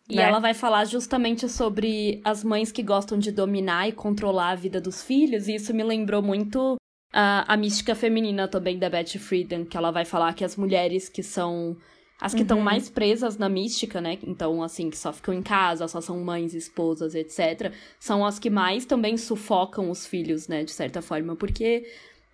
e 0.09 0.17
né? 0.17 0.23
ela 0.23 0.39
vai 0.39 0.53
falar 0.53 0.83
justamente 0.83 1.47
sobre 1.47 2.19
as 2.25 2.43
mães 2.43 2.73
que 2.73 2.83
gostam 2.83 3.17
de 3.17 3.31
dominar 3.31 3.87
e 3.87 3.93
controlar 3.93 4.49
a 4.49 4.55
vida 4.55 4.81
dos 4.81 5.01
filhos, 5.01 5.47
e 5.47 5.55
isso 5.55 5.73
me 5.73 5.83
lembrou 5.83 6.21
muito 6.21 6.77
a, 7.11 7.53
a 7.53 7.57
mística 7.57 7.95
feminina 7.95 8.47
também 8.47 8.77
da 8.77 8.89
Betty 8.89 9.17
Friedan, 9.19 9.65
que 9.65 9.75
ela 9.75 9.91
vai 9.91 10.05
falar 10.05 10.33
que 10.33 10.43
as 10.43 10.55
mulheres 10.55 11.09
que 11.09 11.23
são 11.23 11.77
as 12.21 12.33
que 12.33 12.41
estão 12.41 12.57
uhum. 12.57 12.63
mais 12.63 12.89
presas 12.89 13.37
na 13.37 13.47
mística, 13.47 14.01
né? 14.01 14.19
Então, 14.23 14.61
assim, 14.61 14.89
que 14.89 14.97
só 14.97 15.13
ficam 15.13 15.33
em 15.33 15.41
casa, 15.41 15.87
só 15.87 16.01
são 16.01 16.19
mães, 16.19 16.53
esposas, 16.53 17.15
etc., 17.15 17.71
são 17.97 18.25
as 18.25 18.37
que 18.37 18.49
mais 18.49 18.85
também 18.85 19.15
sufocam 19.15 19.89
os 19.89 20.05
filhos, 20.05 20.45
né? 20.49 20.65
De 20.65 20.71
certa 20.71 21.01
forma. 21.01 21.37
Porque 21.37 21.85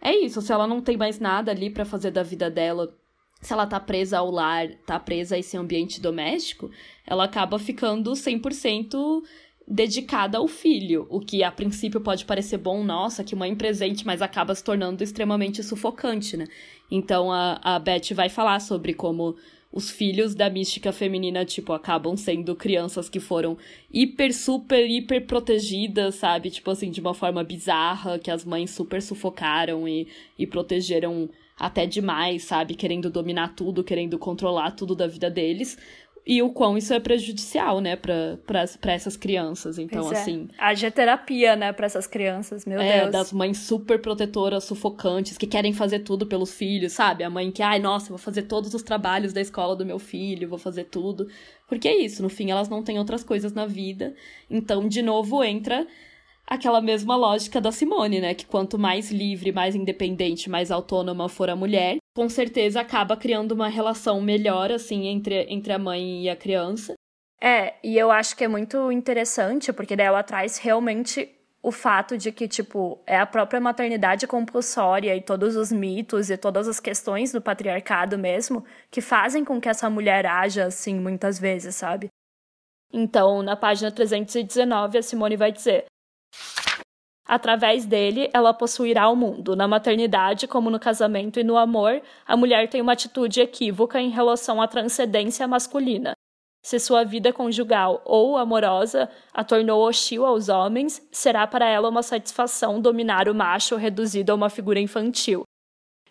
é 0.01 0.15
isso, 0.15 0.41
se 0.41 0.51
ela 0.51 0.65
não 0.65 0.81
tem 0.81 0.97
mais 0.97 1.19
nada 1.19 1.51
ali 1.51 1.69
para 1.69 1.85
fazer 1.85 2.09
da 2.09 2.23
vida 2.23 2.49
dela, 2.49 2.95
se 3.41 3.53
ela 3.53 3.67
tá 3.67 3.79
presa 3.79 4.17
ao 4.17 4.31
lar, 4.31 4.67
tá 4.87 4.99
presa 4.99 5.35
a 5.35 5.39
esse 5.39 5.55
ambiente 5.55 6.01
doméstico, 6.01 6.71
ela 7.05 7.25
acaba 7.25 7.59
ficando 7.59 8.11
100% 8.13 9.21
dedicada 9.67 10.37
ao 10.37 10.47
filho, 10.47 11.07
o 11.09 11.19
que 11.19 11.43
a 11.43 11.51
princípio 11.51 11.99
pode 11.99 12.25
parecer 12.25 12.57
bom, 12.57 12.83
nossa, 12.83 13.23
que 13.23 13.35
mãe 13.35 13.55
presente, 13.55 14.05
mas 14.05 14.21
acaba 14.21 14.53
se 14.53 14.63
tornando 14.63 15.03
extremamente 15.03 15.63
sufocante, 15.63 16.37
né? 16.37 16.45
Então 16.89 17.31
a, 17.31 17.59
a 17.63 17.79
Beth 17.79 18.13
vai 18.13 18.29
falar 18.29 18.59
sobre 18.59 18.93
como 18.93 19.35
os 19.75 19.89
filhos 19.89 20.33
da 20.33 20.49
mística 20.49 20.93
feminina, 20.93 21.43
tipo, 21.43 21.73
acabam 21.73 22.15
sendo 22.15 22.55
crianças 22.55 23.09
que 23.09 23.19
foram 23.19 23.57
hiper, 23.91 24.33
super, 24.33 24.89
hiper 24.89 25.25
protegidas, 25.25 26.15
sabe? 26.15 26.49
Tipo 26.49 26.71
assim, 26.71 26.89
de 26.89 27.01
uma 27.01 27.13
forma 27.13 27.43
bizarra, 27.43 28.17
que 28.17 28.31
as 28.31 28.45
mães 28.45 28.71
super 28.71 29.01
sufocaram 29.01 29.85
e, 29.85 30.07
e 30.39 30.47
protegeram 30.47 31.29
até 31.59 31.85
demais, 31.85 32.43
sabe? 32.43 32.75
Querendo 32.75 33.09
dominar 33.09 33.55
tudo, 33.55 33.83
querendo 33.83 34.17
controlar 34.17 34.71
tudo 34.71 34.95
da 34.95 35.07
vida 35.07 35.29
deles 35.29 35.77
e 36.27 36.41
o 36.41 36.49
quão 36.49 36.75
isso 36.75 36.91
é 36.91 36.99
prejudicial, 36.99 37.79
né, 37.79 37.95
para 37.95 38.91
essas 38.91 39.15
crianças. 39.15 39.77
Então, 39.77 40.11
é. 40.11 40.17
assim. 40.17 40.47
Haja 40.57 40.89
terapia, 40.89 41.55
né, 41.55 41.71
para 41.71 41.85
essas 41.85 42.07
crianças, 42.07 42.65
meu 42.65 42.81
é, 42.81 43.01
Deus. 43.01 43.11
das 43.11 43.31
mães 43.31 43.59
super 43.59 44.01
protetoras, 44.01 44.63
sufocantes, 44.63 45.37
que 45.37 45.45
querem 45.45 45.71
fazer 45.71 45.99
tudo 45.99 46.25
pelos 46.25 46.51
filhos, 46.51 46.93
sabe? 46.93 47.23
A 47.23 47.29
mãe 47.29 47.51
que, 47.51 47.61
ai, 47.61 47.77
nossa, 47.77 48.09
vou 48.09 48.17
fazer 48.17 48.43
todos 48.43 48.73
os 48.73 48.81
trabalhos 48.81 49.33
da 49.33 49.41
escola 49.41 49.75
do 49.75 49.85
meu 49.85 49.99
filho, 49.99 50.49
vou 50.49 50.57
fazer 50.57 50.85
tudo. 50.85 51.27
Porque 51.67 51.87
é 51.87 51.95
isso, 51.95 52.23
no 52.23 52.29
fim 52.29 52.49
elas 52.49 52.69
não 52.69 52.83
têm 52.83 52.97
outras 52.97 53.23
coisas 53.23 53.53
na 53.53 53.67
vida. 53.67 54.15
Então, 54.49 54.87
de 54.87 55.03
novo, 55.03 55.43
entra 55.43 55.85
aquela 56.47 56.81
mesma 56.81 57.15
lógica 57.15 57.61
da 57.61 57.71
Simone, 57.71 58.19
né? 58.19 58.33
Que 58.33 58.47
quanto 58.47 58.79
mais 58.79 59.11
livre, 59.11 59.51
mais 59.51 59.75
independente, 59.75 60.49
mais 60.49 60.71
autônoma 60.71 61.29
for 61.29 61.51
a 61.51 61.55
mulher, 61.55 61.97
com 62.15 62.29
certeza 62.29 62.79
acaba 62.79 63.17
criando 63.17 63.51
uma 63.51 63.67
relação 63.67 64.21
melhor, 64.21 64.71
assim, 64.71 65.07
entre, 65.07 65.45
entre 65.49 65.73
a 65.73 65.77
mãe 65.77 66.23
e 66.23 66.29
a 66.29 66.35
criança. 66.35 66.93
É, 67.41 67.75
e 67.83 67.97
eu 67.97 68.09
acho 68.09 68.35
que 68.37 68.45
é 68.45 68.47
muito 68.47 68.89
interessante, 68.91 69.73
porque 69.73 69.95
daí 69.95 70.07
ela 70.07 70.23
traz 70.23 70.57
realmente 70.57 71.29
o 71.61 71.71
fato 71.71 72.17
de 72.17 72.31
que, 72.31 72.47
tipo, 72.47 73.01
é 73.05 73.17
a 73.17 73.25
própria 73.25 73.59
maternidade 73.59 74.25
compulsória 74.27 75.15
e 75.15 75.21
todos 75.21 75.55
os 75.57 75.71
mitos 75.71 76.29
e 76.29 76.37
todas 76.37 76.67
as 76.67 76.79
questões 76.79 77.31
do 77.33 77.41
patriarcado 77.41 78.17
mesmo 78.17 78.63
que 78.89 79.01
fazem 79.01 79.43
com 79.43 79.59
que 79.59 79.67
essa 79.67 79.89
mulher 79.89 80.25
haja 80.25 80.65
assim 80.65 80.97
muitas 80.99 81.37
vezes, 81.37 81.75
sabe? 81.75 82.07
Então, 82.93 83.41
na 83.41 83.57
página 83.57 83.91
319, 83.91 84.99
a 84.99 85.01
Simone 85.01 85.35
vai 85.35 85.51
dizer: 85.51 85.85
Através 87.27 87.85
dele, 87.85 88.29
ela 88.31 88.53
possuirá 88.53 89.09
o 89.09 89.15
mundo. 89.15 89.55
Na 89.55 89.67
maternidade, 89.67 90.47
como 90.47 90.69
no 90.69 90.79
casamento 90.79 91.39
e 91.39 91.43
no 91.43 91.57
amor, 91.57 92.01
a 92.25 92.37
mulher 92.37 92.69
tem 92.69 92.81
uma 92.81 92.93
atitude 92.93 93.41
equívoca 93.41 93.99
em 93.99 94.09
relação 94.09 94.61
à 94.61 94.67
transcendência 94.67 95.47
masculina. 95.47 96.13
Se 96.63 96.79
sua 96.79 97.03
vida 97.03 97.33
conjugal 97.33 98.01
ou 98.05 98.37
amorosa 98.37 99.09
a 99.33 99.43
tornou 99.43 99.87
hostil 99.87 100.25
aos 100.25 100.49
homens, 100.49 101.01
será 101.11 101.45
para 101.45 101.67
ela 101.67 101.89
uma 101.89 102.01
satisfação 102.03 102.79
dominar 102.79 103.27
o 103.27 103.35
macho 103.35 103.75
reduzido 103.75 104.31
a 104.31 104.35
uma 104.35 104.49
figura 104.49 104.79
infantil. 104.79 105.43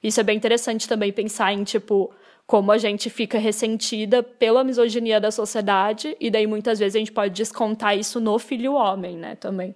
Isso 0.03 0.21
é 0.21 0.23
bem 0.23 0.37
interessante 0.37 0.89
também 0.89 1.13
pensar 1.13 1.53
em, 1.53 1.65
tipo, 1.65 2.13
como 2.47 2.71
a 2.71 2.79
gente 2.79 3.09
fica 3.09 3.39
ressentida 3.39 4.23
pela 4.23 4.63
misoginia 4.63 5.21
da 5.21 5.31
sociedade, 5.31 6.17
e 6.21 6.31
daí 6.31 6.47
muitas 6.47 6.79
vezes 6.79 6.95
a 6.95 6.99
gente 6.99 7.13
pode 7.13 7.35
descontar 7.35 7.97
isso 7.97 8.21
no 8.21 8.39
filho 8.39 8.75
homem, 8.75 9.17
né, 9.17 9.35
também. 9.37 9.75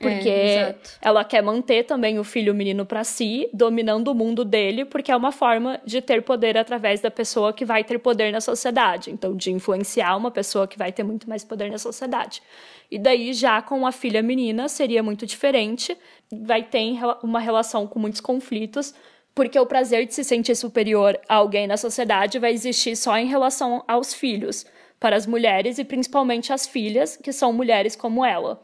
Porque 0.00 0.30
é, 0.30 0.76
ela 1.02 1.22
quer 1.22 1.42
manter 1.42 1.84
também 1.84 2.18
o 2.18 2.24
filho 2.24 2.54
menino 2.54 2.86
para 2.86 3.04
si, 3.04 3.50
dominando 3.52 4.08
o 4.08 4.14
mundo 4.14 4.46
dele, 4.46 4.86
porque 4.86 5.12
é 5.12 5.16
uma 5.16 5.30
forma 5.30 5.78
de 5.84 6.00
ter 6.00 6.22
poder 6.22 6.56
através 6.56 7.02
da 7.02 7.10
pessoa 7.10 7.52
que 7.52 7.66
vai 7.66 7.84
ter 7.84 7.98
poder 7.98 8.32
na 8.32 8.40
sociedade. 8.40 9.10
Então, 9.10 9.36
de 9.36 9.52
influenciar 9.52 10.16
uma 10.16 10.30
pessoa 10.30 10.66
que 10.66 10.78
vai 10.78 10.90
ter 10.90 11.02
muito 11.02 11.28
mais 11.28 11.44
poder 11.44 11.70
na 11.70 11.76
sociedade. 11.76 12.42
E 12.90 12.98
daí, 12.98 13.34
já 13.34 13.60
com 13.60 13.86
a 13.86 13.92
filha 13.92 14.22
menina, 14.22 14.70
seria 14.70 15.02
muito 15.02 15.26
diferente, 15.26 15.94
vai 16.32 16.62
ter 16.62 16.98
uma 17.22 17.38
relação 17.38 17.86
com 17.86 17.98
muitos 17.98 18.22
conflitos, 18.22 18.94
porque 19.34 19.60
o 19.60 19.66
prazer 19.66 20.06
de 20.06 20.14
se 20.14 20.24
sentir 20.24 20.54
superior 20.54 21.20
a 21.28 21.34
alguém 21.34 21.66
na 21.66 21.76
sociedade 21.76 22.38
vai 22.38 22.52
existir 22.52 22.96
só 22.96 23.18
em 23.18 23.26
relação 23.26 23.84
aos 23.86 24.14
filhos, 24.14 24.64
para 24.98 25.14
as 25.14 25.26
mulheres 25.26 25.78
e 25.78 25.84
principalmente 25.84 26.54
as 26.54 26.66
filhas, 26.66 27.18
que 27.18 27.32
são 27.32 27.52
mulheres 27.52 27.94
como 27.94 28.24
ela. 28.24 28.62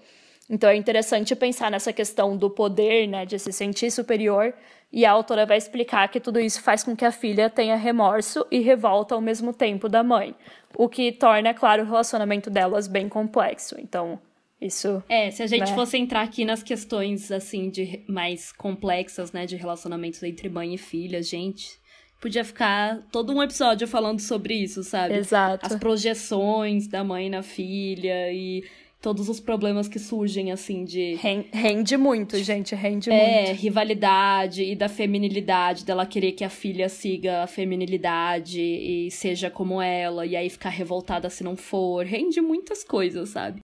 Então 0.49 0.71
é 0.71 0.77
interessante 0.77 1.35
pensar 1.35 1.71
nessa 1.71 1.93
questão 1.93 2.37
do 2.37 2.49
poder, 2.49 3.07
né, 3.09 3.27
de 3.27 3.39
se 3.39 3.53
sentir 3.53 3.91
superior, 3.91 4.55
e 4.93 5.05
a 5.05 5.11
autora 5.11 5.45
vai 5.45 5.59
explicar 5.59 6.09
que 6.09 6.21
tudo 6.21 6.39
isso 6.39 6.63
faz 6.63 6.85
com 6.85 6.95
que 6.95 7.05
a 7.05 7.11
filha 7.11 7.51
tenha 7.51 7.77
remorso 7.77 8.47
e 8.51 8.61
revolta 8.61 9.15
ao 9.15 9.21
mesmo 9.21 9.53
tempo 9.53 9.89
da 9.89 10.03
mãe, 10.03 10.35
o 10.77 10.89
que 10.89 11.11
torna, 11.11 11.53
claro, 11.53 11.83
o 11.83 11.87
relacionamento 11.87 12.49
delas 12.49 12.87
bem 12.87 13.09
complexo. 13.09 13.75
Então, 13.79 14.21
isso. 14.61 15.03
É, 15.09 15.31
se 15.31 15.43
a 15.43 15.47
gente 15.47 15.71
né? 15.71 15.75
fosse 15.75 15.99
entrar 15.99 16.23
aqui 16.23 16.45
nas 16.45 16.63
questões 16.63 17.31
assim 17.31 17.69
de 17.69 18.05
mais 18.09 18.53
complexas, 18.53 19.33
né, 19.33 19.45
de 19.47 19.57
relacionamentos 19.57 20.23
entre 20.23 20.49
mãe 20.49 20.75
e 20.75 20.79
filha, 20.79 21.21
gente, 21.23 21.79
podia 22.21 22.45
ficar 22.45 23.03
todo 23.13 23.33
um 23.33 23.43
episódio 23.43 23.87
falando 23.87 24.21
sobre 24.21 24.55
isso, 24.55 24.83
sabe? 24.83 25.15
Exato. 25.15 25.67
As 25.67 25.77
projeções 25.77 26.87
da 26.89 27.05
mãe 27.05 27.29
na 27.29 27.43
filha 27.43 28.33
e 28.33 28.65
todos 29.01 29.29
os 29.29 29.39
problemas 29.39 29.89
que 29.89 29.99
surgem, 29.99 30.51
assim, 30.51 30.85
de. 30.85 31.15
Rende 31.53 31.97
muito, 31.97 32.37
gente, 32.39 32.75
rende 32.75 33.11
é, 33.11 33.13
muito. 33.13 33.51
É, 33.51 33.53
rivalidade 33.53 34.63
e 34.63 34.75
da 34.75 34.89
feminilidade, 34.89 35.85
dela 35.85 36.07
querer 36.07 36.33
que 36.33 36.45
a 36.45 36.51
filha 36.51 36.89
siga 36.89 37.43
a 37.43 37.47
feminilidade 37.47 38.61
e 38.61 39.11
seja 39.11 39.51
como 39.51 39.81
ela, 39.81 40.27
e 40.27 40.35
aí 40.37 40.49
ficar 40.51 40.71
revoltada 40.71 41.31
se 41.31 41.45
não 41.45 41.57
for. 41.57 42.05
Rende 42.05 42.41
muitas 42.41 42.83
coisas, 42.83 43.31
sabe? 43.31 43.61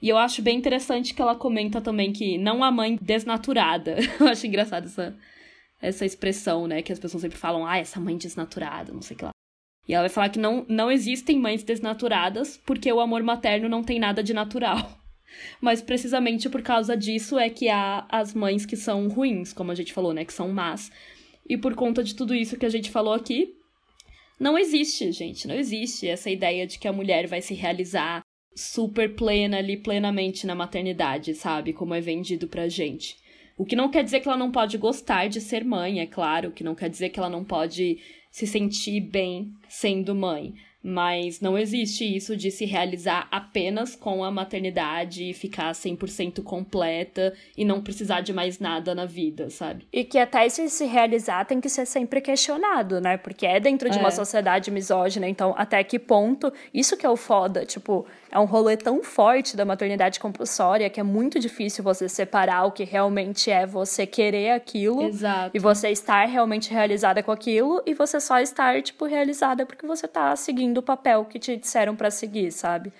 E 0.00 0.08
eu 0.08 0.18
acho 0.18 0.42
bem 0.42 0.58
interessante 0.58 1.14
que 1.14 1.22
ela 1.22 1.34
comenta 1.34 1.80
também 1.80 2.12
que 2.12 2.36
não 2.36 2.62
a 2.62 2.70
mãe 2.70 2.98
desnaturada. 3.00 3.96
eu 4.20 4.28
acho 4.28 4.46
engraçado 4.46 4.84
essa, 4.84 5.16
essa 5.80 6.04
expressão, 6.04 6.66
né? 6.66 6.82
Que 6.82 6.92
as 6.92 6.98
pessoas 6.98 7.22
sempre 7.22 7.38
falam, 7.38 7.66
ah, 7.66 7.78
essa 7.78 7.98
mãe 7.98 8.16
desnaturada, 8.16 8.92
não 8.92 9.02
sei 9.02 9.14
o 9.14 9.18
que 9.18 9.24
lá. 9.24 9.30
E 9.88 9.94
ela 9.94 10.02
vai 10.02 10.10
falar 10.10 10.28
que 10.28 10.38
não, 10.38 10.66
não 10.68 10.90
existem 10.90 11.38
mães 11.38 11.62
desnaturadas 11.62 12.56
porque 12.64 12.92
o 12.92 13.00
amor 13.00 13.22
materno 13.22 13.68
não 13.68 13.82
tem 13.82 13.98
nada 14.00 14.22
de 14.22 14.34
natural. 14.34 14.78
Mas 15.60 15.80
precisamente 15.82 16.48
por 16.48 16.62
causa 16.62 16.96
disso 16.96 17.38
é 17.38 17.48
que 17.48 17.68
há 17.68 18.06
as 18.08 18.34
mães 18.34 18.66
que 18.66 18.76
são 18.76 19.08
ruins, 19.08 19.52
como 19.52 19.70
a 19.70 19.74
gente 19.74 19.92
falou, 19.92 20.12
né? 20.12 20.24
Que 20.24 20.32
são 20.32 20.50
más. 20.50 20.90
E 21.48 21.56
por 21.56 21.74
conta 21.74 22.02
de 22.02 22.14
tudo 22.14 22.34
isso 22.34 22.56
que 22.56 22.66
a 22.66 22.70
gente 22.70 22.90
falou 22.90 23.12
aqui, 23.12 23.54
não 24.38 24.58
existe, 24.58 25.10
gente, 25.12 25.46
não 25.46 25.54
existe 25.54 26.06
essa 26.06 26.28
ideia 26.28 26.66
de 26.66 26.78
que 26.78 26.88
a 26.88 26.92
mulher 26.92 27.26
vai 27.26 27.40
se 27.40 27.54
realizar 27.54 28.22
super 28.54 29.14
plena 29.14 29.58
ali, 29.58 29.76
plenamente 29.76 30.46
na 30.46 30.54
maternidade, 30.54 31.34
sabe? 31.34 31.72
Como 31.72 31.94
é 31.94 32.00
vendido 32.00 32.48
pra 32.48 32.68
gente. 32.68 33.16
O 33.56 33.64
que 33.64 33.76
não 33.76 33.90
quer 33.90 34.04
dizer 34.04 34.20
que 34.20 34.28
ela 34.28 34.36
não 34.36 34.50
pode 34.50 34.76
gostar 34.76 35.28
de 35.28 35.40
ser 35.40 35.64
mãe, 35.64 36.00
é 36.00 36.06
claro, 36.06 36.48
o 36.48 36.52
que 36.52 36.64
não 36.64 36.74
quer 36.74 36.90
dizer 36.90 37.08
que 37.10 37.18
ela 37.18 37.30
não 37.30 37.44
pode 37.44 37.98
se 38.36 38.46
sentir 38.46 39.00
bem 39.00 39.54
sendo 39.66 40.14
mãe. 40.14 40.52
Mas 40.82 41.40
não 41.40 41.56
existe 41.56 42.04
isso 42.04 42.36
de 42.36 42.50
se 42.50 42.66
realizar 42.66 43.26
apenas 43.30 43.96
com 43.96 44.22
a 44.22 44.30
maternidade 44.30 45.30
e 45.30 45.32
ficar 45.32 45.72
100% 45.72 46.42
completa 46.44 47.32
e 47.56 47.64
não 47.64 47.80
precisar 47.82 48.20
de 48.20 48.34
mais 48.34 48.60
nada 48.60 48.94
na 48.94 49.06
vida, 49.06 49.48
sabe? 49.48 49.86
E 49.90 50.04
que 50.04 50.18
até 50.18 50.44
esse 50.44 50.68
se 50.68 50.84
realizar 50.84 51.46
tem 51.46 51.62
que 51.62 51.68
ser 51.70 51.86
sempre 51.86 52.20
questionado, 52.20 53.00
né? 53.00 53.16
Porque 53.16 53.46
é 53.46 53.58
dentro 53.58 53.88
de 53.88 53.96
é. 53.96 54.00
uma 54.00 54.10
sociedade 54.10 54.70
misógina, 54.70 55.26
então 55.26 55.54
até 55.56 55.82
que 55.82 55.98
ponto. 55.98 56.52
Isso 56.74 56.94
que 56.94 57.06
é 57.06 57.10
o 57.10 57.16
foda, 57.16 57.64
tipo, 57.64 58.06
é 58.30 58.38
um 58.38 58.44
rolê 58.44 58.76
tão 58.76 59.02
forte 59.02 59.56
da 59.56 59.64
maternidade 59.64 60.18
compulsória 60.18 60.90
que 60.90 60.98
é 60.98 61.02
muito 61.02 61.38
difícil 61.38 61.84
você 61.84 62.08
separar 62.08 62.64
o 62.64 62.72
que 62.72 62.84
realmente 62.84 63.50
é 63.50 63.66
você 63.66 64.06
querer 64.06 64.50
aquilo 64.50 65.02
Exato. 65.02 65.50
e 65.54 65.58
você 65.58 65.90
estar 65.90 66.26
realmente 66.26 66.70
realizada 66.70 67.22
com 67.22 67.30
aquilo 67.30 67.82
e 67.86 67.94
você 67.94 68.20
só 68.20 68.40
estar, 68.40 68.82
tipo, 68.82 69.04
realizada 69.04 69.64
porque 69.64 69.86
você 69.86 70.08
tá 70.08 70.34
seguindo 70.36 70.74
do 70.74 70.82
papel 70.82 71.24
que 71.24 71.38
te 71.38 71.56
disseram 71.56 71.94
para 71.94 72.10
seguir, 72.10 72.50
sabe? 72.50 72.92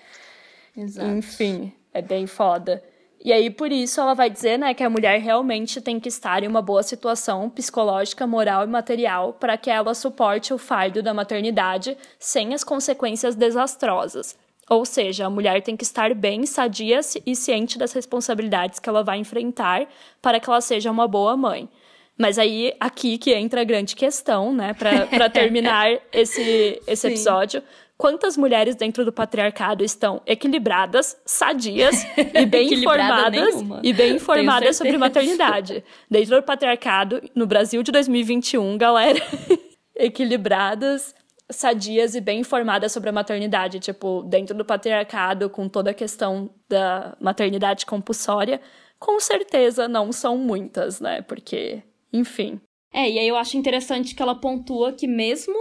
Exato. 0.75 1.09
Enfim, 1.09 1.73
é 1.93 2.01
bem 2.01 2.25
foda. 2.25 2.83
E 3.23 3.33
aí, 3.33 3.49
por 3.49 3.71
isso, 3.71 3.99
ela 3.99 4.13
vai 4.13 4.29
dizer 4.29 4.57
né, 4.57 4.73
que 4.73 4.83
a 4.83 4.89
mulher 4.89 5.19
realmente 5.19 5.81
tem 5.81 5.99
que 5.99 6.07
estar 6.07 6.43
em 6.43 6.47
uma 6.47 6.61
boa 6.61 6.83
situação 6.83 7.49
psicológica, 7.49 8.27
moral 8.27 8.63
e 8.63 8.67
material 8.67 9.33
para 9.33 9.57
que 9.57 9.69
ela 9.69 9.93
suporte 9.93 10.53
o 10.53 10.57
fardo 10.57 11.01
da 11.01 11.13
maternidade 11.13 11.97
sem 12.19 12.53
as 12.53 12.63
consequências 12.63 13.35
desastrosas. 13.35 14.37
Ou 14.69 14.85
seja, 14.85 15.25
a 15.25 15.29
mulher 15.29 15.61
tem 15.61 15.77
que 15.77 15.83
estar 15.83 16.13
bem, 16.13 16.45
sadia 16.45 16.99
e 17.25 17.35
ciente 17.35 17.77
das 17.77 17.93
responsabilidades 17.93 18.79
que 18.79 18.89
ela 18.89 19.03
vai 19.03 19.17
enfrentar 19.17 19.87
para 20.21 20.39
que 20.39 20.49
ela 20.49 20.59
seja 20.59 20.91
uma 20.91 21.07
boa 21.07 21.37
mãe. 21.37 21.69
Mas 22.17 22.39
aí, 22.39 22.73
aqui 22.79 23.17
que 23.17 23.33
entra 23.33 23.61
a 23.61 23.63
grande 23.63 23.95
questão, 23.95 24.53
né, 24.53 24.73
para 24.73 25.29
terminar 25.29 25.87
esse, 26.11 26.81
esse 26.87 27.07
episódio. 27.07 27.61
Quantas 27.95 28.37
mulheres 28.37 28.75
dentro 28.75 29.03
do 29.03 29.11
patriarcado 29.11 29.83
estão 29.83 30.21
equilibradas, 30.25 31.17
sadias 31.25 32.05
e 32.33 32.45
bem 32.45 32.73
informadas 32.73 33.55
nenhuma. 33.55 33.81
e 33.83 33.91
bem 33.91 34.15
informadas 34.17 34.77
sobre 34.77 34.97
maternidade? 34.99 35.83
Dentro 36.09 36.35
do 36.35 36.43
patriarcado, 36.43 37.21
no 37.33 37.47
Brasil 37.47 37.81
de 37.81 37.91
2021, 37.91 38.77
galera, 38.77 39.19
equilibradas, 39.95 41.15
sadias 41.49 42.15
e 42.15 42.21
bem 42.21 42.41
informadas 42.41 42.91
sobre 42.91 43.09
a 43.09 43.13
maternidade, 43.13 43.79
tipo, 43.79 44.23
dentro 44.23 44.55
do 44.55 44.65
patriarcado, 44.65 45.49
com 45.49 45.69
toda 45.69 45.91
a 45.91 45.93
questão 45.93 46.49
da 46.67 47.15
maternidade 47.19 47.85
compulsória, 47.85 48.61
com 48.99 49.19
certeza 49.19 49.87
não 49.87 50.11
são 50.11 50.37
muitas, 50.37 50.99
né? 50.99 51.21
Porque 51.21 51.83
enfim. 52.11 52.59
É, 52.93 53.09
e 53.09 53.19
aí 53.19 53.27
eu 53.27 53.35
acho 53.35 53.57
interessante 53.57 54.15
que 54.15 54.21
ela 54.21 54.35
pontua 54.35 54.93
que 54.93 55.07
mesmo 55.07 55.55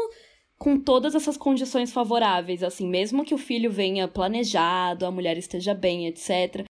com 0.59 0.79
todas 0.79 1.15
essas 1.15 1.37
condições 1.37 1.93
favoráveis, 1.93 2.63
assim, 2.63 2.89
mesmo 2.89 3.25
que 3.25 3.35
o 3.35 3.39
filho 3.39 3.71
venha 3.71 4.09
planejado, 4.09 5.05
a 5.05 5.11
mulher 5.11 5.37
esteja 5.37 5.75
bem, 5.75 6.07
etc., 6.07 6.65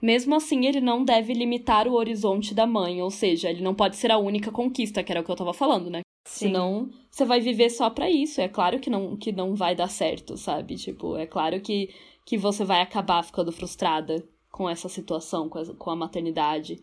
mesmo 0.00 0.34
assim, 0.34 0.66
ele 0.66 0.80
não 0.80 1.04
deve 1.04 1.32
limitar 1.32 1.86
o 1.86 1.94
horizonte 1.94 2.54
da 2.54 2.66
mãe, 2.66 3.02
ou 3.02 3.10
seja, 3.10 3.50
ele 3.50 3.62
não 3.62 3.74
pode 3.74 3.96
ser 3.96 4.10
a 4.10 4.18
única 4.18 4.50
conquista, 4.50 5.02
que 5.02 5.12
era 5.12 5.20
o 5.20 5.24
que 5.24 5.30
eu 5.30 5.36
tava 5.36 5.52
falando, 5.52 5.90
né? 5.90 6.00
Sim. 6.26 6.46
Senão, 6.46 6.90
você 7.10 7.24
vai 7.24 7.40
viver 7.40 7.70
só 7.70 7.90
para 7.90 8.10
isso. 8.10 8.40
É 8.40 8.48
claro 8.48 8.78
que 8.78 8.88
não, 8.88 9.16
que 9.16 9.32
não 9.32 9.54
vai 9.54 9.74
dar 9.74 9.88
certo, 9.88 10.36
sabe? 10.36 10.76
Tipo, 10.76 11.16
é 11.16 11.26
claro 11.26 11.60
que, 11.60 11.92
que 12.24 12.38
você 12.38 12.64
vai 12.64 12.80
acabar 12.80 13.22
ficando 13.22 13.52
frustrada 13.52 14.24
com 14.50 14.68
essa 14.68 14.88
situação, 14.88 15.48
com 15.48 15.58
a, 15.58 15.74
com 15.74 15.90
a 15.90 15.96
maternidade, 15.96 16.82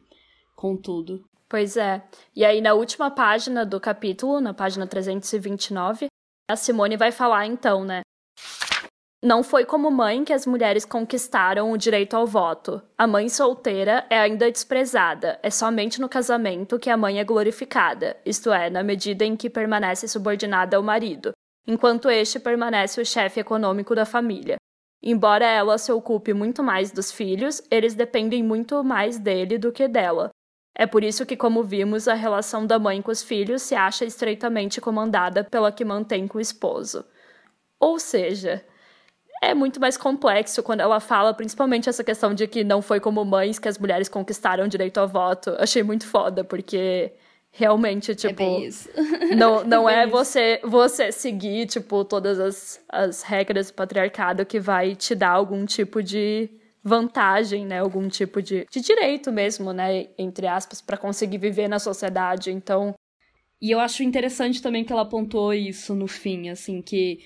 com 0.55 0.75
tudo. 0.75 1.23
Pois 1.49 1.77
é. 1.77 2.03
E 2.35 2.43
aí, 2.43 2.59
na 2.59 2.73
última 2.73 3.09
página 3.09 3.65
do 3.65 3.79
capítulo, 3.79 4.41
na 4.41 4.53
página 4.53 4.85
329, 4.85 6.07
a 6.49 6.55
Simone 6.55 6.97
vai 6.97 7.11
falar 7.11 7.45
então, 7.45 7.85
né? 7.85 8.01
Não 9.23 9.41
foi 9.41 9.65
como 9.65 9.89
mãe 9.89 10.23
que 10.23 10.31
as 10.31 10.45
mulheres 10.45 10.85
conquistaram 10.85 11.71
o 11.71 11.77
direito 11.77 12.15
ao 12.15 12.27
voto. 12.27 12.79
A 12.95 13.07
mãe 13.07 13.27
solteira 13.29 14.05
é 14.11 14.19
ainda 14.19 14.51
desprezada. 14.51 15.39
É 15.41 15.49
somente 15.49 15.99
no 15.99 16.07
casamento 16.07 16.77
que 16.77 16.89
a 16.89 16.95
mãe 16.95 17.19
é 17.19 17.23
glorificada, 17.23 18.15
isto 18.23 18.51
é, 18.51 18.69
na 18.69 18.83
medida 18.83 19.25
em 19.25 19.35
que 19.35 19.49
permanece 19.49 20.07
subordinada 20.07 20.77
ao 20.77 20.83
marido, 20.83 21.31
enquanto 21.65 22.11
este 22.11 22.39
permanece 22.39 23.01
o 23.01 23.05
chefe 23.05 23.39
econômico 23.39 23.95
da 23.95 24.05
família. 24.05 24.57
Embora 25.01 25.45
ela 25.45 25.79
se 25.79 25.91
ocupe 25.91 26.31
muito 26.31 26.61
mais 26.61 26.91
dos 26.91 27.11
filhos, 27.11 27.61
eles 27.71 27.95
dependem 27.95 28.43
muito 28.43 28.83
mais 28.83 29.17
dele 29.17 29.57
do 29.57 29.71
que 29.71 29.87
dela. 29.87 30.29
É 30.75 30.85
por 30.85 31.03
isso 31.03 31.25
que, 31.25 31.35
como 31.35 31.63
vimos, 31.63 32.07
a 32.07 32.13
relação 32.13 32.67
da 32.67 32.77
mãe 32.77 33.01
com 33.01 33.09
os 33.09 33.23
filhos 33.23 33.63
se 33.63 33.73
acha 33.73 34.05
estreitamente 34.05 34.79
comandada 34.79 35.43
pela 35.43 35.71
que 35.71 35.83
mantém 35.83 36.27
com 36.27 36.37
o 36.37 36.41
esposo. 36.41 37.03
Ou 37.79 37.97
seja, 37.97 38.63
é 39.41 39.53
muito 39.53 39.79
mais 39.79 39.97
complexo 39.97 40.63
quando 40.63 40.81
ela 40.81 40.99
fala, 40.99 41.33
principalmente 41.33 41.89
essa 41.89 42.03
questão 42.03 42.33
de 42.33 42.47
que 42.47 42.63
não 42.63 42.81
foi 42.81 42.99
como 42.99 43.23
mães 43.23 43.59
que 43.59 43.67
as 43.67 43.77
mulheres 43.77 44.09
conquistaram 44.09 44.65
o 44.65 44.67
direito 44.67 44.97
ao 44.99 45.07
voto. 45.07 45.55
Achei 45.59 45.83
muito 45.83 46.05
foda, 46.05 46.43
porque 46.43 47.11
realmente, 47.51 48.15
tipo. 48.15 48.41
É 48.41 48.59
isso. 48.59 48.89
Não, 49.35 49.63
não 49.63 49.89
é, 49.89 50.03
é 50.03 50.07
você, 50.07 50.59
você 50.63 51.11
seguir, 51.11 51.67
tipo, 51.67 52.05
todas 52.05 52.39
as, 52.39 52.81
as 52.87 53.23
regras 53.23 53.69
do 53.69 53.73
patriarcado 53.73 54.45
que 54.45 54.57
vai 54.57 54.95
te 54.95 55.13
dar 55.13 55.31
algum 55.31 55.65
tipo 55.65 56.01
de 56.01 56.49
vantagem, 56.81 57.65
né? 57.65 57.79
Algum 57.79 58.07
tipo 58.07 58.41
de, 58.41 58.65
de 58.71 58.79
direito 58.79 59.29
mesmo, 59.29 59.73
né? 59.73 60.07
Entre 60.17 60.47
aspas, 60.47 60.81
para 60.81 60.95
conseguir 60.95 61.39
viver 61.39 61.67
na 61.67 61.77
sociedade. 61.77 62.51
Então. 62.51 62.95
E 63.61 63.71
eu 63.71 63.79
acho 63.79 64.01
interessante 64.01 64.61
também 64.61 64.85
que 64.85 64.93
ela 64.93 65.01
apontou 65.01 65.53
isso 65.53 65.93
no 65.93 66.07
fim, 66.07 66.49
assim, 66.49 66.81
que 66.81 67.19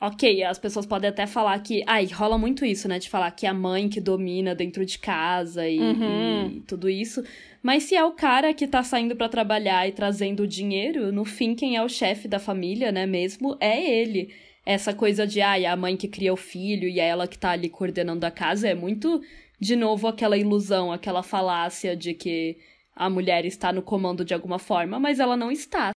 Ok, 0.00 0.44
as 0.44 0.60
pessoas 0.60 0.86
podem 0.86 1.10
até 1.10 1.26
falar 1.26 1.58
que. 1.58 1.82
Ai, 1.84 2.06
rola 2.06 2.38
muito 2.38 2.64
isso, 2.64 2.86
né? 2.86 3.00
De 3.00 3.10
falar 3.10 3.32
que 3.32 3.46
é 3.46 3.48
a 3.48 3.54
mãe 3.54 3.88
que 3.88 4.00
domina 4.00 4.54
dentro 4.54 4.86
de 4.86 4.96
casa 4.96 5.68
e, 5.68 5.80
uhum. 5.80 6.46
e 6.46 6.60
tudo 6.60 6.88
isso. 6.88 7.24
Mas 7.60 7.82
se 7.82 7.96
é 7.96 8.04
o 8.04 8.12
cara 8.12 8.54
que 8.54 8.68
tá 8.68 8.84
saindo 8.84 9.16
para 9.16 9.28
trabalhar 9.28 9.88
e 9.88 9.92
trazendo 9.92 10.44
o 10.44 10.46
dinheiro, 10.46 11.10
no 11.10 11.24
fim, 11.24 11.52
quem 11.52 11.76
é 11.76 11.82
o 11.82 11.88
chefe 11.88 12.28
da 12.28 12.38
família, 12.38 12.92
né, 12.92 13.06
mesmo, 13.06 13.56
é 13.60 14.00
ele. 14.00 14.32
Essa 14.64 14.94
coisa 14.94 15.26
de, 15.26 15.40
ai, 15.40 15.66
a 15.66 15.74
mãe 15.74 15.96
que 15.96 16.06
cria 16.06 16.32
o 16.32 16.36
filho 16.36 16.88
e 16.88 17.00
é 17.00 17.08
ela 17.08 17.26
que 17.26 17.38
tá 17.38 17.50
ali 17.50 17.68
coordenando 17.68 18.24
a 18.24 18.30
casa 18.30 18.68
é 18.68 18.74
muito, 18.74 19.20
de 19.58 19.74
novo, 19.74 20.06
aquela 20.06 20.36
ilusão, 20.36 20.92
aquela 20.92 21.24
falácia 21.24 21.96
de 21.96 22.14
que 22.14 22.56
a 22.94 23.10
mulher 23.10 23.44
está 23.44 23.72
no 23.72 23.82
comando 23.82 24.24
de 24.24 24.34
alguma 24.34 24.58
forma, 24.60 25.00
mas 25.00 25.18
ela 25.18 25.36
não 25.36 25.50
está. 25.50 25.90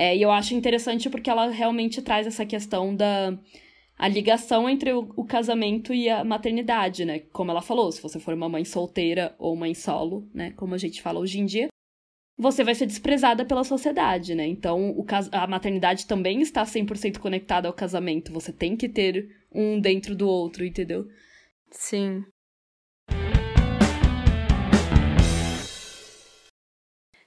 É, 0.00 0.16
e 0.16 0.22
eu 0.22 0.30
acho 0.32 0.54
interessante 0.54 1.10
porque 1.10 1.28
ela 1.28 1.50
realmente 1.50 2.00
traz 2.00 2.26
essa 2.26 2.46
questão 2.46 2.96
da 2.96 3.38
a 3.98 4.08
ligação 4.08 4.66
entre 4.66 4.94
o, 4.94 5.12
o, 5.14 5.26
casamento 5.26 5.92
e 5.92 6.08
a 6.08 6.24
maternidade, 6.24 7.04
né? 7.04 7.18
Como 7.34 7.50
ela 7.50 7.60
falou, 7.60 7.92
se 7.92 8.00
você 8.00 8.18
for 8.18 8.32
uma 8.32 8.48
mãe 8.48 8.64
solteira 8.64 9.34
ou 9.38 9.54
mãe 9.54 9.74
solo, 9.74 10.26
né? 10.32 10.52
Como 10.52 10.74
a 10.74 10.78
gente 10.78 11.02
fala 11.02 11.20
hoje 11.20 11.38
em 11.38 11.44
dia, 11.44 11.68
você 12.38 12.64
vai 12.64 12.74
ser 12.74 12.86
desprezada 12.86 13.44
pela 13.44 13.62
sociedade, 13.62 14.34
né? 14.34 14.46
Então, 14.46 14.92
o, 14.92 15.04
a 15.32 15.46
maternidade 15.46 16.06
também 16.06 16.40
está 16.40 16.64
100% 16.64 17.18
conectada 17.18 17.68
ao 17.68 17.74
casamento. 17.74 18.32
Você 18.32 18.54
tem 18.54 18.78
que 18.78 18.88
ter 18.88 19.28
um 19.52 19.78
dentro 19.78 20.16
do 20.16 20.26
outro, 20.26 20.64
entendeu? 20.64 21.06
Sim. 21.70 22.24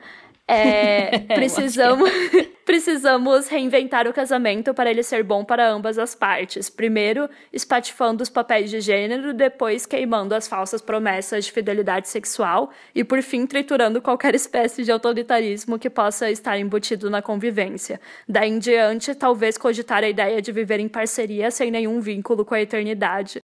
é, 0.50 1.18
precisamos, 1.34 2.10
precisamos 2.66 3.48
reinventar 3.48 4.08
o 4.08 4.12
casamento 4.12 4.74
para 4.74 4.90
ele 4.90 5.02
ser 5.02 5.22
bom 5.22 5.44
para 5.44 5.68
ambas 5.68 5.98
as 5.98 6.14
partes. 6.14 6.68
Primeiro, 6.68 7.28
espatifando 7.52 8.22
os 8.22 8.28
papéis 8.28 8.68
de 8.68 8.80
gênero, 8.80 9.32
depois 9.32 9.86
queimando 9.86 10.34
as 10.34 10.48
falsas 10.48 10.82
promessas 10.82 11.44
de 11.44 11.52
fidelidade 11.52 12.08
sexual 12.08 12.70
e, 12.94 13.04
por 13.04 13.22
fim, 13.22 13.46
triturando 13.46 14.02
qualquer 14.02 14.34
espécie 14.34 14.82
de 14.82 14.90
autoritarismo 14.90 15.78
que 15.78 15.88
possa 15.88 16.30
estar 16.30 16.58
embutido 16.58 17.08
na 17.08 17.22
convivência. 17.22 18.00
Daí 18.28 18.50
em 18.50 18.58
diante, 18.58 19.14
talvez 19.14 19.56
cogitar 19.56 20.02
a 20.02 20.08
ideia 20.08 20.42
de 20.42 20.50
viver 20.50 20.80
em 20.80 20.88
parceria 20.88 21.50
sem 21.50 21.70
nenhum 21.70 22.00
vínculo 22.00 22.44
com 22.44 22.54
a 22.54 22.60
eternidade. 22.60 23.38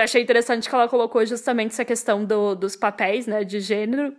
Eu 0.00 0.04
achei 0.04 0.22
interessante 0.22 0.68
que 0.68 0.74
ela 0.74 0.88
colocou 0.88 1.24
justamente 1.26 1.72
essa 1.72 1.84
questão 1.84 2.24
do, 2.24 2.54
dos 2.54 2.74
papéis 2.74 3.26
né, 3.26 3.44
de 3.44 3.60
gênero 3.60 4.16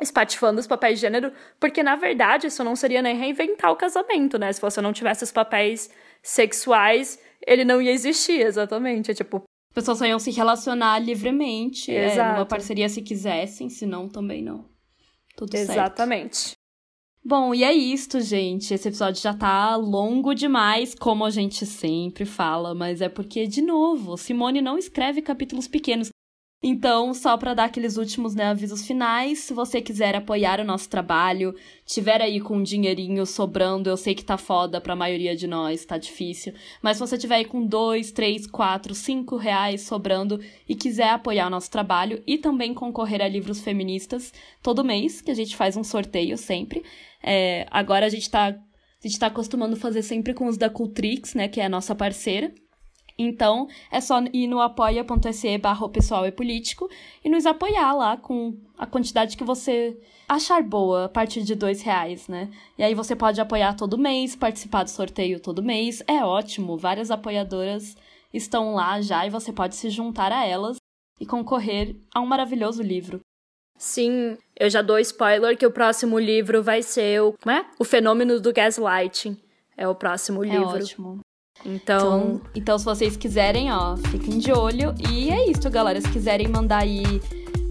espatifando 0.00 0.60
os 0.60 0.66
papéis 0.66 0.98
de 0.98 1.02
gênero, 1.02 1.32
porque 1.58 1.82
na 1.82 1.96
verdade 1.96 2.46
isso 2.46 2.62
não 2.62 2.76
seria 2.76 3.02
nem 3.02 3.16
reinventar 3.16 3.70
o 3.72 3.76
casamento, 3.76 4.38
né? 4.38 4.52
Se 4.52 4.60
você 4.60 4.80
não 4.80 4.92
tivesse 4.92 5.24
os 5.24 5.32
papéis 5.32 5.90
sexuais, 6.22 7.18
ele 7.46 7.64
não 7.64 7.80
ia 7.80 7.92
existir, 7.92 8.40
exatamente. 8.40 9.10
É 9.10 9.14
tipo. 9.14 9.42
As 9.70 9.74
pessoas 9.74 9.98
só 9.98 10.06
iam 10.06 10.18
se 10.18 10.30
relacionar 10.30 10.98
livremente, 10.98 11.94
é, 11.94 12.16
numa 12.16 12.46
parceria 12.46 12.88
se 12.88 13.02
quisessem, 13.02 13.68
se 13.68 13.86
não, 13.86 14.08
também 14.08 14.42
não. 14.42 14.64
Tudo 15.36 15.56
certo. 15.56 15.70
Exatamente. 15.70 16.56
Bom, 17.24 17.54
e 17.54 17.62
é 17.62 17.72
isto, 17.72 18.20
gente. 18.20 18.72
Esse 18.72 18.88
episódio 18.88 19.22
já 19.22 19.34
tá 19.34 19.76
longo 19.76 20.34
demais, 20.34 20.94
como 20.94 21.24
a 21.24 21.30
gente 21.30 21.66
sempre 21.66 22.24
fala, 22.24 22.74
mas 22.74 23.00
é 23.00 23.08
porque, 23.08 23.46
de 23.46 23.60
novo, 23.60 24.16
Simone 24.16 24.62
não 24.62 24.78
escreve 24.78 25.20
capítulos 25.20 25.68
pequenos. 25.68 26.08
Então, 26.60 27.14
só 27.14 27.36
para 27.36 27.54
dar 27.54 27.66
aqueles 27.66 27.96
últimos 27.96 28.34
né, 28.34 28.46
avisos 28.46 28.84
finais, 28.84 29.38
se 29.38 29.54
você 29.54 29.80
quiser 29.80 30.16
apoiar 30.16 30.58
o 30.58 30.64
nosso 30.64 30.88
trabalho, 30.88 31.54
tiver 31.86 32.20
aí 32.20 32.40
com 32.40 32.56
um 32.56 32.62
dinheirinho 32.64 33.24
sobrando, 33.24 33.88
eu 33.88 33.96
sei 33.96 34.12
que 34.12 34.24
tá 34.24 34.36
foda 34.36 34.80
pra 34.80 34.96
maioria 34.96 35.36
de 35.36 35.46
nós, 35.46 35.84
tá 35.84 35.96
difícil, 35.96 36.52
mas 36.82 36.96
se 36.96 37.00
você 37.00 37.16
tiver 37.16 37.36
aí 37.36 37.44
com 37.44 37.64
dois, 37.64 38.10
três, 38.10 38.44
quatro, 38.44 38.92
cinco 38.92 39.36
reais 39.36 39.82
sobrando 39.82 40.40
e 40.68 40.74
quiser 40.74 41.10
apoiar 41.10 41.46
o 41.46 41.50
nosso 41.50 41.70
trabalho 41.70 42.20
e 42.26 42.36
também 42.36 42.74
concorrer 42.74 43.22
a 43.22 43.28
livros 43.28 43.60
feministas 43.60 44.32
todo 44.60 44.84
mês, 44.84 45.20
que 45.20 45.30
a 45.30 45.34
gente 45.34 45.54
faz 45.54 45.76
um 45.76 45.84
sorteio 45.84 46.36
sempre. 46.36 46.82
É, 47.22 47.68
agora 47.70 48.06
a 48.06 48.08
gente 48.08 48.28
tá, 48.28 48.48
a 48.48 49.18
tá 49.20 49.26
acostumando 49.28 49.76
fazer 49.76 50.02
sempre 50.02 50.34
com 50.34 50.46
os 50.48 50.58
da 50.58 50.68
Cultrix, 50.68 51.34
né, 51.34 51.46
que 51.46 51.60
é 51.60 51.66
a 51.66 51.68
nossa 51.68 51.94
parceira. 51.94 52.52
Então, 53.18 53.68
é 53.90 54.00
só 54.00 54.22
ir 54.32 54.46
no 54.46 54.60
apoia.se 54.60 55.58
barra 55.58 55.88
pessoal 55.88 56.24
é 56.24 56.30
político 56.30 56.88
e 57.24 57.28
nos 57.28 57.46
apoiar 57.46 57.92
lá 57.94 58.16
com 58.16 58.54
a 58.78 58.86
quantidade 58.86 59.36
que 59.36 59.42
você 59.42 59.98
achar 60.28 60.62
boa, 60.62 61.06
a 61.06 61.08
partir 61.08 61.42
de 61.42 61.54
dois 61.54 61.82
reais, 61.82 62.28
né? 62.28 62.48
E 62.76 62.82
aí 62.82 62.94
você 62.94 63.16
pode 63.16 63.40
apoiar 63.40 63.74
todo 63.74 63.98
mês, 63.98 64.36
participar 64.36 64.84
do 64.84 64.90
sorteio 64.90 65.40
todo 65.40 65.62
mês. 65.62 66.02
É 66.06 66.24
ótimo, 66.24 66.76
várias 66.76 67.10
apoiadoras 67.10 67.96
estão 68.32 68.74
lá 68.74 69.00
já 69.00 69.26
e 69.26 69.30
você 69.30 69.52
pode 69.52 69.74
se 69.74 69.90
juntar 69.90 70.30
a 70.30 70.46
elas 70.46 70.76
e 71.18 71.26
concorrer 71.26 71.96
a 72.14 72.20
um 72.20 72.26
maravilhoso 72.26 72.82
livro. 72.82 73.20
Sim, 73.76 74.36
eu 74.58 74.68
já 74.68 74.82
dou 74.82 74.98
spoiler 74.98 75.56
que 75.56 75.66
o 75.66 75.70
próximo 75.70 76.18
livro 76.18 76.62
vai 76.62 76.82
ser 76.82 77.22
o, 77.22 77.32
como 77.40 77.56
é? 77.56 77.64
o 77.78 77.84
Fenômeno 77.84 78.40
do 78.40 78.52
Gaslighting. 78.52 79.36
É 79.76 79.86
o 79.88 79.94
próximo 79.94 80.44
é 80.44 80.48
livro. 80.48 80.84
Ótimo. 80.84 81.20
Então... 81.64 82.20
então... 82.20 82.40
então, 82.54 82.78
se 82.78 82.84
vocês 82.84 83.16
quiserem, 83.16 83.72
ó, 83.72 83.96
fiquem 83.96 84.38
de 84.38 84.52
olho. 84.52 84.94
E 85.10 85.30
é 85.30 85.50
isso, 85.50 85.68
galera. 85.70 86.00
Se 86.00 86.08
quiserem 86.08 86.48
mandar 86.48 86.78
aí, 86.78 87.20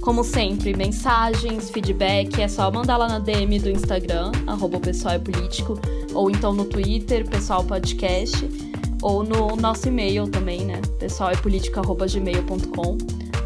como 0.01 0.23
sempre, 0.23 0.75
mensagens, 0.75 1.69
feedback, 1.69 2.41
é 2.41 2.47
só 2.47 2.71
mandar 2.71 2.97
lá 2.97 3.07
na 3.07 3.19
DM 3.19 3.59
do 3.59 3.69
Instagram, 3.69 4.31
arroba 4.45 4.79
pessoal 4.79 5.15
é 5.15 5.19
político, 5.19 5.79
ou 6.13 6.29
então 6.29 6.53
no 6.53 6.65
Twitter, 6.65 7.27
pessoal 7.27 7.63
podcast. 7.63 8.47
ou 9.01 9.23
no 9.23 9.55
nosso 9.55 9.87
e-mail 9.87 10.27
também, 10.27 10.65
né? 10.65 10.81
Pessoal 10.99 11.29
é. 11.31 11.35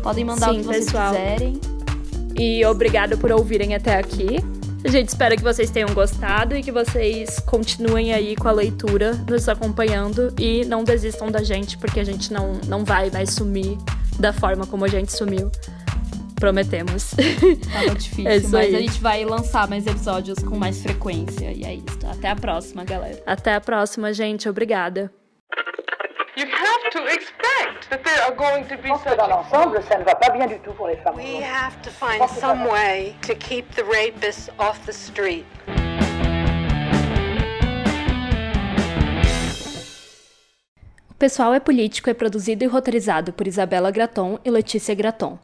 Podem 0.01 0.25
mandar 0.25 0.49
Sim, 0.49 0.55
o 0.55 0.59
que 0.59 0.63
vocês 0.63 0.85
pessoal. 0.85 1.13
quiserem. 1.13 1.59
E 2.37 2.65
obrigado 2.65 3.17
por 3.17 3.31
ouvirem 3.31 3.75
até 3.75 3.97
aqui. 3.97 4.37
A 4.83 4.87
gente 4.87 5.09
espera 5.09 5.35
que 5.35 5.43
vocês 5.43 5.69
tenham 5.69 5.93
gostado 5.93 6.55
e 6.55 6.63
que 6.63 6.71
vocês 6.71 7.39
continuem 7.39 8.13
aí 8.13 8.35
com 8.35 8.47
a 8.47 8.51
leitura, 8.51 9.13
nos 9.29 9.47
acompanhando 9.47 10.33
e 10.39 10.65
não 10.65 10.83
desistam 10.83 11.31
da 11.31 11.43
gente, 11.43 11.77
porque 11.77 11.99
a 11.99 12.03
gente 12.03 12.33
não, 12.33 12.53
não 12.67 12.83
vai 12.83 13.11
mais 13.11 13.29
sumir 13.29 13.77
da 14.19 14.33
forma 14.33 14.65
como 14.65 14.83
a 14.83 14.87
gente 14.87 15.11
sumiu. 15.11 15.51
Prometemos. 16.35 17.11
Tava 17.71 17.93
difícil, 17.93 18.27
é 18.27 18.39
mas 18.39 18.53
aí. 18.53 18.75
a 18.75 18.79
gente 18.79 18.99
vai 18.99 19.23
lançar 19.23 19.67
mais 19.67 19.85
episódios 19.85 20.39
com 20.39 20.57
mais 20.57 20.81
frequência. 20.81 21.51
E 21.51 21.63
é 21.63 21.75
isso. 21.75 21.99
Até 22.09 22.29
a 22.29 22.35
próxima, 22.35 22.83
galera. 22.83 23.21
Até 23.27 23.53
a 23.53 23.61
próxima, 23.61 24.11
gente. 24.11 24.49
Obrigada. 24.49 25.20
To 26.91 27.05
expect 27.05 27.89
that 27.89 28.03
there 28.03 28.21
are 28.25 28.35
going 28.35 28.65
to 28.65 28.75
be 28.75 28.89
such 29.01 29.15
dans 29.15 29.29
l'ensemble, 29.29 29.81
ça 29.81 29.97
ne 29.97 30.03
va 30.03 30.13
pas 30.13 30.29
bien 30.29 30.45
du 30.45 30.59
tout 30.59 30.73
pour 30.73 30.87
les 30.89 30.97
femmes. 30.97 31.15
We 31.15 31.41
have 31.41 31.81
to 31.83 31.89
find 31.89 32.29
some 32.29 32.67
way 32.67 33.15
to 33.21 33.33
keep 33.33 33.73
the 33.75 33.83
rapists 33.83 34.49
off 34.59 34.77
the 34.85 34.91
street. 34.91 35.45
O 41.09 41.13
Pessoal 41.13 41.53
é 41.53 41.61
Político 41.61 42.09
é 42.09 42.13
produzido 42.13 42.65
e 42.65 42.67
roteirizado 42.67 43.31
por 43.31 43.47
Isabela 43.47 43.89
Graton 43.89 44.37
e 44.43 44.51
Letícia 44.51 44.93
Graton. 44.93 45.39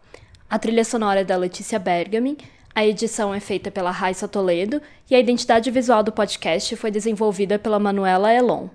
A 0.50 0.60
trilha 0.60 0.84
sonora 0.84 1.22
é 1.22 1.24
da 1.24 1.38
Letícia 1.38 1.80
Bergamin, 1.80 2.36
a 2.76 2.86
edição 2.86 3.34
é 3.34 3.40
feita 3.40 3.72
pela 3.72 3.92
Raissa 3.92 4.28
Toledo 4.28 4.82
e 5.10 5.16
a 5.16 5.20
identidade 5.20 5.72
visual 5.72 6.04
do 6.04 6.12
podcast 6.12 6.76
foi 6.76 6.92
desenvolvida 6.92 7.58
pela 7.58 7.80
Manuela 7.80 8.34
Elon. 8.34 8.68